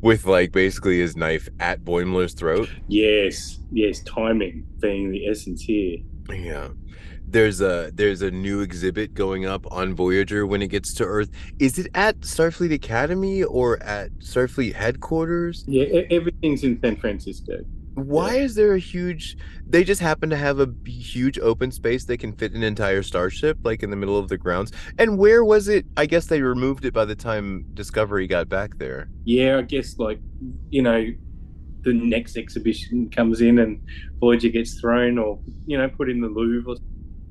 with 0.00 0.24
like 0.24 0.52
basically 0.52 1.00
his 1.00 1.16
knife 1.16 1.48
at 1.60 1.84
Boimler's 1.84 2.32
throat. 2.32 2.70
Yes, 2.88 3.58
yes, 3.70 4.02
timing 4.04 4.66
being 4.80 5.10
the 5.10 5.28
essence 5.28 5.62
here. 5.62 5.98
Yeah. 6.30 6.68
There's 7.36 7.60
a 7.60 7.90
there's 7.92 8.22
a 8.22 8.30
new 8.30 8.62
exhibit 8.62 9.12
going 9.12 9.44
up 9.44 9.70
on 9.70 9.94
Voyager 9.94 10.46
when 10.46 10.62
it 10.62 10.68
gets 10.68 10.94
to 10.94 11.04
Earth. 11.04 11.28
Is 11.58 11.78
it 11.78 11.88
at 11.94 12.20
Starfleet 12.20 12.72
Academy 12.72 13.42
or 13.42 13.78
at 13.82 14.10
Starfleet 14.20 14.72
headquarters? 14.72 15.62
Yeah, 15.68 16.00
everything's 16.10 16.64
in 16.64 16.80
San 16.80 16.96
Francisco. 16.96 17.58
Why 17.92 18.36
is 18.36 18.54
there 18.54 18.72
a 18.72 18.78
huge 18.78 19.36
they 19.66 19.84
just 19.84 20.00
happen 20.00 20.30
to 20.30 20.36
have 20.38 20.60
a 20.60 20.72
huge 20.86 21.38
open 21.38 21.70
space 21.72 22.06
they 22.06 22.16
can 22.16 22.32
fit 22.32 22.52
an 22.52 22.62
entire 22.62 23.02
starship 23.02 23.58
like 23.64 23.82
in 23.82 23.90
the 23.90 23.96
middle 23.96 24.18
of 24.18 24.28
the 24.28 24.38
grounds? 24.38 24.72
And 24.98 25.18
where 25.18 25.44
was 25.44 25.68
it? 25.68 25.84
I 25.98 26.06
guess 26.06 26.28
they 26.28 26.40
removed 26.40 26.86
it 26.86 26.94
by 26.94 27.04
the 27.04 27.14
time 27.14 27.66
Discovery 27.74 28.26
got 28.26 28.48
back 28.48 28.78
there. 28.78 29.10
Yeah, 29.24 29.58
I 29.58 29.62
guess 29.62 29.98
like 29.98 30.20
you 30.70 30.80
know, 30.80 31.04
the 31.82 31.92
next 31.92 32.38
exhibition 32.38 33.10
comes 33.10 33.42
in 33.42 33.58
and 33.58 33.86
Voyager 34.20 34.48
gets 34.48 34.80
thrown, 34.80 35.18
or 35.18 35.38
you 35.66 35.76
know, 35.76 35.86
put 35.90 36.08
in 36.08 36.22
the 36.22 36.28
Louvre. 36.28 36.72
Or... 36.72 36.76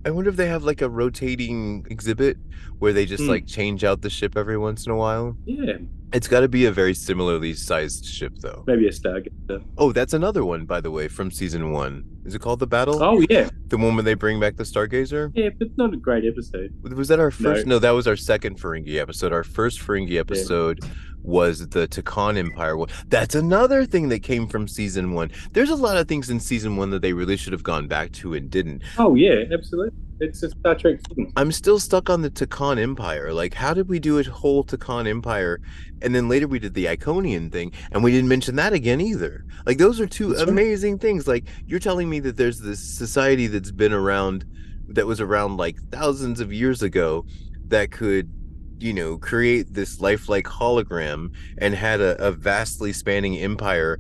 I 0.06 0.12
wonder 0.12 0.30
if 0.30 0.36
they 0.36 0.47
have 0.47 0.64
like 0.64 0.82
a 0.84 0.89
rotating 0.89 1.86
exhibit 1.89 2.38
where 2.80 2.93
they 2.93 3.06
just 3.06 3.24
Hmm. 3.24 3.30
like 3.30 3.47
change 3.47 3.84
out 3.84 4.01
the 4.01 4.10
ship 4.10 4.38
every 4.38 4.58
once 4.58 4.86
in 4.86 4.91
a 4.91 4.95
while. 4.95 5.36
Yeah, 5.45 5.78
It's 6.14 6.28
got 6.28 6.41
to 6.41 6.47
be 6.47 6.66
a 6.66 6.72
very 6.72 6.93
similarly 6.93 7.53
sized 7.56 8.06
ship 8.06 8.34
though. 8.39 8.64
maybe 8.68 8.88
a 8.88 8.91
Stargazer. 8.91 9.64
Oh, 9.78 9.91
that's 9.91 10.14
another 10.14 10.45
one, 10.45 10.66
by 10.66 10.80
the 10.80 10.91
way, 10.91 11.08
from 11.08 11.32
season 11.32 11.72
one. 11.72 12.03
Is 12.24 12.36
it 12.36 12.39
called 12.39 12.60
The 12.60 12.68
Battle? 12.68 13.01
Oh 13.03 13.24
yeah, 13.30 13.49
The 13.68 13.78
one 13.78 13.95
where 13.95 14.03
they 14.03 14.14
bring 14.14 14.39
back 14.39 14.58
the 14.58 14.64
Stargazer? 14.64 15.32
yeah, 15.34 15.49
but 15.58 15.70
not 15.78 15.93
a 15.93 15.97
great 15.97 16.24
episode. 16.24 16.72
Was 16.84 17.08
that 17.08 17.20
our 17.20 17.32
first? 17.32 17.66
No. 17.66 17.76
No, 17.76 17.80
that 17.80 17.91
was 17.91 18.08
our 18.08 18.16
second 18.16 18.60
Ferengi 18.60 18.99
episode. 18.99 19.34
Our 19.34 19.43
first 19.43 19.80
Ferengi 19.80 20.18
episode 20.20 20.80
was 21.26 21.67
the 21.69 21.88
Tkon 21.88 22.38
Empire 22.38 22.78
one. 22.78 22.89
That's 23.07 23.36
another 23.36 23.86
thing 23.86 24.09
that 24.09 24.19
came 24.23 24.47
from 24.47 24.67
season 24.67 25.13
one. 25.13 25.32
There's 25.51 25.69
a 25.69 25.76
lot 25.76 25.97
of 25.97 26.07
things 26.07 26.30
in 26.30 26.39
season 26.39 26.78
one 26.78 26.89
that 26.91 27.01
they 27.01 27.13
really 27.13 27.38
should 27.38 27.53
have 27.53 27.63
gone 27.63 27.88
back 27.88 28.11
to 28.13 28.34
and 28.34 28.49
didn't. 28.49 28.84
Oh 28.97 29.15
yeah, 29.15 29.43
absolutely. 29.51 29.97
It's 30.21 30.41
a 30.43 30.49
Star 30.49 30.76
Trek 30.76 31.01
thing. 31.09 31.34
I'm 31.36 31.51
still 31.51 31.78
stuck 31.78 32.09
on 32.09 32.21
the 32.21 32.30
Tkon 32.30 32.80
Empire. 32.80 33.34
Like, 33.34 33.53
how 33.53 33.73
did 33.73 33.89
we 33.89 33.99
do 33.99 34.17
a 34.17 34.23
whole 34.23 34.63
Tkon 34.63 35.09
Empire, 35.09 35.59
and 36.01 36.15
then 36.15 36.30
later 36.30 36.47
we 36.47 36.57
did 36.57 36.73
the 36.73 36.86
Iconian 36.86 37.51
thing, 37.51 37.73
and 37.91 38.01
we 38.01 38.11
didn't 38.11 38.30
mention 38.30 38.55
that 38.55 38.71
again 38.71 39.01
either? 39.01 39.45
Like, 39.65 39.78
those 39.78 39.99
are 39.99 40.07
two 40.07 40.30
That's 40.30 40.43
right. 40.43 40.49
amazing 40.49 40.99
things. 40.99 41.28
Like, 41.28 41.43
you're 41.67 41.82
telling 41.82 42.09
me 42.09 42.21
that 42.21 42.38
there's 42.38 42.59
this 42.59 42.80
society 42.80 43.47
that's 43.47 43.71
been 43.71 43.91
around, 43.91 44.45
that 44.88 45.05
was 45.05 45.19
around 45.19 45.57
like 45.57 45.76
thousands 45.91 46.39
of 46.39 46.53
years 46.53 46.82
ago, 46.82 47.26
that 47.67 47.91
could, 47.91 48.32
you 48.80 48.93
know, 48.93 49.17
create 49.17 49.73
this 49.73 49.99
lifelike 49.99 50.45
hologram 50.45 51.34
and 51.57 51.73
had 51.73 52.01
a, 52.01 52.21
a 52.26 52.32
vastly 52.32 52.93
spanning 52.93 53.38
empire, 53.38 53.99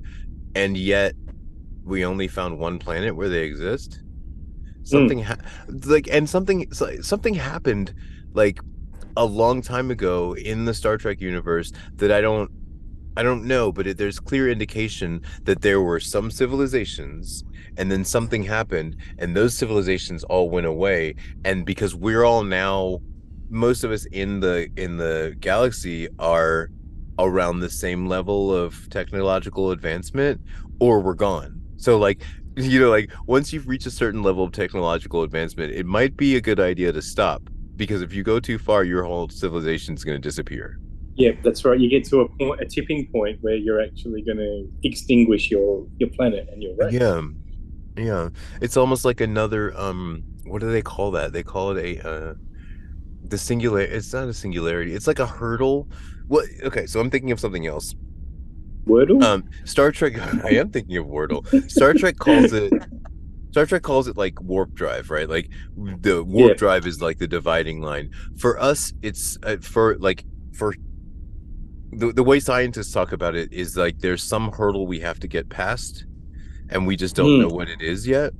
and 0.55 0.77
yet 0.77 1.13
we 1.83 2.03
only 2.03 2.27
found 2.27 2.59
one 2.59 2.79
planet 2.79 3.15
where 3.15 3.29
they 3.29 3.43
exist. 3.43 4.01
Hmm. 4.01 4.83
Something 4.83 5.19
ha- 5.23 5.37
like 5.85 6.07
and 6.11 6.29
something 6.29 6.71
so- 6.73 7.01
something 7.01 7.33
happened 7.33 7.93
like 8.33 8.59
a 9.17 9.25
long 9.25 9.61
time 9.61 9.91
ago 9.91 10.35
in 10.35 10.65
the 10.65 10.73
Star 10.73 10.97
Trek 10.97 11.21
universe 11.21 11.71
that 11.95 12.11
I 12.11 12.21
don't 12.21 12.51
I 13.17 13.23
don't 13.23 13.45
know, 13.45 13.71
but 13.71 13.87
it, 13.87 13.97
there's 13.97 14.19
clear 14.19 14.49
indication 14.49 15.21
that 15.43 15.61
there 15.61 15.81
were 15.81 16.01
some 16.01 16.29
civilizations 16.29 17.45
and 17.77 17.89
then 17.89 18.03
something 18.03 18.43
happened 18.43 18.97
and 19.19 19.35
those 19.35 19.55
civilizations 19.55 20.25
all 20.25 20.49
went 20.49 20.65
away 20.65 21.15
and 21.45 21.65
because 21.65 21.95
we're 21.95 22.25
all 22.25 22.43
now 22.43 22.99
most 23.49 23.83
of 23.83 23.91
us 23.91 24.05
in 24.05 24.39
the 24.39 24.69
in 24.77 24.97
the 24.97 25.35
galaxy 25.39 26.07
are 26.19 26.69
around 27.19 27.59
the 27.59 27.69
same 27.69 28.07
level 28.07 28.53
of 28.53 28.89
technological 28.89 29.71
advancement 29.71 30.41
or 30.79 30.99
we're 31.01 31.13
gone. 31.13 31.61
So 31.77 31.97
like 31.97 32.23
you 32.55 32.79
know 32.79 32.89
like 32.89 33.11
once 33.27 33.51
you've 33.53 33.67
reached 33.67 33.85
a 33.85 33.91
certain 33.91 34.23
level 34.23 34.43
of 34.43 34.51
technological 34.51 35.23
advancement, 35.23 35.73
it 35.73 35.85
might 35.85 36.15
be 36.17 36.35
a 36.35 36.41
good 36.41 36.59
idea 36.59 36.91
to 36.91 37.01
stop 37.01 37.49
because 37.75 38.01
if 38.01 38.13
you 38.13 38.23
go 38.23 38.39
too 38.39 38.57
far 38.57 38.83
your 38.83 39.03
whole 39.03 39.29
civilization 39.29 39.93
is 39.93 40.03
going 40.03 40.19
to 40.19 40.21
disappear. 40.21 40.79
Yeah, 41.15 41.31
that's 41.43 41.63
right. 41.63 41.79
You 41.79 41.89
get 41.89 42.03
to 42.05 42.21
a 42.21 42.29
point, 42.37 42.61
a 42.61 42.65
tipping 42.65 43.07
point 43.07 43.37
where 43.41 43.55
you're 43.55 43.81
actually 43.81 44.21
going 44.21 44.37
to 44.37 44.67
extinguish 44.83 45.49
your 45.49 45.87
your 45.97 46.09
planet 46.09 46.47
and 46.51 46.61
your 46.61 46.75
race. 46.77 46.93
Yeah. 46.93 47.21
Yeah. 47.97 48.29
It's 48.61 48.75
almost 48.75 49.05
like 49.05 49.21
another 49.21 49.77
um 49.77 50.23
what 50.45 50.59
do 50.59 50.71
they 50.71 50.81
call 50.81 51.11
that? 51.11 51.33
They 51.33 51.43
call 51.43 51.75
it 51.75 51.99
a 52.01 52.07
uh 52.07 52.33
the 53.29 53.37
singular 53.37 53.81
it's 53.81 54.13
not 54.13 54.27
a 54.27 54.33
singularity. 54.33 54.93
It's 54.93 55.07
like 55.07 55.19
a 55.19 55.25
hurdle 55.27 55.87
What? 56.27 56.45
Okay, 56.63 56.85
so 56.85 56.99
I'm 56.99 57.09
thinking 57.09 57.31
of 57.31 57.39
something 57.39 57.67
else. 57.67 57.93
Wordle. 58.87 59.23
Um, 59.23 59.49
Star 59.63 59.91
Trek. 59.91 60.13
I 60.45 60.51
am 60.55 60.69
thinking 60.71 60.97
of 60.97 61.05
Wordle. 61.07 61.43
Star 61.71 61.93
Trek 62.01 62.17
calls 62.17 62.53
it. 62.53 62.71
Star 63.51 63.65
Trek 63.65 63.81
calls 63.83 64.07
it 64.07 64.17
like 64.17 64.39
warp 64.41 64.73
drive, 64.73 65.09
right? 65.09 65.27
Like 65.29 65.49
the 65.77 66.23
warp 66.23 66.49
Yeah. 66.51 66.55
drive 66.55 66.85
is 66.85 67.01
like 67.01 67.17
the 67.17 67.27
dividing 67.27 67.81
line. 67.81 68.11
For 68.37 68.59
us, 68.59 68.93
it's 69.01 69.37
uh, 69.43 69.57
for 69.61 69.97
like 69.99 70.23
for 70.53 70.73
the 71.91 72.11
the 72.11 72.23
way 72.23 72.39
scientists 72.39 72.91
talk 72.91 73.11
about 73.11 73.35
it 73.35 73.51
is 73.53 73.77
like 73.77 73.99
there's 73.99 74.21
some 74.23 74.51
hurdle 74.51 74.85
we 74.87 74.99
have 74.99 75.19
to 75.21 75.27
get 75.27 75.49
past, 75.49 76.05
and 76.69 76.85
we 76.85 76.95
just 76.95 77.15
don't 77.15 77.35
Hmm. 77.35 77.41
know 77.41 77.47
what 77.55 77.69
it 77.69 77.81
is 77.81 78.05
yet. 78.07 78.33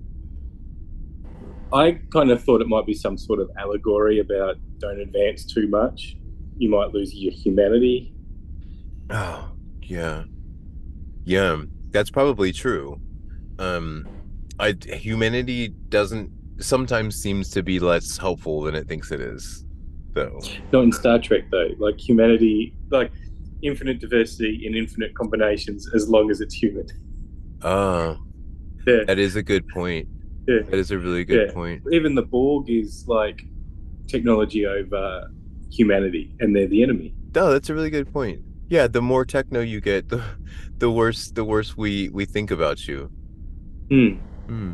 I 1.76 1.99
kind 2.14 2.31
of 2.31 2.43
thought 2.43 2.61
it 2.61 2.68
might 2.68 2.85
be 2.85 2.93
some 2.93 3.18
sort 3.18 3.39
of 3.39 3.49
allegory 3.60 4.19
about 4.19 4.56
don't 4.80 4.99
advance 4.99 5.45
too 5.45 5.68
much. 5.68 6.15
You 6.57 6.69
might 6.69 6.93
lose 6.93 7.14
your 7.14 7.34
humanity. 7.34 8.14
Oh, 9.10 9.52
yeah. 9.84 10.23
Yeah, 11.26 11.64
that's 11.91 12.10
probably 12.10 12.52
true. 12.52 12.99
Um 13.60 14.07
I 14.60 14.73
humanity 14.88 15.69
doesn't 15.89 16.31
sometimes 16.60 17.18
seems 17.22 17.49
to 17.52 17.61
be 17.61 17.80
less 17.80 18.18
helpful 18.18 18.61
than 18.61 18.73
it 18.76 18.88
thinks 18.88 19.11
it 19.11 19.19
is. 19.19 19.65
Though. 20.14 20.39
Not 20.72 20.84
in 20.85 20.91
Star 20.93 21.19
Trek 21.19 21.43
though. 21.52 21.69
Like 21.77 21.99
humanity, 21.99 22.73
like 22.89 23.11
infinite 23.61 23.99
diversity 23.99 24.61
in 24.65 24.76
infinite 24.76 25.14
combinations, 25.15 25.89
as 25.93 26.07
long 26.07 26.31
as 26.31 26.39
it's 26.39 26.53
human. 26.56 26.88
Ah, 27.64 28.18
Yeah. 28.88 29.03
that 29.07 29.19
is 29.19 29.35
a 29.35 29.43
good 29.43 29.68
point. 29.68 30.07
Yeah. 30.48 30.60
That 30.62 30.76
is 30.76 30.92
a 30.92 31.00
really 31.00 31.24
good 31.26 31.48
Yeah. 31.48 31.54
point. 31.54 31.84
Even 31.92 32.16
the 32.16 32.22
Borg 32.24 32.70
is 32.70 33.06
like 33.08 33.44
technology 34.08 34.66
over 34.66 35.28
humanity, 35.72 36.34
and 36.40 36.56
they're 36.56 36.68
the 36.68 36.84
enemy. 36.84 37.14
No, 37.34 37.52
that's 37.52 37.70
a 37.70 37.74
really 37.74 37.90
good 37.90 38.12
point. 38.12 38.42
Yeah, 38.70 38.88
the 38.88 39.02
more 39.02 39.26
techno 39.26 39.62
you 39.62 39.82
get, 39.82 40.10
the 40.10 40.24
the 40.78 40.92
worse 40.92 41.32
the 41.32 41.44
worse 41.44 41.76
we 41.78 42.10
we 42.10 42.26
think 42.26 42.52
about 42.52 42.88
you. 42.88 43.10
Hmm. 43.90 44.14
Hmm. 44.48 44.72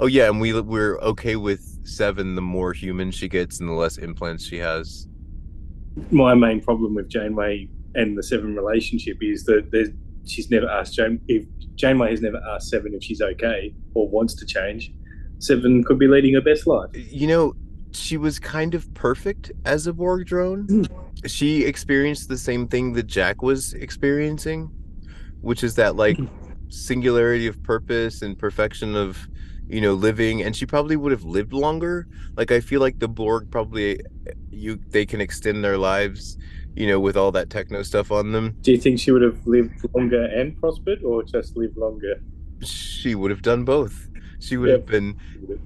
Oh 0.00 0.06
yeah, 0.06 0.28
and 0.28 0.40
we 0.40 0.58
we're 0.60 0.98
okay 1.00 1.36
with 1.36 1.60
seven. 1.84 2.34
The 2.34 2.42
more 2.42 2.72
human 2.72 3.10
she 3.10 3.28
gets, 3.28 3.60
and 3.60 3.68
the 3.68 3.74
less 3.74 3.98
implants 3.98 4.44
she 4.44 4.58
has. 4.58 5.06
My 6.10 6.34
main 6.34 6.60
problem 6.60 6.94
with 6.94 7.08
Janeway 7.08 7.68
and 7.94 8.16
the 8.16 8.22
Seven 8.22 8.56
relationship 8.56 9.18
is 9.20 9.44
that 9.44 9.92
she's 10.24 10.50
never 10.50 10.66
asked 10.68 10.94
Jane 10.94 11.20
if 11.28 11.44
Janeway 11.74 12.10
has 12.10 12.22
never 12.22 12.40
asked 12.48 12.70
Seven 12.70 12.94
if 12.94 13.02
she's 13.04 13.20
okay 13.20 13.74
or 13.94 14.08
wants 14.08 14.34
to 14.36 14.46
change. 14.46 14.92
Seven 15.42 15.82
could 15.82 15.98
be 15.98 16.06
leading 16.06 16.34
her 16.34 16.40
best 16.40 16.68
life. 16.68 16.90
You 16.94 17.26
know, 17.26 17.54
she 17.90 18.16
was 18.16 18.38
kind 18.38 18.74
of 18.74 18.92
perfect 18.94 19.50
as 19.64 19.88
a 19.88 19.92
Borg 19.92 20.24
drone. 20.26 20.66
Hmm. 20.66 20.82
She 21.26 21.64
experienced 21.64 22.28
the 22.28 22.38
same 22.38 22.68
thing 22.68 22.92
that 22.92 23.08
Jack 23.08 23.42
was 23.42 23.74
experiencing, 23.74 24.70
which 25.40 25.64
is 25.64 25.74
that 25.74 25.96
like 25.96 26.16
singularity 26.68 27.48
of 27.48 27.60
purpose 27.64 28.22
and 28.22 28.38
perfection 28.38 28.94
of 28.94 29.28
you 29.68 29.80
know 29.80 29.94
living 29.94 30.42
and 30.42 30.56
she 30.56 30.64
probably 30.64 30.96
would 30.96 31.12
have 31.12 31.22
lived 31.22 31.52
longer 31.52 32.08
like 32.36 32.50
i 32.50 32.58
feel 32.58 32.80
like 32.80 32.98
the 32.98 33.06
borg 33.06 33.48
probably 33.50 34.00
you 34.50 34.78
they 34.88 35.06
can 35.06 35.20
extend 35.20 35.62
their 35.62 35.78
lives 35.78 36.36
you 36.74 36.86
know 36.86 36.98
with 36.98 37.16
all 37.16 37.30
that 37.30 37.48
techno 37.48 37.82
stuff 37.82 38.10
on 38.10 38.32
them 38.32 38.56
Do 38.62 38.72
you 38.72 38.78
think 38.78 38.98
she 38.98 39.12
would 39.12 39.22
have 39.22 39.46
lived 39.46 39.86
longer 39.94 40.24
and 40.24 40.58
prospered, 40.58 41.02
or 41.04 41.22
just 41.22 41.56
lived 41.56 41.76
longer? 41.76 42.20
she 42.64 43.14
would 43.14 43.30
have 43.30 43.42
done 43.42 43.64
both 43.64 44.08
she 44.42 44.56
would 44.56 44.70
have 44.70 44.86
been 44.86 45.16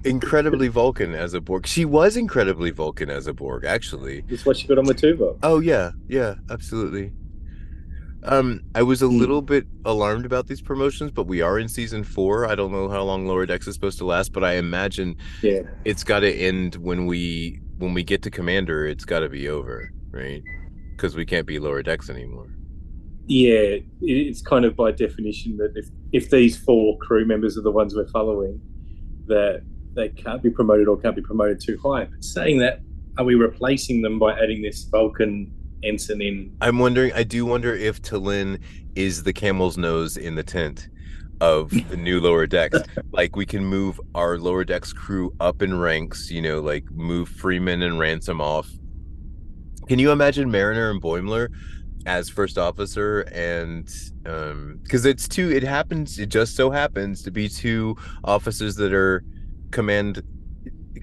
incredibly 0.05 0.69
vulcan 0.69 1.15
as 1.15 1.35
a 1.35 1.41
borg 1.41 1.67
she 1.67 1.85
was 1.85 2.17
incredibly 2.17 2.71
vulcan 2.71 3.11
as 3.11 3.27
a 3.27 3.33
borg 3.33 3.65
actually 3.65 4.23
That's 4.29 4.45
what 4.47 4.57
she 4.57 4.69
got 4.69 4.79
on 4.79 4.85
the 4.85 4.95
Tuvok. 4.95 5.39
Oh 5.43 5.59
yeah, 5.61 5.93
yeah, 6.09 6.35
absolutely. 6.51 7.13
Um, 8.23 8.61
I 8.75 8.83
was 8.83 9.03
a 9.03 9.07
Hmm. 9.07 9.19
little 9.19 9.43
bit 9.43 9.67
alarmed 9.85 10.27
about 10.27 10.49
these 10.49 10.61
promotions, 10.61 11.13
but 11.13 11.27
we 11.29 11.43
are 11.43 11.59
in 11.59 11.69
season 11.69 12.03
four. 12.03 12.49
I 12.49 12.55
don't 12.57 12.73
know 12.73 12.89
how 12.89 13.05
long 13.05 13.27
Lower 13.27 13.47
Decks 13.47 13.69
is 13.69 13.75
supposed 13.75 13.99
to 13.99 14.05
last, 14.05 14.33
but 14.33 14.43
I 14.43 14.55
imagine 14.55 15.17
Yeah. 15.43 15.63
it's 15.85 16.03
got 16.03 16.21
to 16.21 16.33
end 16.35 16.77
when 16.77 17.07
we 17.07 17.61
when 17.79 17.95
we 17.95 18.03
get 18.03 18.23
to 18.23 18.31
Commander. 18.31 18.87
It's 18.87 19.05
got 19.05 19.21
to 19.21 19.29
be 19.29 19.49
over, 19.49 19.91
right? 20.11 20.43
Because 20.97 21.15
we 21.15 21.25
can't 21.27 21.47
be 21.47 21.59
Lower 21.61 21.83
Decks 21.83 22.11
anymore. 22.11 22.49
Yeah, 23.27 23.79
it's 24.01 24.41
kind 24.41 24.65
of 24.65 24.77
by 24.77 24.93
definition 24.93 25.57
that 25.57 25.73
if, 25.75 25.87
if 26.13 26.31
these 26.31 26.57
four 26.57 26.97
crew 26.99 27.25
members 27.25 27.59
are 27.59 27.63
the 27.63 27.73
ones 27.73 27.95
we're 27.95 28.07
following, 28.09 28.61
that 29.27 29.63
they 29.95 30.11
can't 30.11 30.43
be 30.43 30.51
promoted 30.51 30.87
or 30.87 30.97
can't 30.97 31.17
be 31.17 31.23
promoted 31.23 31.61
too 31.61 31.79
high. 31.83 32.05
But 32.05 32.23
saying 32.23 32.59
that, 32.59 32.81
are 33.19 33.25
we 33.25 33.35
replacing 33.35 34.03
them 34.03 34.19
by 34.19 34.39
adding 34.39 34.63
this 34.63 34.85
Vulcan 34.85 35.53
ensign 35.83 36.23
in? 36.23 36.57
I'm 36.61 36.79
wondering. 36.79 37.13
I 37.15 37.25
do 37.25 37.45
wonder 37.45 37.75
if 37.75 38.01
T'Lyn 38.03 38.61
is 38.95 39.23
the 39.23 39.33
camel's 39.33 39.77
nose 39.77 40.17
in 40.17 40.35
the 40.35 40.43
tent 40.43 40.89
of 41.41 41.71
the 41.89 41.97
new 41.97 42.21
lower 42.21 42.47
decks. 42.47 42.79
like 43.13 43.37
we 43.37 43.47
can 43.47 43.65
move 43.65 44.01
our 44.15 44.39
lower 44.39 44.65
decks 44.65 44.93
crew 44.93 45.35
up 45.41 45.63
in 45.63 45.79
ranks. 45.79 46.31
You 46.31 46.43
know, 46.43 46.61
like 46.61 46.89
move 46.93 47.29
Freeman 47.29 47.83
and 47.83 47.99
Ransom 47.99 48.41
off. 48.41 48.71
Can 49.89 49.99
you 49.99 50.11
imagine 50.11 50.51
Mariner 50.51 50.91
and 50.91 51.01
Boimler 51.01 51.49
as 52.07 52.29
first 52.29 52.57
officer 52.57 53.21
and 53.33 53.93
um 54.27 54.79
because 54.83 55.05
it's 55.05 55.27
two 55.29 55.51
it 55.51 55.63
happens 55.63 56.19
it 56.19 56.29
just 56.29 56.55
so 56.55 56.71
happens 56.71 57.23
to 57.23 57.31
be 57.31 57.49
two 57.49 57.97
officers 58.25 58.77
that 58.77 58.93
are 58.93 59.25
command 59.73 60.23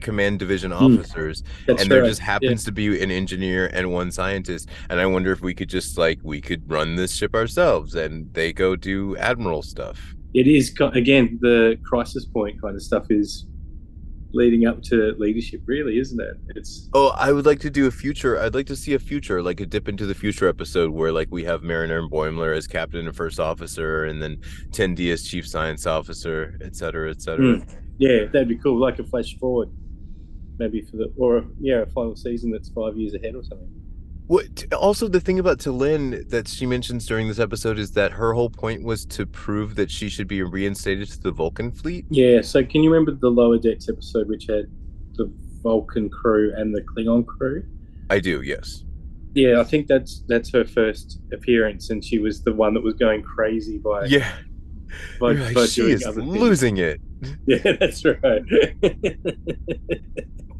command 0.04 0.38
division 0.38 0.72
officers. 0.72 1.42
That's 1.66 1.82
and 1.82 1.92
there 1.92 2.02
right. 2.02 2.08
just 2.08 2.20
happens 2.20 2.64
to 2.66 2.72
be 2.72 3.02
an 3.02 3.10
engineer 3.10 3.68
and 3.74 3.92
one 3.92 4.12
scientist. 4.12 4.70
And 4.90 5.00
i 5.00 5.06
wonder 5.06 5.32
if 5.32 5.42
we 5.42 5.56
could 5.56 5.70
just 5.70 5.98
like 5.98 6.20
we 6.24 6.42
could 6.42 6.70
run 6.70 6.96
this 6.96 7.16
ship 7.16 7.34
ourselves 7.34 7.96
and 7.96 8.32
they 8.34 8.54
go 8.54 8.76
do 8.76 9.18
admiral 9.18 9.64
stuff. 9.64 10.00
It 10.34 10.48
is 10.48 10.76
again 10.94 11.40
the 11.42 11.80
crisis 11.84 12.26
point 12.26 12.62
kind 12.62 12.76
of 12.76 12.84
stuff 12.84 13.06
is 13.10 13.46
leading 14.34 14.66
up 14.66 14.82
to 14.82 15.14
leadership, 15.20 15.62
really, 15.66 16.00
isn't 16.00 16.20
it? 16.20 16.36
It's 16.56 16.90
oh 16.94 17.10
i 17.18 17.32
would 17.32 17.46
like 17.46 17.60
to 17.60 17.70
do 17.70 17.88
a 17.88 17.92
future 17.92 18.40
i'd 18.42 18.56
like 18.56 18.66
to 18.68 18.76
see 18.76 18.94
a 18.94 19.00
future 19.00 19.42
like 19.42 19.60
a 19.60 19.66
dip 19.66 19.88
into 19.88 20.06
the 20.06 20.14
future 20.16 20.48
episode 20.48 20.90
where 20.92 21.12
like 21.12 21.28
we 21.32 21.44
have 21.44 21.62
mariner 21.64 22.00
and 22.00 22.12
boimler 22.12 22.56
as 22.58 22.68
captain 22.68 23.06
and 23.08 23.16
first 23.16 23.40
officer 23.40 24.06
and 24.06 24.22
then 24.22 24.38
tendi 24.72 25.12
as 25.14 25.28
chief 25.28 25.48
science 25.48 25.86
officer 25.86 26.58
et 26.62 26.76
cetera 26.76 27.10
et 27.10 27.22
cetera 27.22 27.58
Hmm. 27.58 27.64
yeah, 28.00 28.26
that'd 28.32 28.48
be 28.48 28.58
cool. 28.58 28.80
Like 28.80 28.98
a 29.00 29.04
flash 29.04 29.38
forward, 29.38 29.70
maybe 30.60 30.82
for 30.82 30.98
the 30.98 31.14
or 31.18 31.38
a, 31.38 31.44
yeah, 31.60 31.82
a 31.82 31.86
final 31.88 32.16
season 32.16 32.52
that's 32.52 32.70
five 32.70 32.98
years 32.98 33.14
ahead 33.14 33.36
or 33.36 33.44
something. 33.44 33.70
What 34.28 34.66
also 34.74 35.08
the 35.08 35.20
thing 35.20 35.38
about 35.40 35.60
T'Lyn 35.60 36.30
that 36.30 36.48
she 36.48 36.66
mentions 36.66 37.06
during 37.06 37.28
this 37.28 37.40
episode 37.40 37.78
is 37.78 37.92
that 37.92 38.12
her 38.14 38.34
whole 38.34 38.50
point 38.50 38.84
was 38.84 39.06
to 39.08 39.26
prove 39.26 39.76
that 39.76 39.92
she 39.92 40.08
should 40.10 40.28
be 40.28 40.42
reinstated 40.44 41.10
to 41.12 41.22
the 41.22 41.32
Vulcan 41.32 41.72
fleet. 41.72 42.06
Yeah. 42.10 42.42
So 42.42 42.64
can 42.64 42.84
you 42.84 42.90
remember 42.92 43.12
the 43.20 43.30
lower 43.30 43.58
decks 43.58 43.90
episode, 43.90 44.30
which 44.30 44.46
had 44.48 44.66
the 45.16 45.32
Vulcan 45.62 46.10
crew 46.10 46.54
and 46.56 46.74
the 46.74 46.82
Klingon 46.82 47.26
crew? 47.26 47.64
I 48.10 48.20
do, 48.20 48.42
yes. 48.42 48.84
Yeah, 49.34 49.60
I 49.60 49.64
think 49.64 49.88
that's 49.88 50.24
that's 50.28 50.52
her 50.52 50.64
first 50.64 51.20
appearance, 51.32 51.90
and 51.90 52.04
she 52.04 52.20
was 52.20 52.44
the 52.44 52.54
one 52.54 52.74
that 52.76 52.84
was 52.84 52.94
going 52.94 53.24
crazy 53.24 53.80
by 53.80 54.06
Yeah, 54.06 54.32
by, 55.20 55.32
like, 55.34 55.56
by 55.56 55.66
she 55.66 55.90
is 55.90 56.04
things. 56.04 56.18
losing 56.18 56.78
it. 56.78 57.02
Yeah, 57.48 57.72
that's 57.80 58.04
right. 58.06 58.44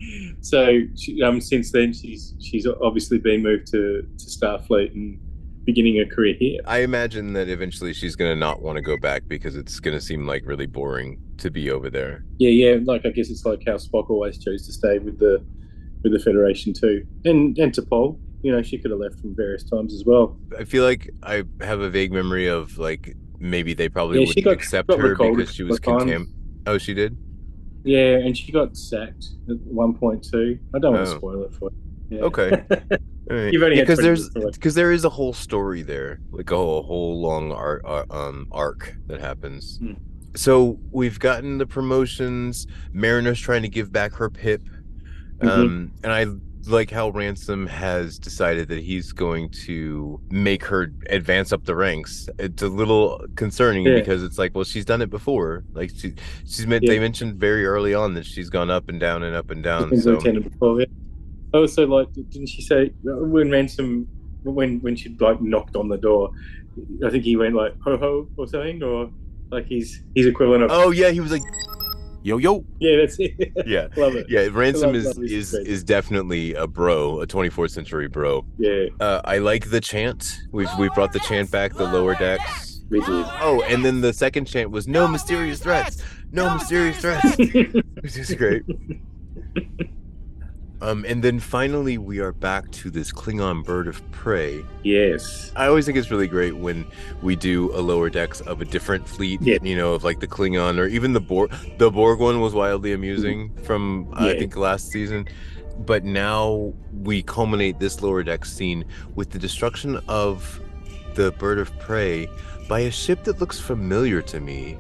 so 0.44 0.82
she, 0.96 1.22
um, 1.24 1.42
since 1.42 1.72
then, 1.72 1.94
she's 1.94 2.36
she's 2.40 2.68
obviously 2.68 3.18
been 3.18 3.42
moved 3.42 3.66
to 3.72 4.02
to 4.04 4.26
Starfleet 4.26 4.94
and 4.94 5.20
beginning 5.66 5.98
her 5.98 6.06
career 6.06 6.36
here. 6.38 6.60
I 6.66 6.80
imagine 6.80 7.32
that 7.34 7.48
eventually 7.48 7.94
she's 7.94 8.16
gonna 8.18 8.36
not 8.36 8.62
want 8.62 8.76
to 8.76 8.82
go 8.82 8.98
back 8.98 9.24
because 9.28 9.56
it's 9.56 9.80
gonna 9.80 10.02
seem 10.02 10.28
like 10.28 10.44
really 10.46 10.66
boring 10.68 11.20
to 11.38 11.50
be 11.50 11.72
over 11.72 11.90
there. 11.90 12.24
Yeah, 12.38 12.50
yeah. 12.50 12.78
Like 12.84 13.06
I 13.06 13.10
guess 13.10 13.30
it's 13.30 13.46
like 13.46 13.64
how 13.66 13.74
Spock 13.78 14.10
always 14.10 14.38
chose 14.38 14.66
to 14.68 14.74
stay 14.74 15.00
with 15.00 15.18
the 15.20 15.44
with 16.04 16.12
the 16.12 16.20
Federation 16.20 16.74
too, 16.74 17.06
and 17.26 17.58
and 17.58 17.72
T'Pol. 17.74 18.20
You 18.42 18.52
know, 18.52 18.62
she 18.62 18.78
could 18.78 18.92
have 18.92 19.00
left 19.00 19.22
from 19.22 19.34
various 19.34 19.64
times 19.64 19.94
as 19.94 20.04
well. 20.04 20.38
I 20.60 20.66
feel 20.66 20.84
like 20.84 21.10
I 21.24 21.44
have 21.62 21.80
a 21.80 21.90
vague 21.90 22.12
memory 22.12 22.48
of 22.48 22.78
like 22.78 23.16
maybe 23.40 23.74
they 23.74 23.88
probably 23.88 24.20
Yeah, 24.20 24.28
wouldn't 24.28 24.44
got- 24.44 24.54
accept 24.54 24.90
got 24.90 25.00
her 25.00 25.16
because 25.16 25.56
she 25.56 25.64
was 25.64 25.78
a 25.78 25.82
couple. 25.82 26.26
Oh, 26.68 26.78
she 26.78 26.94
did. 26.94 27.16
Yeah, 27.84 28.18
and 28.18 28.38
she 28.38 28.52
got 28.52 28.76
sacked 28.78 29.26
at 29.50 29.58
one 29.62 29.94
point 29.94 30.24
too. 30.24 30.58
I 30.74 30.80
don't 30.80 30.94
want 30.94 31.08
Oh. 31.08 31.12
to 31.12 31.18
spoil 31.18 31.44
it 31.44 31.54
for 31.54 31.70
you. 32.10 32.18
Yeah. 32.18 32.24
Okay. 32.26 32.64
Right. 33.26 33.54
You've 33.54 33.64
only 33.64 33.78
had 33.78 33.84
because 33.88 34.00
20 34.00 34.06
there's 34.08 34.20
minutes 34.20 34.34
to 34.34 34.40
watch. 34.42 34.54
because 34.56 34.76
there 34.76 34.92
is 34.92 35.06
a 35.06 35.10
whole 35.10 35.32
story 35.32 35.82
there, 35.82 36.20
like 36.32 36.52
a 36.52 36.58
whole, 36.58 36.84
whole 36.84 37.22
long 37.22 37.54
arc, 37.54 37.82
uh, 37.86 38.04
um, 38.12 38.48
arc 38.52 38.96
that 39.08 39.22
happens. 39.22 39.78
Hmm. 39.78 39.94
So 40.36 40.78
we've 40.92 41.18
gotten 41.20 41.58
the 41.58 41.66
promotions. 41.66 42.68
Mariner's 42.92 43.40
trying 43.40 43.62
to 43.62 43.70
give 43.70 43.94
back 43.94 44.12
her 44.16 44.30
pip, 44.30 44.62
Mhm. 45.42 45.48
um, 45.50 45.92
and 46.04 46.12
I 46.12 46.26
like 46.68 46.90
how 46.92 47.10
Ransom 47.10 47.68
has 47.68 48.18
decided 48.20 48.68
that 48.70 48.84
he's 48.84 49.12
going 49.12 49.50
to 49.66 50.20
make 50.30 50.64
her 50.66 50.92
advance 51.10 51.52
up 51.52 51.66
the 51.66 51.76
ranks. 51.76 52.30
It's 52.40 52.62
a 52.62 52.68
little 52.68 53.26
concerning 53.36 53.86
Yeah. 53.86 53.96
because 53.96 54.24
it's 54.24 54.38
like, 54.38 54.54
well, 54.56 54.64
she's 54.64 54.86
done 54.86 55.02
it 55.02 55.10
before. 55.10 55.64
Like 55.74 55.92
she, 55.96 56.14
she's 56.46 56.68
meant. 56.68 56.84
Yeah. 56.84 56.92
They 56.92 57.00
mentioned 57.00 57.36
very 57.36 57.66
early 57.66 57.94
on 57.94 58.14
that 58.16 58.26
she's 58.26 58.50
gone 58.50 58.70
up 58.70 58.90
and 58.90 59.00
down 59.00 59.24
and 59.24 59.36
up 59.36 59.50
and 59.52 59.64
down. 59.64 59.96
So 60.00 60.20
before, 60.20 60.82
yeah. 60.82 60.86
Oh, 61.54 61.62
also, 61.62 61.86
like, 61.86 62.12
didn't 62.14 62.48
she 62.48 62.62
say 62.64 62.92
uh, 63.08 63.16
when 63.26 63.52
Ransom 63.52 64.08
when 64.44 64.80
when 64.82 64.96
she 64.96 65.16
like 65.20 65.42
knocked 65.42 65.76
on 65.76 65.88
the 65.88 65.98
door, 65.98 66.32
I 67.06 67.10
think 67.10 67.24
he 67.24 67.36
went 67.36 67.56
like 67.56 67.80
ho 67.82 67.98
ho 67.98 68.28
or 68.38 68.48
something, 68.48 68.82
or 68.82 69.12
like 69.52 69.68
he's 69.68 70.02
he's 70.16 70.26
equivalent 70.26 70.64
of 70.64 70.72
Oh 70.72 70.92
yeah, 70.92 71.10
he 71.12 71.20
was 71.20 71.32
like, 71.32 71.44
yo 72.24 72.38
yo. 72.38 72.64
yeah, 72.80 72.98
that's 72.98 73.18
it. 73.20 73.52
Yeah. 73.66 73.88
Love 73.98 74.16
it. 74.16 74.26
Yeah, 74.30 74.48
Ransom 74.52 74.88
love- 74.88 74.96
is 74.96 75.06
love 75.06 75.18
his 75.18 75.54
is 75.54 75.68
is 75.68 75.84
definitely 75.84 76.54
a 76.56 76.66
bro, 76.68 77.22
a 77.22 77.28
24th 77.28 77.72
century 77.72 78.08
bro. 78.08 78.46
Yeah, 78.58 78.86
Uh, 79.00 79.22
I 79.26 79.38
like 79.38 79.70
the 79.70 79.82
chant. 79.82 80.40
We've 80.52 80.70
we 80.80 80.90
brought 80.96 81.14
the 81.14 81.20
chant 81.20 81.52
back, 81.52 81.74
the 81.74 81.84
lower 81.86 82.16
decks. 82.16 82.82
we 82.90 83.00
did. 83.00 83.10
Oh, 83.10 83.64
and 83.70 83.84
then 83.86 84.02
the 84.02 84.14
second 84.14 84.46
chant 84.46 84.72
was 84.72 84.88
no 84.88 85.08
mysterious 85.08 85.60
threats, 85.60 86.02
no 86.32 86.54
mysterious 86.54 86.98
threats, 87.00 87.38
which 87.38 88.18
is 88.18 88.34
great. 88.36 88.64
Um, 90.84 91.06
and 91.08 91.24
then 91.24 91.40
finally 91.40 91.98
we 91.98 92.20
are 92.20 92.34
back 92.34 92.70
to 92.72 92.90
this 92.90 93.10
Klingon 93.10 93.64
bird 93.64 93.88
of 93.88 94.00
prey. 94.12 94.66
yes. 94.84 95.54
I 95.56 95.68
always 95.68 95.86
think 95.86 95.98
it's 95.98 96.12
really 96.12 96.28
great 96.28 96.58
when 96.58 96.86
we 97.22 97.38
do 97.38 97.74
a 97.74 97.80
lower 97.80 98.10
decks 98.10 98.42
of 98.42 98.60
a 98.60 98.66
different 98.66 99.08
fleet. 99.08 99.42
Yeah. 99.42 99.60
You 99.62 99.78
know, 99.78 99.94
of 99.94 100.04
like 100.04 100.20
the 100.20 100.28
Klingon 100.28 100.78
or 100.78 100.88
even 100.88 101.14
the 101.14 101.22
Borg. 101.22 101.54
The 101.78 101.90
Borg 101.90 102.20
one 102.20 102.42
was 102.42 102.54
wildly 102.54 102.92
amusing 102.92 103.56
from 103.64 104.14
I 104.14 104.38
think 104.38 104.58
last 104.58 104.90
season. 104.90 105.28
But 105.80 106.04
now 106.04 106.74
we 106.92 107.24
culminate 107.24 107.80
this 107.80 108.02
lower 108.02 108.22
deck 108.22 108.46
scene 108.46 108.84
with 109.16 109.30
the 109.32 109.40
destruction 109.40 110.02
of 110.10 110.60
the 111.16 111.32
bird 111.32 111.60
of 111.60 111.78
prey 111.80 112.28
by 112.68 112.82
a 112.82 112.92
ship 112.92 113.24
that 113.24 113.40
looks 113.40 113.58
familiar 113.58 114.22
to 114.24 114.40
me. 114.42 114.78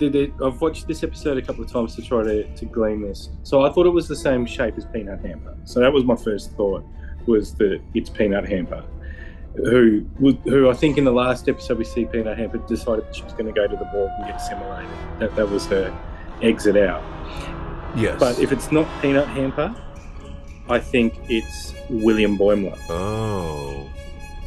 Did 0.00 0.16
it, 0.16 0.32
I've 0.42 0.58
watched 0.62 0.88
this 0.88 1.02
episode 1.02 1.36
a 1.36 1.42
couple 1.42 1.62
of 1.62 1.70
times 1.70 1.94
to 1.96 2.02
try 2.02 2.22
to, 2.24 2.56
to 2.56 2.64
glean 2.64 3.02
this. 3.02 3.28
So 3.42 3.66
I 3.66 3.70
thought 3.70 3.84
it 3.84 3.90
was 3.90 4.08
the 4.08 4.16
same 4.16 4.46
shape 4.46 4.78
as 4.78 4.86
Peanut 4.86 5.20
Hamper. 5.20 5.54
So 5.64 5.78
that 5.80 5.92
was 5.92 6.04
my 6.04 6.16
first 6.16 6.52
thought 6.52 6.82
was 7.26 7.54
that 7.56 7.82
it's 7.92 8.08
Peanut 8.08 8.48
Hamper, 8.48 8.82
who 9.56 10.06
who 10.18 10.70
I 10.70 10.72
think 10.72 10.96
in 10.96 11.04
the 11.04 11.12
last 11.12 11.50
episode 11.50 11.76
we 11.76 11.84
see 11.84 12.06
Peanut 12.06 12.38
Hamper 12.38 12.56
decided 12.66 13.06
that 13.06 13.14
she 13.14 13.22
was 13.24 13.34
going 13.34 13.44
to 13.44 13.52
go 13.52 13.66
to 13.66 13.76
the 13.76 13.84
wall 13.92 14.10
and 14.16 14.26
get 14.26 14.36
assimilated. 14.36 14.90
That 15.18 15.36
that 15.36 15.50
was 15.50 15.66
her 15.66 15.94
exit 16.40 16.78
out. 16.78 17.02
Yes. 17.94 18.18
But 18.18 18.38
if 18.38 18.52
it's 18.52 18.72
not 18.72 18.88
Peanut 19.02 19.28
Hamper, 19.28 19.74
I 20.70 20.78
think 20.78 21.14
it's 21.28 21.74
William 21.90 22.38
Boimler. 22.38 22.78
oh, 22.88 23.86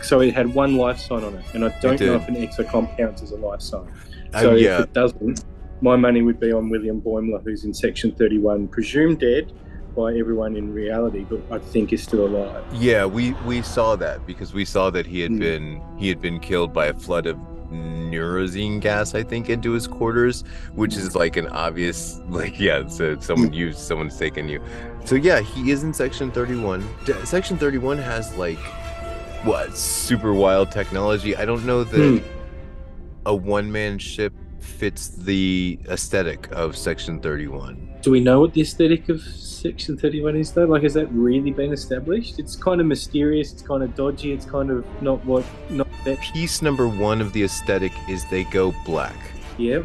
So 0.02 0.22
it 0.22 0.34
had 0.34 0.52
one 0.56 0.78
life 0.78 0.98
sign 1.00 1.24
on 1.24 1.36
it, 1.36 1.46
and 1.54 1.64
I 1.64 1.80
don't 1.80 2.00
know 2.00 2.16
if 2.16 2.28
an 2.28 2.36
exocomp 2.38 2.98
counts 2.98 3.22
as 3.22 3.32
a 3.32 3.38
life 3.38 3.62
sign. 3.62 3.86
Uh, 4.34 4.42
So 4.42 4.56
yeah. 4.56 4.80
if 4.80 4.86
it 4.86 4.94
doesn't, 4.94 5.44
my 5.82 5.96
money 5.96 6.22
would 6.22 6.40
be 6.40 6.52
on 6.52 6.70
William 6.70 7.02
Boimler, 7.02 7.44
who's 7.44 7.66
in 7.66 7.74
Section 7.74 8.12
31, 8.14 8.68
presumed 8.70 9.20
dead 9.20 9.52
by 9.96 10.16
everyone 10.16 10.56
in 10.56 10.74
reality, 10.74 11.24
but 11.30 11.42
I 11.52 11.60
think 11.60 11.94
is 11.94 12.02
still 12.04 12.26
alive. 12.26 12.64
Yeah, 12.74 13.06
we 13.06 13.34
we 13.46 13.62
saw 13.62 13.96
that 13.98 14.26
because 14.26 14.54
we 14.54 14.66
saw 14.66 14.90
that 14.90 15.06
he 15.06 15.20
had 15.22 15.32
Mm. 15.32 15.40
been 15.40 15.82
he 15.98 16.10
had 16.10 16.20
been 16.22 16.40
killed 16.40 16.74
by 16.74 16.88
a 16.88 16.94
flood 16.94 17.28
of 17.28 17.38
neurozine 17.72 18.80
gas, 18.80 19.14
I 19.16 19.24
think, 19.24 19.50
into 19.50 19.72
his 19.72 19.88
quarters, 19.88 20.44
which 20.74 20.96
is 20.96 21.16
like 21.16 21.38
an 21.38 21.48
obvious 21.48 22.20
like 22.30 22.60
yeah. 22.60 22.88
So 22.88 23.18
someone 23.20 23.54
used 23.54 23.78
someone's 23.80 24.18
taken 24.18 24.48
you. 24.50 24.62
So 25.06 25.16
yeah, 25.16 25.42
he 25.42 25.70
is 25.72 25.84
in 25.84 25.94
section 25.94 26.32
thirty 26.32 26.56
one. 26.56 26.84
Section 27.26 27.58
thirty 27.58 27.78
one 27.78 27.98
has 28.00 28.36
like 28.36 28.58
what 29.44 29.78
super 29.78 30.34
wild 30.34 30.72
technology. 30.72 31.36
I 31.36 31.46
don't 31.46 31.66
know 31.66 31.84
that 31.84 32.20
Hmm. 32.22 32.43
A 33.26 33.36
one 33.36 33.72
man 33.72 33.98
ship 33.98 34.34
fits 34.60 35.10
the 35.10 35.78
aesthetic 35.90 36.50
of 36.52 36.76
section 36.78 37.20
thirty 37.20 37.48
one. 37.48 37.90
Do 38.02 38.12
we 38.12 38.20
know 38.20 38.42
what 38.42 38.54
the 38.54 38.62
aesthetic 38.62 39.08
of 39.08 39.22
Section 39.22 39.98
31 39.98 40.36
is, 40.36 40.52
though? 40.52 40.66
Like, 40.66 40.84
has 40.84 40.94
that 40.96 41.08
really 41.14 41.52
been 41.52 41.72
established? 41.72 42.38
It's 42.38 42.54
kind 42.58 42.82
of 42.82 42.88
mysterious, 42.88 43.54
it's 43.54 43.62
kind 43.62 43.82
of 43.82 43.96
dodgy, 43.96 44.34
it's 44.34 44.46
kind 44.46 44.70
of 44.70 44.86
not 45.02 45.24
what, 45.24 45.46
not 45.70 45.88
that. 46.04 46.20
Piece 46.20 46.62
number 46.62 46.86
one 46.90 47.22
of 47.22 47.32
the 47.32 47.44
aesthetic 47.46 47.94
is 48.10 48.30
they 48.30 48.44
go 48.44 48.76
black. 48.86 49.16
Yeah, 49.58 49.84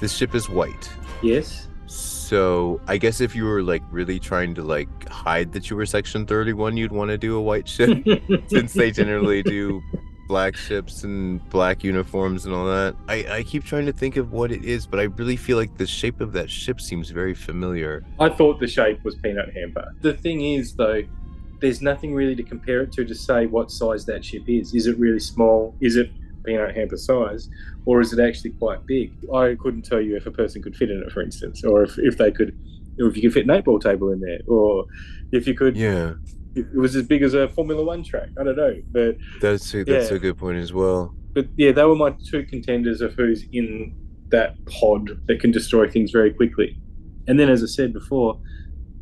This 0.00 0.12
ship 0.16 0.34
is 0.34 0.48
white. 0.48 0.90
yes. 1.22 1.68
So 1.86 2.80
I 2.88 2.96
guess 2.96 3.20
if 3.20 3.36
you 3.36 3.44
were 3.44 3.62
like 3.62 3.82
really 3.92 4.18
trying 4.18 4.56
to 4.56 4.62
like 4.64 4.88
hide 5.08 5.52
that 5.52 5.70
you 5.70 5.76
were 5.76 5.86
section 5.86 6.26
31, 6.26 6.76
you'd 6.76 6.90
want 6.90 7.10
to 7.10 7.18
do 7.18 7.36
a 7.36 7.40
white 7.40 7.68
ship 7.68 7.96
since 8.48 8.72
they 8.72 8.90
generally 8.90 9.44
do 9.44 9.80
black 10.28 10.56
ships 10.56 11.04
and 11.04 11.46
black 11.50 11.84
uniforms 11.84 12.46
and 12.46 12.54
all 12.54 12.64
that. 12.66 12.94
I, 13.08 13.26
I 13.28 13.42
keep 13.42 13.64
trying 13.64 13.86
to 13.86 13.92
think 13.92 14.16
of 14.16 14.32
what 14.32 14.50
it 14.50 14.64
is, 14.64 14.86
but 14.86 15.00
I 15.00 15.04
really 15.04 15.36
feel 15.36 15.56
like 15.56 15.76
the 15.76 15.86
shape 15.86 16.20
of 16.20 16.32
that 16.32 16.50
ship 16.50 16.80
seems 16.80 17.10
very 17.10 17.34
familiar. 17.34 18.04
I 18.18 18.28
thought 18.28 18.60
the 18.60 18.68
shape 18.68 19.02
was 19.04 19.14
peanut 19.16 19.52
hamper. 19.52 19.94
The 20.00 20.14
thing 20.14 20.42
is, 20.42 20.74
though, 20.74 21.02
there's 21.60 21.82
nothing 21.82 22.14
really 22.14 22.34
to 22.34 22.42
compare 22.42 22.82
it 22.82 22.92
to 22.92 23.04
to 23.04 23.14
say 23.14 23.46
what 23.46 23.70
size 23.70 24.04
that 24.06 24.24
ship 24.24 24.48
is. 24.48 24.74
Is 24.74 24.86
it 24.86 24.98
really 24.98 25.20
small? 25.20 25.74
Is 25.80 25.96
it 25.96 26.10
peanut 26.44 26.74
hamper 26.74 26.96
size? 26.96 27.48
Or 27.84 28.00
is 28.00 28.12
it 28.12 28.20
actually 28.20 28.50
quite 28.50 28.86
big? 28.86 29.12
I 29.32 29.56
couldn't 29.60 29.82
tell 29.82 30.00
you 30.00 30.16
if 30.16 30.26
a 30.26 30.30
person 30.30 30.62
could 30.62 30.76
fit 30.76 30.90
in 30.90 31.02
it, 31.02 31.12
for 31.12 31.22
instance, 31.22 31.64
or 31.64 31.82
if, 31.84 31.98
if 31.98 32.18
they 32.18 32.30
could, 32.30 32.56
or 32.98 33.08
if 33.08 33.16
you 33.16 33.22
could 33.22 33.32
fit 33.32 33.44
an 33.44 33.50
eight 33.50 33.64
ball 33.64 33.78
table 33.78 34.10
in 34.10 34.20
there, 34.20 34.40
or 34.46 34.86
if 35.30 35.46
you 35.46 35.54
could, 35.54 35.76
Yeah, 35.76 36.14
it 36.54 36.74
was 36.74 36.96
as 36.96 37.06
big 37.06 37.22
as 37.22 37.34
a 37.34 37.48
Formula 37.48 37.82
One 37.84 38.02
track. 38.04 38.28
I 38.38 38.44
don't 38.44 38.56
know. 38.56 38.74
But, 38.90 39.16
that's 39.40 39.72
a, 39.74 39.84
that's 39.84 40.10
Yeah. 40.10 40.16
a 40.16 40.18
good 40.18 40.36
point 40.38 40.58
as 40.58 40.72
well. 40.72 41.14
but 41.34 41.46
yeah, 41.56 41.72
they 41.72 41.84
were 41.84 41.94
my 41.96 42.14
two 42.30 42.44
contenders 42.44 43.00
of 43.00 43.14
who's 43.14 43.44
in 43.52 43.94
that 44.28 44.62
pod 44.66 45.08
that 45.28 45.40
can 45.40 45.50
destroy 45.50 45.88
things 45.88 46.10
very 46.10 46.32
quickly. 46.32 46.78
And 47.28 47.38
then, 47.38 47.48
as 47.48 47.62
I 47.62 47.66
said 47.66 47.92
before, 47.92 48.40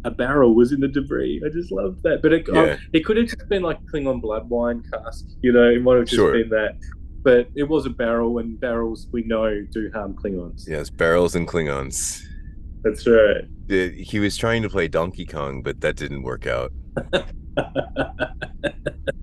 a 0.04 0.10
barrel 0.10 0.54
was 0.54 0.72
in 0.72 0.80
the 0.80 0.88
debris. 0.88 1.42
I 1.44 1.48
just 1.50 1.70
loved 1.72 2.02
that. 2.04 2.22
But 2.22 2.32
it, 2.32 2.46
Yeah. 2.52 2.60
oh, 2.60 2.76
it 2.92 3.04
could 3.04 3.16
have 3.16 3.26
just 3.26 3.48
been 3.48 3.62
like 3.62 3.78
Klingon 3.92 4.20
blood 4.20 4.48
wine 4.48 4.82
cask, 4.92 5.26
you 5.42 5.52
know, 5.52 5.68
it 5.70 5.82
might 5.82 5.96
have 5.96 6.04
just 6.06 6.14
Sure. 6.16 6.32
been 6.32 6.48
that. 6.50 6.76
But 7.22 7.48
it 7.54 7.64
was 7.64 7.84
a 7.84 7.90
barrel, 7.90 8.38
and 8.38 8.58
barrels 8.58 9.06
we 9.12 9.22
know 9.24 9.60
do 9.72 9.90
harm 9.92 10.14
Klingons. 10.14 10.66
Yes, 10.68 10.88
barrels 10.88 11.34
and 11.36 11.46
Klingons. 11.46 12.22
That's 12.82 13.06
right. 13.06 13.44
He 13.68 14.18
was 14.18 14.36
trying 14.38 14.62
to 14.62 14.70
play 14.70 14.88
Donkey 14.88 15.26
Kong, 15.26 15.62
but 15.62 15.80
that 15.82 15.96
didn't 15.96 16.22
work 16.22 16.46
out. 16.46 16.72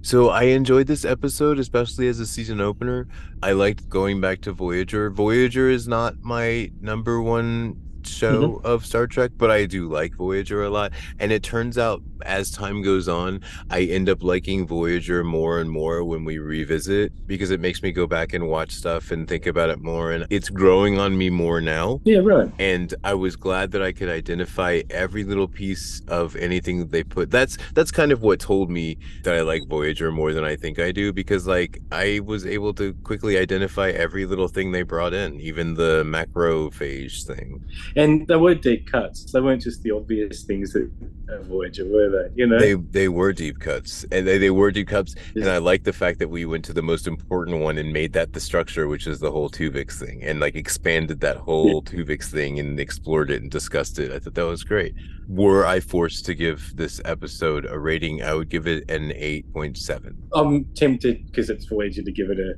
So 0.07 0.29
I 0.29 0.43
enjoyed 0.43 0.87
this 0.87 1.03
episode, 1.03 1.59
especially 1.59 2.07
as 2.07 2.21
a 2.21 2.25
season 2.25 2.61
opener. 2.61 3.09
I 3.43 3.51
liked 3.51 3.89
going 3.89 4.21
back 4.21 4.39
to 4.43 4.53
Voyager. 4.53 5.09
Voyager 5.09 5.69
is 5.69 5.85
not 5.85 6.15
my 6.21 6.71
number 6.79 7.21
one 7.21 7.75
show 8.03 8.53
mm-hmm. 8.53 8.65
of 8.65 8.85
Star 8.85 9.05
Trek, 9.05 9.31
but 9.37 9.51
I 9.51 9.65
do 9.65 9.89
like 9.89 10.15
Voyager 10.15 10.63
a 10.63 10.69
lot. 10.69 10.93
And 11.19 11.33
it 11.33 11.43
turns 11.43 11.77
out 11.77 12.01
as 12.25 12.51
time 12.51 12.81
goes 12.81 13.07
on, 13.07 13.41
I 13.69 13.81
end 13.83 14.09
up 14.09 14.23
liking 14.23 14.67
Voyager 14.67 15.23
more 15.23 15.59
and 15.59 15.69
more 15.69 16.03
when 16.03 16.25
we 16.25 16.37
revisit 16.37 17.27
because 17.27 17.51
it 17.51 17.59
makes 17.59 17.81
me 17.81 17.91
go 17.91 18.07
back 18.07 18.33
and 18.33 18.47
watch 18.47 18.71
stuff 18.71 19.11
and 19.11 19.27
think 19.27 19.45
about 19.45 19.69
it 19.69 19.79
more. 19.79 20.11
And 20.11 20.25
it's 20.29 20.49
growing 20.49 20.99
on 20.99 21.17
me 21.17 21.29
more 21.29 21.61
now 21.61 22.01
yeah, 22.03 22.19
right. 22.19 22.51
and 22.59 22.93
I 23.03 23.13
was 23.13 23.35
glad 23.35 23.71
that 23.71 23.81
I 23.81 23.91
could 23.91 24.09
identify 24.09 24.81
every 24.89 25.23
little 25.23 25.47
piece 25.47 26.01
of 26.07 26.35
anything 26.35 26.79
that 26.79 26.91
they 26.91 27.03
put. 27.03 27.31
That's 27.31 27.57
that's 27.73 27.91
kind 27.91 28.11
of 28.11 28.21
what 28.21 28.39
told 28.39 28.69
me 28.69 28.97
that 29.23 29.35
I 29.35 29.41
like 29.41 29.67
Voyager 29.67 30.11
more 30.11 30.33
than 30.33 30.43
I 30.43 30.55
think 30.55 30.79
I 30.79 30.91
do 30.91 31.13
because 31.13 31.47
like 31.47 31.81
I 31.91 32.21
was 32.25 32.45
able 32.45 32.73
to 32.75 32.93
quickly 33.03 33.37
identify 33.37 33.89
every 33.89 34.25
little 34.25 34.47
thing 34.47 34.71
they 34.71 34.83
brought 34.83 35.13
in, 35.13 35.39
even 35.39 35.73
the 35.75 36.03
macrophage 36.03 37.23
thing. 37.23 37.63
And 37.95 38.27
they 38.27 38.35
weren't 38.35 38.61
deep 38.61 38.89
cuts. 38.91 39.31
They 39.31 39.41
weren't 39.41 39.61
just 39.61 39.83
the 39.83 39.91
obvious 39.91 40.43
things 40.43 40.73
that 40.73 40.89
uh, 41.29 41.41
Voyager 41.43 41.85
were 41.85 42.06
they? 42.09 42.29
You 42.35 42.47
know, 42.47 42.59
They 42.59 42.73
they 42.73 43.07
were 43.07 43.33
deep 43.33 43.59
cuts, 43.59 44.05
and 44.11 44.27
they, 44.27 44.37
they 44.37 44.49
were 44.49 44.71
deep 44.71 44.87
cuts, 44.87 45.15
and 45.35 45.47
I 45.47 45.57
like 45.57 45.83
the 45.83 45.93
fact 45.93 46.19
that 46.19 46.29
we 46.29 46.45
went 46.45 46.65
to 46.65 46.73
the 46.73 46.81
most 46.81 47.07
important 47.07 47.59
one 47.59 47.77
and 47.77 47.91
made 47.93 48.13
that 48.13 48.33
the 48.33 48.39
structure, 48.39 48.87
which 48.87 49.07
is 49.07 49.19
the 49.19 49.31
whole 49.31 49.49
Tuvix 49.49 49.93
thing, 49.99 50.23
and 50.23 50.39
like 50.39 50.55
expanded 50.55 51.19
that 51.21 51.37
whole 51.37 51.81
Tuvix 51.81 52.25
thing 52.25 52.59
and 52.59 52.79
explored 52.79 53.31
it 53.31 53.41
and 53.41 53.51
discussed 53.51 53.99
it. 53.99 54.11
I 54.11 54.19
thought 54.19 54.35
that 54.35 54.45
was 54.45 54.63
great. 54.63 54.93
Were 55.27 55.65
I 55.65 55.79
forced 55.79 56.25
to 56.25 56.35
give 56.35 56.75
this 56.75 57.01
episode 57.05 57.65
a 57.65 57.77
rating, 57.77 58.23
I 58.23 58.33
would 58.33 58.49
give 58.49 58.67
it 58.67 58.89
an 58.89 59.11
eight 59.15 59.51
point 59.53 59.77
seven. 59.77 60.15
I'm 60.33 60.65
tempted 60.75 61.25
because 61.27 61.49
it's 61.49 61.65
for 61.65 61.75
Voyager 61.75 62.01
to 62.01 62.11
give 62.11 62.29
it 62.29 62.39
a, 62.39 62.55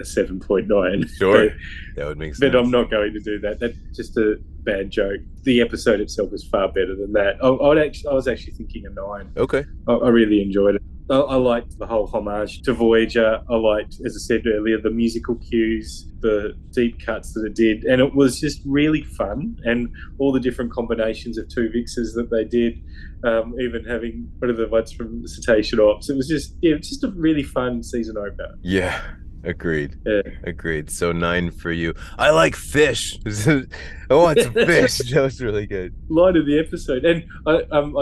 a 0.00 0.04
seven 0.04 0.40
point 0.40 0.68
nine. 0.68 1.06
Sure, 1.16 1.50
that 1.96 2.06
would 2.06 2.18
make 2.18 2.34
sense. 2.34 2.52
But 2.52 2.58
I'm 2.58 2.70
not 2.70 2.90
going 2.90 3.12
to 3.12 3.20
do 3.20 3.38
that. 3.40 3.60
That's 3.60 3.76
just 3.94 4.16
a 4.16 4.36
bad 4.62 4.90
joke. 4.90 5.20
The 5.42 5.60
episode 5.60 6.00
itself 6.00 6.32
is 6.32 6.44
far 6.44 6.68
better 6.68 6.96
than 6.96 7.12
that. 7.12 7.36
I, 7.42 7.48
I'd 7.48 7.78
actually, 7.78 8.10
I 8.10 8.14
was 8.14 8.28
actually 8.28 8.54
thinking 8.54 8.84
a 8.86 8.90
nine. 8.90 9.30
Okay, 9.36 9.64
I, 9.88 9.92
I 9.92 10.08
really 10.08 10.42
enjoyed 10.42 10.76
it. 10.76 10.82
I, 11.08 11.18
I 11.18 11.36
liked 11.36 11.78
the 11.78 11.86
whole 11.86 12.08
homage 12.08 12.62
to 12.62 12.72
Voyager. 12.72 13.40
I 13.48 13.54
liked, 13.54 14.00
as 14.04 14.16
I 14.16 14.18
said 14.18 14.46
earlier, 14.46 14.80
the 14.80 14.90
musical 14.90 15.36
cues, 15.36 16.08
the 16.18 16.58
deep 16.72 17.00
cuts 17.04 17.32
that 17.34 17.44
it 17.44 17.54
did, 17.54 17.84
and 17.84 18.00
it 18.00 18.12
was 18.14 18.40
just 18.40 18.60
really 18.66 19.04
fun. 19.04 19.56
And 19.64 19.88
all 20.18 20.32
the 20.32 20.40
different 20.40 20.72
combinations 20.72 21.38
of 21.38 21.46
Twovixes 21.46 22.14
that 22.14 22.28
they 22.32 22.42
did, 22.42 22.82
um, 23.22 23.54
even 23.60 23.84
having 23.84 24.28
one 24.38 24.50
of 24.50 24.56
the 24.56 24.66
ones 24.66 24.90
from 24.90 25.24
Cetacean 25.28 25.78
Ops. 25.78 26.10
It 26.10 26.16
was 26.16 26.26
just, 26.26 26.56
yeah, 26.60 26.74
just 26.76 27.04
a 27.04 27.08
really 27.12 27.44
fun 27.44 27.84
season 27.84 28.16
opener. 28.18 28.56
yeah, 28.62 29.00
agreed, 29.46 29.96
Yeah. 30.04 30.22
agreed. 30.44 30.90
So 30.90 31.12
nine 31.12 31.50
for 31.50 31.72
you. 31.72 31.94
I 32.18 32.30
like 32.30 32.54
fish. 32.56 33.18
I 33.26 34.14
want 34.14 34.40
some 34.40 34.52
fish. 34.52 34.98
That 35.10 35.22
was 35.22 35.40
really 35.40 35.66
good. 35.66 35.94
line 36.08 36.36
of 36.36 36.46
the 36.46 36.58
episode, 36.58 37.04
and 37.04 37.24
I 37.46 37.62
um 37.72 37.96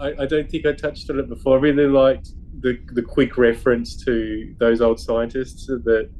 I, 0.00 0.22
I 0.22 0.26
don't 0.26 0.50
think 0.50 0.66
I 0.66 0.72
touched 0.72 1.10
on 1.10 1.18
it 1.18 1.28
before. 1.28 1.58
I 1.58 1.60
really 1.60 1.86
liked 1.86 2.30
the 2.60 2.78
the 2.92 3.02
quick 3.02 3.36
reference 3.38 3.96
to 4.04 4.54
those 4.58 4.80
old 4.80 5.00
scientists 5.00 5.66
that 5.66 6.10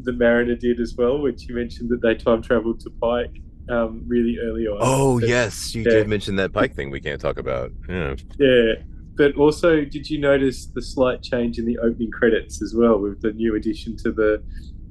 the 0.00 0.12
Mariner 0.12 0.54
did 0.54 0.80
as 0.80 0.94
well, 0.96 1.18
which 1.20 1.48
you 1.48 1.54
mentioned 1.54 1.88
that 1.90 2.00
they 2.02 2.14
time 2.14 2.40
traveled 2.42 2.80
to 2.80 2.90
Pike 2.90 3.40
um, 3.68 4.04
really 4.06 4.38
early 4.40 4.66
on. 4.66 4.78
Oh 4.80 5.18
yes, 5.18 5.74
you 5.74 5.82
yeah. 5.82 5.90
did 5.90 6.08
mention 6.08 6.36
that 6.36 6.52
Pike 6.52 6.74
thing 6.74 6.90
we 6.90 7.00
can't 7.00 7.20
talk 7.20 7.38
about. 7.38 7.72
Yeah. 7.88 8.14
Yeah. 8.38 8.74
But 9.18 9.34
also, 9.36 9.84
did 9.84 10.08
you 10.08 10.18
notice 10.20 10.66
the 10.66 10.80
slight 10.80 11.22
change 11.22 11.58
in 11.58 11.66
the 11.66 11.76
opening 11.78 12.10
credits 12.12 12.62
as 12.62 12.72
well 12.74 12.98
with 13.00 13.20
the 13.20 13.32
new 13.32 13.56
addition 13.56 13.96
to 14.04 14.12
the 14.12 14.42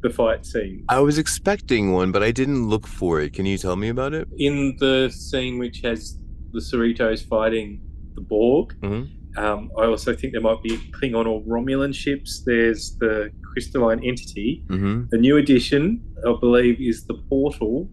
the 0.02 0.10
fight 0.12 0.46
scene? 0.46 0.84
I 0.90 1.00
was 1.00 1.18
expecting 1.18 1.94
one, 1.94 2.12
but 2.12 2.22
I 2.22 2.32
didn't 2.32 2.68
look 2.70 2.86
for 2.86 3.20
it. 3.22 3.34
Can 3.34 3.46
you 3.48 3.58
tell 3.58 3.76
me 3.78 3.88
about 3.90 4.14
it? 4.14 4.28
In 4.38 4.76
the 4.80 5.10
scene 5.10 5.58
which 5.58 5.80
has 5.82 6.18
the 6.52 6.60
Cerritos 6.60 7.26
fighting 7.28 7.82
the 8.16 8.22
Borg, 8.22 8.76
Mhm. 8.84 9.08
um, 9.38 9.72
I 9.78 9.86
also 9.86 10.14
think 10.14 10.34
there 10.34 10.42
might 10.42 10.62
be 10.62 10.78
Klingon 10.98 11.26
or 11.26 11.42
Romulan 11.44 11.94
ships. 11.96 12.44
There's 12.46 12.96
the 13.00 13.32
crystalline 13.54 14.02
entity. 14.04 14.64
Mm-hmm. 14.68 15.04
The 15.10 15.18
new 15.18 15.38
addition, 15.38 16.02
I 16.28 16.34
believe, 16.40 16.80
is 16.82 17.06
the 17.06 17.16
portal 17.30 17.90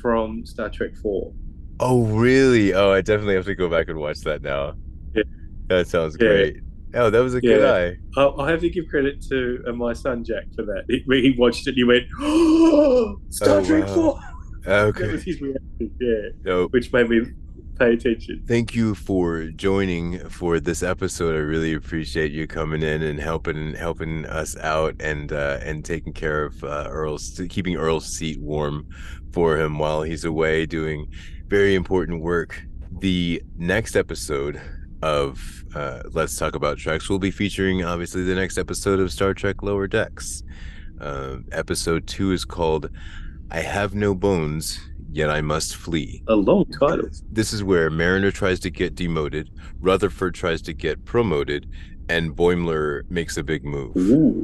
from 0.00 0.46
Star 0.46 0.70
Trek 0.70 0.94
Four. 1.02 1.32
Oh 1.80 2.04
really? 2.06 2.72
Oh, 2.72 2.90
I 2.92 3.00
definitely 3.00 3.34
have 3.34 3.46
to 3.46 3.54
go 3.56 3.68
back 3.68 3.88
and 3.88 3.98
watch 3.98 4.20
that 4.20 4.40
now. 4.42 4.74
Yeah. 5.14 5.24
That 5.68 5.86
sounds 5.88 6.16
Yeah. 6.20 6.28
great. 6.28 6.56
Oh, 6.94 7.10
that 7.10 7.20
was 7.20 7.34
a 7.34 7.40
good 7.40 7.60
Yeah. 7.60 7.72
eye. 7.72 7.96
I'll, 8.16 8.34
I'll 8.40 8.46
have 8.46 8.60
to 8.60 8.70
give 8.70 8.84
credit 8.88 9.20
to 9.30 9.64
uh, 9.66 9.72
my 9.72 9.92
son 9.94 10.22
Jack 10.24 10.44
for 10.54 10.62
that. 10.64 10.84
He, 10.88 11.02
he 11.22 11.34
watched 11.36 11.66
it 11.66 11.70
and 11.70 11.76
he 11.78 11.84
went, 11.84 12.04
"Oh, 12.20 13.16
Star 13.30 13.58
Oh, 13.58 13.64
Trek 13.64 13.86
wow. 13.88 13.94
4! 13.94 14.20
That 14.66 14.80
Okay. 14.86 15.10
was 15.12 15.22
his 15.24 15.40
reaction, 15.40 15.90
yeah, 16.00 16.28
No, 16.44 16.66
which 16.68 16.92
made 16.92 17.08
me 17.10 17.22
pay 17.78 17.94
attention. 17.94 18.44
thank 18.46 18.74
you 18.74 18.94
for 18.94 19.46
joining 19.56 20.20
for 20.30 20.60
this 20.60 20.82
episode. 20.84 21.34
I 21.34 21.38
really 21.38 21.74
appreciate 21.74 22.30
you 22.30 22.46
coming 22.46 22.82
in 22.82 23.02
and 23.02 23.18
helping 23.18 23.74
helping 23.74 24.24
us 24.26 24.56
out 24.58 24.94
and 25.00 25.32
uh, 25.32 25.58
and 25.62 25.84
taking 25.84 26.12
care 26.12 26.44
of 26.44 26.62
uh, 26.62 26.86
Earl's 26.88 27.40
keeping 27.50 27.76
Earl's 27.76 28.06
seat 28.06 28.40
warm 28.40 28.86
for 29.32 29.58
him 29.58 29.78
while 29.78 30.02
he's 30.02 30.24
away 30.24 30.64
doing 30.64 31.06
very 31.48 31.74
important 31.74 32.22
work. 32.22 32.62
The 33.00 33.42
next 33.58 33.96
episode 33.96 34.60
of 35.04 35.64
uh, 35.74 36.02
Let's 36.12 36.34
Talk 36.36 36.54
About 36.54 36.78
Treks 36.78 37.10
will 37.10 37.18
be 37.18 37.30
featuring 37.30 37.84
obviously 37.84 38.24
the 38.24 38.34
next 38.34 38.56
episode 38.56 39.00
of 39.00 39.12
Star 39.12 39.34
Trek 39.34 39.62
Lower 39.62 39.86
Decks. 39.86 40.42
Uh, 40.98 41.38
episode 41.52 42.06
two 42.06 42.32
is 42.32 42.46
called 42.46 42.88
"I 43.50 43.60
Have 43.60 43.94
No 43.94 44.14
Bones, 44.14 44.80
Yet 45.12 45.28
I 45.28 45.42
Must 45.42 45.76
Flee." 45.76 46.22
A 46.26 46.34
long 46.34 46.64
title. 46.80 47.10
This 47.30 47.52
is 47.52 47.62
where 47.62 47.90
Mariner 47.90 48.30
tries 48.30 48.60
to 48.60 48.70
get 48.70 48.94
demoted, 48.94 49.50
Rutherford 49.78 50.34
tries 50.34 50.62
to 50.62 50.72
get 50.72 51.04
promoted, 51.04 51.68
and 52.08 52.34
Boimler 52.34 53.02
makes 53.10 53.36
a 53.36 53.42
big 53.42 53.62
move. 53.62 53.94
Ooh. 53.96 54.42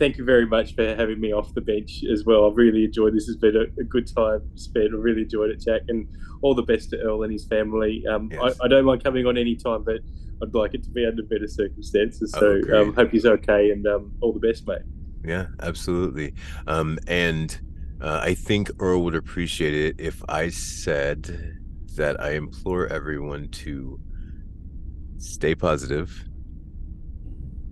Thank 0.00 0.16
you 0.16 0.24
very 0.24 0.46
much 0.46 0.74
for 0.74 0.94
having 0.94 1.20
me 1.20 1.34
off 1.34 1.52
the 1.52 1.60
bench 1.60 2.04
as 2.10 2.24
well. 2.24 2.46
I've 2.48 2.56
really 2.56 2.84
enjoyed 2.84 3.14
this. 3.14 3.28
It's 3.28 3.36
been 3.36 3.54
a, 3.54 3.64
a 3.78 3.84
good 3.84 4.06
time 4.12 4.40
spent. 4.54 4.94
I 4.94 4.96
really 4.96 5.22
enjoyed 5.22 5.50
it, 5.50 5.60
Jack, 5.60 5.82
and 5.88 6.08
all 6.40 6.54
the 6.54 6.62
best 6.62 6.88
to 6.90 6.98
Earl 6.98 7.22
and 7.22 7.30
his 7.30 7.44
family. 7.44 8.02
Um, 8.10 8.30
Yes. 8.32 8.58
I, 8.62 8.64
I 8.64 8.68
don't 8.68 8.86
mind 8.86 9.04
coming 9.04 9.26
on 9.26 9.36
any 9.36 9.56
time, 9.56 9.84
but 9.84 10.00
I'd 10.42 10.54
like 10.54 10.72
it 10.72 10.82
to 10.84 10.90
be 10.90 11.04
under 11.04 11.22
better 11.22 11.46
circumstances. 11.46 12.32
So 12.32 12.62
great. 12.62 12.80
um, 12.80 12.94
hope 12.94 13.10
he's 13.10 13.26
okay, 13.26 13.72
and 13.72 13.86
um, 13.86 14.12
all 14.22 14.32
the 14.32 14.40
best, 14.40 14.66
mate. 14.66 14.80
Yeah, 15.22 15.48
absolutely. 15.60 16.32
Um, 16.66 16.98
and 17.06 17.60
uh, 18.00 18.20
I 18.22 18.32
think 18.32 18.70
Earl 18.78 19.04
would 19.04 19.14
appreciate 19.14 19.74
it 19.74 19.96
if 19.98 20.22
I 20.30 20.48
said 20.48 21.58
that 21.96 22.18
I 22.18 22.30
implore 22.30 22.86
everyone 22.86 23.48
to 23.48 24.00
stay 25.18 25.54
positive, 25.54 26.24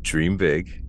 dream 0.02 0.36
big, 0.36 0.84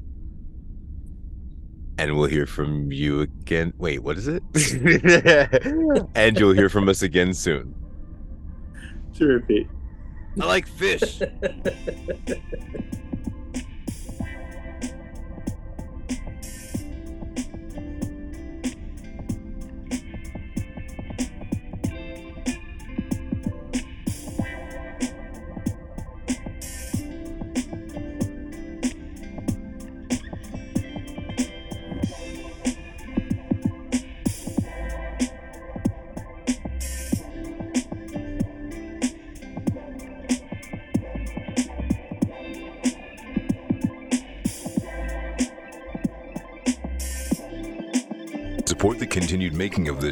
and 2.00 2.16
we'll 2.16 2.30
hear 2.30 2.46
from 2.46 2.92
you 2.94 3.20
again. 3.20 3.74
Wait, 3.78 4.02
what 4.02 4.18
is 4.18 4.30
it? 4.30 4.42
and 6.16 6.40
you'll 6.40 6.54
hear 6.54 6.70
from 6.70 6.88
us 6.88 7.02
again 7.02 7.34
soon. 7.34 7.76
Terrific. 9.14 9.68
I 10.40 10.46
like 10.46 10.66
fish. 10.66 11.22